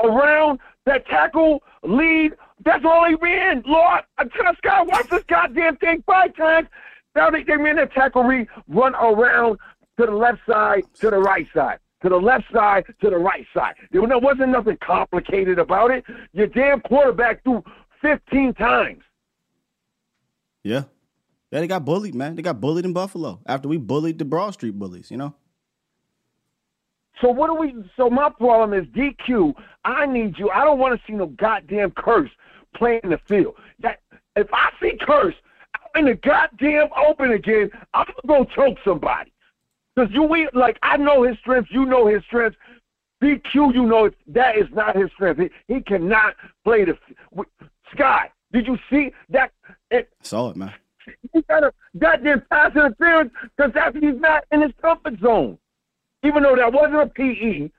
around 0.05 0.59
that 0.85 1.07
tackle 1.07 1.63
lead. 1.83 2.33
That's 2.65 2.85
all 2.85 3.07
they 3.09 3.15
ran. 3.15 3.63
Lord, 3.67 4.01
I 4.19 4.25
tell 4.25 4.55
Scott, 4.57 4.87
watch 4.89 5.09
this 5.09 5.25
goddamn 5.25 5.77
thing 5.77 6.03
five 6.07 6.37
times. 6.37 6.69
Now 7.15 7.31
they, 7.31 7.43
they 7.43 7.57
ran 7.57 7.77
that 7.77 7.93
tackle 7.93 8.25
read, 8.25 8.47
run 8.69 8.95
around 8.95 9.59
to 9.99 10.07
the 10.07 10.13
left 10.13 10.39
side, 10.49 10.85
to 11.01 11.11
the 11.11 11.19
right 11.19 11.47
side. 11.55 11.79
To 12.03 12.09
the 12.11 12.17
left 12.17 12.45
side, 12.53 12.85
to 13.01 13.11
the 13.11 13.17
right 13.19 13.47
side. 13.55 13.75
There 13.91 14.01
was- 14.03 14.11
there 14.11 14.19
wasn't 14.19 14.51
nothing 14.51 14.77
complicated 14.79 15.59
about 15.59 15.91
it. 15.91 16.05
Your 16.33 16.47
damn 16.47 16.81
quarterback 16.83 17.43
threw 17.43 17.65
15 18.03 18.53
times. 18.55 19.03
Yeah. 20.63 20.85
Yeah, 21.51 21.61
they 21.61 21.67
got 21.69 21.85
bullied, 21.85 22.15
man. 22.15 22.37
They 22.37 22.43
got 22.43 22.61
bullied 22.61 22.85
in 22.85 22.93
Buffalo 22.93 23.41
after 23.47 23.69
we 23.69 23.77
bullied 23.79 24.19
the 24.19 24.25
Broad 24.25 24.51
Street 24.53 24.79
bullies, 24.79 25.11
you 25.11 25.17
know? 25.17 25.35
So 27.21 27.31
what 27.31 27.47
do 27.47 27.55
we? 27.55 27.75
So 27.97 28.11
my 28.11 28.29
problem 28.29 28.75
is 28.75 28.87
DQ. 28.89 29.55
I 29.85 30.05
need 30.05 30.39
you. 30.39 30.51
I 30.51 30.65
don't 30.65 30.79
want 30.79 31.01
to 31.01 31.07
see 31.07 31.15
no 31.15 31.27
goddamn 31.27 31.93
Kearse 31.93 32.31
playing 32.75 33.01
in 33.05 33.11
the 33.11 33.19
field. 33.19 33.55
That 33.79 34.01
if 34.35 34.49
I 34.53 34.71
see 34.81 34.99
Kearse 34.99 35.35
out 35.77 35.91
in 35.99 36.05
the 36.07 36.15
goddamn 36.15 36.89
open 36.95 37.31
again, 37.31 37.71
I'm 37.95 38.07
gonna 38.27 38.45
go 38.45 38.51
choke 38.55 38.77
somebody. 38.85 39.33
Cause 39.99 40.09
you 40.11 40.23
we 40.25 40.49
like 40.53 40.79
I 40.83 40.97
know 40.97 41.23
his 41.23 41.39
strengths. 41.39 41.71
You 41.73 41.87
know 41.87 42.07
his 42.07 42.23
strengths. 42.25 42.59
DQ, 43.23 43.75
you 43.75 43.87
know 43.87 44.11
that 44.27 44.59
is 44.59 44.67
not 44.73 44.95
his 44.95 45.11
strength. 45.13 45.41
He, 45.41 45.75
he 45.75 45.81
cannot 45.81 46.35
play 46.65 46.85
the 46.85 46.99
Sky. 47.95 48.31
Did 48.53 48.67
you 48.67 48.77
see 48.91 49.13
that? 49.31 49.53
It, 49.91 50.11
Saw 50.23 50.51
it, 50.51 50.57
man. 50.57 50.75
He 51.33 51.41
got 51.43 51.65
a 51.65 51.73
goddamn 51.99 52.43
pass 52.51 52.73
interference 52.75 53.31
because 53.57 53.73
that's 53.75 53.97
he's 53.97 54.21
not 54.21 54.45
in 54.53 54.61
his 54.61 54.73
comfort 54.83 55.15
zone. 55.21 55.57
Even 56.25 56.43
though 56.43 56.57
that 56.57 56.73
wasn't 56.73 56.97
a 56.97 57.07
PE, 57.07 57.71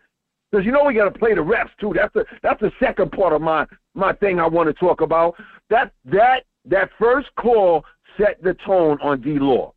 because 0.52 0.66
you 0.66 0.72
know 0.72 0.86
we 0.86 0.94
got 0.94 1.12
to 1.12 1.20
play 1.20 1.34
the 1.36 1.42
refs 1.42 1.70
too. 1.80 1.94
That's 1.94 2.14
the 2.14 2.26
that's 2.42 2.62
the 2.62 2.72
second 2.80 3.12
part 3.12 3.34
of 3.34 3.42
my 3.42 3.66
my 3.94 4.14
thing 4.14 4.40
I 4.40 4.48
want 4.48 4.68
to 4.70 4.74
talk 4.74 5.02
about. 5.02 5.36
That 5.70 5.92
that 6.06 6.46
that 6.66 6.90
first 6.98 7.28
call 7.40 7.84
set 8.18 8.42
the 8.42 8.56
tone 8.66 8.98
on 9.02 9.22
D 9.22 9.38
Law. 9.40 9.74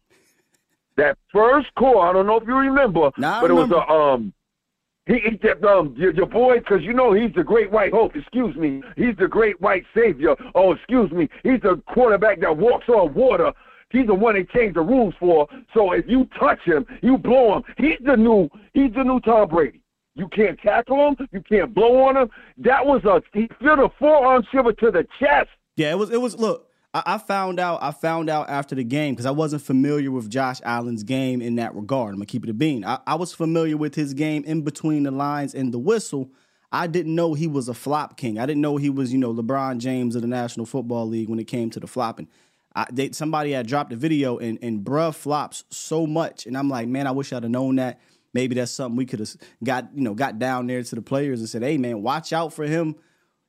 That 1.01 1.17
first 1.33 1.75
call, 1.79 2.03
I 2.03 2.13
don't 2.13 2.27
know 2.27 2.37
if 2.37 2.47
you 2.47 2.55
remember, 2.55 3.11
Nah, 3.17 3.39
I 3.39 3.41
but 3.41 3.51
it 3.51 3.55
was 3.55 3.71
a 3.71 3.91
um. 3.91 4.35
He, 5.07 5.19
he 5.19 5.49
um 5.67 5.95
your, 5.97 6.13
your 6.13 6.27
boy 6.27 6.59
because 6.59 6.83
you 6.83 6.93
know 6.93 7.15
he's 7.15 7.33
the 7.35 7.43
great 7.43 7.71
white 7.71 7.91
hope. 7.91 8.15
Excuse 8.15 8.55
me, 8.55 8.83
he's 8.97 9.17
the 9.17 9.27
great 9.27 9.59
white 9.63 9.85
savior. 9.95 10.37
Oh, 10.55 10.73
excuse 10.73 11.11
me, 11.11 11.31
he's 11.43 11.63
the 11.63 11.83
quarterback 11.89 12.41
that 12.43 12.55
walks 12.55 12.87
on 12.91 13.15
water. 13.15 13.51
He's 13.89 14.09
the 14.09 14.15
one 14.15 14.35
they 14.35 14.45
changed 14.45 14.77
the 14.77 14.83
rules 14.83 15.15
for. 15.19 15.49
So 15.73 15.93
if 15.93 16.05
you 16.07 16.29
touch 16.39 16.61
him, 16.67 16.85
you 17.01 17.17
blow 17.17 17.57
him. 17.57 17.63
He's 17.79 17.99
the 18.05 18.17
new 18.17 18.51
he's 18.75 18.93
the 18.93 19.03
new 19.03 19.21
Tom 19.21 19.49
Brady. 19.49 19.81
You 20.17 20.29
can't 20.29 20.61
tackle 20.61 21.09
him. 21.09 21.29
You 21.33 21.41
can't 21.41 21.73
blow 21.73 22.09
on 22.09 22.19
him. 22.19 22.31
That 22.59 22.85
was 22.85 23.03
a 23.07 23.23
he 23.33 23.49
threw 23.59 23.87
a 23.87 23.89
forearm 23.99 24.47
shiver 24.53 24.75
to 24.75 24.91
the 24.91 25.07
chest. 25.19 25.49
Yeah, 25.77 25.93
it 25.93 25.99
was. 25.99 26.11
It 26.11 26.21
was. 26.21 26.37
Look, 26.37 26.70
I, 26.93 27.03
I 27.07 27.19
found 27.19 27.61
out. 27.61 27.83
I 27.83 27.91
found 27.91 28.29
out 28.29 28.49
after 28.49 28.75
the 28.75 28.85
game 28.85 29.15
because 29.15 29.27
I 29.27 29.31
wasn't 29.31 29.63
familiar 29.63 30.11
with 30.11 30.31
Josh 30.31 30.61
Allen's 30.65 31.03
game 31.03 31.41
in 31.41 31.57
that 31.57 31.75
regard. 31.75 32.11
I'm 32.11 32.17
gonna 32.17 32.27
keep 32.27 32.45
it 32.45 32.51
a 32.51 32.55
bean. 32.55 32.85
I, 32.85 32.99
I 33.07 33.15
was 33.15 33.33
familiar 33.33 33.77
with 33.77 33.95
his 33.95 34.15
game 34.15 34.45
in 34.45 34.63
between 34.63 35.05
the 35.05 35.11
lines 35.11 35.55
and 35.55 35.73
the 35.73 35.79
whistle. 35.79 36.31
I 36.73 36.87
didn't 36.87 37.15
know 37.15 37.35
he 37.35 37.49
was 37.49 37.69
a 37.69 37.75
flop 37.75 38.17
king. 38.17 38.39
I 38.39 38.47
didn't 38.47 38.61
know 38.61 38.77
he 38.77 38.91
was, 38.91 39.13
you 39.13 39.19
know, 39.19 39.35
LeBron 39.35 39.79
James 39.79 40.15
of 40.15 40.23
the 40.23 40.29
National 40.29 40.67
Football 40.67 41.09
League 41.09 41.29
when 41.29 41.41
it 41.41 41.49
came 41.49 41.69
to 41.71 41.81
the 41.81 41.89
flopping. 41.89 42.29
I, 42.77 42.87
they, 42.93 43.11
somebody 43.11 43.51
had 43.51 43.67
dropped 43.67 43.93
a 43.93 43.97
video 43.97 44.39
and 44.39 44.59
and 44.63 44.85
bruh 44.85 45.15
flops 45.15 45.65
so 45.71 46.07
much, 46.07 46.47
and 46.47 46.57
I'm 46.57 46.69
like, 46.69 46.89
man, 46.89 47.07
I 47.07 47.13
wish 47.13 47.33
I'd 47.33 47.43
have 47.43 47.51
known 47.51 47.77
that. 47.77 48.01
Maybe 48.33 48.55
that's 48.55 48.71
something 48.71 48.97
we 48.97 49.07
could 49.07 49.19
have 49.19 49.35
got, 49.65 49.89
you 49.93 50.03
know, 50.03 50.15
got 50.15 50.39
down 50.39 50.69
there 50.69 50.85
to 50.85 50.95
the 50.95 51.03
players 51.03 51.41
and 51.41 51.49
said, 51.49 51.63
hey, 51.65 51.79
man, 51.79 52.01
watch 52.01 52.33
out 52.33 52.53
for 52.53 52.65
him 52.65 52.95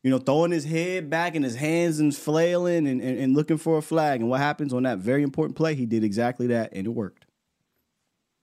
you 0.03 0.09
know, 0.09 0.17
throwing 0.17 0.51
his 0.51 0.65
head 0.65 1.09
back 1.09 1.35
and 1.35 1.45
his 1.45 1.55
hands 1.55 1.99
and 1.99 2.15
flailing 2.15 2.87
and, 2.87 3.01
and, 3.01 3.19
and 3.19 3.35
looking 3.35 3.57
for 3.57 3.77
a 3.77 3.81
flag. 3.81 4.19
And 4.21 4.29
what 4.29 4.39
happens 4.39 4.73
on 4.73 4.83
that 4.83 4.97
very 4.97 5.23
important 5.23 5.55
play? 5.55 5.75
He 5.75 5.85
did 5.85 6.03
exactly 6.03 6.47
that, 6.47 6.71
and 6.73 6.87
it 6.87 6.89
worked. 6.89 7.25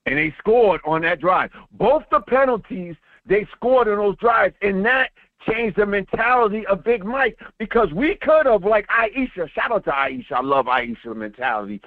and 0.05 0.17
they 0.17 0.33
scored 0.39 0.81
on 0.85 1.01
that 1.01 1.19
drive. 1.19 1.51
Both 1.71 2.03
the 2.11 2.21
penalties, 2.21 2.95
they 3.25 3.47
scored 3.55 3.87
on 3.87 3.97
those 3.97 4.17
drives, 4.17 4.55
and 4.61 4.85
that 4.85 5.11
changed 5.47 5.77
the 5.77 5.85
mentality 5.85 6.65
of 6.67 6.83
Big 6.83 7.05
Mike 7.05 7.39
because 7.59 7.93
we 7.93 8.15
could 8.15 8.45
have, 8.45 8.63
like 8.63 8.87
Aisha, 8.87 9.49
shout 9.51 9.71
out 9.71 9.83
to 9.85 9.91
Aisha, 9.91 10.31
I 10.33 10.41
love 10.41 10.65
Aisha 10.65 11.15
mentality, 11.15 11.81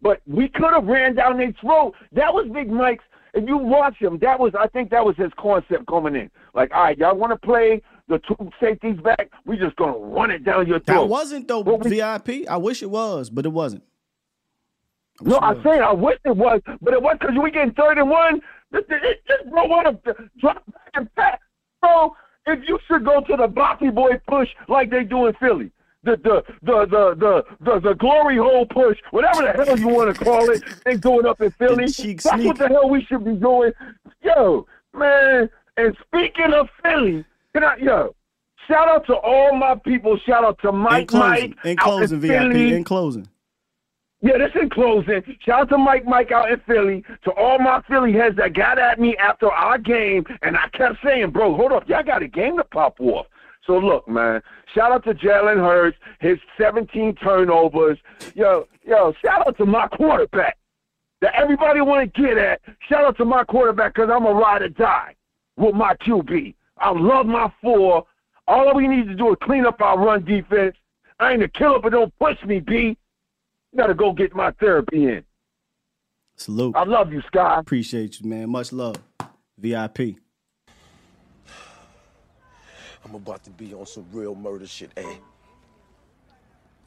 but 0.00 0.20
we 0.26 0.48
could 0.48 0.72
have 0.72 0.84
ran 0.84 1.14
down 1.14 1.38
their 1.38 1.52
throat. 1.60 1.94
That 2.12 2.34
was 2.34 2.48
Big 2.52 2.70
Mike's. 2.70 3.04
If 3.34 3.48
you 3.48 3.56
watch 3.56 3.96
him, 3.96 4.18
that 4.18 4.38
was 4.38 4.52
I 4.58 4.66
think 4.66 4.90
that 4.90 5.04
was 5.06 5.16
his 5.16 5.32
concept 5.38 5.86
coming 5.86 6.14
in. 6.14 6.30
Like, 6.54 6.70
all 6.74 6.82
right, 6.82 6.98
y'all 6.98 7.16
want 7.16 7.32
to 7.32 7.38
play 7.38 7.80
the 8.08 8.18
two 8.20 8.50
safeties 8.60 8.98
back? 9.00 9.30
We're 9.46 9.56
just 9.62 9.76
gonna 9.76 9.96
run 9.96 10.30
it 10.30 10.44
down 10.44 10.66
your 10.66 10.80
throat. 10.80 11.02
That 11.02 11.08
wasn't 11.08 11.48
though 11.48 11.60
we- 11.60 11.90
VIP. 11.90 12.46
I 12.48 12.56
wish 12.56 12.82
it 12.82 12.90
was, 12.90 13.30
but 13.30 13.44
it 13.46 13.50
wasn't. 13.52 13.82
I 15.20 15.24
No, 15.28 15.38
was. 15.38 15.58
saying 15.64 15.82
I 15.82 15.92
wish 15.92 16.18
it 16.24 16.36
was, 16.36 16.60
but 16.80 16.94
it 16.94 17.02
was 17.02 17.16
because 17.20 17.36
we 17.40 17.50
getting 17.50 17.74
third 17.74 17.98
and 17.98 18.10
one. 18.10 18.40
Just, 18.72 18.86
it, 18.88 19.22
just 19.28 19.50
bro, 19.50 19.66
want 19.66 20.04
to 20.04 20.14
drop 20.38 20.62
back 20.72 20.90
and 20.94 21.14
pass, 21.14 21.38
bro. 21.80 22.14
If 22.46 22.66
you 22.66 22.78
should 22.88 23.04
go 23.04 23.20
to 23.20 23.36
the 23.36 23.46
Boppy 23.46 23.94
Boy 23.94 24.20
push 24.26 24.48
like 24.68 24.90
they 24.90 25.04
do 25.04 25.26
in 25.26 25.34
Philly, 25.34 25.70
the 26.02 26.16
the 26.16 26.42
the 26.62 26.86
the 26.86 27.14
the 27.14 27.44
the, 27.60 27.80
the 27.80 27.94
glory 27.94 28.36
hole 28.38 28.66
push, 28.66 28.98
whatever 29.12 29.42
the 29.42 29.52
hell 29.64 29.78
you 29.78 29.88
want 29.88 30.16
to 30.16 30.24
call 30.24 30.50
it, 30.50 30.62
they 30.84 30.96
going 30.96 31.26
up 31.26 31.40
in 31.40 31.50
Philly. 31.58 31.84
That's 31.84 31.96
sneak. 31.96 32.46
what 32.46 32.58
the 32.58 32.68
hell 32.68 32.88
we 32.88 33.04
should 33.04 33.24
be 33.24 33.34
doing, 33.34 33.72
yo, 34.22 34.66
man. 34.94 35.48
And 35.76 35.96
speaking 36.06 36.52
of 36.52 36.68
Philly, 36.82 37.24
can 37.54 37.64
I, 37.64 37.76
yo, 37.76 38.14
shout 38.68 38.88
out 38.88 39.06
to 39.06 39.14
all 39.14 39.54
my 39.56 39.74
people. 39.84 40.18
Shout 40.26 40.44
out 40.44 40.58
to 40.62 40.68
In 40.68 40.76
Mike, 40.76 41.08
closing, 41.08 41.50
Mike, 41.50 41.64
in 41.64 41.78
out 41.78 41.84
closing, 41.84 42.20
VIP. 42.20 42.30
Philly. 42.30 42.74
In 42.74 42.84
closing. 42.84 43.28
Yeah, 44.20 44.38
this 44.38 44.52
in 44.60 44.70
closing. 44.70 45.22
Shout 45.44 45.62
out 45.62 45.68
to 45.70 45.78
Mike 45.78 46.04
Mike 46.04 46.30
out 46.30 46.50
in 46.50 46.60
Philly, 46.60 47.04
to 47.24 47.32
all 47.32 47.58
my 47.58 47.82
Philly 47.88 48.12
heads 48.12 48.36
that 48.36 48.54
got 48.54 48.78
at 48.78 49.00
me 49.00 49.16
after 49.16 49.50
our 49.50 49.78
game, 49.78 50.24
and 50.42 50.56
I 50.56 50.68
kept 50.68 50.98
saying, 51.04 51.30
bro, 51.30 51.56
hold 51.56 51.72
up, 51.72 51.88
y'all 51.88 52.04
got 52.04 52.22
a 52.22 52.28
game 52.28 52.56
to 52.58 52.64
pop 52.64 53.00
off. 53.00 53.26
So 53.66 53.78
look, 53.78 54.08
man, 54.08 54.40
shout 54.74 54.92
out 54.92 55.04
to 55.04 55.14
Jalen 55.14 55.58
Hurts, 55.58 55.96
his 56.20 56.38
17 56.58 57.16
turnovers. 57.16 57.98
Yo, 58.34 58.66
yo, 58.84 59.12
shout 59.24 59.46
out 59.46 59.56
to 59.58 59.66
my 59.66 59.88
quarterback 59.88 60.56
that 61.20 61.34
everybody 61.34 61.80
want 61.80 62.12
to 62.12 62.20
get 62.20 62.38
at. 62.38 62.60
Shout 62.88 63.04
out 63.04 63.16
to 63.18 63.24
my 63.24 63.44
quarterback 63.44 63.94
because 63.94 64.10
I'm 64.12 64.26
a 64.26 64.32
ride 64.32 64.62
or 64.62 64.68
die 64.68 65.14
with 65.56 65.74
my 65.74 65.94
QB. 65.94 66.54
I 66.82 66.90
love 66.90 67.26
my 67.26 67.50
four. 67.62 68.04
All 68.48 68.74
we 68.74 68.88
need 68.88 69.06
to 69.06 69.14
do 69.14 69.30
is 69.30 69.36
clean 69.40 69.64
up 69.64 69.80
our 69.80 69.98
run 69.98 70.24
defense. 70.24 70.76
I 71.20 71.32
ain't 71.32 71.42
a 71.42 71.48
killer, 71.48 71.78
but 71.78 71.92
don't 71.92 72.12
push 72.18 72.36
me, 72.44 72.58
B. 72.58 72.96
You 73.72 73.78
gotta 73.78 73.94
go 73.94 74.12
get 74.12 74.34
my 74.34 74.50
therapy 74.52 75.04
in. 75.04 75.24
Salute. 76.36 76.74
I 76.76 76.82
love 76.82 77.12
you, 77.12 77.22
Sky. 77.28 77.60
Appreciate 77.60 78.20
you, 78.20 78.28
man. 78.28 78.50
Much 78.50 78.72
love. 78.72 78.96
VIP. 79.56 80.16
I'm 83.04 83.14
about 83.14 83.44
to 83.44 83.50
be 83.50 83.72
on 83.74 83.86
some 83.86 84.06
real 84.12 84.34
murder 84.34 84.66
shit, 84.66 84.90
eh? 84.96 85.14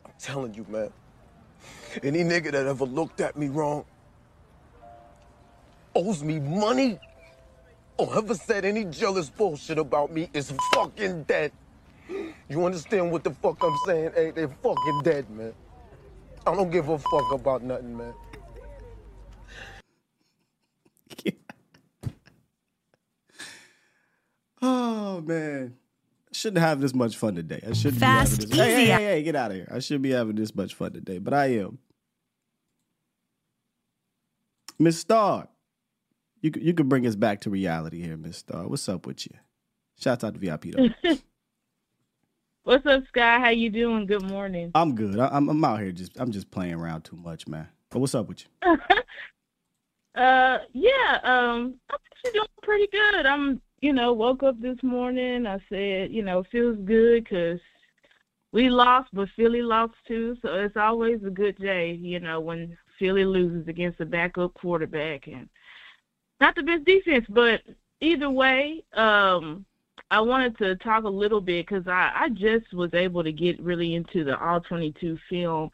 I'm 0.06 0.12
telling 0.20 0.54
you, 0.54 0.66
man. 0.70 0.90
Any 2.04 2.24
nigga 2.24 2.52
that 2.52 2.68
ever 2.68 2.86
looked 2.86 3.22
at 3.22 3.38
me 3.38 3.48
wrong 3.48 3.86
owes 5.96 6.22
me 6.22 6.40
money 6.40 7.00
or 7.98 8.18
ever 8.18 8.36
said 8.36 8.66
any 8.66 8.86
jealous 8.86 9.30
bullshit 9.30 9.78
about 9.78 10.12
me 10.12 10.30
is 10.34 10.54
fucking 10.74 11.24
dead. 11.24 11.52
You 12.50 12.66
understand 12.66 13.12
what 13.12 13.24
the 13.24 13.32
fuck 13.32 13.58
I'm 13.64 13.78
saying? 13.86 14.12
Hey, 14.16 14.32
they're 14.32 14.48
fucking 14.48 15.02
dead, 15.04 15.30
man. 15.30 15.54
I 16.46 16.54
don't 16.54 16.70
give 16.70 16.90
a 16.90 16.98
fuck 17.00 17.32
about 17.32 17.64
nothing, 17.64 17.98
man. 17.98 18.14
Oh 24.62 25.22
man. 25.22 25.76
I 26.32 26.36
shouldn't 26.36 26.60
have 26.64 26.82
this 26.82 26.94
much 26.94 27.16
fun 27.18 27.36
today. 27.36 27.62
I 27.68 27.74
shouldn't 27.74 28.00
Fast, 28.00 28.50
be 28.50 28.58
having 28.58 28.58
this. 28.58 28.60
Hey, 28.60 28.74
hey, 28.74 28.84
easy. 28.84 28.92
hey, 28.92 29.04
hey, 29.06 29.24
get 29.24 29.36
out 29.36 29.52
of 29.52 29.58
here. 29.58 29.68
I 29.72 29.80
shouldn't 29.80 30.02
be 30.04 30.12
having 30.12 30.36
this 30.36 30.56
much 30.56 30.74
fun 30.74 30.92
today, 30.92 31.20
but 31.20 31.34
I 31.34 31.48
am. 31.58 31.78
Miss 34.80 35.00
Star. 35.00 35.48
You 36.46 36.52
could 36.52 36.62
you 36.62 36.76
could 36.76 36.88
bring 36.88 37.08
us 37.08 37.16
back 37.16 37.42
to 37.42 37.50
reality 37.50 38.04
here, 38.04 38.16
Miss 38.18 38.38
Star. 38.38 38.68
What's 38.68 38.88
up 38.88 39.08
with 39.08 39.26
you? 39.26 39.36
Shout 40.00 40.24
out 40.24 40.36
to 40.36 40.40
VIP 40.40 40.76
though. 40.76 40.90
What's 42.64 42.86
up, 42.86 43.04
Sky? 43.08 43.40
How 43.40 43.50
you 43.50 43.72
doing? 43.72 44.06
Good 44.06 44.22
morning. 44.22 44.70
I'm 44.76 44.94
good. 44.94 45.18
I, 45.18 45.30
I'm 45.32 45.50
I'm 45.50 45.66
out 45.66 45.80
here 45.80 45.92
just 45.92 46.12
I'm 46.20 46.30
just 46.32 46.52
playing 46.52 46.76
around 46.76 47.02
too 47.02 47.16
much, 47.16 47.48
man. 47.48 47.68
But 47.90 47.98
what's 47.98 48.14
up 48.14 48.28
with 48.28 48.44
you? 48.64 48.78
Uh, 50.16 50.60
yeah. 50.72 51.20
Um, 51.24 51.76
I'm 51.90 52.00
actually 52.10 52.32
doing 52.32 52.48
pretty 52.64 52.88
good. 52.90 53.26
I'm, 53.26 53.62
you 53.82 53.92
know, 53.92 54.14
woke 54.14 54.44
up 54.44 54.58
this 54.62 54.82
morning. 54.82 55.46
I 55.46 55.60
said, 55.68 56.10
you 56.14 56.24
know, 56.24 56.46
feels 56.54 56.78
good 56.86 57.26
because 57.26 57.60
we 58.54 58.70
lost, 58.70 59.10
but 59.12 59.28
Philly 59.36 59.62
lost 59.62 59.96
too. 60.08 60.38
So 60.42 60.54
it's 60.54 60.78
always 60.78 61.22
a 61.28 61.30
good 61.30 61.58
day, 61.58 61.92
you 61.92 62.22
know, 62.22 62.40
when 62.40 62.78
Philly 62.98 63.26
loses 63.26 63.68
against 63.68 64.00
a 64.00 64.06
backup 64.06 64.54
quarterback 64.54 65.28
and 65.28 65.50
not 66.40 66.56
the 66.56 66.64
best 66.64 66.86
defense, 66.86 67.26
but 67.30 67.62
either 68.02 68.30
way, 68.30 68.84
um, 68.94 69.66
I 70.12 70.22
wanted 70.22 70.58
to 70.60 70.76
talk 70.78 71.04
a 71.04 71.10
little 71.10 71.42
bit 71.42 71.66
because 71.68 71.88
I, 71.88 72.12
I 72.16 72.30
just 72.30 72.74
was 72.74 72.94
able 72.94 73.24
to 73.24 73.32
get 73.32 73.60
really 73.62 73.96
into 73.96 74.24
the 74.24 74.38
all 74.40 74.62
22 74.62 75.18
film 75.30 75.72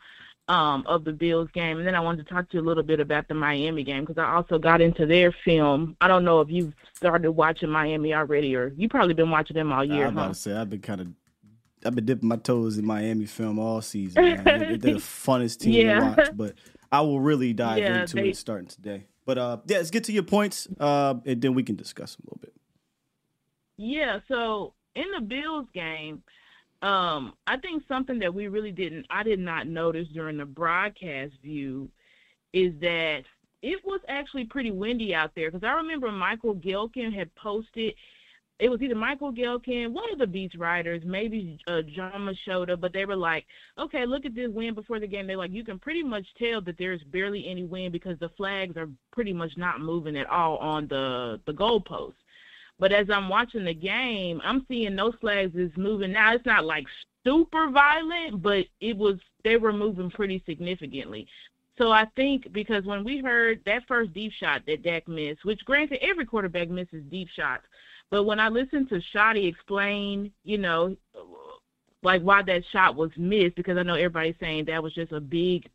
um, 0.48 0.84
of 0.88 1.04
the 1.04 1.12
Bills 1.12 1.50
game. 1.54 1.78
And 1.80 1.88
then 1.88 1.96
I 1.96 2.00
wanted 2.00 2.26
to 2.28 2.34
talk 2.34 2.50
to 2.50 2.58
you 2.58 2.64
a 2.64 2.66
little 2.68 2.84
bit 2.84 3.00
about 3.00 3.28
the 3.28 3.34
Miami 3.34 3.84
game 3.84 4.06
because 4.06 4.18
I 4.18 4.32
also 4.34 4.58
got 4.58 4.80
into 4.82 5.06
their 5.06 5.32
film. 5.46 5.96
I 6.02 6.08
don't 6.08 6.24
know 6.24 6.42
if 6.42 6.50
you've 6.50 6.74
started 6.96 7.32
watching 7.34 7.70
Miami 7.70 8.14
already 8.14 8.56
or 8.56 8.72
you 8.78 8.88
probably 8.88 9.14
been 9.14 9.30
watching 9.32 9.56
them 9.56 9.72
all 9.72 9.84
year, 9.84 10.06
I'm 10.08 10.14
about 10.14 10.28
huh? 10.28 10.34
to 10.34 10.36
say 10.40 10.54
I've 10.54 10.70
been 10.70 10.82
kind 10.82 11.02
of 11.02 11.08
I've 11.84 11.96
been 11.96 12.06
dipping 12.06 12.30
my 12.30 12.36
toes 12.36 12.78
in 12.78 12.86
Miami 12.86 13.26
film 13.26 13.58
all 13.60 13.82
season. 13.82 14.24
They're 14.24 14.78
the 14.78 14.94
funnest 15.00 15.60
team 15.60 15.74
Yeah. 15.88 16.00
to 16.00 16.06
watch, 16.22 16.30
but 16.36 16.54
I 16.92 17.02
will 17.02 17.20
really 17.20 17.54
dive 17.54 17.80
Yeah, 17.80 18.02
into 18.02 18.18
they- 18.18 18.30
it 18.30 18.38
starting 18.38 18.68
today. 18.68 19.06
But 19.26 19.38
uh, 19.38 19.58
yeah, 19.68 19.78
let's 19.78 19.92
get 19.92 20.04
to 20.06 20.12
your 20.12 20.24
points, 20.24 20.68
uh, 20.80 21.16
and 21.26 21.42
then 21.42 21.54
we 21.54 21.64
can 21.64 21.76
discuss 21.76 22.18
a 22.18 22.24
little 22.24 22.40
bit. 22.42 22.54
Yeah, 23.78 24.20
so 24.28 24.74
in 24.96 25.06
the 25.16 25.22
Bills 25.22 25.68
game, 25.74 26.24
um, 26.82 27.34
I 27.48 27.58
think 27.58 27.84
something 27.88 28.20
that 28.20 28.34
we 28.34 28.48
really 28.48 28.72
didn't, 28.72 29.06
I 29.10 29.24
did 29.24 29.40
not 29.40 29.68
notice 29.68 30.08
during 30.10 30.38
the 30.38 30.46
broadcast 30.46 31.34
view 31.44 31.90
is 32.54 32.74
that 32.82 33.24
it 33.62 33.80
was 33.86 34.02
actually 34.08 34.46
pretty 34.46 34.72
windy 34.72 35.14
out 35.14 35.32
there 35.36 35.52
because 35.52 35.66
I 35.66 35.74
remember 35.74 36.12
Michael 36.12 36.56
Gehlken 36.56 37.14
had 37.14 37.34
posted. 37.36 37.94
It 38.62 38.70
was 38.70 38.80
either 38.84 38.94
Michael 38.94 39.34
Gehlken, 39.34 39.92
one 39.92 40.14
of 40.14 40.20
the 40.20 40.28
beats 40.28 40.56
writers, 40.56 41.02
maybe 41.04 41.58
uh, 41.66 41.82
Jon 41.82 42.30
Machota, 42.30 42.80
but 42.80 42.94
they 42.94 43.06
were 43.06 43.16
like, 43.16 43.48
"Okay, 43.80 44.06
look 44.06 44.24
at 44.24 44.36
this 44.36 44.52
wind 44.52 44.76
before 44.76 45.00
the 45.00 45.08
game." 45.08 45.26
They're 45.26 45.36
like, 45.36 45.52
"You 45.52 45.64
can 45.64 45.80
pretty 45.80 46.04
much 46.04 46.28
tell 46.38 46.62
that 46.62 46.78
there's 46.78 47.02
barely 47.06 47.48
any 47.48 47.64
wind 47.64 47.92
because 47.92 48.20
the 48.20 48.30
flags 48.30 48.78
are 48.78 48.88
pretty 49.12 49.34
much 49.34 49.58
not 49.58 49.82
moving 49.82 50.16
at 50.16 50.30
all 50.30 50.58
on 50.58 50.88
the 50.88 51.42
the 51.48 51.54
goalpost." 51.54 52.14
But 52.78 52.92
as 52.92 53.10
I'm 53.10 53.30
watching 53.30 53.66
the 53.66 53.74
game, 53.74 54.40
I'm 54.44 54.64
seeing 54.68 54.96
those 54.96 55.16
flags 55.20 55.56
is 55.56 55.76
moving. 55.76 56.12
Now 56.12 56.36
it's 56.36 56.46
not 56.46 56.64
like 56.64 56.86
super 57.24 57.72
violent, 57.72 58.44
but 58.44 58.68
it 58.80 58.96
was 58.96 59.20
they 59.44 59.58
were 59.58 59.74
moving 59.74 60.12
pretty 60.12 60.44
significantly. 60.46 61.28
So 61.80 61.92
I 61.92 62.06
think 62.16 62.54
because 62.54 62.86
when 62.86 63.04
we 63.04 63.18
heard 63.18 63.62
that 63.66 63.88
first 63.88 64.14
deep 64.14 64.34
shot 64.34 64.62
that 64.68 64.84
Dak 64.84 65.08
missed, 65.08 65.46
which 65.46 65.66
granted 65.66 65.98
every 66.04 66.28
quarterback 66.28 66.70
misses 66.70 67.04
deep 67.10 67.28
shots, 67.30 67.66
but 68.12 68.24
when 68.26 68.40
I 68.40 68.50
listened 68.50 68.90
to 68.90 69.02
Schotty 69.14 69.48
explain, 69.48 70.32
you 70.44 70.58
know, 70.58 70.96
like 72.04 72.22
why 72.22 72.44
that 72.44 72.64
shot 72.72 72.96
was 72.96 73.12
missed, 73.18 73.56
because 73.56 73.78
I 73.78 73.84
know 73.84 73.96
everybody's 73.96 74.36
saying 74.40 74.66
that 74.66 74.84
was 74.84 74.94
just 74.94 75.12
a 75.12 75.20
big 75.20 75.70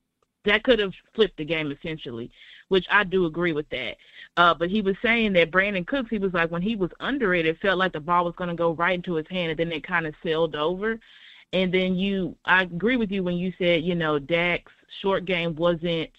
that 0.45 0.63
could 0.63 0.79
have 0.79 0.93
flipped 1.15 1.37
the 1.37 1.45
game 1.45 1.71
essentially, 1.73 2.31
which 2.69 2.87
I 2.91 3.05
do 3.05 3.27
agree 3.27 3.53
with 3.53 3.69
that. 3.71 3.97
Uh, 4.37 4.55
but 4.55 4.71
he 4.71 4.81
was 4.81 4.97
saying 5.03 5.33
that 5.35 5.51
Brandin 5.51 5.87
Cooks, 5.87 6.11
he 6.11 6.19
was 6.19 6.33
like 6.33 6.51
when 6.51 6.63
he 6.63 6.77
was 6.77 6.91
under 7.01 7.35
it, 7.35 7.47
it 7.47 7.59
felt 7.61 7.79
like 7.79 7.93
the 7.93 8.01
ball 8.01 8.25
was 8.25 8.35
going 8.37 8.51
to 8.51 8.55
go 8.55 8.73
right 8.73 8.95
into 8.95 9.15
his 9.15 9.27
hand, 9.29 9.51
and 9.51 9.59
then 9.59 9.73
it 9.73 9.87
kind 9.87 10.07
of 10.07 10.15
sailed 10.23 10.55
over. 10.57 10.99
And 11.53 11.73
then 11.73 11.97
you, 11.97 12.37
I 12.45 12.63
agree 12.63 12.97
with 12.97 13.11
you 13.11 13.23
when 13.23 13.37
you 13.37 13.53
said, 13.59 13.83
you 13.83 13.95
know, 13.95 14.19
Dak's 14.19 14.73
short 15.01 15.25
game 15.25 15.55
wasn't 15.55 16.11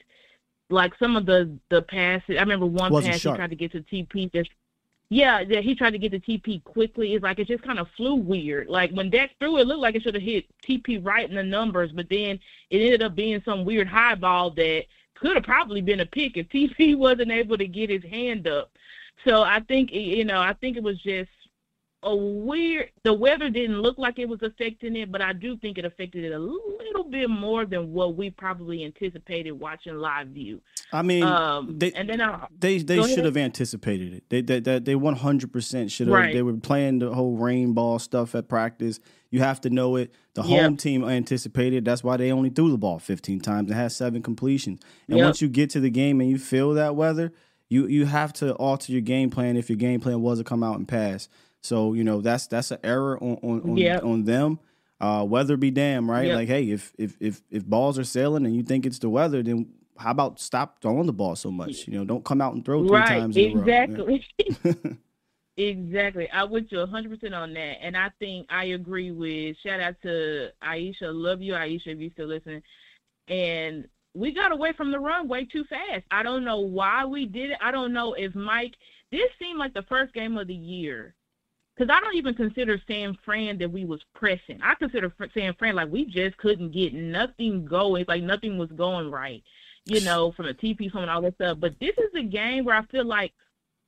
like 0.70 0.94
some 1.00 1.16
of 1.16 1.26
the 1.26 1.58
the 1.70 1.82
passes. 1.82 2.38
I 2.38 2.42
remember 2.42 2.66
one 2.66 2.92
Wasn't 2.92 3.14
pass 3.14 3.22
sharp. 3.22 3.36
he 3.36 3.38
tried 3.38 3.50
to 3.52 3.56
get 3.56 3.72
to 3.74 3.82
TP 3.82 4.32
just. 4.34 4.50
Yeah, 5.10 5.40
yeah, 5.40 5.62
he 5.62 5.74
tried 5.74 5.92
to 5.92 6.00
get 6.00 6.12
the 6.12 6.20
TP 6.20 6.62
quickly. 6.64 7.14
It's 7.14 7.24
like 7.24 7.40
it 7.40 7.48
just 7.48 7.64
kind 7.64 7.80
of 7.80 7.88
flew 7.96 8.16
weird. 8.16 8.68
Like 8.68 8.92
when 8.92 9.10
Dak 9.10 9.32
threw 9.40 9.58
it, 9.58 9.62
it 9.62 9.68
looked 9.68 9.80
like 9.80 9.96
it 9.96 10.02
should 10.02 10.16
have 10.16 10.24
hit 10.24 10.46
TP 10.62 11.04
right 11.04 11.30
in 11.30 11.36
the 11.36 11.44
numbers, 11.44 11.92
but 11.94 12.10
then 12.10 12.40
it 12.70 12.82
ended 12.82 13.02
up 13.02 13.16
being 13.16 13.42
some 13.46 13.64
weird 13.64 13.88
high 13.88 14.16
ball 14.16 14.52
that 14.52 14.84
could 15.16 15.36
have 15.36 15.46
probably 15.46 15.82
been 15.82 16.02
a 16.02 16.06
pick 16.06 16.36
if 16.36 16.50
TP 16.50 16.98
wasn't 16.98 17.32
able 17.32 17.58
to 17.58 17.68
get 17.68 17.90
his 17.90 18.04
hand 18.04 18.48
up. 18.48 18.72
So 19.26 19.44
I 19.44 19.62
think 19.62 19.92
you 19.94 20.26
know, 20.26 20.42
I 20.42 20.54
think 20.54 20.76
it 20.76 20.84
was 20.84 21.00
just 21.02 21.30
a 22.12 22.16
weird. 22.16 22.90
The 23.04 23.14
weather 23.14 23.50
didn't 23.50 23.82
look 23.82 23.98
like 23.98 24.20
it 24.20 24.28
was 24.28 24.42
affecting 24.42 24.96
it, 24.96 25.12
but 25.12 25.22
I 25.22 25.34
do 25.34 25.58
think 25.58 25.78
it 25.78 25.86
affected 25.86 26.24
it 26.24 26.32
a 26.34 26.40
little 26.40 27.04
bit 27.10 27.30
more 27.30 27.66
than 27.66 27.94
what 27.94 28.16
we 28.16 28.30
probably 28.30 28.84
anticipated 28.84 29.52
watching 29.52 29.96
live 29.98 30.28
view. 30.30 30.62
I 30.92 31.02
mean, 31.02 31.24
Um, 31.24 31.78
they 31.78 31.92
and 31.92 32.10
then 32.10 32.22
I, 32.22 32.48
they 32.58 32.78
they 32.80 33.02
should 33.04 33.12
ahead. 33.12 33.26
have 33.26 33.38
anticipated 33.38 34.14
it. 34.14 34.24
They 34.30 34.42
they 34.42 34.60
they, 34.60 34.80
they 34.80 34.96
100% 34.96 35.92
should 35.92 36.08
have. 36.08 36.14
Right. 36.14 36.34
They 36.34 36.42
were 36.42 36.54
playing 36.58 37.00
the 37.00 37.14
whole 37.14 37.36
rain 37.38 37.74
ball 37.74 38.00
stuff 38.00 38.36
at 38.36 38.48
practice. 38.48 39.00
You 39.30 39.40
have 39.42 39.60
to 39.62 39.70
know 39.70 39.96
it. 39.98 40.14
The 40.36 40.44
Yep. 40.44 40.50
home 40.64 40.78
team 40.78 41.04
anticipated. 41.04 41.84
That's 41.86 42.04
why 42.04 42.16
they 42.18 42.32
only 42.32 42.50
threw 42.50 42.72
the 42.72 42.78
ball 42.78 43.00
15 43.00 43.42
times 43.42 43.70
and 43.70 43.78
had 43.80 43.92
seven 43.92 44.22
completions. 44.22 44.80
And 45.10 45.18
Yep. 45.18 45.26
once 45.26 45.42
you 45.42 45.50
get 45.50 45.70
to 45.72 45.80
the 45.80 45.90
game 45.90 46.22
and 46.22 46.30
you 46.30 46.38
feel 46.38 46.74
that 46.76 46.96
weather, 46.96 47.34
you 47.70 47.88
you 47.88 48.06
have 48.06 48.32
to 48.34 48.54
alter 48.54 48.92
your 48.94 49.02
game 49.02 49.30
plan 49.30 49.58
if 49.58 49.70
your 49.70 49.76
game 49.78 50.00
plan 50.00 50.22
was 50.22 50.38
to 50.38 50.44
come 50.46 50.64
out 50.64 50.78
and 50.78 50.88
pass. 50.88 51.28
So 51.68 51.94
you 51.94 52.04
know 52.04 52.22
that's 52.22 52.48
that's 52.48 52.72
an 52.72 52.80
error 52.84 53.22
on 53.22 53.38
on 53.44 53.62
on, 53.62 53.78
Yep. 53.78 54.04
on 54.04 54.24
them. 54.24 54.60
Uh, 55.00 55.26
weather 55.28 55.58
be 55.58 55.70
damn, 55.70 56.10
right? 56.10 56.28
Yep. 56.28 56.36
Like, 56.36 56.48
hey, 56.48 56.72
if 56.72 56.94
if 56.98 57.18
if 57.20 57.42
if 57.52 57.66
balls 57.66 58.00
are 58.00 58.04
sailing 58.04 58.46
and 58.46 58.56
you 58.56 58.64
think 58.64 58.86
it's 58.86 59.00
the 59.00 59.10
weather, 59.10 59.44
then 59.44 59.68
how 59.98 60.12
about 60.12 60.40
stop 60.40 60.82
throwing 60.82 61.06
the 61.06 61.14
ball 61.14 61.36
so 61.36 61.52
much? 61.52 61.88
You 61.88 62.00
know, 62.00 62.06
don't 62.06 62.24
come 62.24 62.42
out 62.42 62.54
and 62.54 62.64
throw 62.64 62.88
three 62.88 62.98
right, 62.98 63.08
times 63.08 63.38
a. 63.38 63.42
Yeah. 63.42 63.48
exactly. 63.58 64.26
Exactly. 65.58 66.30
I 66.30 66.44
with 66.44 66.66
you 66.70 66.78
100% 66.78 67.34
on 67.34 67.54
that. 67.56 67.78
And 67.82 67.98
I 67.98 68.12
think 68.20 68.46
I 68.52 68.66
agree 68.66 69.10
with, 69.10 69.58
shout 69.66 69.80
out 69.80 69.96
to 70.04 70.50
Aisha. 70.64 71.12
Love 71.12 71.42
you, 71.42 71.54
Aisha, 71.54 71.88
if 71.88 72.00
you 72.00 72.12
still 72.12 72.28
listening. 72.28 72.62
And 73.28 73.88
we 74.14 74.34
got 74.34 74.52
away 74.52 74.74
from 74.74 74.92
the 74.92 75.00
run 75.00 75.28
way 75.28 75.46
too 75.46 75.64
fast. 75.64 76.06
I 76.12 76.22
don't 76.22 76.46
know 76.46 76.60
why 76.60 77.06
we 77.06 77.26
did 77.26 77.50
it. 77.52 77.58
I 77.60 77.72
don't 77.72 77.92
know 77.92 78.14
if 78.14 78.36
Mike, 78.36 78.76
this 79.12 79.30
seemed 79.40 79.58
like 79.58 79.74
the 79.74 79.86
first 79.90 80.14
game 80.14 80.38
of 80.38 80.48
the 80.48 80.54
year. 80.54 81.16
Because 81.78 81.94
I 81.96 82.02
don't 82.02 82.16
even 82.16 82.34
consider 82.34 82.82
San 82.88 83.18
Fran 83.24 83.60
that 83.60 83.72
we 83.72 83.86
was 83.86 84.02
pressing. 84.16 84.60
I 84.64 84.74
consider 84.76 85.14
San 85.34 85.54
Fran 85.54 85.76
like 85.76 85.90
we 85.90 86.06
just 86.06 86.38
couldn't 86.38 86.72
get 86.72 86.94
nothing 86.94 87.66
going. 87.66 88.02
It's 88.02 88.08
like 88.08 88.24
nothing 88.24 88.58
was 88.58 88.72
going 88.72 89.12
right, 89.12 89.44
you 89.86 90.02
know, 90.02 90.32
from 90.32 90.48
the 90.48 90.54
TP, 90.56 90.92
from 90.92 91.02
and 91.02 91.12
all 91.12 91.22
that 91.22 91.36
stuff. 91.36 91.60
But 91.60 91.76
this 91.80 91.96
is 91.98 92.10
a 92.16 92.24
game 92.24 92.66
where 92.66 92.76
I 92.76 92.86
feel 92.86 93.06
like 93.06 93.34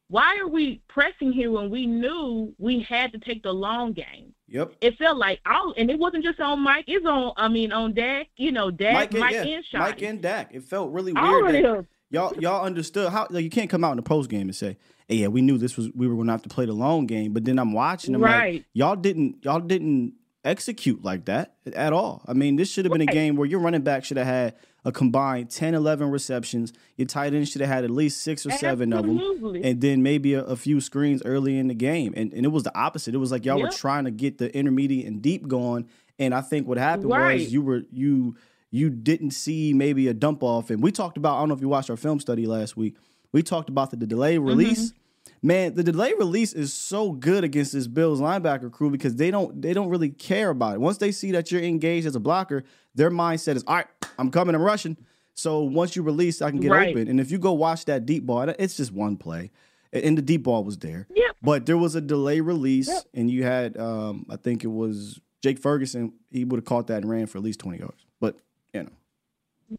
why 0.10 0.38
are 0.40 0.48
we 0.48 0.82
pressing 0.88 1.32
here 1.32 1.52
when 1.52 1.70
we 1.70 1.86
knew 1.86 2.53
we 2.57 2.82
had 2.82 3.11
to 3.14 3.20
take 3.20 3.44
the 3.44 3.53
long 3.53 3.94
game? 3.94 4.34
Yep. 4.48 4.74
It 4.82 4.98
felt 4.98 5.18
like 5.18 5.40
all, 5.45 5.74
and 5.78 5.90
it 5.90 5.99
wasn't 5.99 6.24
just 6.24 6.40
on 6.40 6.60
Mike. 6.61 6.86
It's 6.88 7.06
on, 7.06 7.34
I 7.38 7.48
mean, 7.48 7.72
on 7.72 7.94
Dak. 7.94 8.28
You 8.36 8.52
know, 8.52 8.72
Dak, 8.72 9.14
Mike, 9.14 9.32
yeah, 9.32 9.44
and 9.44 9.64
Schotty. 9.64 9.80
Mike 9.80 10.02
and 10.02 10.22
Dak. 10.22 10.49
It 10.52 10.64
felt 10.64 10.91
really 10.91 11.14
weird. 11.14 11.26
All 11.26 11.45
of 11.48 11.53
them. 11.53 11.88
y'all 12.10 12.34
y'all 12.40 12.66
understood 12.66 13.11
how 13.11 13.28
like 13.30 13.44
you 13.44 13.52
can't 13.52 13.70
come 13.70 13.84
out 13.84 13.91
in 13.91 13.98
the 13.98 14.03
post 14.03 14.32
game 14.32 14.48
and 14.48 14.56
say, 14.56 14.78
"Hey, 14.78 14.78
yeah, 15.18 15.27
we 15.27 15.41
knew 15.41 15.57
this 15.57 15.76
was 15.77 15.90
we 15.95 16.07
were 16.07 16.15
going 16.15 16.27
to 16.27 16.34
have 16.34 16.41
to 16.44 16.49
play 16.49 16.65
the 16.65 16.73
long 16.73 17.06
game." 17.07 17.34
But 17.34 17.45
then 17.45 17.57
I'm 17.60 17.73
watching 17.73 18.14
them 18.14 18.22
Right. 18.23 18.53
like 18.56 18.65
y'all 18.73 18.95
didn't 18.95 19.44
y'all 19.44 19.60
didn't 19.60 20.14
execute 20.45 21.03
like 21.03 21.26
that 21.26 21.56
at 21.73 21.94
all. 21.94 22.22
I 22.27 22.34
mean, 22.34 22.56
this 22.56 22.72
should 22.72 22.86
have 22.86 22.91
been 22.94 23.02
a 23.02 23.06
game 23.11 23.36
where 23.36 23.48
your 23.48 23.60
running 23.60 23.81
back 23.81 24.06
should 24.06 24.18
have 24.18 24.26
had 24.27 24.56
a 24.86 24.91
combined 24.94 25.49
10, 25.52 25.73
11 25.76 26.10
receptions. 26.10 26.72
Your 26.95 27.06
tight 27.07 27.34
end 27.34 27.49
should 27.49 27.60
have 27.60 27.69
had 27.69 27.84
at 27.84 27.90
least 27.91 28.22
six 28.22 28.45
or 28.45 28.52
seven 28.52 28.94
of 28.94 29.06
them, 29.06 29.19
and 29.61 29.81
then 29.81 30.02
maybe 30.02 30.34
a, 30.36 30.44
a 30.45 30.56
few 30.56 30.80
screens 30.80 31.22
early 31.26 31.57
in 31.57 31.68
the 31.68 31.73
game. 31.76 32.14
And 32.15 32.31
and 32.34 32.45
it 32.45 32.49
was 32.49 32.64
the 32.64 32.76
opposite. 32.77 33.14
It 33.14 33.18
was 33.18 33.31
like 33.31 33.45
y'all 33.45 33.60
were 33.60 33.68
trying 33.69 34.06
to 34.06 34.11
get 34.11 34.38
the 34.38 34.56
intermediate 34.56 35.06
and 35.07 35.22
deep 35.22 35.48
going. 35.48 35.88
And 36.18 36.34
I 36.34 36.41
think 36.41 36.68
what 36.68 36.77
happened 36.77 37.10
Right. 37.10 37.41
was 37.41 37.52
you 37.53 37.61
were 37.61 37.81
you 37.91 38.36
you 38.72 38.90
didn't 38.90 39.31
see 39.31 39.73
maybe 39.73 40.07
a 40.07 40.14
dump 40.14 40.44
off. 40.44 40.69
And 40.69 40.81
we 40.84 40.91
talked 40.91 41.18
about, 41.18 41.36
I 41.38 41.40
don't 41.41 41.49
know 41.49 41.56
if 41.56 41.61
you 41.61 41.68
watched 41.69 41.90
our 41.90 41.98
film 41.98 42.19
study 42.19 42.45
last 42.45 42.77
week. 42.77 42.95
We 43.32 43.44
talked 43.44 43.70
about 43.70 43.92
the, 43.92 43.98
delay 43.98 44.36
Mm-hmm. 44.38 44.48
release. 44.48 44.94
Man, 45.42 45.76
the 45.76 45.84
delay 45.84 46.14
release 46.18 46.52
is 46.54 46.74
so 46.74 47.12
good 47.12 47.44
against 47.44 47.72
this 47.72 47.88
Bills 47.88 48.20
linebacker 48.20 48.72
crew 48.72 48.90
because 48.90 49.16
they 49.16 49.32
don't 49.32 49.62
they 49.62 49.74
don't 49.74 49.88
really 49.90 50.10
care 50.10 50.50
about 50.50 50.74
it. 50.76 50.82
Once 50.82 50.98
they 50.98 51.12
see 51.12 51.32
that 51.32 51.50
you're 51.52 51.62
engaged 51.62 52.06
as 52.08 52.16
a 52.16 52.20
blocker, 52.20 52.64
their 52.96 53.10
mindset 53.12 53.56
is, 53.56 53.64
all 53.68 53.76
right, 53.78 53.88
I'm 54.18 54.32
coming, 54.32 54.54
I'm 54.56 54.62
rushing. 54.62 54.98
So 55.36 55.62
once 55.62 55.96
you 55.96 56.02
release, 56.02 56.42
I 56.42 56.50
can 56.50 56.60
get 56.60 56.72
Right. 56.72 56.90
open. 56.90 57.08
And 57.08 57.20
if 57.22 57.32
you 57.32 57.38
go 57.38 57.54
watch 57.54 57.86
that 57.86 58.06
deep 58.06 58.26
ball, 58.26 58.50
it's 58.50 58.76
just 58.76 58.92
one 58.92 59.16
play. 59.16 59.52
And 59.94 60.18
the 60.18 60.22
deep 60.22 60.44
ball 60.44 60.64
was 60.66 60.78
there. 60.80 61.08
Yep. 61.16 61.36
But 61.42 61.66
there 61.66 61.78
was 61.78 61.96
a 61.96 62.02
delay 62.02 62.42
release, 62.42 62.90
Yep. 62.90 63.04
and 63.14 63.32
you 63.32 63.44
had 63.44 63.78
um, 63.78 64.26
I 64.30 64.36
think 64.36 64.64
it 64.66 64.68
was 64.72 65.22
Jake 65.42 65.60
Ferguson, 65.60 66.12
he 66.32 66.44
would 66.44 66.58
have 66.58 66.66
caught 66.66 66.88
that 66.88 67.04
and 67.04 67.10
ran 67.10 67.28
for 67.28 67.38
at 67.38 67.44
least 67.46 67.60
20 67.62 67.78
yards. 67.80 68.04
But 68.20 68.36
you 68.74 68.84
know. 68.84 68.90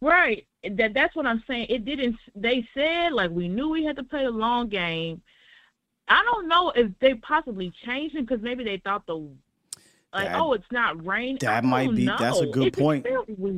Right. 0.01 0.47
That 0.69 0.93
that's 0.95 1.17
what 1.17 1.27
I'm 1.27 1.43
saying. 1.47 1.67
It 1.71 1.85
didn't. 1.85 2.17
They 2.35 2.67
said 2.75 3.13
like 3.13 3.31
we 3.31 3.49
knew 3.49 3.71
we 3.71 3.85
had 3.85 3.97
to 3.97 4.03
play 4.05 4.25
a 4.25 4.31
long 4.31 4.69
game. 4.69 5.23
I 6.09 6.23
don't 6.25 6.49
know 6.49 6.71
if 6.71 6.91
they 7.01 7.15
possibly 7.15 7.73
changed 7.85 8.17
it 8.17 8.27
because 8.27 8.43
maybe 8.43 8.65
they 8.65 8.79
thought 8.79 9.07
the 9.07 9.15
like 10.13 10.27
That- 10.29 10.41
oh 10.41 10.53
it's 10.55 10.71
not 10.73 11.05
rain. 11.07 11.39
That 11.41 11.65
might 11.65 11.95
be. 11.95 12.07
That's 12.07 12.41
a 12.41 12.47
good 12.47 12.69
It 12.69 12.77
point. 12.77 13.07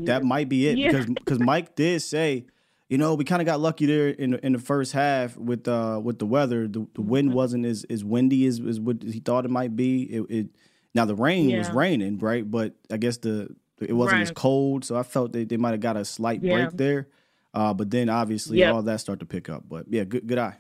That 0.07 0.23
might 0.23 0.49
be 0.49 0.69
it 0.69 0.79
Yeah. 0.79 0.91
because 0.93 1.07
because 1.07 1.39
Mike 1.41 1.75
did 1.75 2.03
say, 2.03 2.45
you 2.89 2.99
know, 2.99 3.15
we 3.15 3.25
kind 3.25 3.41
of 3.41 3.47
got 3.47 3.59
lucky 3.59 3.87
there 3.87 4.09
in 4.11 4.33
the, 4.33 4.47
in 4.47 4.53
the 4.53 4.59
first 4.59 4.93
half 4.93 5.37
with 5.37 5.67
uh 5.67 5.99
with 6.03 6.19
the 6.19 6.27
weather. 6.27 6.69
The, 6.69 6.87
the 6.95 7.01
wind 7.03 7.29
Mm-hmm. 7.31 7.37
wasn't 7.37 7.67
as 7.67 7.85
as 7.91 8.05
windy 8.05 8.47
as, 8.47 8.61
as 8.61 8.79
what 8.79 9.03
he 9.03 9.19
thought 9.19 9.45
it 9.45 9.51
might 9.51 9.75
be. 9.75 10.03
It, 10.05 10.23
it 10.31 10.47
now 10.95 11.05
the 11.07 11.15
rain 11.17 11.57
was 11.57 11.71
raining, 11.71 12.19
right? 12.19 12.49
But 12.49 12.75
I 12.93 12.99
guess 12.99 13.17
the 13.17 13.57
it 13.81 13.93
wasn't 13.93 14.23
as 14.23 14.31
cold, 14.31 14.85
so 14.85 14.97
I 14.97 15.03
felt 15.03 15.33
they, 15.33 15.45
they 15.45 15.57
might 15.57 15.71
have 15.73 15.81
got 15.81 15.97
a 15.97 16.05
slight 16.05 16.43
Yeah. 16.43 16.67
break 16.67 16.77
there. 16.77 17.09
Uh, 17.55 17.75
but 17.75 17.91
then 17.91 18.09
obviously 18.09 18.59
Yep. 18.59 18.75
all 18.75 18.83
that 18.83 19.01
start 19.01 19.21
to 19.21 19.27
pick 19.27 19.49
up. 19.51 19.65
But 19.69 19.87
yeah, 19.91 20.05
good 20.05 20.27
good 20.27 20.39
eye. 20.39 20.57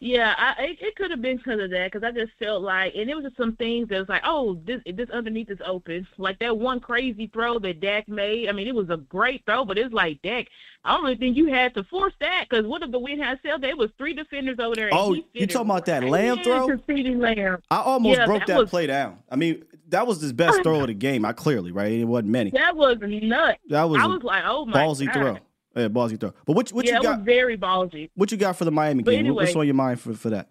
Yeah, 0.00 0.32
I, 0.38 0.62
it, 0.62 0.78
it 0.80 0.96
could 0.96 1.10
have 1.10 1.20
been 1.20 1.38
because 1.38 1.60
of 1.60 1.70
that. 1.70 1.90
Because 1.90 2.06
I 2.06 2.12
just 2.12 2.32
felt 2.38 2.62
like, 2.62 2.94
and 2.94 3.10
it 3.10 3.14
was 3.16 3.24
just 3.24 3.36
some 3.36 3.56
things 3.56 3.88
that 3.88 3.98
was 3.98 4.08
like, 4.08 4.22
oh, 4.24 4.60
this 4.64 4.80
this 4.94 5.10
underneath 5.10 5.50
is 5.50 5.58
open. 5.66 6.06
Like 6.18 6.38
that 6.38 6.56
one 6.56 6.78
crazy 6.78 7.28
throw 7.32 7.58
that 7.58 7.80
Dak 7.80 8.08
made. 8.08 8.48
I 8.48 8.52
mean, 8.52 8.68
it 8.68 8.74
was 8.74 8.90
a 8.90 8.96
great 8.96 9.44
throw, 9.44 9.64
but 9.64 9.76
it's 9.76 9.92
like 9.92 10.22
Dak. 10.22 10.46
I 10.84 10.92
don't 10.94 11.02
really 11.02 11.16
think 11.16 11.36
you 11.36 11.46
had 11.48 11.74
to 11.74 11.82
force 11.84 12.12
that 12.20 12.46
because 12.48 12.64
what 12.64 12.82
if 12.82 12.92
the 12.92 12.98
wind 13.00 13.20
had 13.20 13.40
sailed? 13.42 13.62
There 13.62 13.76
was 13.76 13.90
three 13.98 14.14
defenders 14.14 14.58
over 14.60 14.76
there. 14.76 14.88
Oh, 14.92 15.14
you 15.32 15.46
talking 15.48 15.68
about 15.68 15.86
that 15.86 16.04
lamb 16.04 16.38
throw? 16.44 16.66
Lamb. 16.66 17.58
I 17.70 17.78
almost 17.78 18.18
Yeah, 18.18 18.26
broke 18.26 18.40
that 18.42 18.46
that, 18.46 18.58
was- 18.58 18.70
play 18.70 18.86
down. 18.86 19.18
I 19.28 19.34
mean, 19.34 19.64
that 19.88 20.06
was 20.06 20.20
his 20.20 20.32
best 20.32 20.62
throw 20.62 20.80
of 20.80 20.86
the 20.86 20.94
game. 20.94 21.24
I 21.24 21.32
clearly 21.32 21.72
right. 21.72 21.90
It 21.90 22.04
wasn't 22.04 22.28
many. 22.28 22.50
That 22.50 22.76
was 22.76 22.98
nuts. 23.00 23.58
That 23.68 23.84
was 23.84 24.00
I 24.00 24.06
was 24.06 24.22
like, 24.22 24.44
oh 24.46 24.64
my 24.66 24.78
ballsy 24.78 25.06
god. 25.06 25.14
throw. 25.14 25.38
Yeah, 25.78 25.88
ballsy 25.88 26.18
throw. 26.20 26.32
But 26.46 26.54
what 26.54 26.70
what 26.70 26.86
yeah, 26.86 26.96
you 26.96 27.02
got? 27.02 27.18
was 27.18 27.24
very 27.26 27.56
ballsy. 27.56 28.10
What 28.14 28.30
you 28.32 28.38
got 28.38 28.56
for 28.56 28.64
the 28.64 28.70
Miami 28.70 29.02
But 29.02 29.12
game? 29.12 29.26
What- 29.26 29.36
What's 29.36 29.50
anyway. 29.50 29.60
on 29.60 29.66
your 29.66 29.74
mind 29.74 30.00
for, 30.00 30.14
for 30.14 30.30
that? 30.30 30.48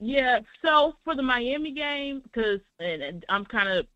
Yeah, 0.00 0.40
so 0.64 0.94
for 1.04 1.14
the 1.14 1.22
Miami 1.22 1.72
game, 1.72 2.20
because 2.22 2.60
and, 2.78 3.02
and 3.02 3.26
I'm 3.28 3.44
kind 3.44 3.68
of 3.68 3.86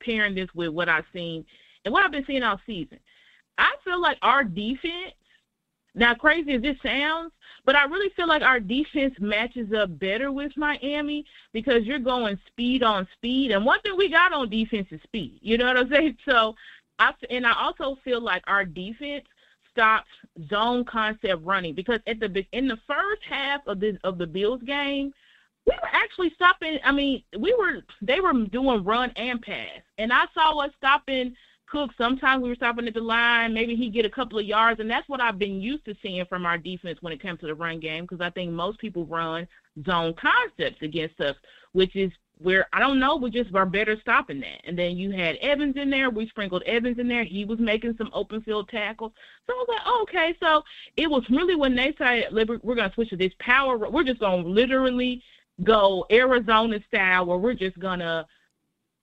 pairing 0.00 0.34
this 0.34 0.48
with 0.54 0.70
what 0.70 0.88
I've 0.88 1.06
seen 1.12 1.44
and 1.84 1.92
what 1.92 2.04
I've 2.04 2.12
been 2.12 2.24
seeing 2.26 2.42
all 2.42 2.60
season. 2.66 2.98
I 3.56 3.72
feel 3.84 4.00
like 4.00 4.18
our 4.22 4.44
defense, 4.44 5.14
now 5.94 6.14
crazy 6.14 6.52
as 6.54 6.62
this 6.62 6.76
sounds, 6.82 7.32
but 7.64 7.74
I 7.74 7.84
really 7.84 8.10
feel 8.14 8.28
like 8.28 8.42
our 8.42 8.60
defense 8.60 9.14
matches 9.18 9.72
up 9.72 9.98
better 9.98 10.30
with 10.30 10.52
Miami 10.56 11.24
because 11.52 11.84
you're 11.84 11.98
going 11.98 12.38
speed 12.46 12.82
on 12.82 13.08
speed. 13.14 13.50
And 13.50 13.64
one 13.64 13.80
thing 13.80 13.96
we 13.96 14.08
got 14.10 14.32
on 14.32 14.48
defense 14.48 14.86
is 14.90 15.02
speed. 15.02 15.40
You 15.42 15.58
know 15.58 15.66
what 15.66 15.76
I'm 15.76 15.90
saying? 15.90 16.16
So, 16.28 16.54
I, 17.00 17.12
and 17.30 17.46
I 17.46 17.52
also 17.54 17.96
feel 18.04 18.20
like 18.20 18.42
our 18.46 18.64
defense 18.64 19.24
stops 19.78 20.08
zone 20.50 20.84
concept 20.84 21.44
running 21.44 21.74
because 21.74 22.00
at 22.06 22.18
the 22.18 22.44
in 22.52 22.66
the 22.66 22.78
first 22.86 23.22
half 23.28 23.60
of 23.66 23.78
the 23.78 23.96
of 24.02 24.18
the 24.18 24.26
Bills 24.26 24.60
game, 24.66 25.12
we 25.66 25.74
were 25.74 25.88
actually 25.92 26.30
stopping. 26.34 26.78
I 26.84 26.90
mean, 26.90 27.22
we 27.38 27.54
were 27.54 27.82
they 28.02 28.20
were 28.20 28.32
doing 28.32 28.84
run 28.84 29.12
and 29.16 29.40
pass, 29.40 29.80
and 29.98 30.12
I 30.12 30.24
saw 30.34 30.58
us 30.58 30.70
stopping 30.76 31.34
Cook. 31.70 31.90
Sometimes 31.96 32.42
we 32.42 32.48
were 32.48 32.54
stopping 32.54 32.88
at 32.88 32.94
the 32.94 33.00
line. 33.00 33.54
Maybe 33.54 33.76
he 33.76 33.88
get 33.88 34.04
a 34.04 34.10
couple 34.10 34.38
of 34.38 34.46
yards, 34.46 34.80
and 34.80 34.90
that's 34.90 35.08
what 35.08 35.20
I've 35.20 35.38
been 35.38 35.60
used 35.60 35.84
to 35.84 35.94
seeing 36.02 36.24
from 36.26 36.46
our 36.46 36.58
defense 36.58 36.98
when 37.02 37.12
it 37.12 37.22
comes 37.22 37.40
to 37.40 37.46
the 37.46 37.54
run 37.54 37.78
game. 37.78 38.04
Because 38.04 38.20
I 38.20 38.30
think 38.30 38.50
most 38.50 38.78
people 38.78 39.06
run 39.06 39.46
zone 39.86 40.14
concepts 40.20 40.82
against 40.82 41.20
us, 41.20 41.36
which 41.72 41.94
is 41.94 42.10
where 42.40 42.66
I 42.72 42.80
don't 42.80 43.00
know, 43.00 43.16
we 43.16 43.30
just 43.30 43.54
are 43.54 43.66
better 43.66 43.96
stopping 44.00 44.40
that. 44.40 44.60
And 44.64 44.78
then 44.78 44.96
you 44.96 45.10
had 45.10 45.36
Evans 45.36 45.76
in 45.76 45.90
there. 45.90 46.10
We 46.10 46.28
sprinkled 46.28 46.62
Evans 46.64 46.98
in 46.98 47.08
there. 47.08 47.24
He 47.24 47.44
was 47.44 47.58
making 47.58 47.96
some 47.98 48.10
open 48.12 48.42
field 48.42 48.68
tackles. 48.68 49.12
So 49.46 49.52
I 49.52 49.56
was 49.56 49.66
like, 49.68 49.82
oh, 49.84 50.06
okay. 50.08 50.36
So 50.40 50.62
it 50.96 51.10
was 51.10 51.24
really 51.30 51.56
when 51.56 51.74
they 51.74 51.94
said 51.98 52.28
we're 52.32 52.44
going 52.46 52.88
to 52.88 52.94
switch 52.94 53.10
to 53.10 53.16
this 53.16 53.32
power. 53.40 53.76
We're 53.76 54.04
just 54.04 54.20
going 54.20 54.44
to 54.44 54.48
literally 54.48 55.22
go 55.64 56.06
Arizona 56.10 56.78
style, 56.86 57.26
where 57.26 57.38
we're 57.38 57.54
just 57.54 57.78
to 57.98 58.26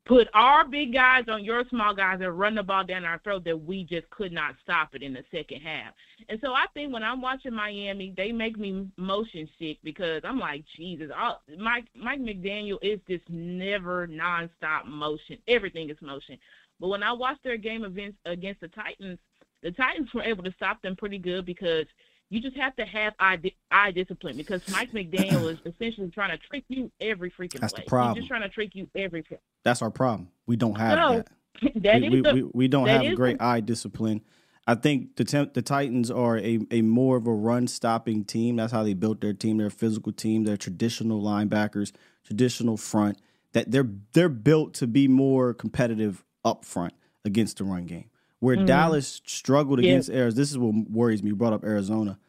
put 0.05 0.27
our 0.33 0.67
big 0.67 0.93
guys 0.93 1.23
on 1.27 1.43
your 1.43 1.63
small 1.69 1.93
guys 1.93 2.19
and 2.21 2.37
run 2.37 2.55
the 2.55 2.63
ball 2.63 2.83
down 2.83 3.03
our 3.03 3.19
throat 3.19 3.43
that 3.43 3.59
we 3.59 3.83
just 3.83 4.09
could 4.11 4.31
not 4.31 4.55
stop 4.63 4.93
it 4.93 5.01
in 5.01 5.13
the 5.13 5.23
second 5.31 5.61
half. 5.61 5.93
And 6.29 6.39
so 6.43 6.53
I 6.53 6.65
think 6.73 6.93
when 6.93 7.03
I'm 7.03 7.21
watching 7.21 7.53
Miami, 7.53 8.13
they 8.15 8.31
make 8.31 8.57
me 8.57 8.87
motion 8.97 9.49
sick 9.59 9.77
because 9.83 10.21
I'm 10.23 10.39
like, 10.39 10.63
Jesus, 10.77 11.09
all, 11.17 11.41
Mike 11.57 11.85
Mike 11.95 12.19
McDaniel 12.19 12.77
is 12.81 12.99
just 13.09 13.27
never 13.29 14.07
nonstop 14.07 14.85
motion. 14.85 15.37
Everything 15.47 15.89
is 15.89 15.97
motion. 16.01 16.37
But 16.79 16.89
when 16.89 17.03
I 17.03 17.11
watched 17.11 17.43
their 17.43 17.57
game 17.57 17.83
against 17.83 18.17
against 18.25 18.61
the 18.61 18.67
Titans, 18.69 19.19
the 19.63 19.71
Titans 19.71 20.13
were 20.13 20.23
able 20.23 20.43
to 20.43 20.53
stop 20.53 20.81
them 20.81 20.95
pretty 20.95 21.17
good 21.17 21.45
because– 21.45 21.85
you 22.29 22.41
just 22.41 22.57
have 22.57 22.75
to 22.77 22.85
have 22.85 23.13
eye, 23.19 23.35
di- 23.37 23.55
eye 23.71 23.91
discipline 23.91 24.35
because 24.37 24.61
Mike 24.71 24.91
McDaniel 24.91 25.51
is 25.51 25.59
essentially 25.65 26.09
trying 26.09 26.31
to 26.31 26.37
trick 26.37 26.63
you 26.67 26.91
every 26.99 27.29
freaking 27.31 27.59
That's 27.59 27.73
way. 27.73 27.83
the 27.83 27.89
problem. 27.89 28.15
He's 28.15 28.23
just 28.23 28.29
trying 28.29 28.41
to 28.41 28.49
trick 28.49 28.71
you 28.73 28.89
every. 28.95 29.23
That's 29.63 29.81
our 29.81 29.91
problem. 29.91 30.29
We 30.47 30.55
don't 30.55 30.75
have 30.75 30.97
that. 31.15 31.27
that 31.83 32.01
we, 32.01 32.07
is 32.07 32.11
we, 32.11 32.21
the- 32.21 32.33
we, 32.33 32.43
we 32.53 32.67
don't 32.67 32.87
have 32.87 33.15
great 33.15 33.37
the- 33.37 33.43
eye 33.45 33.59
discipline. 33.59 34.21
I 34.67 34.73
think 34.73 35.15
the 35.15 35.23
temp, 35.23 35.53
the 35.53 35.61
Titans 35.61 36.09
are 36.09 36.39
a, 36.39 36.59
a 36.71 36.81
more 36.81 37.17
of 37.17 37.27
a 37.27 37.31
run 37.31 37.67
stopping 37.67 38.25
team. 38.25 38.55
That's 38.55 38.71
how 38.71 38.81
they 38.81 38.95
built 38.95 39.21
their 39.21 39.33
team. 39.33 39.57
They're 39.57 39.67
a 39.67 39.71
physical 39.71 40.11
team. 40.11 40.43
They're 40.43 40.57
traditional 40.57 41.21
linebackers, 41.21 41.91
traditional 42.23 42.75
front. 42.75 43.19
That 43.53 43.69
they're 43.71 43.87
they're 44.13 44.27
built 44.27 44.73
to 44.75 44.87
be 44.87 45.07
more 45.07 45.53
competitive 45.53 46.25
up 46.43 46.65
front 46.65 46.93
against 47.23 47.59
the 47.59 47.63
run 47.63 47.85
game. 47.85 48.09
Where 48.39 48.57
Mhm. 48.57 48.65
Dallas 48.67 49.21
struggled 49.25 49.79
Yeah. 49.81 49.91
against 49.91 50.09
Arizona. 50.09 50.41
This 50.41 50.51
is 50.51 50.57
what 50.57 50.73
worries 50.89 51.23
me. 51.23 51.29
You 51.29 51.35
brought 51.35 51.53
up 51.53 51.63
Arizona. 51.63 52.19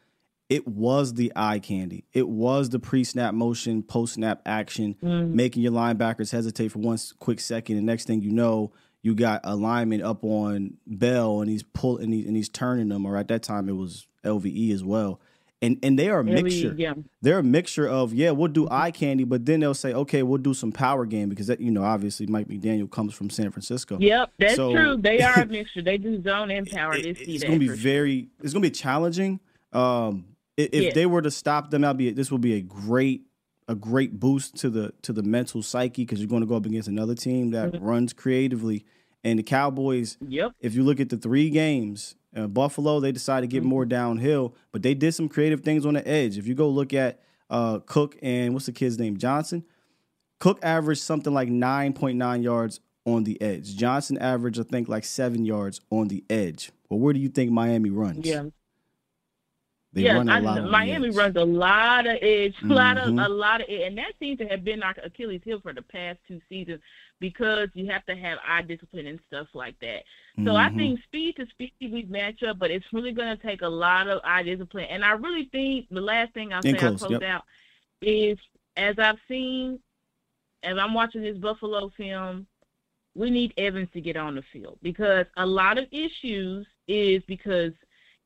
It 0.49 0.65
was 0.67 1.15
the 1.15 1.31
eye 1.35 1.59
candy. 1.59 2.05
It 2.13 2.29
was 2.29 2.69
the 2.69 2.79
pre 2.79 3.03
snap 3.03 3.33
motion, 3.33 3.83
post 3.83 4.13
snap 4.13 4.41
action, 4.45 4.95
Mhm. 5.03 5.33
making 5.33 5.63
your 5.63 5.73
linebackers 5.73 6.31
hesitate 6.31 6.69
for 6.69 6.79
one 6.79 6.97
quick 7.19 7.39
second. 7.41 7.75
And 7.77 7.85
next 7.85 8.05
thing 8.05 8.21
you 8.21 8.31
know, 8.31 8.71
you 9.01 9.13
got 9.13 9.41
a 9.43 9.55
lineman 9.55 10.01
up 10.01 10.23
on 10.23 10.77
Bell 10.87 11.41
and 11.41 11.49
he's 11.49 11.63
pulling 11.63 12.05
and, 12.05 12.13
he, 12.13 12.25
and 12.25 12.35
he's 12.35 12.49
turning 12.49 12.87
them. 12.89 13.05
Or 13.05 13.17
at 13.17 13.27
that 13.27 13.43
time, 13.43 13.67
it 13.67 13.75
was 13.75 14.07
LVE 14.23 14.71
as 14.71 14.83
well. 14.83 15.19
And 15.59 15.79
and 15.81 15.97
they 15.97 16.07
are 16.09 16.19
a 16.19 16.23
mixture. 16.23 16.75
yeah. 16.77 16.93
They're 17.23 17.39
a 17.39 17.43
mixture 17.43 17.87
of 17.87 18.13
yeah, 18.13 18.29
we'll 18.29 18.47
do 18.49 18.67
eye 18.69 18.91
candy, 18.91 19.23
but 19.23 19.45
then 19.47 19.59
they'll 19.61 19.73
say, 19.73 19.91
okay, 19.91 20.21
we'll 20.21 20.37
do 20.37 20.53
some 20.53 20.71
power 20.71 21.03
game 21.07 21.29
because 21.29 21.47
that 21.47 21.59
you 21.59 21.71
know 21.71 21.83
obviously 21.83 22.27
Mike 22.27 22.47
McDaniel 22.47 22.89
comes 22.91 23.15
from 23.15 23.31
San 23.31 23.49
Francisco. 23.51 23.97
Yep, 23.99 24.33
that's 24.37 24.55
So- 24.55 24.71
true. 24.71 24.97
They 24.97 25.19
are 25.23 25.41
a 25.41 25.45
mixture. 25.47 25.81
They 25.81 25.97
do 25.97 26.21
zone 26.21 26.51
and 26.51 26.69
power. 26.69 26.93
They 27.01 27.15
see 27.15 27.33
it's 27.35 27.43
going 27.43 27.55
to 27.55 27.59
be 27.59 27.69
for 27.69 27.75
sure. 27.75 27.83
very 27.83 28.27
it's 28.43 28.53
going 28.53 28.61
to 28.61 28.69
be 28.69 28.75
challenging 28.75 29.39
um 29.73 30.25
if 30.57 30.93
they 30.93 31.05
were 31.05 31.21
to 31.21 31.31
stop 31.31 31.71
them 31.71 31.81
that'd 31.81 31.97
be 31.97 32.11
this 32.11 32.29
will 32.31 32.37
be 32.37 32.53
a 32.53 32.61
great 32.61 33.23
a 33.67 33.73
great 33.75 34.19
boost 34.19 34.55
to 34.57 34.69
the 34.69 34.93
to 35.01 35.11
the 35.11 35.23
mental 35.23 35.61
psyche 35.63 36.03
because 36.03 36.19
you're 36.19 36.27
going 36.29 36.41
to 36.41 36.47
go 36.47 36.55
up 36.55 36.65
against 36.67 36.87
another 36.87 37.15
team 37.15 37.49
that 37.51 37.71
Mhm. 37.73 37.79
runs 37.81 38.13
creatively 38.13 38.85
and 39.23 39.39
the 39.39 39.43
cowboys 39.43 40.17
Yep. 40.27 40.51
if 40.61 40.75
you 40.75 40.83
look 40.83 40.99
at 40.99 41.09
the 41.09 41.17
three 41.17 41.49
games 41.49 42.15
uh, 42.37 42.47
buffalo 42.47 42.99
they 42.99 43.11
decided 43.11 43.49
to 43.49 43.53
get 43.53 43.63
more 43.63 43.85
downhill 43.85 44.55
but 44.71 44.81
they 44.83 44.93
did 44.93 45.13
some 45.13 45.27
creative 45.27 45.61
things 45.61 45.85
on 45.85 45.95
the 45.95 46.07
edge. 46.07 46.37
If 46.37 46.47
you 46.47 46.53
go 46.55 46.69
look 46.69 46.93
at 46.93 47.19
uh 47.49 47.79
cook 47.79 48.17
and 48.21 48.53
what's 48.53 48.67
the 48.67 48.71
kid's 48.71 48.97
name? 48.99 49.17
Johnson? 49.17 49.63
Cook 50.39 50.59
averaged 50.63 51.01
something 51.01 51.33
like 51.33 51.49
9.9 51.49 52.43
yards 52.43 52.79
on 53.05 53.23
the 53.23 53.41
edge. 53.41 53.75
Johnson 53.75 54.17
averaged 54.19 54.59
i 54.59 54.63
think 54.63 54.87
like 54.87 55.03
seven 55.05 55.45
yards 55.45 55.81
on 55.89 56.09
the 56.09 56.23
edge. 56.29 56.71
Well 56.89 56.99
where 56.99 57.13
do 57.13 57.19
you 57.19 57.29
think 57.29 57.51
miami 57.51 57.89
runs? 57.89 58.25
Yeah. 58.27 58.43
they 59.93 60.03
yeah, 60.03 60.13
run 60.13 60.29
a 60.29 60.33
I, 60.33 60.39
lot 60.39 60.59
on 60.59 60.69
Miami 60.69 61.09
runs 61.09 61.35
a 61.37 61.45
lot 61.45 62.05
of 62.05 62.17
edge, 62.21 62.53
a 62.63 62.67
lot 62.81 62.97
of 62.97 63.09
Mhm. 63.13 63.25
a 63.25 63.29
lot 63.29 63.61
of 63.61 63.67
and 63.69 63.97
that 63.97 64.13
seems 64.19 64.37
to 64.39 64.45
have 64.47 64.63
been 64.63 64.83
our 64.83 64.93
Achilles 65.03 65.41
heel 65.43 65.59
for 65.61 65.73
the 65.73 65.81
past 65.81 66.19
two 66.27 66.39
seasons 66.49 66.81
because 67.19 67.69
you 67.73 67.87
have 67.87 68.05
to 68.05 68.15
have 68.15 68.37
eye 68.47 68.61
discipline 68.61 69.07
and 69.07 69.19
stuff 69.27 69.47
like 69.53 69.79
that. 69.79 70.03
So 70.45 70.55
I 70.55 70.69
Mhm. 70.69 70.75
think 70.75 71.03
speed 71.03 71.35
to 71.37 71.47
speed 71.47 71.73
we 71.81 72.03
match 72.03 72.43
up, 72.43 72.59
but 72.59 72.69
it's 72.71 72.93
really 72.93 73.11
going 73.11 73.35
to 73.35 73.43
take 73.43 73.61
a 73.63 73.67
lot 73.67 74.07
of 74.07 74.21
eye 74.23 74.43
discipline. 74.43 74.85
And 74.85 75.03
I 75.03 75.11
really 75.11 75.45
think 75.45 75.87
the 75.89 76.01
last 76.01 76.33
thing 76.33 76.53
I'll 76.53 76.61
say, 76.61 76.69
In 76.69 76.75
I'll 76.75 76.81
close, 76.81 76.99
close 76.99 77.11
yep. 77.11 77.23
out, 77.23 77.43
is 78.01 78.37
as 78.75 78.99
I've 78.99 79.19
seen, 79.27 79.79
as 80.63 80.77
I'm 80.77 80.93
watching 80.93 81.21
this 81.21 81.37
Buffalo 81.37 81.89
film, 81.97 82.47
we 83.15 83.31
need 83.31 83.53
Evans 83.57 83.89
to 83.93 84.01
get 84.01 84.15
on 84.15 84.35
the 84.35 84.43
field 84.53 84.77
because 84.83 85.25
a 85.37 85.45
lot 85.45 85.79
of 85.79 85.87
issues 85.91 86.67
is 86.87 87.23
because, 87.23 87.73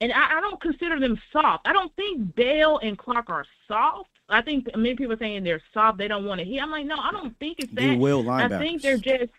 and 0.02 0.12
I, 0.12 0.38
I 0.38 0.42
don't 0.42 0.60
consider 0.60 1.00
them 1.00 1.20
soft. 1.32 1.66
I 1.66 1.72
don't 1.72 1.96
think 1.96 2.36
Bell 2.36 2.80
and 2.84 2.98
Clark 2.98 3.30
are 3.30 3.46
soft. 3.68 4.10
I 4.32 4.42
think 4.42 4.68
many 4.76 4.96
people 4.96 5.14
are 5.14 5.20
saying 5.20 5.44
they're 5.44 5.62
soft. 5.74 5.98
They 5.98 6.08
don't 6.08 6.26
want 6.26 6.40
to 6.40 6.46
hit. 6.46 6.62
I'm 6.62 6.72
like, 6.72 6.86
no, 6.86 6.96
I 6.96 7.12
don't 7.12 7.38
think 7.38 7.60
it's 7.60 7.74
that. 7.74 7.82
They're 7.82 7.98
will 7.98 8.30
I 8.30 8.48
think 8.48 8.82
they're 8.82 8.98
just 8.98 9.32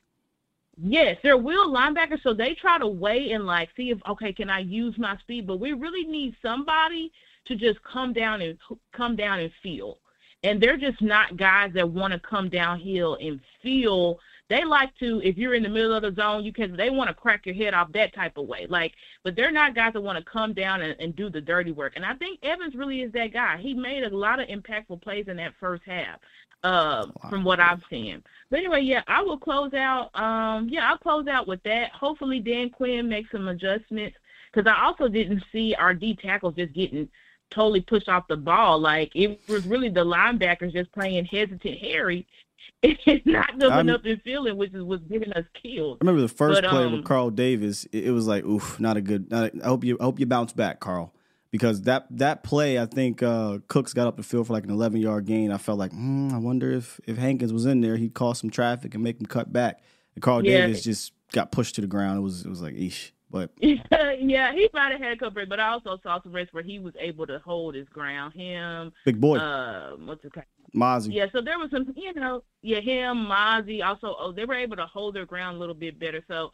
Yes, 0.80 1.18
they're 1.22 1.36
will 1.36 1.72
linebackers, 1.72 2.22
so 2.22 2.32
they 2.32 2.54
try 2.54 2.78
to 2.78 2.86
weigh 2.86 3.32
and 3.32 3.46
like 3.46 3.68
see 3.76 3.90
if 3.90 3.98
okay, 4.08 4.32
can 4.32 4.48
I 4.48 4.60
use 4.60 4.96
my 4.98 5.16
speed? 5.18 5.46
But 5.46 5.60
we 5.60 5.72
really 5.72 6.04
need 6.04 6.34
somebody 6.40 7.12
to 7.46 7.56
just 7.56 7.82
come 7.82 8.12
down 8.12 8.40
and 8.40 8.58
come 8.92 9.14
down 9.16 9.40
and 9.40 9.52
feel. 9.62 9.98
And 10.44 10.60
they're 10.60 10.78
just 10.78 11.02
not 11.02 11.36
guys 11.36 11.72
that 11.74 11.88
want 11.88 12.12
to 12.14 12.18
come 12.18 12.48
downhill 12.48 13.16
and 13.20 13.40
feel. 13.62 14.18
They 14.48 14.64
like 14.64 14.94
to, 14.98 15.20
if 15.22 15.38
you're 15.38 15.54
in 15.54 15.62
the 15.62 15.68
middle 15.68 15.94
of 15.94 16.02
the 16.02 16.12
zone, 16.12 16.44
you 16.44 16.52
can. 16.52 16.76
They 16.76 16.90
want 16.90 17.08
to 17.08 17.14
crack 17.14 17.46
your 17.46 17.54
head 17.54 17.74
off 17.74 17.92
that 17.92 18.14
type 18.14 18.36
of 18.36 18.46
way. 18.46 18.66
Like, 18.68 18.92
but 19.24 19.34
they're 19.34 19.50
not 19.50 19.74
guys 19.74 19.94
that 19.94 20.00
want 20.02 20.18
to 20.18 20.30
come 20.30 20.52
down 20.52 20.82
and, 20.82 20.94
and 21.00 21.16
do 21.16 21.30
the 21.30 21.40
dirty 21.40 21.72
work. 21.72 21.94
And 21.96 22.04
I 22.04 22.14
think 22.14 22.40
Evans 22.42 22.74
really 22.74 23.00
is 23.02 23.12
that 23.12 23.32
guy. 23.32 23.56
He 23.58 23.72
made 23.72 24.04
a 24.04 24.14
lot 24.14 24.40
of 24.40 24.48
impactful 24.48 25.00
plays 25.02 25.28
in 25.28 25.36
that 25.38 25.54
first 25.58 25.82
half 25.86 26.18
uh, 26.64 27.06
from 27.30 27.44
what 27.44 27.60
I've 27.60 27.82
seen. 27.88 28.22
But 28.50 28.58
anyway, 28.58 28.82
yeah, 28.82 29.02
I 29.06 29.22
will 29.22 29.38
close 29.38 29.72
out. 29.74 30.14
Um, 30.14 30.68
yeah, 30.68 30.90
I'll 30.90 30.98
close 30.98 31.26
out 31.26 31.46
with 31.48 31.62
that. 31.62 31.90
Hopefully, 31.92 32.40
Dan 32.40 32.70
Quinn 32.70 33.08
makes 33.08 33.30
some 33.30 33.48
adjustments 33.48 34.16
because 34.52 34.70
I 34.70 34.84
also 34.84 35.08
didn't 35.08 35.42
see 35.50 35.74
our 35.74 35.94
D 35.94 36.14
tackles 36.14 36.54
just 36.56 36.74
getting 36.74 37.08
totally 37.50 37.80
pushed 37.80 38.08
off 38.08 38.28
the 38.28 38.36
ball. 38.36 38.78
Like 38.78 39.12
it 39.14 39.40
was 39.48 39.66
really 39.66 39.88
the 39.88 40.04
linebackers 40.04 40.72
just 40.72 40.92
playing 40.92 41.24
hesitant 41.26 41.78
Harry. 41.78 42.26
It's 42.82 43.24
not 43.26 43.62
I'm- 43.62 43.88
up 43.90 44.04
and 44.04 44.20
feeling, 44.22 44.56
which 44.56 44.74
is 44.74 44.82
what's 44.82 45.04
giving 45.04 45.32
us 45.34 45.44
kills. 45.60 45.98
I 46.00 46.04
remember 46.04 46.20
the 46.20 46.28
first 46.28 46.60
But, 46.62 46.70
play 46.70 46.84
um, 46.84 46.92
with 46.92 47.04
Carl 47.04 47.30
Davis. 47.30 47.84
It, 47.92 48.06
it 48.06 48.10
was 48.10 48.26
like, 48.26 48.44
oof, 48.44 48.80
not 48.80 48.96
a 48.96 49.00
good. 49.00 49.30
Not 49.30 49.54
a, 49.54 49.64
I 49.64 49.68
hope 49.68 49.84
you 49.84 49.96
I 50.00 50.04
hope 50.04 50.18
you 50.18 50.26
bounce 50.26 50.52
back, 50.52 50.80
Carl, 50.80 51.14
because 51.52 51.82
that 51.82 52.06
that 52.10 52.42
play, 52.42 52.80
I 52.80 52.86
think 52.86 53.22
uh, 53.22 53.58
Cooks 53.68 53.92
got 53.92 54.08
up 54.08 54.16
the 54.16 54.22
field 54.24 54.48
for 54.48 54.52
like 54.52 54.64
an 54.64 54.70
11 54.70 55.00
yard 55.00 55.26
gain. 55.26 55.52
I 55.52 55.58
felt 55.58 55.78
like, 55.78 55.92
hmm, 55.92 56.30
I 56.32 56.38
wonder 56.38 56.72
if 56.72 57.00
if 57.06 57.16
Hankins 57.16 57.52
was 57.52 57.66
in 57.66 57.80
there, 57.82 57.96
he'd 57.96 58.14
cause 58.14 58.40
some 58.40 58.50
traffic 58.50 58.94
and 58.94 59.04
make 59.04 59.20
him 59.20 59.26
cut 59.26 59.52
back. 59.52 59.80
And 60.16 60.22
Carl 60.22 60.44
Yeah. 60.44 60.66
Davis 60.66 60.82
just 60.82 61.12
got 61.32 61.52
pushed 61.52 61.76
to 61.76 61.80
the 61.82 61.86
ground. 61.86 62.18
It 62.18 62.22
was 62.22 62.44
it 62.44 62.48
was 62.48 62.62
like, 62.62 62.74
eesh. 62.74 63.12
But 63.32 63.50
yeah, 63.58 64.52
he 64.52 64.68
might 64.74 64.92
have 64.92 65.00
had 65.00 65.12
a 65.12 65.16
couple, 65.16 65.30
breaks, 65.30 65.48
but 65.48 65.58
I 65.58 65.68
also 65.68 65.98
saw 66.02 66.22
some 66.22 66.32
race 66.32 66.48
where 66.52 66.62
he 66.62 66.78
was 66.78 66.92
able 67.00 67.26
to 67.26 67.38
hold 67.38 67.74
his 67.74 67.88
ground. 67.88 68.34
Him, 68.34 68.92
Big 69.06 69.20
boy. 69.20 69.38
Uh, 69.38 69.92
what's 69.96 70.24
it 70.24 70.32
called? 70.32 70.46
Mazi. 70.74 71.12
Yeah, 71.12 71.26
so 71.32 71.40
there 71.40 71.58
was 71.58 71.70
some, 71.70 71.92
you 71.96 72.14
know, 72.14 72.42
yeah, 72.62 72.80
him, 72.80 73.26
Mazi, 73.26 73.84
also, 73.84 74.16
oh, 74.18 74.32
they 74.32 74.44
were 74.44 74.54
able 74.54 74.76
to 74.76 74.86
hold 74.86 75.14
their 75.14 75.26
ground 75.26 75.56
a 75.56 75.60
little 75.60 75.74
bit 75.74 75.98
better. 75.98 76.22
So, 76.28 76.50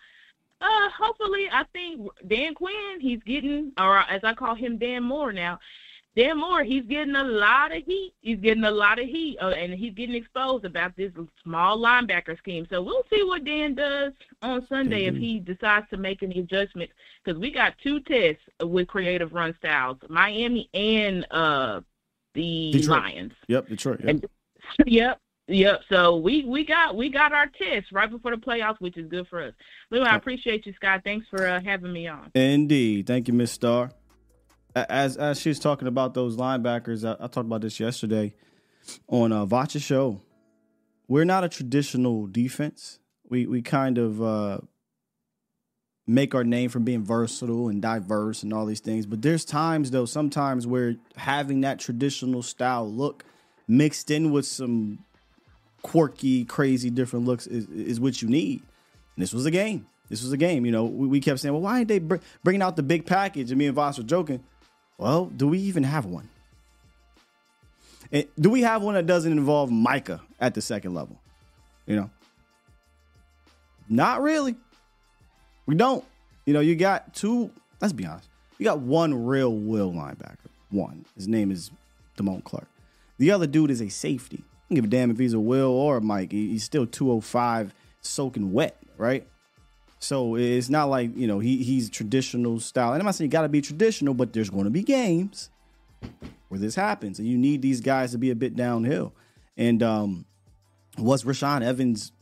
uh, 0.61 0.89
hopefully, 0.97 1.49
I 1.53 1.65
think 1.73 2.09
Dan 2.27 2.55
Quinn, 2.55 3.01
he's 3.01 3.23
getting, 3.23 3.73
or 3.79 3.99
as 3.99 4.23
I 4.25 4.35
call 4.35 4.55
him, 4.55 4.79
Dan 4.79 5.05
Moore 5.05 5.33
now. 5.33 5.59
Dan 6.19 6.39
Moore, 6.39 6.65
he's 6.65 6.85
getting 6.85 7.15
a 7.15 7.23
lot 7.23 7.71
of 7.71 7.85
heat. 7.85 8.13
He's 8.23 8.41
getting 8.41 8.65
a 8.65 8.71
lot 8.73 8.99
of 8.99 9.07
heat, 9.07 9.39
uh, 9.41 9.51
and 9.51 9.73
he's 9.73 9.95
getting 9.95 10.17
exposed 10.17 10.65
about 10.65 10.97
this 10.97 11.13
small 11.45 11.79
linebacker 11.79 12.37
scheme. 12.39 12.67
So 12.69 12.83
we'll 12.83 13.05
see 13.09 13.23
what 13.23 13.45
Dan 13.45 13.77
does 13.77 14.13
on 14.43 14.67
Sunday 14.69 15.07
mm-hmm. 15.07 15.15
if 15.15 15.23
he 15.23 15.39
decides 15.39 15.89
to 15.91 15.97
make 15.97 16.25
any 16.25 16.41
adjustments. 16.41 16.93
Because 17.23 17.39
we 17.39 17.53
got 17.53 17.75
two 17.85 18.01
tests 18.01 18.43
with 18.61 18.89
creative 18.89 19.33
run 19.33 19.55
styles: 19.59 19.99
Miami 20.09 20.69
and 20.75 21.25
uh, 21.31 21.83
the 22.35 22.73
Detroit. 22.73 23.03
Lions. 23.03 23.33
Yep, 23.47 23.69
Detroit. 23.69 24.01
Yep. 24.01 24.09
And, 24.09 24.27
yep. 24.87 25.21
Yep. 25.47 25.83
So 25.89 26.17
we 26.17 26.45
we 26.45 26.65
got 26.65 26.97
we 26.97 27.11
got 27.11 27.33
our 27.33 27.47
test 27.47 27.93
right 27.93 28.11
before 28.11 28.33
the 28.33 28.43
playoffs, 28.43 28.81
which 28.81 28.97
is 28.97 29.07
good 29.07 29.29
for 29.29 29.41
us. 29.41 29.55
Lou, 29.93 30.03
I 30.03 30.17
appreciate 30.17 30.67
you, 30.67 30.73
Scott. 30.73 31.03
Thanks 31.05 31.29
for 31.31 31.47
uh, 31.47 31.61
having 31.65 31.93
me 31.93 32.09
on. 32.09 32.33
Indeed. 32.35 33.07
Thank 33.07 33.29
you, 33.29 33.35
Miss 33.35 33.53
Star. 33.53 33.93
As 34.75 35.17
as 35.17 35.41
she 35.41 35.49
was 35.49 35.59
talking 35.59 35.89
about 35.89 36.15
those 36.15 36.37
linebackers, 36.37 37.09
I, 37.09 37.13
I 37.25 37.27
talked 37.27 37.47
about 37.47 37.63
this 37.63 37.81
yesterday 37.81 38.35
on 39.09 39.33
uh, 39.33 39.47
Vacha 39.47 39.83
show. 39.83 40.21
We're 41.09 41.25
not 41.25 41.43
a 41.45 41.49
traditional 41.49 42.27
defense. 42.27 42.99
We 43.29 43.47
we 43.47 43.63
kind 43.63 43.99
of 43.99 44.23
uh, 44.23 44.59
make 46.07 46.35
our 46.35 46.45
name 46.45 46.71
from 46.71 46.85
being 46.85 47.05
versatile 47.05 47.69
and 47.69 47.83
diverse 47.83 48.43
and 48.43 48.53
all 48.53 48.67
these 48.67 48.81
things. 48.81 49.07
But 49.07 49.23
there's 49.23 49.45
times 49.45 49.91
though, 49.91 50.07
sometimes 50.07 50.67
where 50.67 50.97
having 51.17 51.61
that 51.63 51.79
traditional 51.79 52.43
style 52.43 52.91
look 52.91 53.25
mixed 53.67 54.11
in 54.11 54.33
with 54.33 54.47
some 54.47 55.05
quirky, 55.83 56.45
crazy, 56.45 56.91
different 56.91 57.27
looks 57.27 57.47
is, 57.47 57.67
is 57.67 58.01
what 58.01 58.23
you 58.23 58.29
need. 58.29 58.63
And 59.17 59.23
this 59.23 59.33
was 59.33 59.47
a 59.47 59.51
game. 59.51 59.87
This 60.09 60.23
was 60.23 60.33
a 60.33 60.37
game. 60.37 60.65
You 60.65 60.73
know, 60.73 60.85
we, 60.85 61.07
we 61.07 61.21
kept 61.21 61.41
saying, 61.41 61.53
well, 61.53 61.63
why 61.63 61.81
ain't 61.81 61.89
they 61.89 61.99
br- 61.99 62.17
bringing 62.43 62.63
out 62.63 62.77
the 62.77 62.83
big 62.83 63.05
package? 63.05 63.51
And 63.51 63.59
me 63.59 63.67
and 63.67 63.75
Voss 63.75 63.99
were 63.99 64.05
joking. 64.05 64.43
Well, 64.99 65.27
do 65.27 65.49
we 65.49 65.59
even 65.61 65.85
have 65.85 66.05
one? 66.05 66.29
Do 68.39 68.51
we 68.51 68.63
have 68.63 68.83
one 68.83 68.95
that 68.95 69.07
doesn't 69.07 69.31
involve 69.31 69.71
Micah 69.71 70.21
at 70.41 70.55
the 70.55 70.63
second 70.63 70.95
level? 70.95 71.19
You 71.87 71.97
know, 71.97 72.11
not 73.89 74.23
really. 74.23 74.57
We 75.67 75.75
don't. 75.75 76.05
You 76.45 76.55
know, 76.55 76.61
you 76.61 76.75
got 76.75 77.15
two. 77.15 77.51
Let's 77.81 77.93
be 77.93 78.07
honest. 78.07 78.29
You 78.59 78.65
got 78.65 78.81
one 78.81 79.27
real 79.27 79.55
will 79.55 79.93
linebacker. 79.93 80.37
One. 80.71 81.05
His 81.15 81.29
name 81.29 81.51
is 81.51 81.71
Damone 82.17 82.45
Clark. 82.45 82.67
The 83.19 83.31
other 83.31 83.47
dude 83.47 83.71
is 83.71 83.81
a 83.81 83.89
safety 83.89 84.43
don't 84.69 84.77
give 84.77 84.85
a 84.85 84.89
damn 84.89 85.11
if 85.11 85.19
he's 85.19 85.33
a 85.33 85.41
Will 85.41 85.71
or 85.71 85.97
a 85.97 86.01
Mike. 86.01 86.31
He's 86.31 86.63
still 86.63 86.87
205 86.87 87.73
soaking 88.03 88.53
wet, 88.53 88.77
right? 88.99 89.27
So 89.99 90.37
it's 90.37 90.69
not 90.69 90.85
like, 90.85 91.17
you 91.17 91.27
know, 91.27 91.39
he 91.39 91.63
he's 91.63 91.91
traditional 91.91 92.61
style. 92.61 92.93
And 92.93 93.01
I'm 93.01 93.07
not 93.07 93.15
saying 93.15 93.29
you 93.29 93.33
got 93.33 93.43
to 93.43 93.49
be 93.49 93.61
traditional, 93.61 94.15
but 94.15 94.33
there's 94.33 94.51
going 94.51 94.65
to 94.65 94.71
be 94.71 94.83
games 94.83 95.51
where 96.49 96.61
this 96.61 96.75
happens. 96.75 97.19
And 97.19 97.27
you 97.27 97.37
need 97.37 97.63
these 97.63 97.81
guys 97.81 98.13
to 98.13 98.19
be 98.19 98.31
a 98.31 98.37
bit 98.37 98.55
downhill. 98.55 99.13
And 99.57 99.83
um, 99.83 100.25
was 100.97 101.25
Rashaan 101.25 101.63
Evans 101.63 102.13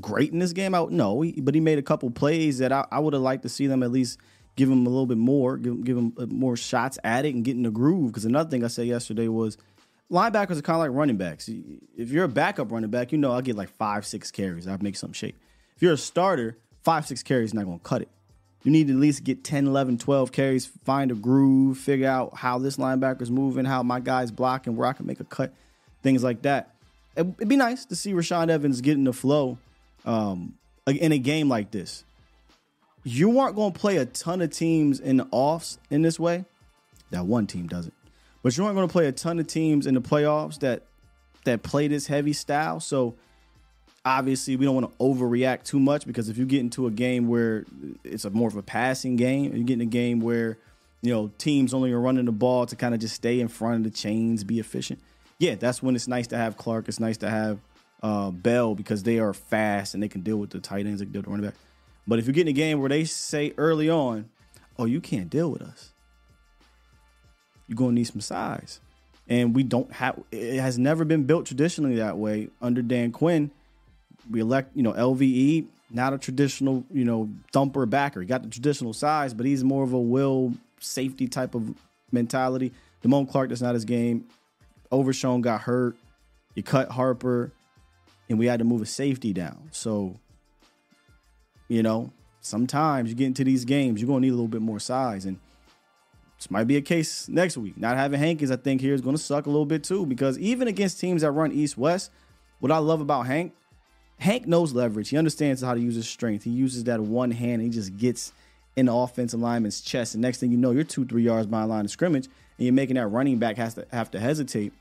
great 0.00 0.32
in 0.32 0.38
this 0.38 0.52
game? 0.52 0.74
Out 0.74 0.90
no, 0.90 1.20
he, 1.20 1.32
but 1.32 1.54
he 1.54 1.60
made 1.60 1.78
a 1.78 1.82
couple 1.82 2.10
plays 2.10 2.58
that 2.58 2.72
I, 2.72 2.86
I 2.90 2.98
would 2.98 3.12
have 3.12 3.22
liked 3.22 3.42
to 3.42 3.48
see 3.48 3.66
them 3.66 3.82
at 3.82 3.90
least 3.90 4.18
give 4.56 4.70
him 4.70 4.86
a 4.86 4.88
little 4.88 5.06
bit 5.06 5.18
more, 5.18 5.56
give, 5.58 5.84
give 5.84 5.96
him 5.96 6.14
uh, 6.18 6.26
more 6.26 6.56
shots 6.56 6.98
at 7.04 7.24
it 7.26 7.34
and 7.34 7.44
get 7.44 7.56
in 7.56 7.62
the 7.62 7.70
groove. 7.70 8.08
Because 8.08 8.24
another 8.24 8.48
thing 8.48 8.64
I 8.64 8.68
said 8.68 8.86
yesterday 8.86 9.28
was– 9.28 9.58
linebackers 10.12 10.58
are 10.58 10.62
kind 10.62 10.76
of 10.76 10.80
like 10.80 10.90
running 10.90 11.16
backs. 11.16 11.48
If 11.48 12.10
you're 12.10 12.24
a 12.24 12.28
backup 12.28 12.70
running 12.70 12.90
back, 12.90 13.10
you 13.12 13.18
know 13.18 13.32
I'll 13.32 13.40
get 13.40 13.56
like 13.56 13.70
five, 13.70 14.06
six 14.06 14.30
carries. 14.30 14.68
I'll 14.68 14.78
make 14.80 14.96
some 14.96 15.12
shape. 15.12 15.36
If 15.74 15.82
you're 15.82 15.94
a 15.94 15.98
starter, 15.98 16.58
five, 16.82 17.06
six 17.06 17.22
carries 17.22 17.54
not 17.54 17.64
going 17.64 17.78
to 17.78 17.84
cut 17.84 18.02
it. 18.02 18.08
You 18.64 18.70
need 18.70 18.86
to 18.88 18.92
at 18.92 18.98
least 18.98 19.24
get 19.24 19.42
10, 19.42 19.66
11, 19.66 19.98
12 19.98 20.30
carries, 20.30 20.66
find 20.66 21.10
a 21.10 21.14
groove, 21.14 21.78
figure 21.78 22.08
out 22.08 22.36
how 22.36 22.58
this 22.58 22.76
linebacker's 22.76 23.30
moving, 23.30 23.64
how 23.64 23.82
my 23.82 23.98
guy's 23.98 24.30
blocking, 24.30 24.76
where 24.76 24.88
I 24.88 24.92
can 24.92 25.06
make 25.06 25.18
a 25.18 25.24
cut, 25.24 25.52
things 26.02 26.22
like 26.22 26.42
that. 26.42 26.74
It'd 27.16 27.48
be 27.48 27.56
nice 27.56 27.84
to 27.86 27.96
see 27.96 28.12
Rashaan 28.12 28.50
Evans 28.50 28.80
getting 28.80 29.04
the 29.04 29.12
flow 29.12 29.58
um, 30.04 30.54
in 30.86 31.12
a 31.12 31.18
game 31.18 31.48
like 31.48 31.72
this. 31.72 32.04
You 33.04 33.40
aren't 33.40 33.56
going 33.56 33.72
to 33.72 33.78
play 33.78 33.96
a 33.96 34.06
ton 34.06 34.40
of 34.40 34.50
teams 34.50 35.00
in 35.00 35.16
the 35.16 35.26
offs 35.32 35.78
in 35.90 36.02
this 36.02 36.20
way. 36.20 36.44
That 37.10 37.26
one 37.26 37.48
team 37.48 37.66
doesn't. 37.66 37.94
But 38.42 38.56
you 38.56 38.64
aren't 38.64 38.76
going 38.76 38.88
to 38.88 38.92
play 38.92 39.06
a 39.06 39.12
ton 39.12 39.38
of 39.40 39.46
teams 39.48 39.86
in 39.86 39.94
the 39.94 40.00
playoffs 40.00 40.60
that 40.60 40.82
that 41.44 41.64
play 41.64 41.88
this 41.88 42.06
heavy 42.06 42.32
style. 42.32 42.78
So 42.78 43.14
obviously, 44.04 44.56
we 44.56 44.64
don't 44.64 44.74
want 44.74 44.90
to 44.90 45.04
overreact 45.04 45.64
too 45.64 45.80
much 45.80 46.06
because 46.06 46.28
if 46.28 46.38
you 46.38 46.44
get 46.44 46.60
into 46.60 46.86
a 46.86 46.90
game 46.90 47.28
where 47.28 47.64
it's 48.04 48.24
a 48.24 48.30
more 48.30 48.48
of 48.48 48.56
a 48.56 48.62
passing 48.62 49.16
game, 49.16 49.54
you 49.56 49.64
get 49.64 49.74
in 49.74 49.80
a 49.80 49.86
game 49.86 50.20
where 50.20 50.58
you 51.02 51.12
know 51.12 51.30
teams 51.38 51.74
only 51.74 51.92
are 51.92 52.00
running 52.00 52.24
the 52.24 52.32
ball 52.32 52.66
to 52.66 52.76
kind 52.76 52.94
of 52.94 53.00
just 53.00 53.14
stay 53.14 53.40
in 53.40 53.48
front 53.48 53.86
of 53.86 53.92
the 53.92 53.96
chains, 53.96 54.44
be 54.44 54.58
efficient. 54.58 55.00
Yeah, 55.38 55.56
that's 55.56 55.82
when 55.82 55.96
it's 55.96 56.08
nice 56.08 56.28
to 56.28 56.36
have 56.36 56.56
Clark. 56.56 56.88
It's 56.88 57.00
nice 57.00 57.16
to 57.18 57.30
have 57.30 57.58
uh, 58.02 58.30
Bell 58.30 58.74
because 58.74 59.02
they 59.02 59.18
are 59.18 59.32
fast 59.32 59.94
and 59.94 60.02
they 60.02 60.08
can 60.08 60.20
deal 60.20 60.36
with 60.36 60.50
the 60.50 60.60
tight 60.60 60.86
ends, 60.86 61.00
they 61.00 61.06
can 61.06 61.12
deal 61.12 61.20
with 61.20 61.26
the 61.26 61.30
running 61.30 61.46
back. 61.46 61.54
But 62.06 62.18
if 62.18 62.26
you 62.26 62.32
get 62.32 62.42
in 62.42 62.48
a 62.48 62.52
game 62.52 62.80
where 62.80 62.88
they 62.88 63.04
say 63.04 63.52
early 63.56 63.88
on, 63.88 64.28
"Oh, 64.78 64.84
you 64.84 65.00
can't 65.00 65.30
deal 65.30 65.50
with 65.50 65.62
us," 65.62 65.92
you're 67.68 67.76
going 67.76 67.92
to 67.92 67.94
need 67.94 68.04
some 68.04 68.20
size. 68.20 68.80
And 69.28 69.54
we 69.54 69.62
don't 69.62 69.90
have, 69.92 70.20
it 70.32 70.60
has 70.60 70.78
never 70.78 71.04
been 71.04 71.24
built 71.24 71.46
traditionally 71.46 71.96
that 71.96 72.18
way 72.18 72.48
under 72.60 72.82
Dan 72.82 73.12
Quinn. 73.12 73.50
We 74.30 74.40
elect, 74.40 74.76
you 74.76 74.82
know, 74.82 74.92
LVE, 74.92 75.66
not 75.90 76.12
a 76.12 76.18
traditional, 76.18 76.84
you 76.92 77.04
know, 77.04 77.28
thumper 77.52 77.86
backer. 77.86 78.20
He 78.20 78.26
got 78.26 78.42
the 78.42 78.48
traditional 78.48 78.92
size, 78.92 79.34
but 79.34 79.46
he's 79.46 79.62
more 79.62 79.84
of 79.84 79.92
a 79.92 80.00
will 80.00 80.54
safety 80.80 81.28
type 81.28 81.54
of 81.54 81.74
mentality. 82.10 82.72
Damone 83.02 83.28
Clark, 83.28 83.48
that's 83.48 83.60
not 83.60 83.74
his 83.74 83.84
game. 83.84 84.26
Overshown 84.90 85.40
got 85.40 85.62
hurt. 85.62 85.96
You 86.54 86.62
cut 86.62 86.90
Harper, 86.90 87.50
and 88.28 88.38
we 88.38 88.46
had 88.46 88.58
to 88.58 88.64
move 88.64 88.82
a 88.82 88.86
safety 88.86 89.32
down. 89.32 89.68
So, 89.70 90.20
you 91.68 91.82
know, 91.82 92.12
sometimes 92.40 93.08
you 93.08 93.14
get 93.14 93.26
into 93.26 93.44
these 93.44 93.64
games, 93.64 94.00
you're 94.00 94.06
going 94.06 94.20
to 94.20 94.26
need 94.26 94.32
a 94.32 94.36
little 94.36 94.48
bit 94.48 94.60
more 94.60 94.78
size. 94.78 95.24
And 95.24 95.38
this 96.36 96.50
might 96.50 96.64
be 96.64 96.76
a 96.76 96.82
case 96.82 97.28
next 97.28 97.56
week. 97.56 97.78
Not 97.78 97.96
having 97.96 98.20
Hankins, 98.20 98.50
I 98.50 98.56
think, 98.56 98.80
here 98.80 98.92
is 98.94 99.00
going 99.00 99.16
to 99.16 99.22
suck 99.22 99.46
a 99.46 99.50
little 99.50 99.64
bit 99.64 99.82
too, 99.82 100.04
because 100.04 100.38
even 100.38 100.68
against 100.68 101.00
teams 101.00 101.22
that 101.22 101.30
run 101.30 101.52
east 101.52 101.78
west, 101.78 102.10
what 102.60 102.70
I 102.70 102.78
love 102.78 103.00
about 103.00 103.26
Hank, 103.26 103.54
Hank 104.22 104.46
knows 104.46 104.72
leverage. 104.72 105.08
He 105.08 105.16
understands 105.16 105.62
how 105.62 105.74
to 105.74 105.80
use 105.80 105.96
his 105.96 106.08
strength. 106.08 106.44
He 106.44 106.50
uses 106.50 106.84
that 106.84 107.00
one 107.00 107.32
hand 107.32 107.54
and 107.54 107.62
he 107.62 107.70
just 107.70 107.96
gets 107.96 108.32
in 108.76 108.86
the 108.86 108.94
offensive 108.94 109.40
lineman's 109.40 109.80
chest. 109.80 110.14
And 110.14 110.22
next 110.22 110.38
thing 110.38 110.52
you 110.52 110.56
know, 110.56 110.70
you're 110.70 110.84
two, 110.84 111.04
three 111.04 111.24
yards 111.24 111.48
behind 111.48 111.68
line 111.68 111.84
of 111.84 111.90
scrimmage, 111.90 112.26
and 112.26 112.66
you're 112.66 112.72
making 112.72 112.94
that 112.94 113.08
running 113.08 113.38
back 113.38 113.56
has 113.56 113.74
to 113.74 113.86
have 113.90 114.12
to 114.12 114.20
hesitate. 114.20 114.72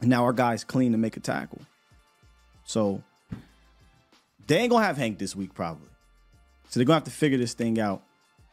And 0.00 0.10
now 0.10 0.24
our 0.24 0.34
guy's 0.34 0.64
clean 0.64 0.92
to 0.92 0.98
make 0.98 1.16
a 1.16 1.20
tackle. 1.20 1.62
So 2.64 3.02
they 4.46 4.58
ain't 4.58 4.70
gonna 4.70 4.84
have 4.84 4.98
Hank 4.98 5.18
this 5.18 5.34
week, 5.34 5.54
probably. 5.54 5.88
So 6.68 6.78
they're 6.78 6.84
gonna 6.84 6.96
have 6.96 7.04
to 7.04 7.10
figure 7.10 7.38
this 7.38 7.54
thing 7.54 7.80
out 7.80 8.02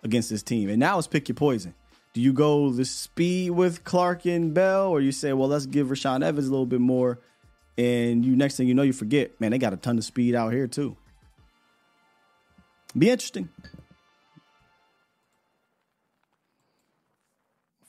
against 0.02 0.30
this 0.30 0.42
team. 0.42 0.70
And 0.70 0.80
now 0.80 0.98
it's 0.98 1.08
pick 1.08 1.28
your 1.28 1.36
poison 1.36 1.76
do 2.16 2.22
you 2.22 2.32
go 2.32 2.72
the 2.72 2.86
speed 2.86 3.52
with 3.52 3.84
Clark 3.84 4.26
and 4.26 4.54
Bell, 4.54 4.88
or 4.88 5.02
you 5.02 5.12
say, 5.12 5.34
well, 5.34 5.50
let's 5.50 5.66
give 5.66 5.88
Rashaan 5.88 6.24
Evans 6.24 6.48
a 6.48 6.50
little 6.50 6.66
bit 6.66 6.80
more, 6.80 7.20
and 7.78 8.26
you 8.26 8.36
next 8.36 8.58
thing 8.58 8.68
you 8.68 8.74
know, 8.74 8.84
you 8.84 8.94
forget, 8.94 9.40
man, 9.40 9.52
they 9.52 9.58
got 9.58 9.74
a 9.74 9.78
ton 9.78 9.98
of 9.98 10.04
speed 10.04 10.36
out 10.36 10.54
here 10.54 10.68
too. 10.68 10.96
Be 12.98 13.10
interesting. 13.10 13.50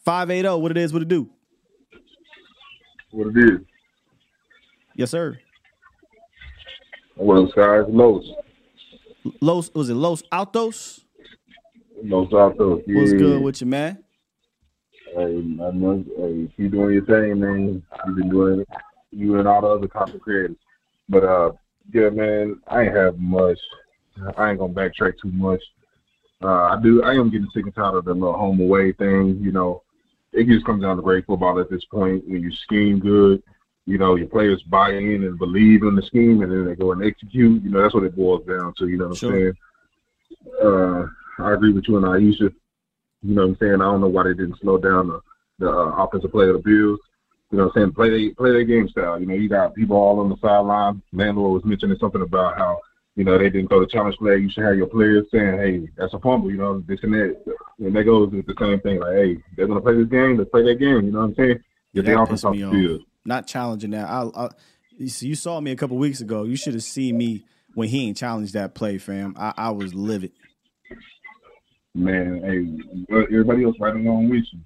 580, 0.05 0.61
what 0.61 0.71
it 0.71 0.77
is, 0.77 0.93
what 0.93 1.03
it 1.03 1.09
do? 1.09 1.29
What 3.11 3.29
it 3.29 3.37
is. 3.37 3.61
Yes, 4.95 5.11
sir. 5.11 5.39
What 7.17 7.55
guys? 7.55 7.85
Los. 7.89 8.25
Los, 9.41 9.75
was 9.75 9.89
it 9.89 9.95
Los 9.95 10.23
Altos? 10.31 11.05
Los 12.03 12.33
Altos. 12.33 12.83
Yeah. 12.87 13.01
What's 13.01 13.13
good 13.15 13.43
with 13.43 13.61
you, 13.61 13.67
man? 13.67 14.05
Hey, 15.15 15.41
man, 15.43 16.05
hey, 16.17 16.53
keep 16.57 16.73
doing 16.73 16.93
your 16.95 17.05
thing, 17.05 17.41
man. 17.41 17.83
You've 18.07 18.17
been 18.17 18.29
doing 18.29 18.61
it. 18.61 18.69
You 19.17 19.39
and 19.39 19.49
all 19.49 19.63
the 19.63 19.69
other 19.69 19.89
content 19.89 20.23
creators. 20.23 20.57
But 21.09 21.25
uh, 21.25 21.53
yeah, 21.93 22.11
man, 22.11 22.61
I 22.69 22.83
ain't 22.83 22.97
have 22.97 23.19
much. 23.19 23.59
I 24.37 24.51
ain't 24.51 24.59
gonna 24.59 24.73
backtrack 24.73 25.19
too 25.21 25.31
much. 25.33 25.63
Uh, 26.43 26.49
I 26.49 26.79
do. 26.83 27.03
I 27.03 27.15
am 27.15 27.31
getting 27.31 27.49
sick 27.55 27.65
and 27.65 27.75
tired 27.75 27.95
of 27.95 28.05
the 28.05 28.15
little 28.15 28.37
home 28.37 28.61
away 28.61 28.93
thing. 28.93 29.39
You 29.41 29.53
know, 29.53 29.83
it 30.33 30.47
just 30.47 30.67
comes 30.67 30.83
down 30.83 30.97
to 30.97 31.03
great 31.03 31.27
football 31.27 31.59
at 31.61 31.71
this 31.71 31.85
point. 31.87 32.29
When 32.29 32.43
you 32.43 32.53
scheme 32.53 32.99
good, 32.99 33.43
you 33.87 33.99
know, 33.99 34.17
your 34.17 34.29
players 34.29 34.63
buy 34.65 34.91
in 34.91 35.25
and 35.25 35.39
believe 35.39 35.83
in 35.83 35.97
the 35.97 36.03
scheme, 36.03 36.43
and 36.43 36.53
then 36.53 36.67
they 36.67 36.75
go 36.75 36.93
and 36.93 37.03
execute. 37.03 37.63
You 37.63 37.71
know, 37.71 37.83
that's 37.83 37.95
what 37.95 38.05
it 38.05 38.17
boils 38.17 38.47
down 38.47 38.75
to. 38.79 38.89
You 38.89 38.99
know 38.99 39.09
what 39.09 39.23
I'm 39.23 39.31
saying? 39.31 39.53
Uh, 40.63 41.07
I 41.39 41.53
agree 41.55 41.73
with 41.73 41.89
you 41.89 41.97
and 41.97 42.07
Aisha. 42.07 42.53
You 43.23 43.35
know 43.35 43.43
what 43.43 43.49
I'm 43.49 43.57
saying? 43.57 43.75
I 43.75 43.85
don't 43.85 44.01
know 44.01 44.09
why 44.09 44.25
they 44.25 44.35
didn't 44.35 44.59
slow 44.61 44.79
down 44.79 45.09
the, 45.09 45.21
the 45.59 45.71
uh, 45.71 46.05
offensive 46.05 46.33
play 46.33 46.49
of 46.49 46.55
the 46.55 46.59
Bills. 46.63 47.01
You 47.51 47.59
know 47.59 47.65
what 47.65 47.77
I'm 47.77 47.83
saying? 47.83 47.93
Play 47.93 48.11
they 48.11 48.35
play 48.35 48.51
their 48.51 48.65
game 48.65 48.89
style. 48.89 49.21
You 49.21 49.27
know, 49.27 49.35
you 49.35 49.49
got 49.49 49.75
people 49.75 49.97
all 49.97 50.19
on 50.21 50.29
the 50.29 50.37
sideline. 50.43 51.03
Landlord 51.13 51.53
was 51.53 51.65
mentioning 51.65 51.97
something 52.01 52.23
about 52.23 52.59
how, 52.59 52.81
you 53.15 53.25
know, 53.25 53.39
they 53.39 53.51
didn't 53.51 53.69
throw 53.69 53.81
the 53.81 53.87
challenge 53.87 54.17
flag. 54.17 54.43
You 54.43 54.51
should 54.51 54.65
have 54.65 54.77
your 54.77 54.89
players 54.89 55.27
saying, 55.31 55.59
hey, 55.59 55.89
that's 55.97 56.13
a 56.13 56.19
fumble, 56.19 56.51
you 56.51 56.57
know, 56.57 56.81
this 56.81 56.99
and 57.03 57.15
that. 57.15 57.37
And 57.79 57.95
that 57.95 58.05
goes 58.05 58.31
with 58.31 58.47
the 58.47 58.55
same 58.59 58.81
thing. 58.81 58.99
Like, 58.99 59.15
hey, 59.15 59.37
they're 59.57 59.69
gonna 59.69 59.81
play 59.81 59.95
this 59.95 60.09
game. 60.09 60.37
Let's 60.37 60.51
play 60.51 60.65
that 60.65 60.81
game. 60.81 61.07
You 61.07 61.13
know 61.13 61.21
what 61.21 61.27
I'm 61.27 61.35
saying? 61.37 61.61
Get 61.95 62.05
the 62.05 62.21
offense 62.21 62.45
off 62.45 62.55
the 62.55 62.71
field. 62.71 63.03
Not 63.25 63.47
challenging 63.47 63.91
that. 63.91 64.09
I, 64.09 64.29
I 64.35 64.49
you 64.99 65.35
saw 65.35 65.61
me 65.61 65.71
a 65.71 65.77
couple 65.77 65.97
weeks 65.99 66.21
ago. 66.21 66.45
You 66.45 66.57
should 66.57 66.75
have 66.75 66.83
seen 66.83 67.17
me 67.17 67.45
when 67.75 67.89
he 67.89 68.09
ain't 68.09 68.17
challenged 68.17 68.55
that 68.55 68.75
play, 68.75 68.99
fam. 68.99 69.35
I, 69.39 69.53
I 69.57 69.71
was 69.71 69.95
livid. 69.95 70.33
Man, 71.95 72.43
hey, 72.43 73.17
everybody 73.33 73.65
else 73.65 73.77
right 73.81 73.95
along 73.95 74.31
with 74.31 74.45
you. 74.53 74.61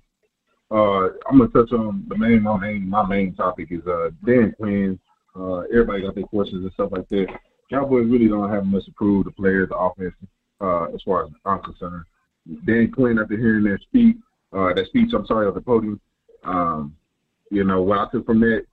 Uh, 0.71 1.09
I'm 1.29 1.39
gonna 1.39 1.49
touch 1.49 1.73
on 1.73 2.05
the 2.09 2.17
main, 2.17 2.43
my 2.43 2.57
main, 2.57 2.89
my 2.89 3.05
main 3.05 3.35
topic 3.35 3.69
is 3.71 3.85
uh 3.87 4.11
Dan 4.25 4.55
Quinn. 4.57 4.99
Uh, 5.35 5.61
everybody 5.73 6.03
got 6.03 6.15
their 6.15 6.25
questions 6.25 6.63
and 6.63 6.73
stuff 6.73 6.93
like 6.93 7.09
that. 7.09 7.27
Cowboys 7.71 8.09
really 8.09 8.29
don't 8.29 8.51
have 8.51 8.67
much 8.67 8.85
to 8.85 8.93
prove. 8.93 9.25
The 9.25 9.33
players, 9.33 9.69
the 9.69 9.77
offense, 9.77 10.15
uh, 10.61 10.85
as 10.95 11.03
far 11.03 11.25
as 11.25 11.31
I'm 11.45 11.63
concerned. 11.63 12.05
Dan 12.67 12.91
Quinn, 12.91 13.19
after 13.19 13.37
hearing 13.37 13.65
that 13.65 13.81
speech, 13.83 14.17
uh, 14.53 14.73
that 14.75 14.87
speech, 14.87 15.11
I'm 15.15 15.27
sorry, 15.27 15.47
of 15.47 15.55
the 15.55 15.61
podium, 15.61 16.01
um, 16.45 16.97
you 17.51 17.65
know, 17.65 17.83
what 17.83 17.99
I 17.99 18.07
took 18.11 18.27
from 18.27 18.41
that, 18.41 18.65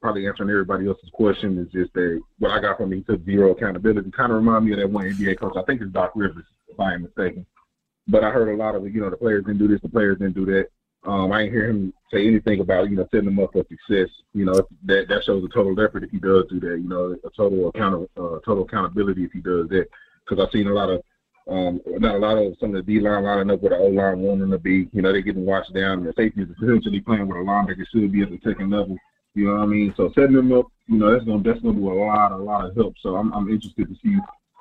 probably 0.00 0.26
answering 0.26 0.50
everybody 0.50 0.86
else's 0.86 1.10
question, 1.12 1.58
is 1.58 1.72
just 1.72 1.92
that 1.94 2.20
what 2.38 2.52
I 2.52 2.60
got 2.60 2.76
from 2.76 2.92
him, 2.92 2.98
he 2.98 3.04
took 3.04 3.24
zero 3.24 3.52
accountability. 3.52 4.10
Kind 4.10 4.32
of 4.32 4.36
remind 4.36 4.64
me 4.64 4.72
of 4.72 4.78
that 4.78 4.90
one 4.90 5.04
NBA 5.04 5.38
coach. 5.38 5.54
I 5.56 5.62
think 5.62 5.82
it's 5.82 5.92
Doc 5.92 6.12
Rivers, 6.14 6.44
if 6.68 6.78
I 6.78 6.94
am 6.94 7.02
mistaken. 7.02 7.44
But 8.06 8.24
I 8.24 8.30
heard 8.30 8.48
a 8.48 8.56
lot 8.56 8.74
of, 8.74 8.84
you 8.84 9.00
know, 9.00 9.10
the 9.10 9.16
players 9.16 9.44
didn't 9.44 9.58
do 9.58 9.68
this, 9.68 9.80
the 9.82 9.88
players 9.88 10.18
didn't 10.18 10.34
do 10.34 10.46
that. 10.46 10.68
Um, 11.04 11.32
I 11.32 11.42
didn't 11.42 11.52
hear 11.52 11.70
him 11.70 11.92
say 12.12 12.26
anything 12.26 12.60
about, 12.60 12.90
you 12.90 12.96
know, 12.96 13.06
setting 13.10 13.26
them 13.26 13.38
up 13.38 13.52
for 13.52 13.64
success. 13.68 14.08
You 14.34 14.44
know, 14.44 14.54
that 14.84 15.08
that 15.08 15.24
shows 15.24 15.44
a 15.44 15.48
total 15.54 15.78
effort 15.80 16.04
if 16.04 16.10
he 16.10 16.18
does 16.18 16.44
do 16.50 16.60
that. 16.60 16.78
You 16.80 16.88
know, 16.88 17.16
a 17.24 17.30
total 17.36 17.68
account, 17.68 18.10
uh, 18.16 18.38
total 18.44 18.64
accountability 18.64 19.24
if 19.24 19.32
he 19.32 19.40
does 19.40 19.68
that. 19.68 19.86
Because 20.24 20.44
I've 20.44 20.52
seen 20.52 20.66
a 20.66 20.74
lot 20.74 20.90
of, 20.90 21.02
um, 21.48 21.80
not 21.86 22.16
a 22.16 22.18
lot 22.18 22.36
of 22.36 22.56
some 22.60 22.74
of 22.74 22.84
the 22.84 22.94
D 22.94 23.00
line 23.00 23.24
lining 23.24 23.50
up 23.50 23.62
with 23.62 23.72
the 23.72 23.78
O 23.78 23.86
line 23.86 24.20
wanting 24.20 24.50
to 24.50 24.58
be. 24.58 24.88
You 24.92 25.02
know, 25.02 25.12
they're 25.12 25.22
getting 25.22 25.46
watched 25.46 25.72
down. 25.72 25.98
And 25.98 26.06
the 26.06 26.12
safeties 26.16 26.48
essentially 26.60 27.00
playing 27.00 27.28
with 27.28 27.38
a 27.38 27.40
linebacker 27.40 27.86
should 27.90 28.12
be 28.12 28.22
at 28.22 28.30
the 28.30 28.40
second 28.44 28.70
level. 28.70 28.96
You 29.34 29.46
know 29.46 29.54
what 29.54 29.62
I 29.62 29.66
mean? 29.66 29.94
So 29.96 30.10
setting 30.14 30.34
them 30.34 30.52
up, 30.52 30.66
you 30.88 30.98
know, 30.98 31.12
that's 31.12 31.24
gonna 31.24 31.42
that's 31.42 31.60
gonna 31.60 31.78
do 31.78 31.92
a 31.92 31.94
lot, 31.94 32.32
a 32.32 32.36
lot 32.36 32.64
of 32.64 32.74
help. 32.74 32.94
So 33.00 33.16
I'm 33.16 33.32
I'm 33.32 33.48
interested 33.48 33.88
to 33.88 33.94
see 34.02 34.16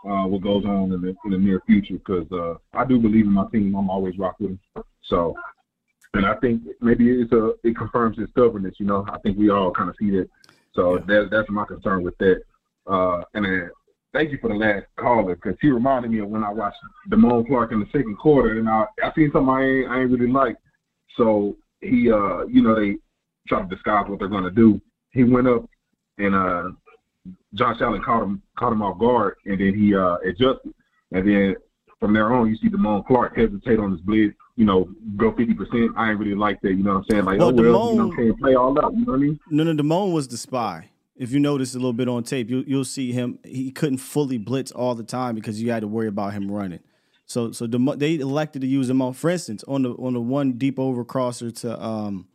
uh, 0.05 0.27
what 0.27 0.41
goes 0.41 0.65
on 0.65 0.91
in 0.93 1.01
the 1.01 1.15
in 1.25 1.31
the 1.31 1.37
near 1.37 1.61
future 1.65 1.95
because 1.95 2.31
uh, 2.31 2.55
I 2.73 2.85
do 2.85 2.99
believe 2.99 3.25
in 3.25 3.33
my 3.33 3.47
team. 3.51 3.75
I'm 3.75 3.89
always 3.89 4.17
rock 4.17 4.35
with 4.39 4.49
them. 4.49 4.83
So, 5.03 5.35
and 6.13 6.25
I 6.25 6.35
think 6.35 6.63
maybe 6.81 7.21
it's 7.21 7.31
a 7.31 7.53
it 7.63 7.75
confirms 7.77 8.17
his 8.17 8.29
stubbornness. 8.29 8.75
You 8.79 8.85
know, 8.85 9.05
I 9.11 9.17
think 9.19 9.37
we 9.37 9.49
all 9.49 9.71
kind 9.71 9.89
of 9.89 9.95
see 9.99 10.11
that. 10.11 10.29
So 10.73 10.99
that 11.07 11.29
that's 11.31 11.49
my 11.49 11.65
concern 11.65 12.03
with 12.03 12.17
that. 12.19 12.41
Uh, 12.85 13.23
and 13.33 13.45
then 13.45 13.69
thank 14.13 14.31
you 14.31 14.37
for 14.39 14.49
the 14.49 14.55
last 14.55 14.85
caller 14.97 15.35
because 15.35 15.55
he 15.61 15.69
reminded 15.69 16.11
me 16.11 16.19
of 16.19 16.29
when 16.29 16.43
I 16.43 16.49
watched 16.49 16.77
Damone 17.09 17.47
Clark 17.47 17.71
in 17.71 17.79
the 17.79 17.87
second 17.87 18.17
quarter, 18.17 18.59
and 18.59 18.69
I 18.69 18.85
I 19.03 19.11
seen 19.15 19.31
something 19.33 19.49
I 19.49 19.63
ain't, 19.63 19.89
I 19.89 20.01
ain't 20.01 20.11
really 20.11 20.31
like. 20.31 20.55
So 21.15 21.57
he 21.81 22.11
uh 22.11 22.45
you 22.45 22.61
know 22.61 22.75
they 22.75 22.97
try 23.47 23.61
to 23.61 23.67
disguise 23.67 24.05
what 24.07 24.19
they're 24.19 24.27
gonna 24.27 24.51
do. 24.51 24.81
He 25.11 25.23
went 25.23 25.47
up 25.47 25.69
and 26.17 26.35
uh 26.35 26.69
Josh 27.53 27.77
Allen 27.81 28.01
caught 28.03 28.23
him 28.23 28.41
caught 28.57 28.71
him 28.71 28.81
off 28.81 28.99
guard, 28.99 29.35
and 29.45 29.59
then 29.59 29.73
he 29.73 29.95
uh, 29.95 30.17
adjusted. 30.17 30.73
And 31.11 31.27
then 31.27 31.55
from 31.99 32.13
there 32.13 32.31
on, 32.33 32.49
you 32.49 32.57
see 32.57 32.69
Damone 32.69 33.05
Clark 33.05 33.37
hesitate 33.37 33.79
on 33.79 33.91
his 33.91 34.01
blitz. 34.01 34.35
You 34.57 34.65
know, 34.65 34.89
go 35.15 35.31
fifty 35.31 35.53
percent. 35.53 35.91
I 35.95 36.09
ain't 36.09 36.19
really 36.19 36.35
like 36.35 36.59
that. 36.61 36.71
You 36.71 36.83
know 36.83 36.95
what 36.95 36.97
I'm 36.97 37.03
saying? 37.09 37.25
Like, 37.25 37.39
Well, 37.39 37.49
oh 37.49 37.53
well, 37.53 37.65
you 37.65 37.71
know, 37.71 38.09
Damone- 38.09 38.15
can't 38.15 38.39
play 38.39 38.55
all 38.55 38.83
out. 38.83 38.91
You 38.93 39.05
know 39.05 39.11
what 39.13 39.17
I 39.17 39.21
mean? 39.21 39.39
No, 39.49 39.63
no, 39.63 39.73
Damone 39.81 40.11
was 40.13 40.27
the 40.27 40.37
spy. 40.37 40.89
If 41.15 41.31
you 41.31 41.39
notice 41.39 41.73
a 41.73 41.77
little 41.77 41.93
bit 41.93 42.07
on 42.09 42.23
tape, 42.23 42.49
you, 42.49 42.63
you'll 42.67 42.83
see 42.85 43.11
him. 43.11 43.39
He 43.43 43.71
couldn't 43.71 43.97
fully 43.99 44.37
blitz 44.37 44.71
all 44.71 44.93
the 44.95 45.03
time 45.03 45.33
because 45.35 45.61
you 45.61 45.71
had 45.71 45.79
to 45.81 45.87
worry 45.87 46.07
about 46.07 46.33
him 46.33 46.51
running. 46.51 46.79
So, 47.25 47.51
so 47.51 47.65
Damo- 47.67 47.95
they 47.95 48.15
elected 48.19 48.61
to 48.61 48.67
use 48.67 48.89
him 48.89 49.01
on. 49.01 49.13
For 49.13 49.29
instance, 49.29 49.63
on 49.67 49.83
the 49.83 49.91
on 49.91 50.13
the 50.13 50.21
one 50.21 50.53
deep 50.53 50.79
over 50.79 51.03
crosser 51.05 51.51
to, 51.51 51.83
um, 51.83 52.27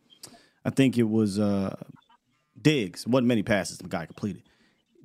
I 0.63 0.69
think 0.69 0.97
it 0.97 1.09
was 1.09 1.39
uh, 1.39 1.75
Diggs. 2.61 3.05
wasn't 3.07 3.27
many 3.27 3.43
passes 3.43 3.77
the 3.79 3.87
guy 3.87 4.05
completed. 4.05 4.43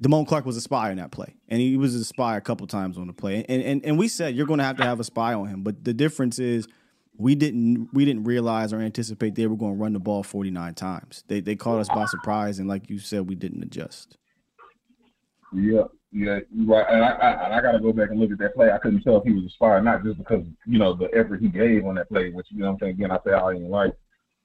Damone 0.01 0.27
Clark 0.29 0.47
was 0.47 0.57
a 0.57 0.61
spy 0.61 0.91
in 0.93 0.99
that 0.99 1.11
play, 1.11 1.35
and 1.49 1.61
he 1.61 1.77
was 1.77 1.95
a 1.97 2.05
spy 2.05 2.37
a 2.37 2.41
couple 2.41 2.67
times 2.69 2.97
on 2.97 3.07
the 3.09 3.13
play. 3.13 3.45
And 3.49 3.63
and 3.63 3.85
and 3.85 3.99
we 3.99 4.07
said 4.09 4.37
you're 4.37 4.47
going 4.47 4.59
to 4.59 4.65
have 4.65 4.77
to 4.77 4.85
have 4.85 5.01
a 5.01 5.05
spy 5.05 5.35
on 5.35 5.49
him, 5.49 5.63
but 5.65 5.83
the 5.85 5.93
difference 5.95 6.39
is 6.39 6.69
we 7.19 7.35
didn't 7.35 7.89
we 7.93 8.05
didn't 8.05 8.25
realize 8.25 8.73
or 8.73 8.81
anticipate 8.81 9.35
they 9.35 9.47
were 9.49 9.57
going 9.57 9.75
to 9.75 9.83
run 9.83 9.93
the 9.93 9.99
ball 9.99 10.23
49 10.23 10.75
times. 10.75 11.25
They 11.27 11.41
they 11.41 11.57
caught 11.57 11.81
us 11.81 11.89
by 11.89 12.07
surprise, 12.07 12.59
and 12.59 12.69
like 12.69 12.89
you 12.89 12.99
said, 12.99 13.29
we 13.29 13.35
didn't 13.35 13.63
adjust. 13.63 14.17
Yeah, 15.53 15.83
yeah, 16.13 16.39
right. 16.67 16.87
And 16.89 17.05
I, 17.05 17.11
I, 17.11 17.59
I 17.59 17.61
got 17.61 17.73
to 17.73 17.81
go 17.81 17.93
back 17.93 18.11
and 18.11 18.21
look 18.21 18.31
at 18.31 18.39
that 18.39 18.55
play. 18.55 18.71
I 18.71 18.79
couldn't 18.79 19.03
tell 19.03 19.17
if 19.17 19.25
he 19.25 19.33
was 19.33 19.43
inspired, 19.43 19.83
not 19.83 20.05
just 20.05 20.19
because 20.19 20.45
you 20.65 20.79
know 20.79 20.95
the 20.95 21.09
effort 21.15 21.41
he 21.41 21.49
gave 21.49 21.85
on 21.85 21.97
that 21.97 22.09
play, 22.09 22.31
which 22.31 22.47
you 22.51 22.61
know 22.61 22.67
what 22.67 22.73
I'm 22.75 22.79
saying. 22.81 22.95
Again, 22.95 23.11
I 23.11 23.19
say 23.27 23.33
I 23.33 23.53
didn't 23.53 23.71
like. 23.71 23.95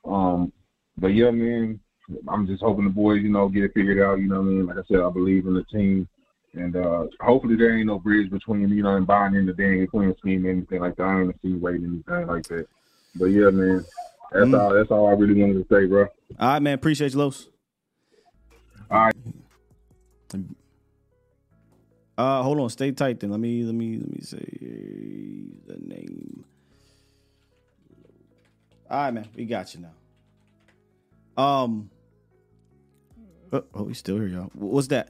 Um, 0.04 0.52
but 0.98 1.08
yeah, 1.08 1.30
man, 1.30 1.80
I'm 2.28 2.48
just 2.48 2.64
hoping 2.64 2.86
the 2.86 2.90
boys, 2.90 3.22
you 3.22 3.30
know, 3.30 3.50
get 3.50 3.64
it 3.64 3.72
figured 3.76 4.00
out. 4.00 4.20
You 4.20 4.28
know 4.28 4.41
what 4.41 4.48
I 4.48 4.52
mean? 4.52 4.66
Like 4.66 4.78
I 4.78 4.88
said, 4.88 5.02
I 5.02 5.10
believe 5.10 5.45
in 5.45 5.54
the 5.54 5.64
team, 5.66 6.08
and 6.56 6.76
uh 6.76 7.06
hopefully 7.20 7.56
there 7.56 7.78
ain't 7.78 7.88
no 7.88 8.00
bridge 8.00 8.30
between 8.30 8.70
you 8.70 8.84
know 8.84 8.96
and 8.96 9.08
buying 9.08 9.34
into 9.36 9.54
the 9.54 9.64
Daniel 9.64 9.88
Quinn 9.88 10.16
scheme 10.20 10.46
or 10.46 10.50
anything 10.50 10.82
like 10.82 10.96
that. 10.98 11.04
I 11.04 11.22
ain't 11.22 11.34
insinuating 11.44 11.86
anything 12.08 12.28
like 12.28 12.48
that. 12.48 12.68
But 13.16 13.26
yeah, 13.26 13.50
man, 13.50 13.86
that's 14.32 14.46
Mm. 14.46 14.60
all. 14.60 14.74
That's 14.74 14.92
all 14.92 15.08
I 15.08 15.12
really 15.14 15.40
wanted 15.40 15.68
to 15.68 15.74
say, 15.74 15.86
bro. 15.88 16.08
All 16.40 16.50
right, 16.54 16.62
man. 16.62 16.74
Appreciate 16.76 17.14
you, 17.14 17.20
Los. 17.20 17.48
All 18.90 19.06
right. 19.06 19.16
Uh, 22.18 22.44
hold 22.44 22.60
on. 22.60 22.70
Stay 22.70 22.92
tight. 22.92 23.20
Then 23.20 23.32
let 23.32 23.40
me 23.40 23.64
let 23.64 23.74
me 23.76 23.98
let 23.98 24.10
me 24.12 24.20
say 24.22 24.46
the 25.68 25.78
name. 25.78 26.44
All 28.90 28.98
right, 29.04 29.12
man. 29.12 29.28
We 29.36 29.46
got 29.46 29.74
you 29.74 29.82
now. 29.82 31.44
Um. 31.44 31.90
Oh, 33.52 33.64
oh 33.74 33.88
he's 33.88 33.98
still 34.00 34.16
here, 34.18 34.28
y'all. 34.28 34.46
Wh- 34.54 34.74
What's 34.74 34.88
that? 34.88 35.10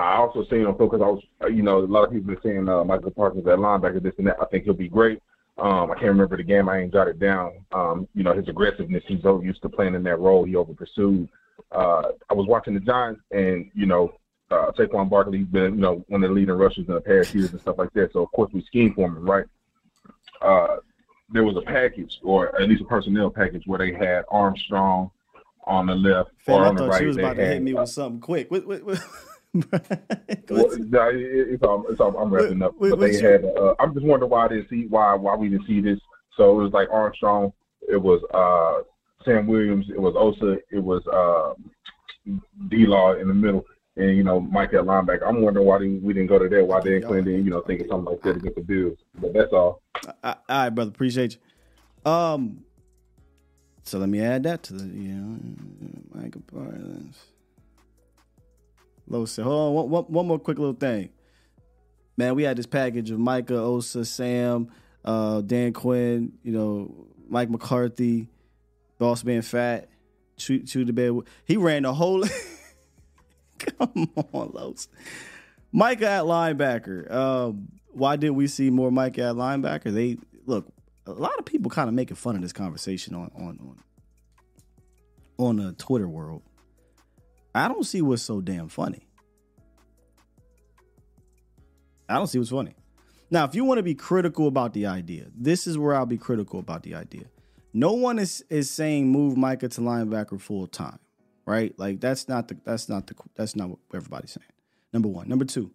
I 0.00 0.16
also 0.16 0.44
seen 0.50 0.60
him 0.60 0.72
because 0.72 1.00
I 1.02 1.08
was, 1.08 1.22
uh, 1.42 1.48
you 1.48 1.62
know, 1.62 1.78
a 1.78 1.86
lot 1.86 2.04
of 2.04 2.12
people 2.12 2.34
been 2.34 2.42
saying 2.42 2.68
uh, 2.68 2.84
Micah 2.84 3.10
Parsons 3.10 3.46
at 3.46 3.58
linebacker, 3.58 4.02
this 4.02 4.14
and 4.18 4.26
that. 4.26 4.36
I 4.40 4.46
think 4.46 4.64
he'll 4.64 4.74
be 4.74 4.88
great. 4.88 5.20
Um, 5.58 5.90
I 5.90 5.94
can't 5.94 6.06
remember 6.06 6.36
the 6.36 6.42
game. 6.42 6.68
I 6.68 6.78
ain't 6.78 6.92
jotted 6.92 7.18
down. 7.18 7.64
Um, 7.72 8.08
you 8.14 8.22
know, 8.22 8.32
his 8.32 8.48
aggressiveness. 8.48 9.02
He's 9.06 9.22
so 9.22 9.40
used 9.42 9.62
to 9.62 9.68
playing 9.68 9.94
in 9.94 10.02
that 10.04 10.18
role. 10.18 10.44
He 10.44 10.56
over 10.56 10.72
pursued. 10.72 11.28
Uh, 11.70 12.12
I 12.30 12.34
was 12.34 12.46
watching 12.46 12.74
the 12.74 12.80
Giants, 12.80 13.20
and 13.30 13.70
you 13.74 13.86
know, 13.86 14.14
uh, 14.50 14.72
Saquon 14.72 15.10
Barkley's 15.10 15.46
been, 15.46 15.74
you 15.74 15.80
know, 15.80 16.04
one 16.08 16.24
of 16.24 16.30
the 16.30 16.34
leading 16.34 16.54
rushers 16.54 16.86
in 16.88 16.94
the 16.94 17.00
past 17.00 17.34
years 17.34 17.52
and 17.52 17.60
stuff 17.60 17.78
like 17.78 17.92
that. 17.92 18.12
So 18.12 18.22
of 18.22 18.32
course 18.32 18.50
we 18.52 18.62
scheme 18.64 18.94
for 18.94 19.06
him, 19.06 19.18
right? 19.24 19.44
Uh, 20.40 20.76
there 21.32 21.44
was 21.44 21.56
a 21.56 21.62
package, 21.62 22.18
or 22.22 22.60
at 22.60 22.68
least 22.68 22.82
a 22.82 22.86
personnel 22.86 23.30
package, 23.30 23.62
where 23.66 23.78
they 23.78 23.92
had 23.92 24.24
Armstrong 24.30 25.10
on 25.64 25.86
the 25.86 25.94
left 25.94 26.30
Fam, 26.44 26.54
or 26.54 26.64
I 26.64 26.68
on 26.68 26.74
the 26.74 26.82
thought 26.82 26.90
right. 26.90 27.00
she 27.00 27.06
was 27.06 27.16
about 27.16 27.36
to 27.36 27.46
hit 27.46 27.62
me 27.62 27.74
uh, 27.74 27.82
with 27.82 27.90
something 27.90 28.20
quick. 28.20 28.50
What, 28.50 28.66
what, 28.66 28.82
what? 28.82 28.98
well, 29.54 30.68
nah, 30.78 31.08
it- 31.08 31.16
it's 31.18 31.62
it's 31.62 32.00
I'm 32.00 32.30
wrapping 32.32 32.62
up. 32.62 32.74
wait, 32.78 32.90
but 32.90 33.00
they 33.00 33.18
had. 33.20 33.44
Uh, 33.44 33.74
I'm 33.80 33.92
just 33.94 34.06
wondering 34.06 34.30
why 34.30 34.48
didn't 34.48 34.68
see 34.68 34.86
why 34.88 35.14
why 35.14 35.34
we 35.34 35.48
didn't 35.48 35.66
see 35.66 35.80
this. 35.80 35.98
So 36.36 36.58
it 36.58 36.62
was 36.62 36.72
like 36.72 36.88
Armstrong. 36.90 37.52
It 37.88 37.96
was 37.96 38.22
uh, 38.32 38.84
Sam 39.24 39.46
Williams. 39.46 39.86
It 39.90 40.00
was 40.00 40.14
Osa. 40.16 40.58
It 40.70 40.78
was 40.78 41.02
uh, 41.08 41.54
D 42.68 42.86
Law 42.86 43.14
in 43.14 43.26
the 43.28 43.34
middle, 43.34 43.64
and 43.96 44.16
you 44.16 44.22
know 44.22 44.40
Mike 44.40 44.72
at 44.74 44.84
linebacker. 44.84 45.26
I'm 45.26 45.42
wondering 45.42 45.66
why 45.66 45.78
didn't, 45.78 46.02
we 46.02 46.12
didn't 46.12 46.28
go 46.28 46.38
to 46.38 46.48
that. 46.48 46.64
Why 46.64 46.80
they 46.80 47.00
Quinn 47.00 47.24
didn't 47.24 47.44
you 47.44 47.50
know 47.50 47.62
think 47.62 47.80
of 47.80 47.88
something 47.88 48.12
like 48.12 48.22
that 48.22 48.36
against 48.36 48.54
the 48.56 48.62
Bills? 48.62 48.98
But 49.20 49.32
that's 49.32 49.52
all. 49.52 49.82
all 50.22 50.34
right, 50.48 50.70
brother. 50.70 50.90
Appreciate 50.90 51.36
you. 52.04 52.10
Um. 52.10 52.64
So 53.82 53.98
let 53.98 54.08
me 54.08 54.20
add 54.20 54.44
that 54.44 54.62
to 54.64 54.74
the 54.74 54.84
you 54.84 55.14
know 55.14 55.40
Micah 56.14 56.38
Parsons. 56.40 57.18
Low 59.10 59.24
said, 59.24 59.44
hold 59.44 59.76
on, 59.76 59.90
one, 59.90 60.04
one, 60.04 60.26
more 60.28 60.38
quick 60.38 60.58
little 60.58 60.72
thing. 60.72 61.10
Man, 62.16 62.36
we 62.36 62.44
had 62.44 62.56
this 62.56 62.66
package 62.66 63.10
of 63.10 63.18
Micah, 63.18 63.58
Osa, 63.58 64.04
Sam, 64.04 64.70
uh, 65.04 65.40
Dan 65.40 65.72
Quinn, 65.72 66.32
you 66.44 66.52
know, 66.52 67.08
Mike 67.28 67.50
McCarthy, 67.50 68.28
Boss 68.98 69.24
Man 69.24 69.42
Fat, 69.42 69.88
Chew, 70.36 70.60
Chew 70.62 70.84
the 70.84 70.92
Bed. 70.92 71.12
He 71.44 71.56
ran 71.56 71.82
the 71.82 71.92
whole. 71.92 72.24
Come 73.58 74.10
on, 74.32 74.50
Los. 74.54 74.88
Micah 75.72 76.08
at 76.08 76.24
linebacker. 76.24 77.10
Um, 77.10 77.68
why 77.92 78.14
didn't 78.14 78.36
we 78.36 78.46
see 78.46 78.70
more 78.70 78.92
Micah 78.92 79.30
at 79.30 79.34
linebacker? 79.34 79.92
They 79.92 80.18
look. 80.46 80.66
A 81.06 81.12
lot 81.12 81.36
of 81.38 81.44
people 81.44 81.70
kind 81.70 81.88
of 81.88 81.94
making 81.94 82.16
fun 82.16 82.36
of 82.36 82.42
this 82.42 82.52
conversation 82.52 83.14
on 83.16 83.30
on 83.34 83.58
on 83.60 83.82
on 85.38 85.56
the 85.56 85.72
Twitter 85.72 86.08
world. 86.08 86.42
I 87.54 87.68
don't 87.68 87.84
see 87.84 88.02
what's 88.02 88.22
so 88.22 88.40
damn 88.40 88.68
funny. 88.68 89.06
I 92.08 92.14
don't 92.14 92.26
see 92.28 92.38
what's 92.38 92.50
funny. 92.50 92.74
Now, 93.30 93.44
if 93.44 93.54
you 93.54 93.64
want 93.64 93.78
to 93.78 93.84
be 93.84 93.94
critical 93.94 94.48
about 94.48 94.72
the 94.74 94.86
idea, 94.86 95.26
this 95.36 95.66
is 95.66 95.78
where 95.78 95.94
I'll 95.94 96.06
be 96.06 96.18
critical 96.18 96.60
about 96.60 96.82
the 96.82 96.94
idea. 96.96 97.24
No 97.72 97.92
one 97.92 98.18
is 98.18 98.44
is 98.50 98.70
saying 98.70 99.08
move 99.10 99.36
Micah 99.36 99.68
to 99.68 99.80
linebacker 99.80 100.40
full 100.40 100.66
time, 100.66 100.98
right? 101.46 101.78
Like 101.78 102.00
that's 102.00 102.28
not 102.28 102.48
the 102.48 102.56
that's 102.64 102.88
not 102.88 103.06
the 103.06 103.14
that's 103.36 103.56
not 103.56 103.70
what 103.70 103.78
everybody's 103.94 104.32
saying. 104.32 104.46
Number 104.92 105.08
one. 105.08 105.28
Number 105.28 105.44
two. 105.44 105.70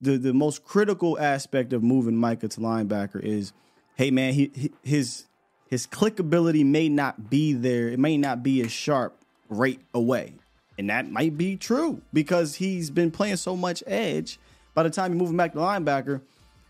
the 0.00 0.18
the 0.18 0.32
most 0.34 0.64
critical 0.64 1.18
aspect 1.18 1.72
of 1.72 1.82
moving 1.82 2.16
Micah 2.16 2.48
to 2.48 2.60
linebacker 2.60 3.20
is, 3.20 3.52
hey 3.96 4.10
man, 4.10 4.34
he, 4.34 4.50
he 4.54 4.72
his 4.82 5.26
his 5.68 5.86
clickability 5.86 6.64
may 6.64 6.88
not 6.88 7.30
be 7.30 7.52
there. 7.52 7.88
It 7.88 7.98
may 7.98 8.16
not 8.16 8.42
be 8.42 8.60
as 8.62 8.70
sharp 8.70 9.18
right 9.48 9.80
away, 9.94 10.34
and 10.78 10.90
that 10.90 11.10
might 11.10 11.36
be 11.36 11.56
true 11.56 12.02
because 12.12 12.56
he's 12.56 12.90
been 12.90 13.10
playing 13.10 13.36
so 13.36 13.56
much 13.56 13.82
edge. 13.86 14.38
By 14.74 14.82
the 14.82 14.90
time 14.90 15.12
you 15.12 15.18
move 15.18 15.30
him 15.30 15.36
back 15.36 15.52
to 15.52 15.58
linebacker, 15.58 16.20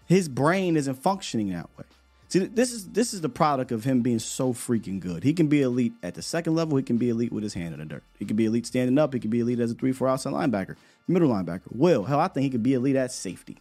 his 0.06 0.28
brain 0.28 0.76
isn't 0.76 0.96
functioning 0.96 1.50
that 1.50 1.68
way. 1.78 1.84
See, 2.28 2.40
this 2.40 2.72
is 2.72 2.88
this 2.88 3.14
is 3.14 3.20
the 3.20 3.28
product 3.28 3.70
of 3.70 3.84
him 3.84 4.00
being 4.00 4.18
so 4.18 4.52
freaking 4.52 4.98
good. 4.98 5.22
He 5.22 5.32
can 5.32 5.46
be 5.46 5.62
elite 5.62 5.92
at 6.02 6.14
the 6.14 6.22
second 6.22 6.54
level. 6.54 6.76
He 6.76 6.82
can 6.82 6.98
be 6.98 7.08
elite 7.08 7.32
with 7.32 7.42
his 7.42 7.54
hand 7.54 7.74
in 7.74 7.80
the 7.80 7.86
dirt. 7.86 8.02
He 8.18 8.24
can 8.24 8.36
be 8.36 8.46
elite 8.46 8.66
standing 8.66 8.98
up. 8.98 9.14
He 9.14 9.20
can 9.20 9.30
be 9.30 9.40
elite 9.40 9.60
as 9.60 9.70
a 9.70 9.74
three, 9.74 9.92
four 9.92 10.08
outside 10.08 10.32
linebacker, 10.32 10.76
middle 11.06 11.28
linebacker. 11.28 11.70
Will 11.70 12.04
hell, 12.04 12.20
I 12.20 12.28
think 12.28 12.44
he 12.44 12.50
could 12.50 12.62
be 12.62 12.74
elite 12.74 12.96
at 12.96 13.12
safety. 13.12 13.58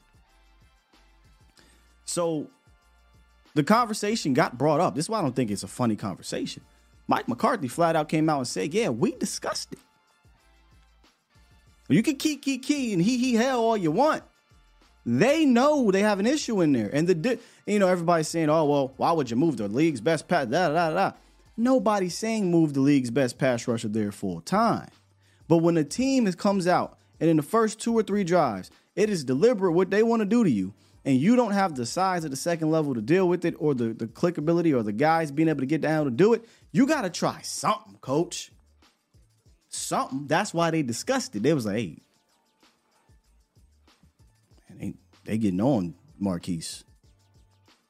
So, 2.05 2.47
the 3.53 3.63
conversation 3.63 4.33
got 4.33 4.57
brought 4.57 4.81
up. 4.81 4.95
This 4.95 5.05
is 5.05 5.09
why 5.09 5.19
I 5.19 5.21
don't 5.21 5.35
think 5.35 5.51
it's 5.51 5.63
a 5.63 5.67
funny 5.67 5.95
conversation. 5.95 6.63
Mike 7.07 7.27
McCarthy 7.27 7.67
flat 7.67 7.95
out 7.95 8.09
came 8.09 8.27
out 8.29 8.39
and 8.39 8.47
said, 8.47 8.73
"Yeah, 8.73 8.89
we 8.89 9.11
discussed 9.11 9.71
it. 9.73 9.79
You 11.93 12.03
can 12.03 12.15
key, 12.15 12.37
key, 12.37 12.57
key, 12.57 12.93
and 12.93 13.01
he, 13.01 13.17
he, 13.17 13.35
hell 13.35 13.59
all 13.59 13.77
you 13.77 13.91
want." 13.91 14.23
They 15.05 15.45
know 15.45 15.91
they 15.91 16.01
have 16.01 16.19
an 16.19 16.25
issue 16.25 16.61
in 16.61 16.71
there, 16.71 16.89
and 16.93 17.07
the 17.07 17.39
you 17.65 17.79
know 17.79 17.87
everybody's 17.87 18.29
saying, 18.29 18.49
"Oh 18.49 18.65
well, 18.65 18.93
why 18.97 19.11
would 19.11 19.29
you 19.29 19.35
move 19.35 19.57
the 19.57 19.67
league's 19.67 20.01
best 20.01 20.27
pass?" 20.27 20.47
Da 20.47 20.69
da 20.69 20.91
da. 20.91 21.11
Nobody's 21.57 22.17
saying 22.17 22.49
move 22.49 22.73
the 22.73 22.79
league's 22.79 23.11
best 23.11 23.37
pass 23.37 23.67
rusher 23.67 23.89
there 23.89 24.11
full 24.11 24.41
time, 24.41 24.89
but 25.47 25.57
when 25.57 25.77
a 25.77 25.83
team 25.83 26.25
is, 26.25 26.35
comes 26.35 26.67
out 26.67 26.97
and 27.19 27.29
in 27.29 27.37
the 27.37 27.43
first 27.43 27.79
two 27.79 27.93
or 27.93 28.01
three 28.01 28.23
drives, 28.23 28.71
it 28.95 29.09
is 29.09 29.23
deliberate 29.23 29.73
what 29.73 29.91
they 29.91 30.03
want 30.03 30.21
to 30.21 30.25
do 30.25 30.43
to 30.43 30.49
you, 30.49 30.73
and 31.03 31.17
you 31.17 31.35
don't 31.35 31.51
have 31.51 31.75
the 31.75 31.85
size 31.85 32.23
of 32.23 32.31
the 32.31 32.37
second 32.37 32.71
level 32.71 32.95
to 32.95 33.01
deal 33.01 33.27
with 33.27 33.43
it, 33.43 33.55
or 33.59 33.75
the 33.75 33.93
the 33.93 34.07
clickability, 34.07 34.73
or 34.73 34.83
the 34.83 34.93
guys 34.93 35.31
being 35.31 35.49
able 35.49 35.59
to 35.59 35.65
get 35.65 35.81
down 35.81 36.05
to 36.05 36.11
do 36.11 36.33
it, 36.33 36.47
you 36.71 36.87
got 36.87 37.01
to 37.01 37.09
try 37.09 37.41
something, 37.41 37.97
coach. 37.99 38.52
Something. 39.75 40.27
That's 40.27 40.53
why 40.53 40.69
they 40.71 40.83
discussed 40.83 41.35
it. 41.35 41.43
They 41.43 41.53
was 41.53 41.65
like, 41.65 41.75
"Hey, 41.75 41.97
they 44.69 44.93
they 45.25 45.37
getting 45.37 45.61
on 45.61 45.95
Marquise. 46.19 46.83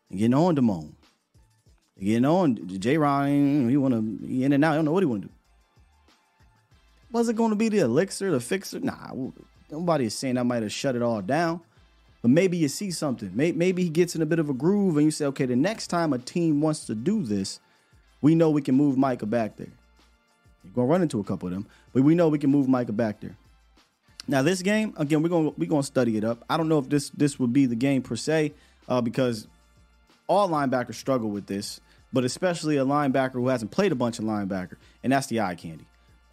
They 0.10 0.18
getting 0.18 0.34
on 0.34 0.56
Damone. 0.56 0.94
They 1.98 2.06
getting 2.06 2.26
on 2.26 2.80
J. 2.80 2.98
Ryan. 2.98 3.70
He 3.70 3.76
want 3.76 3.94
to 3.94 4.44
in 4.44 4.54
and 4.54 4.64
out. 4.64 4.74
I 4.74 4.76
don't 4.76 4.86
know 4.86 4.94
what 4.94 5.04
he 5.04 5.08
want 5.08 5.24
to 5.24 5.28
do. 5.28 5.34
Was 7.12 7.30
it 7.30 7.36
going 7.36 7.52
to 7.52 7.56
be 7.56 7.70
the 7.70 7.80
elixir, 7.80 8.32
the 8.32 8.40
fixer? 8.40 8.80
Nah, 8.80 9.14
nobody 9.70 10.06
is 10.06 10.16
saying 10.16 10.38
I 10.38 10.44
might 10.44 10.64
have 10.64 10.72
shut 10.72 10.96
it 10.96 11.02
all 11.02 11.22
down. 11.22 11.62
But 12.22 12.32
maybe 12.32 12.56
you 12.56 12.70
see 12.70 12.90
something. 12.92 13.30
Maybe 13.36 13.84
he 13.84 13.90
gets 13.90 14.16
in 14.16 14.22
a 14.22 14.26
bit 14.26 14.40
of 14.40 14.50
a 14.50 14.54
groove, 14.54 14.96
and 14.96 15.04
you 15.04 15.12
say, 15.12 15.26
okay, 15.26 15.46
the 15.46 15.58
next 15.58 15.88
time 15.88 16.14
a 16.14 16.18
team 16.18 16.62
wants 16.62 16.86
to 16.86 16.96
do 16.96 17.22
this, 17.22 17.60
we 18.22 18.34
know 18.34 18.50
we 18.50 18.62
can 18.62 18.76
move 18.76 18.98
Micah 18.98 19.26
back 19.26 19.58
there. 19.58 19.68
You're 20.64 20.74
gonna 20.74 20.88
run 20.88 21.02
into 21.02 21.20
a 21.20 21.24
couple 21.24 21.48
of 21.48 21.54
them, 21.54 21.68
but 21.94 22.04
we 22.04 22.16
know 22.16 22.30
we 22.30 22.40
can 22.40 22.50
move 22.50 22.68
Micah 22.68 22.94
back 22.94 23.20
there. 23.22 23.36
Now 24.28 24.42
this 24.42 24.62
game, 24.62 24.94
again, 24.98 25.22
we're 25.22 25.30
gonna 25.30 25.52
we're 25.58 25.70
gonna 25.70 25.84
study 25.84 26.18
it 26.18 26.24
up. 26.24 26.44
I 26.50 26.58
don't 26.58 26.70
know 26.70 26.80
if 26.80 26.90
this 26.90 27.10
this 27.10 27.40
would 27.40 27.52
be 27.52 27.66
the 27.66 27.76
game 27.76 28.02
per 28.02 28.16
se, 28.16 28.54
uh, 28.88 29.02
because 29.02 29.48
all 30.28 30.50
linebackers 30.50 30.96
struggle 30.96 31.30
with 31.30 31.46
this, 31.48 31.82
but 32.14 32.24
especially 32.24 32.78
a 32.78 32.86
linebacker 32.86 33.34
who 33.34 33.50
hasn't 33.50 33.72
played 33.72 33.92
a 33.92 33.96
bunch 33.96 34.20
of 34.20 34.26
linebacker, 34.26 34.76
and 35.04 35.12
that's 35.12 35.28
the 35.28 35.42
eye 35.42 35.56
candy. 35.56 35.86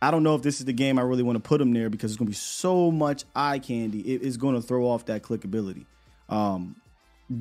I 0.02 0.10
don't 0.10 0.22
know 0.22 0.34
if 0.34 0.42
this 0.42 0.60
is 0.60 0.66
the 0.66 0.72
game 0.72 0.98
I 0.98 1.02
really 1.02 1.22
want 1.22 1.36
to 1.36 1.46
put 1.46 1.60
him 1.60 1.72
there 1.72 1.90
because 1.90 2.12
it's 2.12 2.18
gonna 2.18 2.30
be 2.30 2.34
so 2.34 2.90
much 2.90 3.24
eye 3.34 3.58
candy. 3.58 4.00
It 4.00 4.22
is 4.22 4.36
gonna 4.36 4.62
throw 4.62 4.86
off 4.86 5.06
that 5.06 5.22
clickability. 5.22 5.84
Um, 6.28 6.76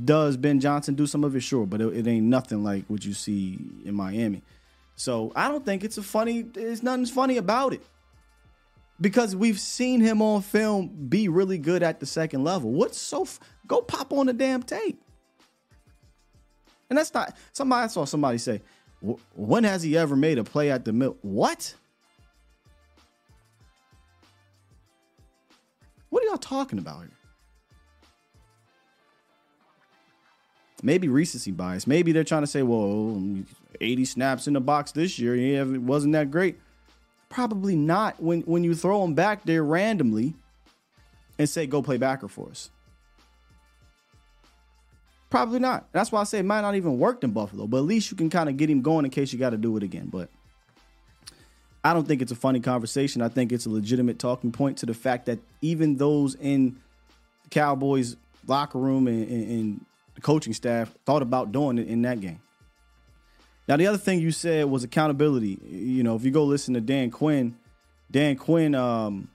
does 0.05 0.35
Ben 0.37 0.59
Johnson 0.59 0.95
do 0.95 1.07
some 1.07 1.23
of 1.23 1.35
it? 1.35 1.41
Sure, 1.41 1.65
but 1.65 1.81
it, 1.81 1.95
it 1.95 2.07
ain't 2.07 2.25
nothing 2.25 2.63
like 2.63 2.85
what 2.87 3.05
you 3.05 3.13
see 3.13 3.57
in 3.85 3.95
Miami. 3.95 4.41
So 4.99 5.31
I 5.33 5.47
don't 5.47 5.63
think 5.63 5.85
it's 5.85 5.97
a 5.97 6.03
funny. 6.03 6.41
There's 6.41 6.83
nothing 6.83 7.05
funny 7.05 7.37
about 7.37 7.71
it 7.71 7.81
because 8.99 9.33
we've 9.33 9.57
seen 9.57 10.01
him 10.01 10.21
on 10.21 10.41
film 10.41 10.89
be 11.07 11.29
really 11.29 11.57
good 11.57 11.83
at 11.83 12.01
the 12.01 12.05
second 12.05 12.43
level. 12.43 12.69
What's 12.69 12.97
so 12.97 13.21
f- 13.21 13.39
go 13.65 13.81
pop 13.81 14.11
on 14.11 14.25
the 14.25 14.33
damn 14.33 14.61
tape? 14.61 15.01
And 16.89 16.99
that's 16.99 17.13
not 17.13 17.37
somebody 17.53 17.85
I 17.85 17.87
saw 17.87 18.03
somebody 18.03 18.39
say, 18.39 18.61
when 19.37 19.63
has 19.63 19.83
he 19.83 19.97
ever 19.97 20.17
made 20.17 20.37
a 20.37 20.43
play 20.43 20.69
at 20.69 20.83
the 20.83 20.91
middle? 20.91 21.17
What? 21.21 21.73
What 26.09 26.23
are 26.23 26.25
y'all 26.25 26.37
talking 26.37 26.77
about 26.77 26.99
here? 27.03 27.11
Maybe 30.83 31.07
recency 31.07 31.51
bias. 31.51 31.87
Maybe 31.87 32.11
they're 32.11 32.25
trying 32.25 32.43
to 32.43 32.47
say, 32.47 32.63
well, 32.63 33.21
80 33.79 34.05
snaps 34.05 34.47
in 34.47 34.53
the 34.53 34.61
box 34.61 34.91
this 34.91 35.19
year. 35.19 35.35
Yeah, 35.35 35.61
it 35.61 35.81
wasn't 35.81 36.13
that 36.13 36.31
great. 36.31 36.59
Probably 37.29 37.75
not 37.75 38.21
when 38.21 38.41
when 38.41 38.63
you 38.63 38.73
throw 38.73 39.03
him 39.03 39.13
back 39.13 39.43
there 39.45 39.63
randomly 39.63 40.33
and 41.37 41.47
say 41.47 41.67
go 41.67 41.81
play 41.81 41.97
backer 41.97 42.27
for 42.27 42.49
us. 42.49 42.71
Probably 45.29 45.59
not. 45.59 45.91
That's 45.91 46.11
why 46.11 46.21
I 46.21 46.23
say 46.23 46.39
it 46.39 46.45
might 46.45 46.61
not 46.61 46.75
even 46.75 46.97
work 46.97 47.23
in 47.23 47.31
Buffalo, 47.31 47.67
but 47.67 47.77
at 47.77 47.83
least 47.83 48.09
you 48.09 48.17
can 48.17 48.31
kind 48.31 48.49
of 48.49 48.57
get 48.57 48.69
him 48.69 48.81
going 48.81 49.05
in 49.05 49.11
case 49.11 49.31
you 49.31 49.37
got 49.37 49.51
to 49.51 49.57
do 49.57 49.77
it 49.77 49.83
again. 49.83 50.07
But 50.07 50.29
I 51.83 51.93
don't 51.93 52.07
think 52.07 52.21
it's 52.23 52.31
a 52.31 52.35
funny 52.35 52.59
conversation. 52.59 53.21
I 53.21 53.29
think 53.29 53.51
it's 53.51 53.67
a 53.67 53.69
legitimate 53.69 54.17
talking 54.17 54.51
point 54.51 54.79
to 54.79 54.87
the 54.87 54.95
fact 54.95 55.27
that 55.27 55.39
even 55.61 55.97
those 55.97 56.33
in 56.35 56.77
the 57.43 57.49
Cowboys 57.49 58.15
locker 58.47 58.79
room 58.79 59.07
and, 59.07 59.27
and, 59.29 59.51
and 59.51 59.85
the 60.15 60.21
coaching 60.21 60.53
staff 60.53 60.93
thought 61.05 61.21
about 61.21 61.51
doing 61.51 61.77
it 61.77 61.87
in 61.87 62.01
that 62.01 62.19
game. 62.19 62.41
Now, 63.69 63.77
the 63.77 63.85
other 63.85 63.99
thing 63.99 64.19
you 64.19 64.31
said 64.31 64.65
was 64.65 64.83
accountability. 64.83 65.59
You 65.63 66.01
know, 66.01 66.15
if 66.15 66.25
you 66.25 66.31
go 66.31 66.43
listen 66.43 66.73
to 66.73 66.81
Dan 66.81 67.11
Quinn, 67.11 67.55
Dan 68.09 68.35
Quinn 68.35 68.73
um, 68.73 69.29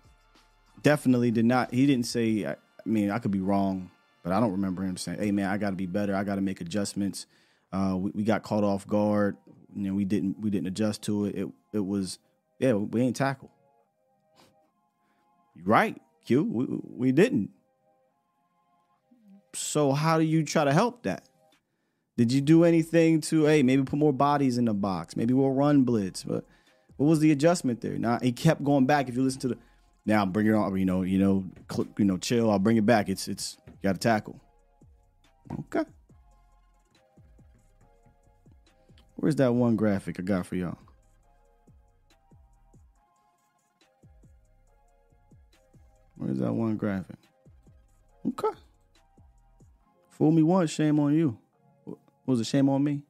definitely 0.83 1.31
did 1.31 1.45
not. 1.45 1.73
He 1.73 1.87
didn't 1.87 2.07
say. 2.07 2.45
I 2.45 2.57
mean, 2.85 3.13
I 3.13 3.21
could 3.21 3.31
be 3.31 3.39
wrong, 3.39 3.93
but 4.25 4.33
I 4.33 4.41
don't 4.41 4.51
remember 4.51 4.83
him 4.83 4.97
saying, 4.97 5.21
"Hey, 5.21 5.31
man, 5.31 5.49
I 5.49 5.57
got 5.57 5.71
to 5.71 5.77
be 5.77 5.87
better. 5.87 6.17
I 6.17 6.25
got 6.25 6.35
to 6.35 6.41
make 6.41 6.61
adjustments." 6.61 7.27
Uh, 7.73 7.95
we, 7.97 8.11
we, 8.11 8.25
got 8.25 8.43
caught 8.43 8.65
off 8.65 8.89
guard. 8.89 9.37
You 9.73 9.83
know, 9.89 9.95
we 9.95 10.05
didn't 10.05 10.41
we 10.41 10.51
didn't 10.51 10.67
adjust 10.67 11.03
to 11.03 11.27
it. 11.27 11.37
It 11.37 11.49
it 11.73 11.87
was 11.87 12.19
yeah, 12.59 12.73
we 12.73 13.03
ain't 13.03 13.15
tackle. 13.15 13.53
Right, 15.63 15.97
Q. 16.27 16.43
We, 16.43 16.67
we 16.83 17.13
didn't. 17.13 17.51
So 19.53 19.93
how 19.93 20.19
do 20.19 20.25
you 20.25 20.43
try 20.43 20.65
to 20.65 20.73
help 20.73 21.05
that? 21.05 21.29
Did 22.17 22.33
you 22.33 22.41
do 22.41 22.65
anything 22.65 23.21
to 23.23 23.47
hey 23.47 23.63
maybe 23.63 23.83
put 23.83 23.99
more 23.99 24.13
bodies 24.13 24.59
in 24.59 24.67
the 24.67 24.75
box? 24.75 25.17
Maybe 25.17 25.35
we'll 25.35 25.51
run 25.51 25.83
blitz. 25.83 26.23
But 26.23 26.45
what 26.97 27.07
was 27.07 27.21
the 27.21 27.33
adjustment 27.33 27.81
there? 27.81 27.99
Now 27.99 28.19
he 28.23 28.33
kept 28.33 28.63
going 28.63 28.87
back. 28.87 29.09
If 29.09 29.17
you 29.17 29.23
listen 29.23 29.41
to 29.41 29.49
the 29.49 29.59
now 30.07 30.27
bring 30.27 30.47
it 30.47 30.53
on, 30.53 30.77
you 30.77 30.85
know, 30.85 31.03
you 31.03 31.19
know, 31.19 31.45
cl- 31.71 31.89
you 31.99 32.05
know, 32.05 32.19
chill. 32.19 32.51
I'll 32.51 32.59
bring 32.59 32.77
it 32.77 32.87
back. 32.87 33.09
It's 33.09 33.27
it's 33.27 33.57
got 33.83 33.93
to 33.93 33.99
tackle. 33.99 34.41
Okay. 35.61 35.89
Where's 39.17 39.37
that 39.37 39.53
one 39.53 39.77
graphic 39.77 40.19
I 40.19 40.23
got 40.23 40.47
for 40.47 40.57
y'all? 40.57 40.79
Where's 46.17 46.39
that 46.39 46.53
one 46.53 46.77
graphic? 46.77 47.17
Okay. 48.27 48.57
Fool 50.11 50.31
me 50.31 50.43
once, 50.43 50.71
shame 50.71 50.99
on 51.01 51.15
you. 51.15 51.39
Was 52.27 52.41
it 52.41 52.47
shame 52.47 52.69
on 52.69 52.83
me? 52.83 53.03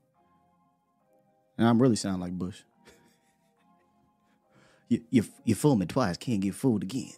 And 1.56 1.68
I'm 1.68 1.80
really 1.80 1.96
sound 1.96 2.20
like 2.20 2.32
Bush. 2.32 2.62
you, 4.88 5.02
you, 5.10 5.24
you 5.44 5.54
fooled 5.54 5.78
me 5.78 5.86
twice, 5.86 6.16
can't 6.16 6.40
get 6.40 6.54
fooled 6.54 6.82
again. 6.82 7.12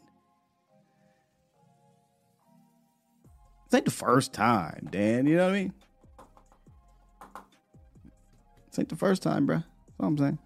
It's 3.66 3.74
ain't 3.74 3.84
the 3.84 3.90
first 3.90 4.32
time, 4.32 4.88
Dan. 4.90 5.26
You 5.26 5.36
know 5.36 5.46
what 5.46 5.54
I 5.54 5.58
mean? 5.58 5.72
It's 8.68 8.78
ain't 8.78 8.88
the 8.88 8.96
first 8.96 9.22
time, 9.22 9.46
bro. 9.46 9.56
That's 9.56 9.66
all 9.98 10.06
I'm 10.06 10.18
saying. 10.18 10.38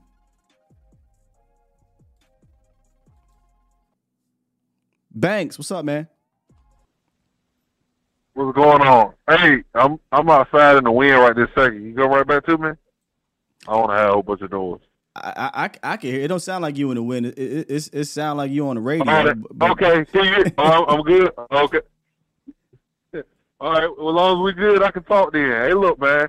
Banks, 5.12 5.58
what's 5.58 5.70
up, 5.70 5.84
man? 5.84 6.08
What's 8.46 8.56
going 8.56 8.80
on? 8.80 9.12
Hey, 9.28 9.62
I'm 9.74 9.98
I'm 10.12 10.30
outside 10.30 10.76
in 10.78 10.84
the 10.84 10.90
wind 10.90 11.18
right 11.18 11.36
this 11.36 11.48
second. 11.54 11.84
You 11.84 11.92
go 11.92 12.06
right 12.06 12.26
back 12.26 12.46
to 12.46 12.56
me. 12.56 12.70
I 13.68 13.76
want 13.76 13.90
to 13.90 13.96
have 13.96 14.08
a 14.08 14.12
whole 14.14 14.22
bunch 14.22 14.40
of 14.40 14.50
doors. 14.50 14.80
I, 15.14 15.50
I 15.82 15.92
I 15.92 15.96
can 15.98 16.10
hear. 16.10 16.20
It 16.22 16.28
don't 16.28 16.40
sound 16.40 16.62
like 16.62 16.78
you 16.78 16.90
in 16.90 16.94
the 16.96 17.02
wind. 17.02 17.26
It 17.26 17.38
it, 17.38 17.70
it, 17.70 17.90
it 17.92 18.04
sound 18.06 18.38
like 18.38 18.50
you 18.50 18.66
on 18.68 18.76
the 18.76 18.80
radio. 18.80 19.04
Right. 19.04 19.36
but- 19.52 19.72
Okay, 19.72 20.06
see 20.10 20.26
you. 20.26 20.44
oh, 20.58 20.84
I'm 20.86 21.02
good. 21.02 21.30
Okay. 21.52 21.80
All 23.60 23.72
right. 23.72 23.90
Well, 23.98 24.08
as 24.08 24.14
long 24.14 24.38
as 24.38 24.42
we 24.44 24.52
good, 24.58 24.82
I 24.82 24.90
can 24.90 25.02
talk 25.02 25.32
then. 25.34 25.42
Hey, 25.50 25.74
look, 25.74 26.00
man. 26.00 26.28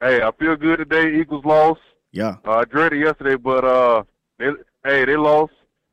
Hey, 0.00 0.22
I 0.22 0.32
feel 0.32 0.56
good 0.56 0.78
today. 0.78 1.20
Eagles 1.20 1.44
lost. 1.44 1.80
Yeah. 2.10 2.36
Uh, 2.44 2.58
I 2.58 2.64
dreaded 2.64 2.98
yesterday, 3.00 3.36
but 3.36 3.64
uh, 3.64 4.02
they, 4.38 4.50
hey, 4.84 5.04
they 5.04 5.16
lost. 5.16 5.52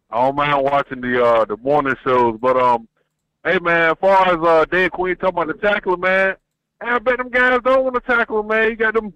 I 0.09 0.15
don't 0.25 0.35
mind 0.35 0.63
watching 0.63 1.01
the 1.01 1.23
uh 1.23 1.45
the 1.45 1.57
morning 1.57 1.93
shows, 2.03 2.37
but 2.41 2.57
um, 2.57 2.87
hey 3.43 3.59
man, 3.59 3.91
as 3.91 3.97
far 3.99 4.27
as 4.27 4.45
uh, 4.45 4.65
Dan 4.65 4.89
Quinn 4.89 5.15
talking 5.15 5.41
about 5.41 5.47
the 5.47 5.53
tackler, 5.61 5.97
man, 5.97 6.35
I 6.81 6.99
bet 6.99 7.17
them 7.17 7.29
guys 7.29 7.59
don't 7.63 7.83
want 7.83 7.95
to 7.95 8.01
tackle 8.01 8.39
him, 8.39 8.47
man. 8.47 8.69
You 8.69 8.75
got 8.75 8.93
them, 8.93 9.13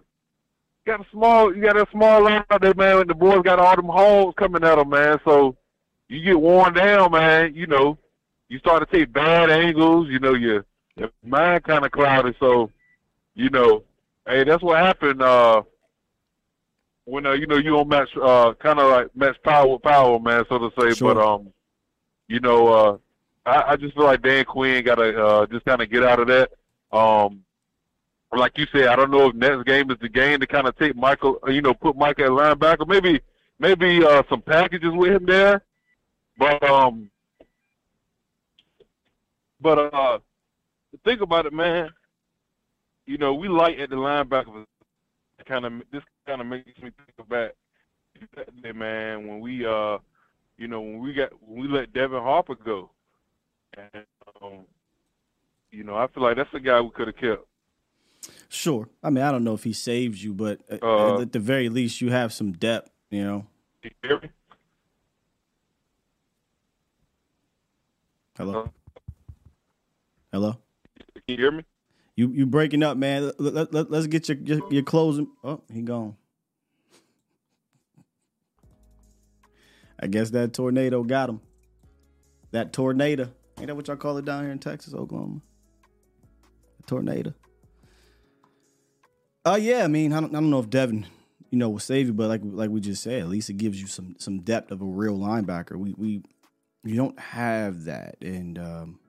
got 0.85 1.01
a 1.01 1.05
small, 1.11 1.55
you 1.55 1.61
got 1.61 1.77
a 1.77 1.87
small 1.91 2.23
line 2.23 2.43
out 2.49 2.61
there, 2.61 2.73
man. 2.73 3.01
And 3.01 3.09
the 3.09 3.15
boys 3.15 3.41
got 3.43 3.59
all 3.59 3.75
them 3.75 3.85
holes 3.85 4.35
coming 4.37 4.63
at 4.63 4.75
them, 4.75 4.89
man. 4.89 5.19
So 5.25 5.55
you 6.07 6.21
get 6.23 6.39
worn 6.39 6.73
down, 6.73 7.11
man. 7.11 7.53
You 7.55 7.67
know, 7.67 7.97
you 8.49 8.59
start 8.59 8.89
to 8.89 8.97
take 8.97 9.11
bad 9.11 9.49
angles. 9.49 10.07
You 10.09 10.19
know, 10.19 10.33
your 10.33 10.65
your 10.95 11.11
mind 11.23 11.63
kind 11.63 11.85
of 11.85 11.91
clouded. 11.91 12.35
So, 12.39 12.71
you 13.35 13.49
know, 13.49 13.83
hey, 14.25 14.43
that's 14.43 14.63
what 14.63 14.83
happened. 14.83 15.21
Uh, 15.21 15.63
when 17.05 17.25
uh, 17.25 17.33
you 17.33 17.47
know 17.47 17.57
you 17.57 17.71
don't 17.71 17.87
match, 17.87 18.09
uh, 18.21 18.53
kind 18.59 18.79
of 18.79 18.91
like 18.91 19.15
match 19.15 19.37
power 19.43 19.67
with 19.67 19.81
power, 19.81 20.19
man, 20.19 20.43
so 20.49 20.57
to 20.57 20.71
say. 20.79 20.93
Sure. 20.93 21.15
But 21.15 21.23
um, 21.23 21.53
you 22.27 22.39
know, 22.39 22.67
uh, 22.67 22.97
I, 23.47 23.71
I 23.71 23.75
just 23.77 23.95
feel 23.95 24.03
like 24.03 24.21
Dan 24.21 24.43
Quinn 24.43 24.83
got 24.83 24.95
to 24.95 25.25
uh, 25.25 25.45
just 25.47 25.65
kind 25.65 25.81
of 25.81 25.89
get 25.89 26.03
out 26.03 26.19
of 26.19 26.27
that. 26.27 26.51
Um, 26.91 27.43
like 28.35 28.57
you 28.57 28.67
said, 28.73 28.87
I 28.87 28.95
don't 28.97 29.09
know 29.09 29.29
if 29.29 29.35
next 29.35 29.65
game 29.65 29.89
is 29.89 29.97
the 30.01 30.09
game 30.09 30.41
to 30.41 30.47
kind 30.47 30.67
of 30.67 30.77
take 30.77 30.95
Michael, 30.95 31.39
uh, 31.47 31.51
you 31.51 31.61
know, 31.61 31.73
put 31.73 31.95
Mike 31.95 32.19
at 32.19 32.29
linebacker. 32.29 32.85
Maybe, 32.85 33.21
maybe 33.57 34.03
uh, 34.03 34.23
some 34.29 34.41
packages 34.41 34.91
with 34.91 35.13
him 35.13 35.25
there. 35.25 35.63
But 36.37 36.61
um, 36.69 37.09
but 39.61 39.93
uh, 39.93 40.19
think 41.05 41.21
about 41.21 41.45
it, 41.45 41.53
man. 41.53 41.89
You 43.05 43.17
know, 43.17 43.33
we 43.33 43.47
light 43.47 43.79
at 43.79 43.89
the 43.89 43.95
linebacker. 43.95 44.65
Kind 45.45 45.65
of 45.65 45.73
this 45.93 46.03
kind 46.27 46.41
of 46.41 46.47
makes 46.47 46.65
me 46.81 46.91
think 46.91 47.17
about 47.17 47.51
that 48.35 48.61
day, 48.61 48.73
man, 48.73 49.25
when 49.25 49.39
we 49.39 49.65
uh, 49.65 49.99
you 50.57 50.67
know, 50.67 50.81
when 50.81 50.99
we 50.99 51.13
got 51.13 51.29
when 51.41 51.61
we 51.61 51.67
let 51.69 51.93
Devin 51.93 52.21
Harper 52.21 52.55
go, 52.55 52.89
and 53.75 54.05
um, 54.41 54.65
you 55.71 55.83
know, 55.83 55.95
I 55.95 56.07
feel 56.07 56.23
like 56.23 56.37
that's 56.37 56.51
the 56.51 56.59
guy 56.59 56.79
we 56.81 56.89
could 56.91 57.07
have 57.07 57.17
kept. 57.17 57.45
Sure. 58.49 58.87
I 59.03 59.09
mean, 59.09 59.23
I 59.23 59.31
don't 59.31 59.43
know 59.43 59.53
if 59.53 59.63
he 59.63 59.73
saves 59.73 60.23
you, 60.23 60.33
but 60.33 60.61
at- 60.69 60.83
Uh, 60.83 61.21
at 61.21 61.31
the 61.33 61.39
very 61.39 61.69
least, 61.69 62.01
you 62.01 62.11
have 62.11 62.31
some 62.33 62.51
depth. 62.53 62.89
You 63.09 63.23
know. 63.23 63.47
You 63.83 63.91
hear 64.01 64.19
me? 64.21 64.29
Hello. 68.37 68.71
Hello. 70.31 70.57
Can 71.15 71.21
you 71.27 71.37
hear 71.37 71.51
me? 71.51 71.63
You 72.15 72.29
you 72.29 72.45
breaking 72.45 72.83
up, 72.83 72.97
man. 72.97 73.31
Let, 73.37 73.71
let, 73.71 73.73
let, 73.91 73.99
us 73.99 74.07
get 74.07 74.27
your, 74.27 74.37
your 74.39 74.73
your 74.73 74.83
closing. 74.83 75.27
Oh, 75.43 75.61
he 75.71 75.81
gone. 75.81 76.15
I 79.99 80.07
guess 80.07 80.29
that 80.31 80.53
tornado 80.53 81.03
got 81.03 81.29
him. 81.29 81.41
That 82.51 82.73
tornado. 82.73 83.31
Ain't 83.59 83.67
that 83.67 83.75
what 83.75 83.87
y'all 83.87 83.97
call 83.97 84.17
it 84.17 84.25
down 84.25 84.43
here 84.43 84.51
in 84.51 84.59
Texas, 84.59 84.93
Oklahoma? 84.93 85.41
A 86.79 86.83
tornado. 86.87 87.33
Uh 89.45 89.57
yeah, 89.59 89.83
I 89.83 89.87
mean, 89.87 90.13
I 90.13 90.19
don't, 90.19 90.35
I 90.35 90.39
don't 90.39 90.49
know 90.49 90.59
if 90.59 90.69
Devin, 90.69 91.05
you 91.49 91.57
know, 91.57 91.69
will 91.69 91.79
save 91.79 92.07
you, 92.07 92.13
but 92.13 92.27
like 92.27 92.41
like 92.43 92.69
we 92.69 92.81
just 92.81 93.01
said, 93.01 93.21
at 93.21 93.29
least 93.29 93.49
it 93.49 93.57
gives 93.57 93.79
you 93.79 93.87
some 93.87 94.15
some 94.19 94.41
depth 94.41 94.71
of 94.71 94.81
a 94.81 94.85
real 94.85 95.17
linebacker. 95.17 95.75
We 95.75 95.93
we 95.97 96.23
you 96.83 96.95
don't 96.95 97.17
have 97.19 97.85
that, 97.85 98.17
and 98.21 98.59
um, 98.59 98.99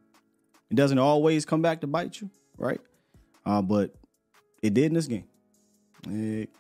it 0.71 0.77
doesn't 0.77 0.99
always 0.99 1.45
come 1.45 1.61
back 1.61 1.81
to 1.81 1.87
bite 1.87 2.21
you, 2.21 2.31
right? 2.57 2.81
Uh, 3.45 3.63
but 3.63 3.95
it 4.63 4.75
did 4.75 4.87
in 4.87 4.95
this 4.95 5.07
game. 5.07 5.25
It 6.09 6.51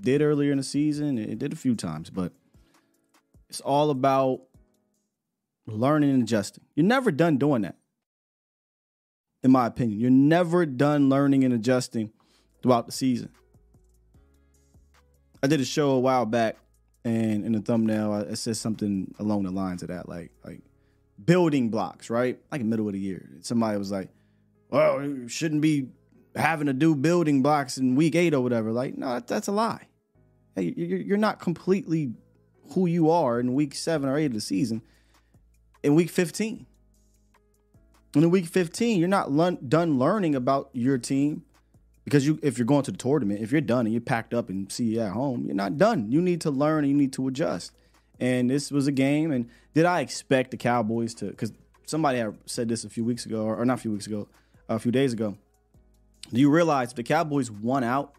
did 0.00 0.22
earlier 0.22 0.52
in 0.52 0.58
the 0.58 0.64
season. 0.64 1.18
It 1.18 1.38
did 1.38 1.52
a 1.52 1.56
few 1.56 1.74
times, 1.74 2.10
but 2.10 2.32
it's 3.48 3.60
all 3.60 3.90
about 3.90 4.42
learning 5.76 6.10
and 6.10 6.22
adjusting. 6.22 6.64
You're 6.74 6.86
never 6.86 7.10
done 7.10 7.36
doing 7.38 7.62
that, 7.62 7.76
in 9.42 9.50
my 9.50 9.66
opinion. 9.66 10.00
You're 10.00 10.10
never 10.10 10.66
done 10.66 11.08
learning 11.08 11.44
and 11.44 11.52
adjusting 11.54 12.10
throughout 12.62 12.86
the 12.86 12.92
season. 12.92 13.30
I 15.42 15.46
did 15.46 15.60
a 15.60 15.64
show 15.64 15.90
a 15.90 16.00
while 16.00 16.26
back, 16.26 16.56
and 17.04 17.44
in 17.44 17.52
the 17.52 17.60
thumbnail, 17.60 18.12
I- 18.12 18.20
it 18.22 18.36
says 18.36 18.58
something 18.58 19.14
along 19.18 19.44
the 19.44 19.50
lines 19.50 19.82
of 19.82 19.88
that, 19.88 20.08
like 20.08 20.32
like 20.44 20.62
building 21.24 21.68
blocks, 21.70 22.10
right? 22.10 22.38
Like 22.50 22.64
middle 22.64 22.86
of 22.88 22.92
the 22.94 22.98
year, 23.00 23.28
somebody 23.42 23.78
was 23.78 23.90
like, 23.90 24.08
"Well, 24.70 25.02
you 25.04 25.28
shouldn't 25.28 25.60
be 25.60 25.88
having 26.34 26.66
to 26.66 26.72
do 26.72 26.94
building 26.94 27.42
blocks 27.42 27.78
in 27.78 27.94
week 27.94 28.14
eight 28.16 28.34
or 28.34 28.40
whatever." 28.40 28.72
Like, 28.72 28.96
no, 28.98 29.14
that- 29.14 29.26
that's 29.28 29.48
a 29.48 29.52
lie. 29.52 29.86
Hey, 30.56 30.72
you're 30.76 31.16
not 31.16 31.38
completely 31.38 32.14
who 32.72 32.86
you 32.86 33.08
are 33.10 33.38
in 33.38 33.54
week 33.54 33.74
seven 33.74 34.08
or 34.08 34.16
eight 34.18 34.26
of 34.26 34.32
the 34.34 34.40
season. 34.40 34.82
In 35.82 35.94
week 35.94 36.10
fifteen, 36.10 36.66
and 38.14 38.24
in 38.24 38.30
week 38.30 38.46
fifteen, 38.46 38.98
you're 38.98 39.08
not 39.08 39.30
learn, 39.30 39.58
done 39.68 39.98
learning 39.98 40.34
about 40.34 40.70
your 40.72 40.98
team 40.98 41.44
because 42.04 42.26
you 42.26 42.38
if 42.42 42.58
you're 42.58 42.66
going 42.66 42.82
to 42.84 42.90
the 42.90 42.96
tournament, 42.96 43.40
if 43.40 43.52
you're 43.52 43.60
done 43.60 43.86
and 43.86 43.92
you're 43.92 44.00
packed 44.00 44.32
up 44.32 44.48
and 44.48 44.70
see 44.72 44.84
you 44.84 45.00
at 45.00 45.12
home, 45.12 45.44
you're 45.44 45.54
not 45.54 45.76
done. 45.76 46.10
You 46.10 46.20
need 46.20 46.40
to 46.42 46.50
learn 46.50 46.84
and 46.84 46.90
you 46.90 46.96
need 46.96 47.12
to 47.14 47.28
adjust. 47.28 47.72
And 48.18 48.50
this 48.50 48.70
was 48.70 48.86
a 48.86 48.92
game. 48.92 49.30
And 49.30 49.48
did 49.74 49.84
I 49.84 50.00
expect 50.00 50.50
the 50.50 50.56
Cowboys 50.56 51.14
to? 51.14 51.26
Because 51.26 51.52
somebody 51.86 52.24
said 52.46 52.68
this 52.68 52.84
a 52.84 52.88
few 52.88 53.04
weeks 53.04 53.26
ago, 53.26 53.42
or, 53.42 53.56
or 53.56 53.64
not 53.64 53.74
a 53.74 53.82
few 53.82 53.92
weeks 53.92 54.06
ago, 54.06 54.26
a 54.68 54.78
few 54.78 54.90
days 54.90 55.12
ago. 55.12 55.36
Do 56.32 56.40
you 56.40 56.50
realize 56.50 56.90
if 56.90 56.96
the 56.96 57.02
Cowboys 57.02 57.50
won 57.50 57.84
out 57.84 58.14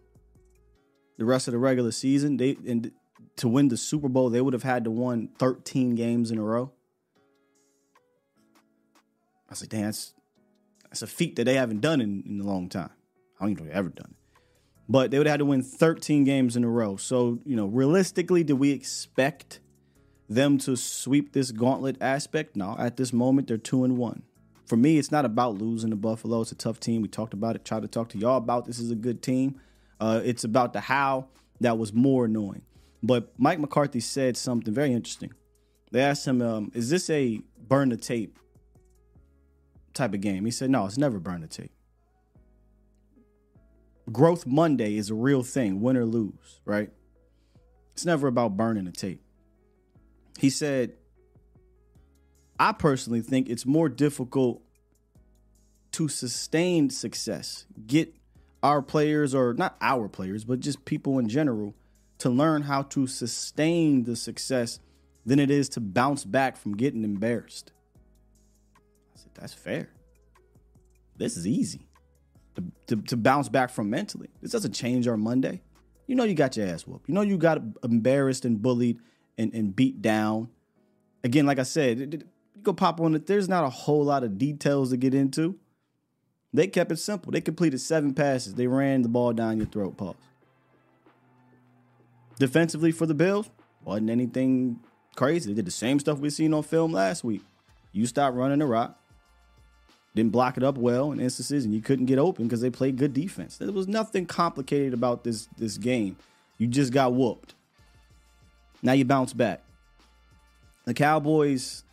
the 1.18 1.26
rest 1.26 1.48
of 1.48 1.52
the 1.52 1.58
regular 1.58 1.92
season, 1.92 2.38
they 2.38 2.58
and 2.68 2.92
to 3.38 3.48
win 3.48 3.68
the 3.68 3.78
Super 3.78 4.08
Bowl, 4.08 4.30
they 4.30 4.42
would 4.42 4.54
have 4.54 4.64
had 4.64 4.84
to 4.84 4.92
won 4.92 5.30
13 5.38 5.96
games 5.96 6.32
in 6.32 6.38
a 6.38 6.44
row. 6.44 6.72
I 9.50 9.52
was 9.52 9.62
like, 9.62 9.70
damn, 9.70 9.86
that's, 9.86 10.14
that's 10.84 11.02
a 11.02 11.08
feat 11.08 11.36
that 11.38 11.46
they 11.46 11.56
haven't 11.56 11.82
done 11.82 12.02
in, 12.02 12.24
in 12.28 12.40
a 12.40 12.44
long 12.44 12.70
time. 12.70 12.92
I 13.40 13.44
don't 13.44 13.52
even 13.52 13.64
know 13.64 13.70
if 13.70 13.74
they've 13.74 13.80
ever 13.80 13.90
done 13.90 14.12
it. 14.12 14.42
But 14.88 15.12
they 15.12 15.18
would 15.18 15.28
have 15.28 15.34
had 15.34 15.40
to 15.40 15.46
win 15.46 15.64
13 15.64 16.24
games 16.24 16.56
in 16.56 16.64
a 16.64 16.70
row. 16.70 16.98
So, 16.98 17.40
you 17.46 17.56
know, 17.56 17.66
realistically, 17.66 18.44
do 18.44 18.56
we 18.56 18.72
expect 18.72 19.60
them 20.28 20.58
to 20.60 20.76
sweep 20.76 21.34
this 21.34 21.52
gauntlet 21.52 21.98
aspect? 22.00 22.56
No. 22.56 22.76
At 22.78 22.98
this 22.98 23.12
moment, 23.12 23.48
they're 23.48 23.58
two 23.58 23.84
and 23.84 23.98
one. 23.98 24.24
For 24.66 24.78
me, 24.78 25.00
it's 25.00 25.12
not 25.12 25.26
about 25.26 25.56
losing 25.56 25.90
to 25.90 25.96
Buffalo. 25.96 26.42
It's 26.42 26.52
a 26.52 26.56
tough 26.56 26.80
team. 26.80 27.02
We 27.02 27.08
talked 27.08 27.34
about 27.34 27.56
it, 27.56 27.66
tried 27.66 27.82
to 27.82 27.88
talk 27.88 28.10
to 28.10 28.18
y'all 28.20 28.38
about 28.38 28.66
this 28.66 28.78
is 28.78 28.92
a 28.92 28.96
good 28.96 29.24
team. 29.24 29.60
Uh, 30.00 30.22
it's 30.24 30.44
about 30.44 30.74
the 30.74 30.80
how 30.80 31.28
that 31.60 31.78
was 31.78 31.92
more 31.92 32.26
annoying. 32.26 32.62
But 33.02 33.32
Mike 33.38 33.60
McCarthy 33.60 34.00
said 34.00 34.38
something 34.38 34.74
very 34.74 34.94
interesting. 34.94 35.34
They 35.92 36.02
asked 36.02 36.28
him, 36.28 36.42
um, 36.42 36.72
is 36.74 36.90
this 36.90 37.10
a 37.10 37.42
burn 37.68 37.90
the 37.90 37.98
tape 37.98 38.38
type 40.00 40.14
of 40.14 40.22
game? 40.22 40.46
He 40.46 40.52
said, 40.52 40.70
no, 40.70 40.86
it's 40.86 40.98
never 40.98 41.20
burn 41.20 41.42
the 41.42 41.48
tape. 41.48 41.72
Growth 44.12 44.48
Monday 44.48 44.98
is 44.98 45.10
a 45.10 45.14
real 45.14 45.44
thing, 45.44 45.82
win 45.82 45.96
or 45.96 46.06
lose, 46.06 46.62
right? 46.66 46.90
It's 47.92 48.06
never 48.06 48.28
about 48.28 48.58
burning 48.58 48.86
the 48.86 48.92
tape. 48.92 49.22
He 50.40 50.50
said, 50.50 50.94
I 52.60 52.72
personally 52.72 53.22
think 53.22 53.50
it's 53.50 53.66
more 53.66 53.90
difficult 53.90 54.62
to 55.92 56.08
sustain 56.08 56.90
success, 56.90 57.66
get 57.86 58.16
our 58.64 58.82
players, 58.82 59.36
or 59.36 59.54
not 59.54 59.78
our 59.82 60.08
players, 60.08 60.44
but 60.44 60.60
just 60.60 60.86
people 60.86 61.20
in 61.20 61.30
general, 61.30 61.76
to 62.20 62.30
learn 62.30 62.64
how 62.64 62.84
to 62.84 63.06
sustain 63.06 64.04
the 64.04 64.16
success 64.16 64.80
than 65.26 65.40
it 65.40 65.52
is 65.52 65.70
to 65.70 65.80
bounce 65.80 66.26
back 66.26 66.58
from 66.58 66.76
getting 66.76 67.04
embarrassed. 67.04 67.72
Said, 69.20 69.32
that's 69.36 69.54
fair. 69.54 69.90
This 71.18 71.36
is 71.38 71.46
easy 71.46 71.88
to, 72.56 72.64
to, 72.88 73.02
to 73.04 73.18
bounce 73.18 73.50
back 73.50 73.70
from 73.70 73.90
mentally. 73.90 74.30
This 74.42 74.52
doesn't 74.52 74.74
change 74.74 75.08
our 75.08 75.18
Monday. 75.18 75.62
You 76.08 76.16
know 76.16 76.24
you 76.24 76.34
got 76.34 76.58
your 76.58 76.68
ass 76.68 76.88
whooped. 76.88 77.08
You 77.08 77.14
know 77.14 77.22
you 77.22 77.38
got 77.38 77.62
embarrassed 77.84 78.46
and 78.46 78.62
bullied 78.62 79.00
and, 79.38 79.54
and 79.54 79.76
beat 79.76 80.02
down. 80.02 80.50
Again, 81.24 81.46
like 81.46 81.60
I 81.60 81.64
said, 81.64 82.00
you 82.00 82.62
go 82.64 82.74
pop 82.74 83.00
on 83.00 83.16
it. 83.16 83.28
There's 83.28 83.50
not 83.50 83.64
a 83.64 83.70
whole 83.70 84.04
lot 84.04 84.24
of 84.24 84.38
details 84.38 84.90
to 84.92 84.98
get 84.98 85.14
into. 85.14 85.60
They 86.54 86.68
kept 86.68 86.92
it 86.92 86.98
simple. 86.98 87.32
They 87.32 87.42
completed 87.42 87.80
seven 87.80 88.14
passes. 88.14 88.56
They 88.56 88.68
ran 88.68 89.04
the 89.04 89.10
ball 89.10 89.34
down 89.34 89.58
your 89.58 89.68
throat. 89.68 89.98
Pause. 89.98 90.16
Defensively 92.40 92.92
for 92.92 93.06
the 93.06 93.14
Bills, 93.14 93.50
wasn't 93.84 94.10
anything 94.10 94.80
crazy. 95.16 95.50
They 95.50 95.56
did 95.56 95.66
the 95.66 95.72
same 95.72 96.00
stuff 96.00 96.20
we 96.20 96.30
seen 96.30 96.54
on 96.54 96.64
film 96.64 96.94
last 96.94 97.24
week. 97.24 97.44
You 97.92 98.06
stopped 98.06 98.36
running 98.36 98.60
the 98.60 98.66
rock, 98.66 98.99
didn't 100.20 100.32
block 100.32 100.58
it 100.58 100.64
up 100.64 100.78
well 100.78 101.12
in 101.12 101.20
instances, 101.20 101.66
and 101.66 101.74
you 101.74 101.82
couldn't 101.82 102.06
get 102.06 102.20
open 102.20 102.46
because 102.46 102.62
they 102.62 102.70
played 102.70 102.98
good 102.98 103.14
defense. 103.14 103.58
There 103.58 103.72
was 103.72 103.88
nothing 103.88 104.26
complicated 104.26 104.94
about 104.94 105.24
this 105.24 105.48
this 105.58 105.78
game. 105.78 106.18
You 106.58 106.68
just 106.68 106.94
got 106.94 107.14
whooped. 107.14 107.56
Now 108.82 108.94
you 108.94 109.06
bounce 109.06 109.34
back. 109.34 109.62
The 110.86 110.94
Cowboys 110.94 111.84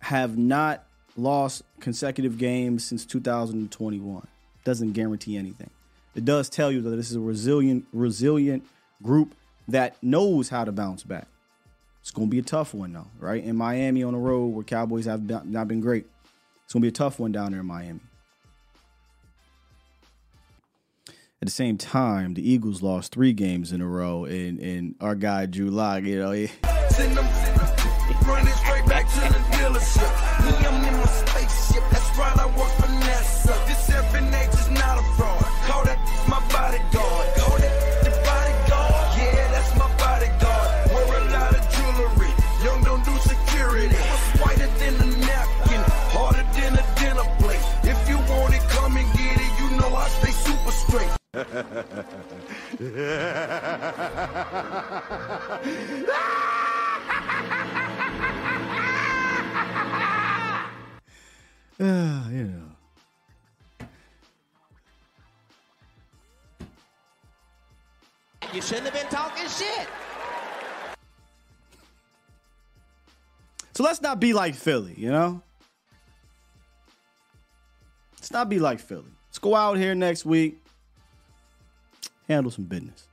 have 0.00 0.36
not 0.38 0.84
lost 1.16 1.62
consecutive 1.80 2.38
games 2.38 2.84
since 2.84 3.04
2021. 3.04 4.26
Doesn't 4.64 4.92
guarantee 4.92 5.36
anything. 5.36 5.70
It 6.14 6.24
does 6.24 6.48
tell 6.48 6.72
you 6.72 6.80
that 6.82 6.90
this 6.90 7.10
is 7.10 7.16
a 7.16 7.20
resilient, 7.20 7.86
resilient 7.92 8.64
group 9.02 9.34
that 9.68 9.96
knows 10.02 10.48
how 10.48 10.64
to 10.64 10.72
bounce 10.72 11.02
back. 11.02 11.28
It's 12.00 12.10
going 12.10 12.28
to 12.28 12.30
be 12.30 12.38
a 12.38 12.42
tough 12.42 12.74
one 12.74 12.92
though, 12.92 13.06
right? 13.18 13.42
In 13.42 13.56
Miami 13.56 14.02
on 14.02 14.14
the 14.14 14.18
road, 14.18 14.48
where 14.48 14.64
Cowboys 14.64 15.04
have 15.04 15.22
not 15.46 15.68
been 15.68 15.80
great. 15.80 16.06
It's 16.68 16.74
gonna 16.74 16.82
be 16.82 16.88
a 16.88 16.90
tough 16.90 17.18
one 17.18 17.32
down 17.32 17.52
there 17.52 17.62
in 17.62 17.66
Miami. 17.66 18.00
At 21.40 21.46
the 21.46 21.50
same 21.50 21.78
time, 21.78 22.34
the 22.34 22.46
Eagles 22.46 22.82
lost 22.82 23.10
three 23.10 23.32
games 23.32 23.72
in 23.72 23.80
a 23.80 23.86
row, 23.86 24.26
and 24.26 24.60
and 24.60 24.94
our 25.00 25.14
guy 25.14 25.46
Drew 25.46 25.70
Lock, 25.70 26.02
you 26.02 26.18
know, 26.18 26.32
he, 26.32 26.50
running 28.26 28.52
straight 28.52 28.84
back 28.84 29.08
to 29.08 29.20
the 29.20 29.40
dealership. 29.56 30.12
Me, 30.44 30.66
I'm 30.66 30.84
in 30.84 30.92
my 30.92 31.06
spaceship. 31.06 31.82
That's 31.90 32.18
right, 32.18 32.36
I 32.36 32.46
work 32.58 32.67
Ah, 61.80 62.28
you 62.30 62.44
know. 62.44 62.64
You 68.52 68.60
shouldn't 68.60 68.86
have 68.86 68.94
been 68.94 69.06
talking 69.06 69.46
shit. 69.46 69.86
So 73.74 73.84
let's 73.84 74.02
not 74.02 74.18
be 74.18 74.32
like 74.32 74.56
Philly, 74.56 74.94
you 74.96 75.12
know? 75.12 75.40
Let's 78.16 78.32
not 78.32 78.48
be 78.48 78.58
like 78.58 78.80
Philly. 78.80 79.12
Let's 79.28 79.38
go 79.38 79.54
out 79.54 79.78
here 79.78 79.94
next 79.94 80.26
week, 80.26 80.58
handle 82.28 82.50
some 82.50 82.64
business. 82.64 83.08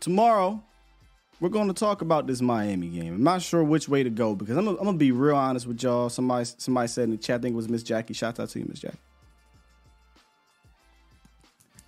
Tomorrow, 0.00 0.62
we're 1.40 1.48
going 1.48 1.68
to 1.68 1.74
talk 1.74 2.02
about 2.02 2.26
this 2.26 2.40
Miami 2.40 2.88
game. 2.88 3.14
I'm 3.14 3.22
not 3.22 3.42
sure 3.42 3.64
which 3.64 3.88
way 3.88 4.02
to 4.02 4.10
go 4.10 4.34
because 4.34 4.56
I'm, 4.56 4.76
to 4.76 4.92
be 4.92 5.12
real 5.12 5.36
honest 5.36 5.66
with 5.66 5.82
y'all. 5.82 6.08
Somebody 6.08 6.46
somebody 6.58 6.88
said 6.88 7.04
in 7.04 7.10
the 7.10 7.16
chat, 7.16 7.40
I 7.40 7.42
think 7.42 7.54
it 7.54 7.56
was 7.56 7.68
Miss 7.68 7.82
Jackie. 7.82 8.14
Shout 8.14 8.38
out 8.38 8.48
to 8.50 8.58
you, 8.58 8.66
Miss 8.68 8.80
Jackie. 8.80 8.98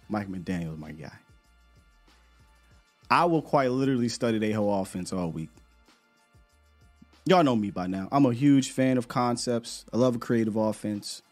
Mike 0.08 0.28
McDaniel 0.28 0.74
is 0.74 0.78
my 0.78 0.92
guy. 0.92 1.12
I 3.10 3.26
will 3.26 3.42
quite 3.42 3.70
literally 3.70 4.08
study 4.08 4.38
their 4.38 4.54
whole 4.54 4.80
offense 4.80 5.12
all 5.12 5.30
week. 5.30 5.50
Y'all 7.24 7.44
know 7.44 7.54
me 7.54 7.70
by 7.70 7.86
now. 7.86 8.08
I'm 8.10 8.26
a 8.26 8.32
huge 8.32 8.70
fan 8.70 8.98
of 8.98 9.06
concepts. 9.06 9.84
I 9.92 9.96
love 9.96 10.16
a 10.16 10.18
creative 10.18 10.56
offense. 10.56 11.22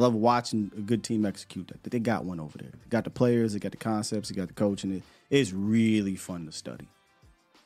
I 0.00 0.02
love 0.04 0.14
watching 0.14 0.72
a 0.78 0.80
good 0.80 1.04
team 1.04 1.26
execute 1.26 1.68
that. 1.68 1.82
They 1.90 1.98
got 1.98 2.24
one 2.24 2.40
over 2.40 2.56
there. 2.56 2.70
They 2.70 2.88
got 2.88 3.04
the 3.04 3.10
players, 3.10 3.52
they 3.52 3.58
got 3.58 3.72
the 3.72 3.76
concepts, 3.76 4.30
they 4.30 4.34
got 4.34 4.48
the 4.48 4.54
coaching. 4.54 4.94
It, 4.94 5.02
it's 5.28 5.52
really 5.52 6.16
fun 6.16 6.46
to 6.46 6.52
study. 6.52 6.88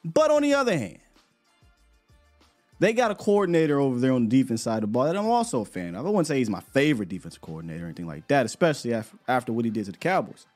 But 0.04 0.32
on 0.32 0.42
the 0.42 0.52
other 0.54 0.76
hand, 0.76 0.98
they 2.80 2.92
got 2.92 3.12
a 3.12 3.14
coordinator 3.14 3.78
over 3.78 4.00
there 4.00 4.10
on 4.10 4.28
the 4.28 4.42
defense 4.42 4.62
side 4.62 4.78
of 4.78 4.80
the 4.80 4.86
ball 4.88 5.04
that 5.04 5.16
I'm 5.16 5.26
also 5.26 5.60
a 5.60 5.64
fan 5.64 5.94
of. 5.94 6.04
I 6.04 6.08
wouldn't 6.08 6.26
say 6.26 6.38
he's 6.38 6.50
my 6.50 6.58
favorite 6.72 7.08
defensive 7.08 7.40
coordinator 7.40 7.84
or 7.84 7.86
anything 7.86 8.08
like 8.08 8.26
that, 8.26 8.46
especially 8.46 8.94
after, 8.94 9.16
after 9.28 9.52
what 9.52 9.64
he 9.64 9.70
did 9.70 9.84
to 9.84 9.92
the 9.92 9.98
Cowboys. 9.98 10.46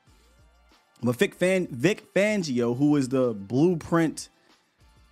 But 1.01 1.15
Vic, 1.15 1.33
Fan, 1.33 1.67
Vic 1.71 2.13
Fangio, 2.13 2.77
who 2.77 2.97
is 2.97 3.07
the 3.07 3.33
blueprint, 3.33 4.27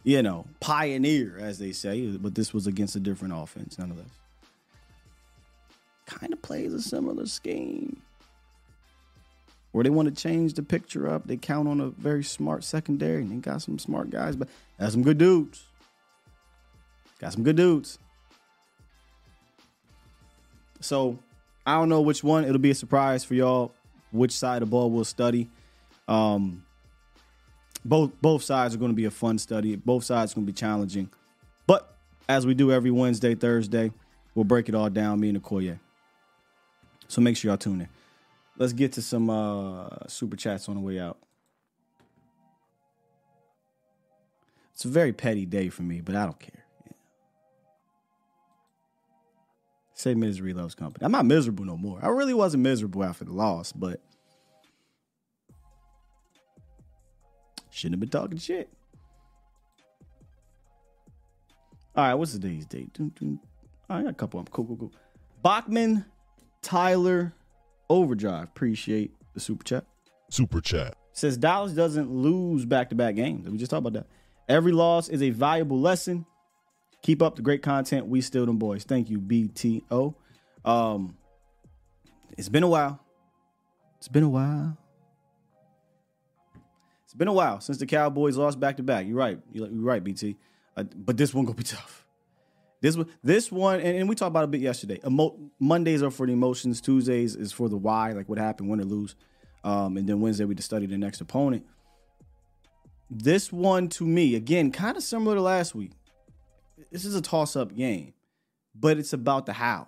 you 0.04 0.22
know, 0.22 0.46
pioneer, 0.60 1.38
as 1.40 1.60
they 1.60 1.72
say, 1.72 2.08
but 2.08 2.36
this 2.36 2.54
was 2.54 2.68
against 2.68 2.98
a 2.98 3.00
different 3.00 3.34
offense, 3.38 3.80
nonetheless. 3.80 4.10
Kind 6.08 6.34
of 6.34 6.42
plays 6.42 6.74
a 6.74 6.82
similar 6.82 7.28
scheme. 7.28 8.02
Where 9.72 9.84
they 9.84 9.92
want 9.92 10.08
to 10.10 10.16
change 10.16 10.54
the 10.56 10.64
picture 10.64 11.08
up, 11.08 11.28
they 11.28 11.38
count 11.38 11.68
on 11.68 11.80
a 11.80 11.90
very 11.90 12.24
smart 12.24 12.64
secondary, 12.64 13.22
and 13.22 13.32
they 13.32 13.36
got 13.36 13.62
some 13.62 13.78
smart 13.78 14.10
guys, 14.10 14.36
but 14.36 14.50
got 14.80 14.92
some 14.92 15.04
good 15.04 15.20
dudes. 15.20 15.64
Got 17.20 17.34
some 17.34 17.44
good 17.44 17.58
dudes. 17.58 18.00
So 20.80 21.20
I 21.66 21.76
don't 21.76 21.90
know 21.90 22.02
which 22.02 22.24
one. 22.24 22.44
It'll 22.44 22.58
be 22.58 22.72
a 22.72 22.76
surprise 22.76 23.24
for 23.24 23.36
y'all 23.36 23.72
which 24.12 24.32
side 24.32 24.62
of 24.64 24.70
the 24.70 24.72
ball 24.72 24.90
we'll 24.90 25.04
study. 25.04 25.50
Um, 26.08 26.64
both 27.84 28.12
both 28.22 28.44
sides 28.44 28.74
are 28.74 28.78
going 28.78 28.92
to 28.92 28.96
be 28.96 29.06
a 29.06 29.12
fun 29.12 29.38
study. 29.38 29.76
Both 29.76 30.06
sides 30.06 30.32
are 30.32 30.36
going 30.36 30.48
to 30.48 30.52
be 30.52 30.58
challenging. 30.58 31.10
But 31.66 31.94
as 32.30 32.46
we 32.46 32.54
do 32.54 32.72
every 32.72 32.92
Wednesday, 32.92 33.36
Thursday, 33.36 33.92
we'll 34.36 34.46
break 34.46 34.70
it 34.70 34.76
all 34.76 34.90
down, 34.90 35.20
me 35.20 35.30
and 35.30 35.42
Okoye. 35.42 35.80
So 37.08 37.22
make 37.22 37.38
sure 37.38 37.50
y'all 37.50 37.58
tune 37.58 37.82
in. 37.82 37.90
Let's 38.58 38.74
get 38.74 38.94
to 38.94 39.02
some 39.02 39.30
uh, 39.30 39.90
super 40.08 40.36
chats 40.36 40.68
on 40.68 40.76
the 40.76 40.82
way 40.82 41.00
out. 41.00 41.18
It's 44.74 44.86
a 44.86 44.90
very 44.90 45.14
petty 45.14 45.46
day 45.46 45.70
for 45.70 45.84
me, 45.84 46.02
but 46.02 46.16
I 46.16 46.26
don't 46.26 46.40
care. 46.40 46.64
Say 49.94 50.14
misery 50.14 50.54
loves 50.54 50.76
company. 50.76 51.04
I'm 51.04 51.12
not 51.12 51.26
miserable 51.26 51.66
no 51.66 51.76
more. 51.76 52.00
I 52.04 52.10
really 52.10 52.36
wasn't 52.36 52.62
miserable 52.62 53.04
after 53.04 53.26
the 53.26 53.34
loss, 53.34 53.72
but 53.72 54.00
shouldn't 57.72 57.94
have 57.94 58.00
been 58.00 58.10
talking 58.10 58.38
shit. 58.38 58.70
All 61.96 62.04
right, 62.04 62.14
what's 62.14 62.34
today's 62.34 62.68
date? 62.68 62.96
I 63.90 64.04
got 64.04 64.12
a 64.12 64.14
couple 64.14 64.40
of 64.40 64.46
them. 64.46 64.54
Cool, 64.54 64.66
cool, 64.66 64.78
cool. 64.78 64.94
Bachman, 65.42 66.06
Tyler, 66.68 67.34
Overdrive. 67.90 68.44
Appreciate 68.44 69.14
the 69.34 69.40
super 69.40 69.64
chat. 69.64 69.86
Super 70.30 70.60
chat. 70.60 70.98
Says 71.14 71.38
Dallas 71.38 71.72
doesn't 71.72 72.12
lose 72.12 72.66
back 72.66 72.90
to 72.90 72.96
back 72.96 73.16
games. 73.16 73.48
We 73.50 73.58
just 73.58 73.72
talked 73.72 73.88
about 73.88 73.94
that. 73.94 74.08
Every 74.50 74.74
loss 74.74 75.08
is 75.08 75.24
a 75.24 75.30
valuable 75.30 75.80
lesson. 75.80 76.26
Keep 77.04 77.22
up 77.22 77.38
the 77.38 77.42
great 77.42 77.62
content. 77.62 78.08
We 78.08 78.20
still 78.20 78.46
them 78.46 78.58
boys. 78.58 78.84
Thank 78.84 79.10
you, 79.10 79.18
BTO. 79.18 80.14
Um, 80.66 81.16
it's 82.38 82.50
been 82.50 82.64
a 82.64 82.68
while. 82.68 83.00
It's 84.00 84.10
been 84.10 84.24
a 84.24 84.30
while. 84.30 84.78
It's 87.06 87.14
been 87.14 87.30
a 87.30 87.34
while 87.34 87.62
since 87.62 87.78
the 87.78 87.86
Cowboys 87.86 88.36
lost 88.36 88.60
back 88.60 88.76
to 88.76 88.84
back. 88.84 89.08
You're 89.08 89.16
right. 89.16 89.40
You're 89.54 89.70
right, 89.70 90.04
BT. 90.04 90.36
Uh, 90.76 90.84
but 90.84 91.16
this 91.16 91.34
one 91.34 91.46
gonna 91.46 91.56
be 91.56 91.64
tough. 91.64 92.07
This 92.80 92.96
one, 92.96 93.08
this 93.24 93.52
one, 93.52 93.80
and, 93.80 93.98
and 93.98 94.10
we 94.10 94.16
talked 94.16 94.30
about 94.30 94.44
a 94.44 94.48
bit 94.48 94.62
yesterday. 94.62 95.00
Emo- 95.06 95.52
Mondays 95.60 96.04
are 96.04 96.12
for 96.12 96.28
the 96.28 96.34
emotions. 96.34 96.80
Tuesdays 96.80 97.36
is 97.36 97.52
for 97.52 97.70
the 97.70 97.78
why, 97.78 98.12
like 98.12 98.30
what 98.30 98.38
happened, 98.38 98.70
win 98.70 98.80
or 98.80 98.86
lose. 98.86 99.16
Um, 99.64 99.98
and 99.98 100.08
then 100.08 100.22
Wednesday 100.22 100.46
we 100.46 100.56
just 100.56 100.68
study 100.68 100.86
the 100.86 100.98
next 100.98 101.20
opponent. 101.20 101.66
This 103.10 103.52
one 103.52 103.88
to 103.90 104.06
me, 104.06 104.36
again, 104.36 104.72
kind 104.72 104.96
of 104.96 105.04
similar 105.04 105.36
to 105.36 105.42
last 105.42 105.74
week. 105.74 105.92
This 106.92 107.06
is 107.06 107.16
a 107.16 107.22
toss-up 107.22 107.76
game, 107.76 108.14
but 108.76 108.98
it's 108.98 109.14
about 109.14 109.46
the 109.46 109.54
how. 109.54 109.88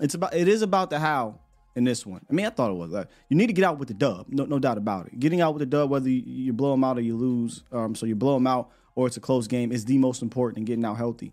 It's 0.00 0.14
about 0.14 0.34
it 0.34 0.48
is 0.48 0.62
about 0.62 0.90
the 0.90 0.98
how 0.98 1.40
in 1.74 1.84
this 1.84 2.06
one. 2.06 2.24
I 2.30 2.32
mean, 2.32 2.46
I 2.46 2.50
thought 2.50 2.70
it 2.70 2.74
was. 2.74 2.90
Like, 2.90 3.08
you 3.28 3.36
need 3.36 3.48
to 3.48 3.52
get 3.52 3.64
out 3.64 3.78
with 3.78 3.88
the 3.88 3.94
dub, 3.94 4.26
no, 4.28 4.44
no 4.44 4.58
doubt 4.58 4.78
about 4.78 5.06
it. 5.08 5.18
Getting 5.18 5.40
out 5.40 5.54
with 5.54 5.60
the 5.60 5.66
dub, 5.66 5.90
whether 5.90 6.08
you, 6.08 6.22
you 6.24 6.52
blow 6.52 6.70
them 6.70 6.84
out 6.84 6.98
or 6.98 7.00
you 7.00 7.16
lose, 7.16 7.64
um, 7.72 7.94
so 7.94 8.06
you 8.06 8.14
blow 8.14 8.34
them 8.34 8.46
out 8.46 8.70
or 8.94 9.06
it's 9.06 9.16
a 9.16 9.20
close 9.20 9.46
game, 9.46 9.72
is 9.72 9.84
the 9.84 9.98
most 9.98 10.22
important 10.22 10.58
in 10.58 10.64
getting 10.64 10.84
out 10.84 10.96
healthy. 10.96 11.32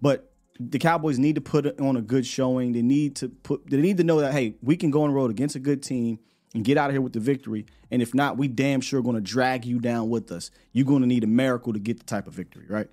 But 0.00 0.32
the 0.58 0.78
Cowboys 0.78 1.18
need 1.18 1.36
to 1.36 1.40
put 1.40 1.80
on 1.80 1.96
a 1.96 2.02
good 2.02 2.26
showing. 2.26 2.72
They 2.72 2.82
need 2.82 3.16
to 3.16 3.28
put. 3.28 3.68
They 3.68 3.78
need 3.78 3.96
to 3.96 4.04
know 4.04 4.20
that 4.20 4.32
hey, 4.32 4.56
we 4.62 4.76
can 4.76 4.90
go 4.90 5.02
on 5.02 5.10
the 5.10 5.16
road 5.16 5.30
against 5.30 5.56
a 5.56 5.60
good 5.60 5.82
team 5.82 6.18
and 6.54 6.64
get 6.64 6.76
out 6.76 6.90
of 6.90 6.94
here 6.94 7.00
with 7.00 7.12
the 7.12 7.20
victory. 7.20 7.66
And 7.90 8.02
if 8.02 8.14
not, 8.14 8.36
we 8.36 8.48
damn 8.48 8.80
sure 8.80 9.02
going 9.02 9.14
to 9.14 9.20
drag 9.20 9.64
you 9.64 9.78
down 9.78 10.10
with 10.10 10.30
us. 10.32 10.50
You're 10.72 10.86
going 10.86 11.02
to 11.02 11.06
need 11.06 11.24
a 11.24 11.28
miracle 11.28 11.72
to 11.72 11.78
get 11.78 11.98
the 11.98 12.04
type 12.04 12.26
of 12.26 12.34
victory, 12.34 12.66
right? 12.68 12.88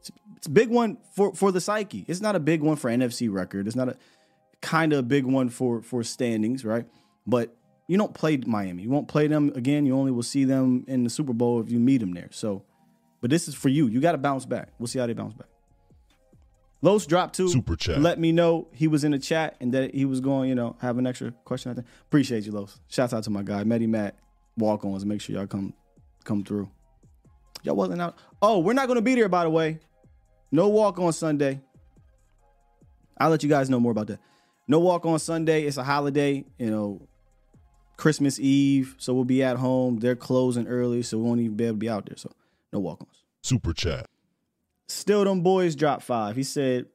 It's, 0.00 0.10
it's 0.36 0.46
a 0.46 0.50
big 0.50 0.68
one 0.68 0.98
for 1.14 1.34
for 1.34 1.50
the 1.50 1.60
psyche. 1.60 2.04
It's 2.06 2.20
not 2.20 2.36
a 2.36 2.40
big 2.40 2.62
one 2.62 2.76
for 2.76 2.90
NFC 2.90 3.32
record. 3.32 3.66
It's 3.66 3.76
not 3.76 3.88
a 3.88 3.96
kind 4.60 4.92
of 4.92 5.00
a 5.00 5.02
big 5.02 5.24
one 5.24 5.48
for 5.48 5.82
for 5.82 6.04
standings, 6.04 6.64
right? 6.64 6.86
But 7.26 7.56
you 7.88 7.98
don't 7.98 8.14
play 8.14 8.36
Miami. 8.38 8.84
You 8.84 8.90
won't 8.90 9.08
play 9.08 9.26
them 9.26 9.52
again. 9.54 9.84
You 9.86 9.96
only 9.96 10.12
will 10.12 10.22
see 10.22 10.44
them 10.44 10.84
in 10.88 11.04
the 11.04 11.10
Super 11.10 11.32
Bowl 11.32 11.60
if 11.60 11.70
you 11.70 11.78
meet 11.78 11.98
them 11.98 12.12
there. 12.12 12.28
So, 12.30 12.64
but 13.22 13.30
this 13.30 13.48
is 13.48 13.54
for 13.54 13.70
you. 13.70 13.86
You 13.86 14.00
got 14.00 14.12
to 14.12 14.18
bounce 14.18 14.44
back. 14.44 14.68
We'll 14.78 14.88
see 14.88 14.98
how 14.98 15.06
they 15.06 15.14
bounce 15.14 15.32
back. 15.32 15.46
Los 16.82 17.06
dropped 17.06 17.36
two. 17.36 17.48
Super 17.48 17.76
chat. 17.76 18.00
Let 18.00 18.18
me 18.18 18.32
know 18.32 18.66
he 18.74 18.88
was 18.88 19.04
in 19.04 19.12
the 19.12 19.18
chat 19.18 19.56
and 19.60 19.72
that 19.72 19.94
he 19.94 20.04
was 20.04 20.20
going, 20.20 20.48
you 20.48 20.56
know, 20.56 20.76
have 20.80 20.98
an 20.98 21.06
extra 21.06 21.30
question. 21.44 21.70
I 21.70 21.74
think. 21.74 21.86
Appreciate 22.08 22.44
you, 22.44 22.50
Los. 22.50 22.80
Shouts 22.88 23.14
out 23.14 23.22
to 23.24 23.30
my 23.30 23.44
guy, 23.44 23.62
Medi 23.62 23.86
Matt. 23.86 24.16
Walk 24.58 24.84
ons. 24.84 25.06
Make 25.06 25.20
sure 25.20 25.36
y'all 25.36 25.46
come 25.46 25.72
come 26.24 26.42
through. 26.42 26.68
Y'all 27.62 27.76
wasn't 27.76 28.02
out. 28.02 28.18
Oh, 28.42 28.58
we're 28.58 28.72
not 28.72 28.88
gonna 28.88 29.00
be 29.00 29.14
there, 29.14 29.28
by 29.28 29.44
the 29.44 29.50
way. 29.50 29.78
No 30.50 30.68
walk 30.68 30.98
on 30.98 31.12
Sunday. 31.12 31.60
I'll 33.16 33.30
let 33.30 33.44
you 33.44 33.48
guys 33.48 33.70
know 33.70 33.78
more 33.78 33.92
about 33.92 34.08
that. 34.08 34.18
No 34.66 34.80
walk 34.80 35.06
on 35.06 35.20
Sunday. 35.20 35.62
It's 35.62 35.76
a 35.76 35.84
holiday, 35.84 36.44
you 36.58 36.70
know, 36.70 37.06
Christmas 37.96 38.40
Eve. 38.40 38.96
So 38.98 39.14
we'll 39.14 39.24
be 39.24 39.44
at 39.44 39.56
home. 39.56 40.00
They're 40.00 40.16
closing 40.16 40.66
early, 40.66 41.04
so 41.04 41.18
we 41.18 41.24
won't 41.24 41.40
even 41.40 41.56
be 41.56 41.64
able 41.64 41.74
to 41.74 41.78
be 41.78 41.88
out 41.88 42.06
there. 42.06 42.16
So 42.16 42.32
no 42.72 42.80
walk 42.80 43.00
ons. 43.00 43.24
Super 43.42 43.72
chat. 43.72 44.06
Still, 44.88 45.24
them 45.24 45.42
boys 45.42 45.74
dropped 45.74 46.02
five. 46.02 46.36
He 46.36 46.42
said, 46.42 46.86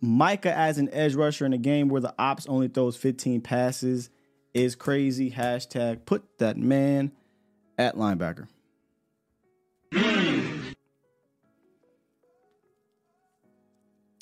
Micah 0.00 0.56
as 0.56 0.78
an 0.78 0.88
edge 0.92 1.14
rusher 1.14 1.44
in 1.46 1.52
a 1.52 1.58
game 1.58 1.88
where 1.88 2.00
the 2.00 2.14
ops 2.18 2.46
only 2.46 2.68
throws 2.68 2.96
15 2.96 3.40
passes 3.40 4.10
is 4.54 4.74
crazy. 4.74 5.30
Hashtag 5.30 6.04
put 6.06 6.38
that 6.38 6.56
man 6.56 7.12
at 7.76 7.96
linebacker. 7.96 8.48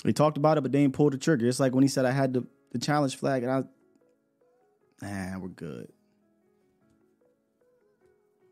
He 0.06 0.12
talked 0.12 0.36
about 0.36 0.56
it, 0.56 0.60
but 0.60 0.72
they 0.72 0.82
didn't 0.82 0.94
pull 0.94 1.10
the 1.10 1.18
trigger. 1.18 1.48
It's 1.48 1.58
like 1.58 1.74
when 1.74 1.82
he 1.82 1.88
said 1.88 2.04
I 2.04 2.12
had 2.12 2.32
the, 2.32 2.46
the 2.70 2.78
challenge 2.78 3.16
flag, 3.16 3.42
and 3.42 3.50
I, 3.50 3.64
nah, 5.02 5.38
we're 5.40 5.48
good. 5.48 5.88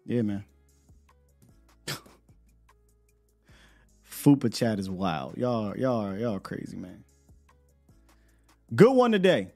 Yeah, 0.05 0.23
man. 0.23 0.45
Fupa 4.25 4.53
chat 4.53 4.79
is 4.79 4.89
wild. 4.89 5.37
Y'all, 5.37 5.77
y'all, 5.77 6.17
y'all 6.17 6.39
crazy, 6.39 6.79
man. 6.79 7.05
Good 8.75 8.93
one 8.93 9.13
today. 9.13 9.49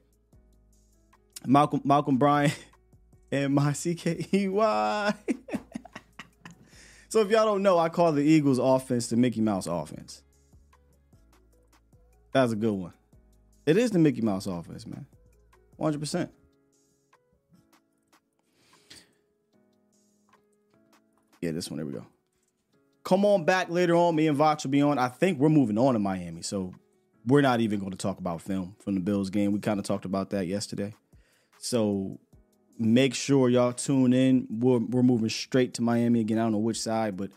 Malcolm 1.47 1.81
Malcolm 1.85 2.19
Bryan 2.19 2.53
and 3.33 3.55
my 3.55 3.71
CKEY. 3.71 4.51
so 7.09 7.21
if 7.21 7.31
y'all 7.31 7.47
don't 7.47 7.63
know, 7.63 7.79
I 7.79 7.89
call 7.89 8.13
the 8.13 8.23
Eagles 8.23 8.59
offense 8.59 9.07
the 9.07 9.17
Mickey 9.17 9.41
Mouse 9.41 9.67
offense. 9.67 10.23
That's 12.33 12.53
a 12.53 12.57
good 12.57 12.75
one. 12.75 12.93
It 13.65 13.79
is 13.79 13.91
the 13.91 13.99
Mickey 13.99 14.21
Mouse 14.21 14.47
offense, 14.47 14.87
man. 14.87 15.07
100%. 15.81 16.29
Yeah, 21.41 21.53
this 21.53 21.71
one. 21.71 21.79
There 21.79 21.87
we 21.87 21.93
go. 21.93 22.05
Come 23.09 23.25
on 23.25 23.47
back 23.47 23.71
later 23.71 23.95
on. 23.95 24.15
Me 24.17 24.29
and 24.29 24.37
Vox 24.37 24.65
will 24.65 24.71
be 24.71 24.83
on. 24.83 24.99
I 24.99 25.09
think 25.09 25.39
we're 25.39 25.49
moving 25.49 25.79
on 25.79 25.95
to 25.95 25.99
Miami. 25.99 26.43
So 26.43 26.75
we're 27.27 27.41
not 27.41 27.61
even 27.61 27.81
going 27.81 27.93
to 27.93 27.97
talk 27.97 28.19
about 28.19 28.43
film 28.43 28.77
from 28.85 28.97
the 28.97 29.01
Bills 29.01 29.31
game. 29.31 29.51
We 29.51 29.61
kind 29.61 29.81
of 29.81 29.87
talked 29.87 30.05
about 30.05 30.29
that 30.29 30.47
yesterday. 30.47 30.93
So 31.57 32.21
make 32.79 33.15
sure 33.15 33.49
y'all 33.49 33.73
tune 33.73 34.13
in. 34.13 34.47
We're, 34.51 34.81
we're 34.81 35.03
moving 35.03 35.31
straight 35.31 35.73
to 35.75 35.83
Miami 35.83 36.21
again. 36.21 36.39
I 36.39 36.43
don't 36.43 36.53
know 36.53 36.59
which 36.59 36.83
side, 36.83 37.17
but 37.17 37.31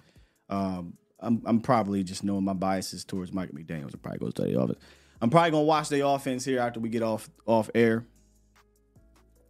um, 0.49 0.98
I'm, 1.22 1.41
I'm 1.45 1.61
probably 1.61 2.03
just 2.03 2.26
knowing 2.26 2.43
my 2.43 2.52
biases 2.52 3.06
towards 3.06 3.31
Mike 3.31 3.53
McDaniels. 3.53 3.95
I 3.95 3.98
probably 3.98 4.19
go 4.19 4.30
study 4.30 4.53
offense. 4.56 4.77
I'm 5.22 5.30
probably 5.30 5.52
gonna 5.52 5.64
watch 5.64 5.88
the 5.88 6.06
offense 6.06 6.43
here 6.43 6.60
after 6.60 6.81
we 6.81 6.89
get 6.89 7.02
off 7.02 7.30
off 7.45 7.69
air. 7.73 8.06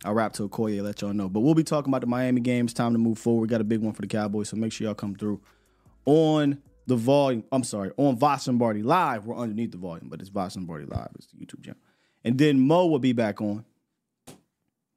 I'll 0.06 0.14
wrap 0.14 0.34
to 0.34 0.48
Okoye, 0.48 0.84
let 0.84 1.02
y'all 1.02 1.14
know. 1.14 1.30
But 1.30 1.40
we'll 1.40 1.56
be 1.56 1.64
talking 1.64 1.90
about 1.90 2.02
the 2.02 2.08
Miami 2.08 2.42
games. 2.42 2.76
Time 2.76 2.92
to 2.94 3.00
move 3.00 3.18
forward. 3.18 3.42
We 3.42 3.48
got 3.48 3.62
a 3.62 3.64
big 3.64 3.80
one 3.82 3.94
for 3.94 4.04
the 4.04 4.08
Cowboys, 4.08 4.50
so 4.50 4.58
make 4.58 4.72
sure 4.72 4.86
y'all 4.86 4.94
come 4.94 5.16
through 5.16 5.42
on 6.06 6.62
the 6.88 6.96
volume. 6.96 7.44
I'm 7.52 7.64
sorry, 7.64 7.92
on 7.98 8.18
Vox 8.18 8.48
Lombardi 8.48 8.84
Live. 8.84 9.26
We're 9.26 9.38
underneath 9.38 9.72
the 9.72 9.78
volume, 9.78 10.10
but 10.10 10.20
it's 10.20 10.30
Vox 10.30 10.56
Lombardi 10.56 10.86
Live. 10.86 11.10
It's 11.16 11.28
the 11.28 11.38
YouTube 11.38 11.64
channel. 11.64 11.80
And 12.24 12.38
then 12.38 12.60
Mo 12.60 12.86
will 12.88 13.00
be 13.00 13.14
back 13.14 13.42
on 13.42 13.66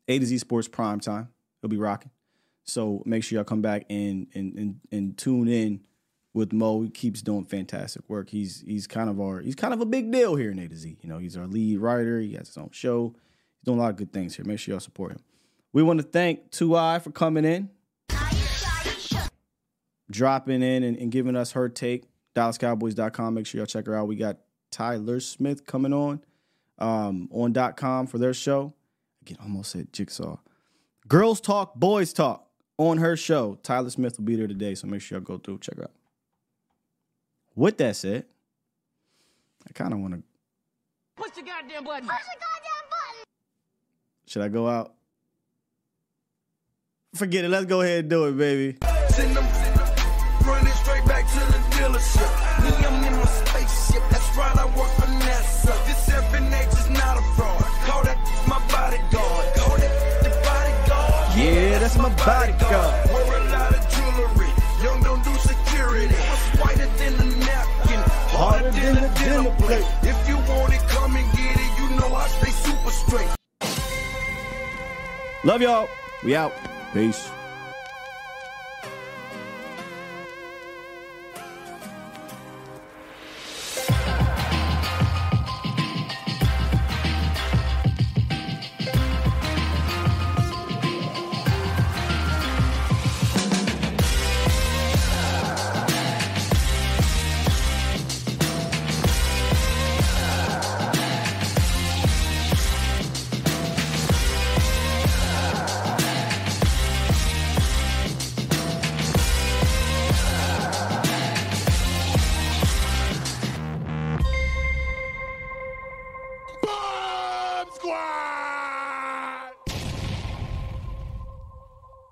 A 0.08 0.18
to 0.18 0.26
Z 0.26 0.38
Sports 0.38 0.68
Prime 0.68 1.00
Time. 1.00 1.28
He'll 1.60 1.70
be 1.70 1.76
rocking. 1.76 2.10
So 2.64 3.02
make 3.06 3.22
sure 3.22 3.36
y'all 3.36 3.44
come 3.44 3.62
back 3.62 3.84
and 3.90 4.26
and 4.34 4.58
and, 4.58 4.80
and 4.90 5.18
tune 5.18 5.48
in 5.48 5.80
with 6.32 6.52
Mo. 6.52 6.82
He 6.82 6.90
keeps 6.90 7.22
doing 7.22 7.44
fantastic 7.44 8.02
work. 8.08 8.30
He's 8.30 8.62
he's 8.66 8.86
kind 8.86 9.08
of 9.08 9.20
our 9.20 9.40
he's 9.40 9.54
kind 9.54 9.74
of 9.74 9.80
a 9.80 9.86
big 9.86 10.10
deal 10.10 10.34
here 10.34 10.50
in 10.50 10.58
A 10.58 10.68
to 10.68 10.76
Z. 10.76 10.98
You 11.00 11.08
know, 11.08 11.18
he's 11.18 11.36
our 11.36 11.46
lead 11.46 11.78
writer. 11.78 12.20
He 12.20 12.34
has 12.34 12.48
his 12.48 12.56
own 12.56 12.70
show. 12.72 13.14
He's 13.58 13.64
doing 13.64 13.78
a 13.78 13.82
lot 13.82 13.90
of 13.90 13.96
good 13.96 14.12
things 14.12 14.34
here. 14.34 14.44
Make 14.44 14.58
sure 14.58 14.72
y'all 14.72 14.80
support 14.80 15.12
him. 15.12 15.20
We 15.72 15.82
want 15.82 16.00
to 16.00 16.06
thank 16.06 16.50
Two 16.50 16.76
Eye 16.76 16.98
for 16.98 17.10
coming 17.10 17.44
in, 17.44 17.70
dropping 20.14 20.62
in 20.62 20.82
and, 20.84 20.96
and 20.96 21.10
giving 21.10 21.36
us 21.36 21.52
her 21.52 21.68
take. 21.68 22.04
DallasCowboys.com. 22.34 23.34
Make 23.34 23.46
sure 23.46 23.58
y'all 23.58 23.66
check 23.66 23.86
her 23.86 23.94
out. 23.94 24.08
We 24.08 24.16
got 24.16 24.38
Tyler 24.70 25.20
Smith 25.20 25.66
coming 25.66 25.92
on 25.92 26.20
um, 26.78 27.28
on 27.32 27.52
.com 27.74 28.06
for 28.06 28.18
their 28.18 28.32
show. 28.32 28.72
Again, 29.22 29.38
almost 29.42 29.72
said 29.72 29.92
Jigsaw. 29.92 30.38
Girls 31.06 31.40
Talk, 31.40 31.74
Boys 31.74 32.12
Talk 32.12 32.48
on 32.78 32.98
her 32.98 33.16
show. 33.16 33.58
Tyler 33.62 33.90
Smith 33.90 34.18
will 34.18 34.24
be 34.24 34.36
there 34.36 34.46
today, 34.46 34.74
so 34.74 34.86
make 34.86 35.02
sure 35.02 35.18
y'all 35.18 35.24
go 35.24 35.38
through 35.38 35.58
check 35.58 35.76
her 35.76 35.84
out. 35.84 35.92
With 37.54 37.78
that 37.78 37.96
said, 37.96 38.24
I 39.68 39.72
kind 39.72 39.92
of 39.92 40.00
want 40.00 40.14
to. 40.14 40.22
Push 41.16 41.30
the 41.36 41.42
goddamn 41.42 41.84
button. 41.84 42.08
Push 42.08 42.18
the 42.18 42.40
goddamn 42.40 42.90
button. 42.90 43.24
Should 44.26 44.42
I 44.42 44.48
go 44.48 44.68
out? 44.68 44.94
Forget 47.14 47.44
it. 47.44 47.48
Let's 47.48 47.66
go 47.66 47.80
ahead 47.80 48.00
and 48.00 48.10
do 48.10 48.24
it, 48.24 48.36
baby. 48.36 49.63
Dealership. 51.84 52.30
Me, 52.62 52.70
I'm 52.86 53.04
in 53.04 53.16
my 53.16 53.26
spaceship. 53.26 54.02
That's 54.10 54.36
right, 54.36 54.56
I 54.56 54.66
work 54.76 54.90
for 54.98 55.08
NASA. 55.24 55.74
This 55.86 56.00
7H 56.08 56.72
is 56.80 56.90
not 56.90 57.18
a 57.18 57.22
fraud. 57.36 57.62
Call 57.86 58.02
that 58.04 58.18
my 58.48 58.58
bodyguard. 58.72 59.44
Call 59.56 59.76
that 59.76 59.92
the 60.24 60.30
bodyguard. 60.46 61.38
Yeah, 61.38 61.78
that's 61.78 61.98
my 61.98 62.12
bodyguard. 62.24 63.10
Wear 63.12 63.38
a 63.38 63.50
lot 63.56 63.70
of 63.76 63.82
jewelry. 63.94 64.50
Young 64.82 65.02
don't 65.02 65.24
do 65.24 65.34
security. 65.52 66.14
What's 66.28 66.46
whiter 66.60 66.88
than 66.98 67.14
a 67.20 67.26
napkin? 67.46 68.00
Harder 68.32 68.70
than 68.70 68.96
a 69.04 69.14
dinner 69.18 69.54
plate. 69.58 69.86
If 70.02 70.18
you 70.28 70.36
want 70.48 70.72
it, 70.72 70.82
come 70.88 71.16
and 71.16 71.28
get 71.36 71.56
it. 71.64 71.70
You 71.80 71.86
know 71.98 72.14
I 72.14 72.26
stay 72.28 72.50
super 72.50 72.90
straight. 72.90 73.30
Love 75.44 75.60
y'all. 75.60 75.88
We 76.22 76.34
out. 76.34 76.52
Peace. 76.94 77.30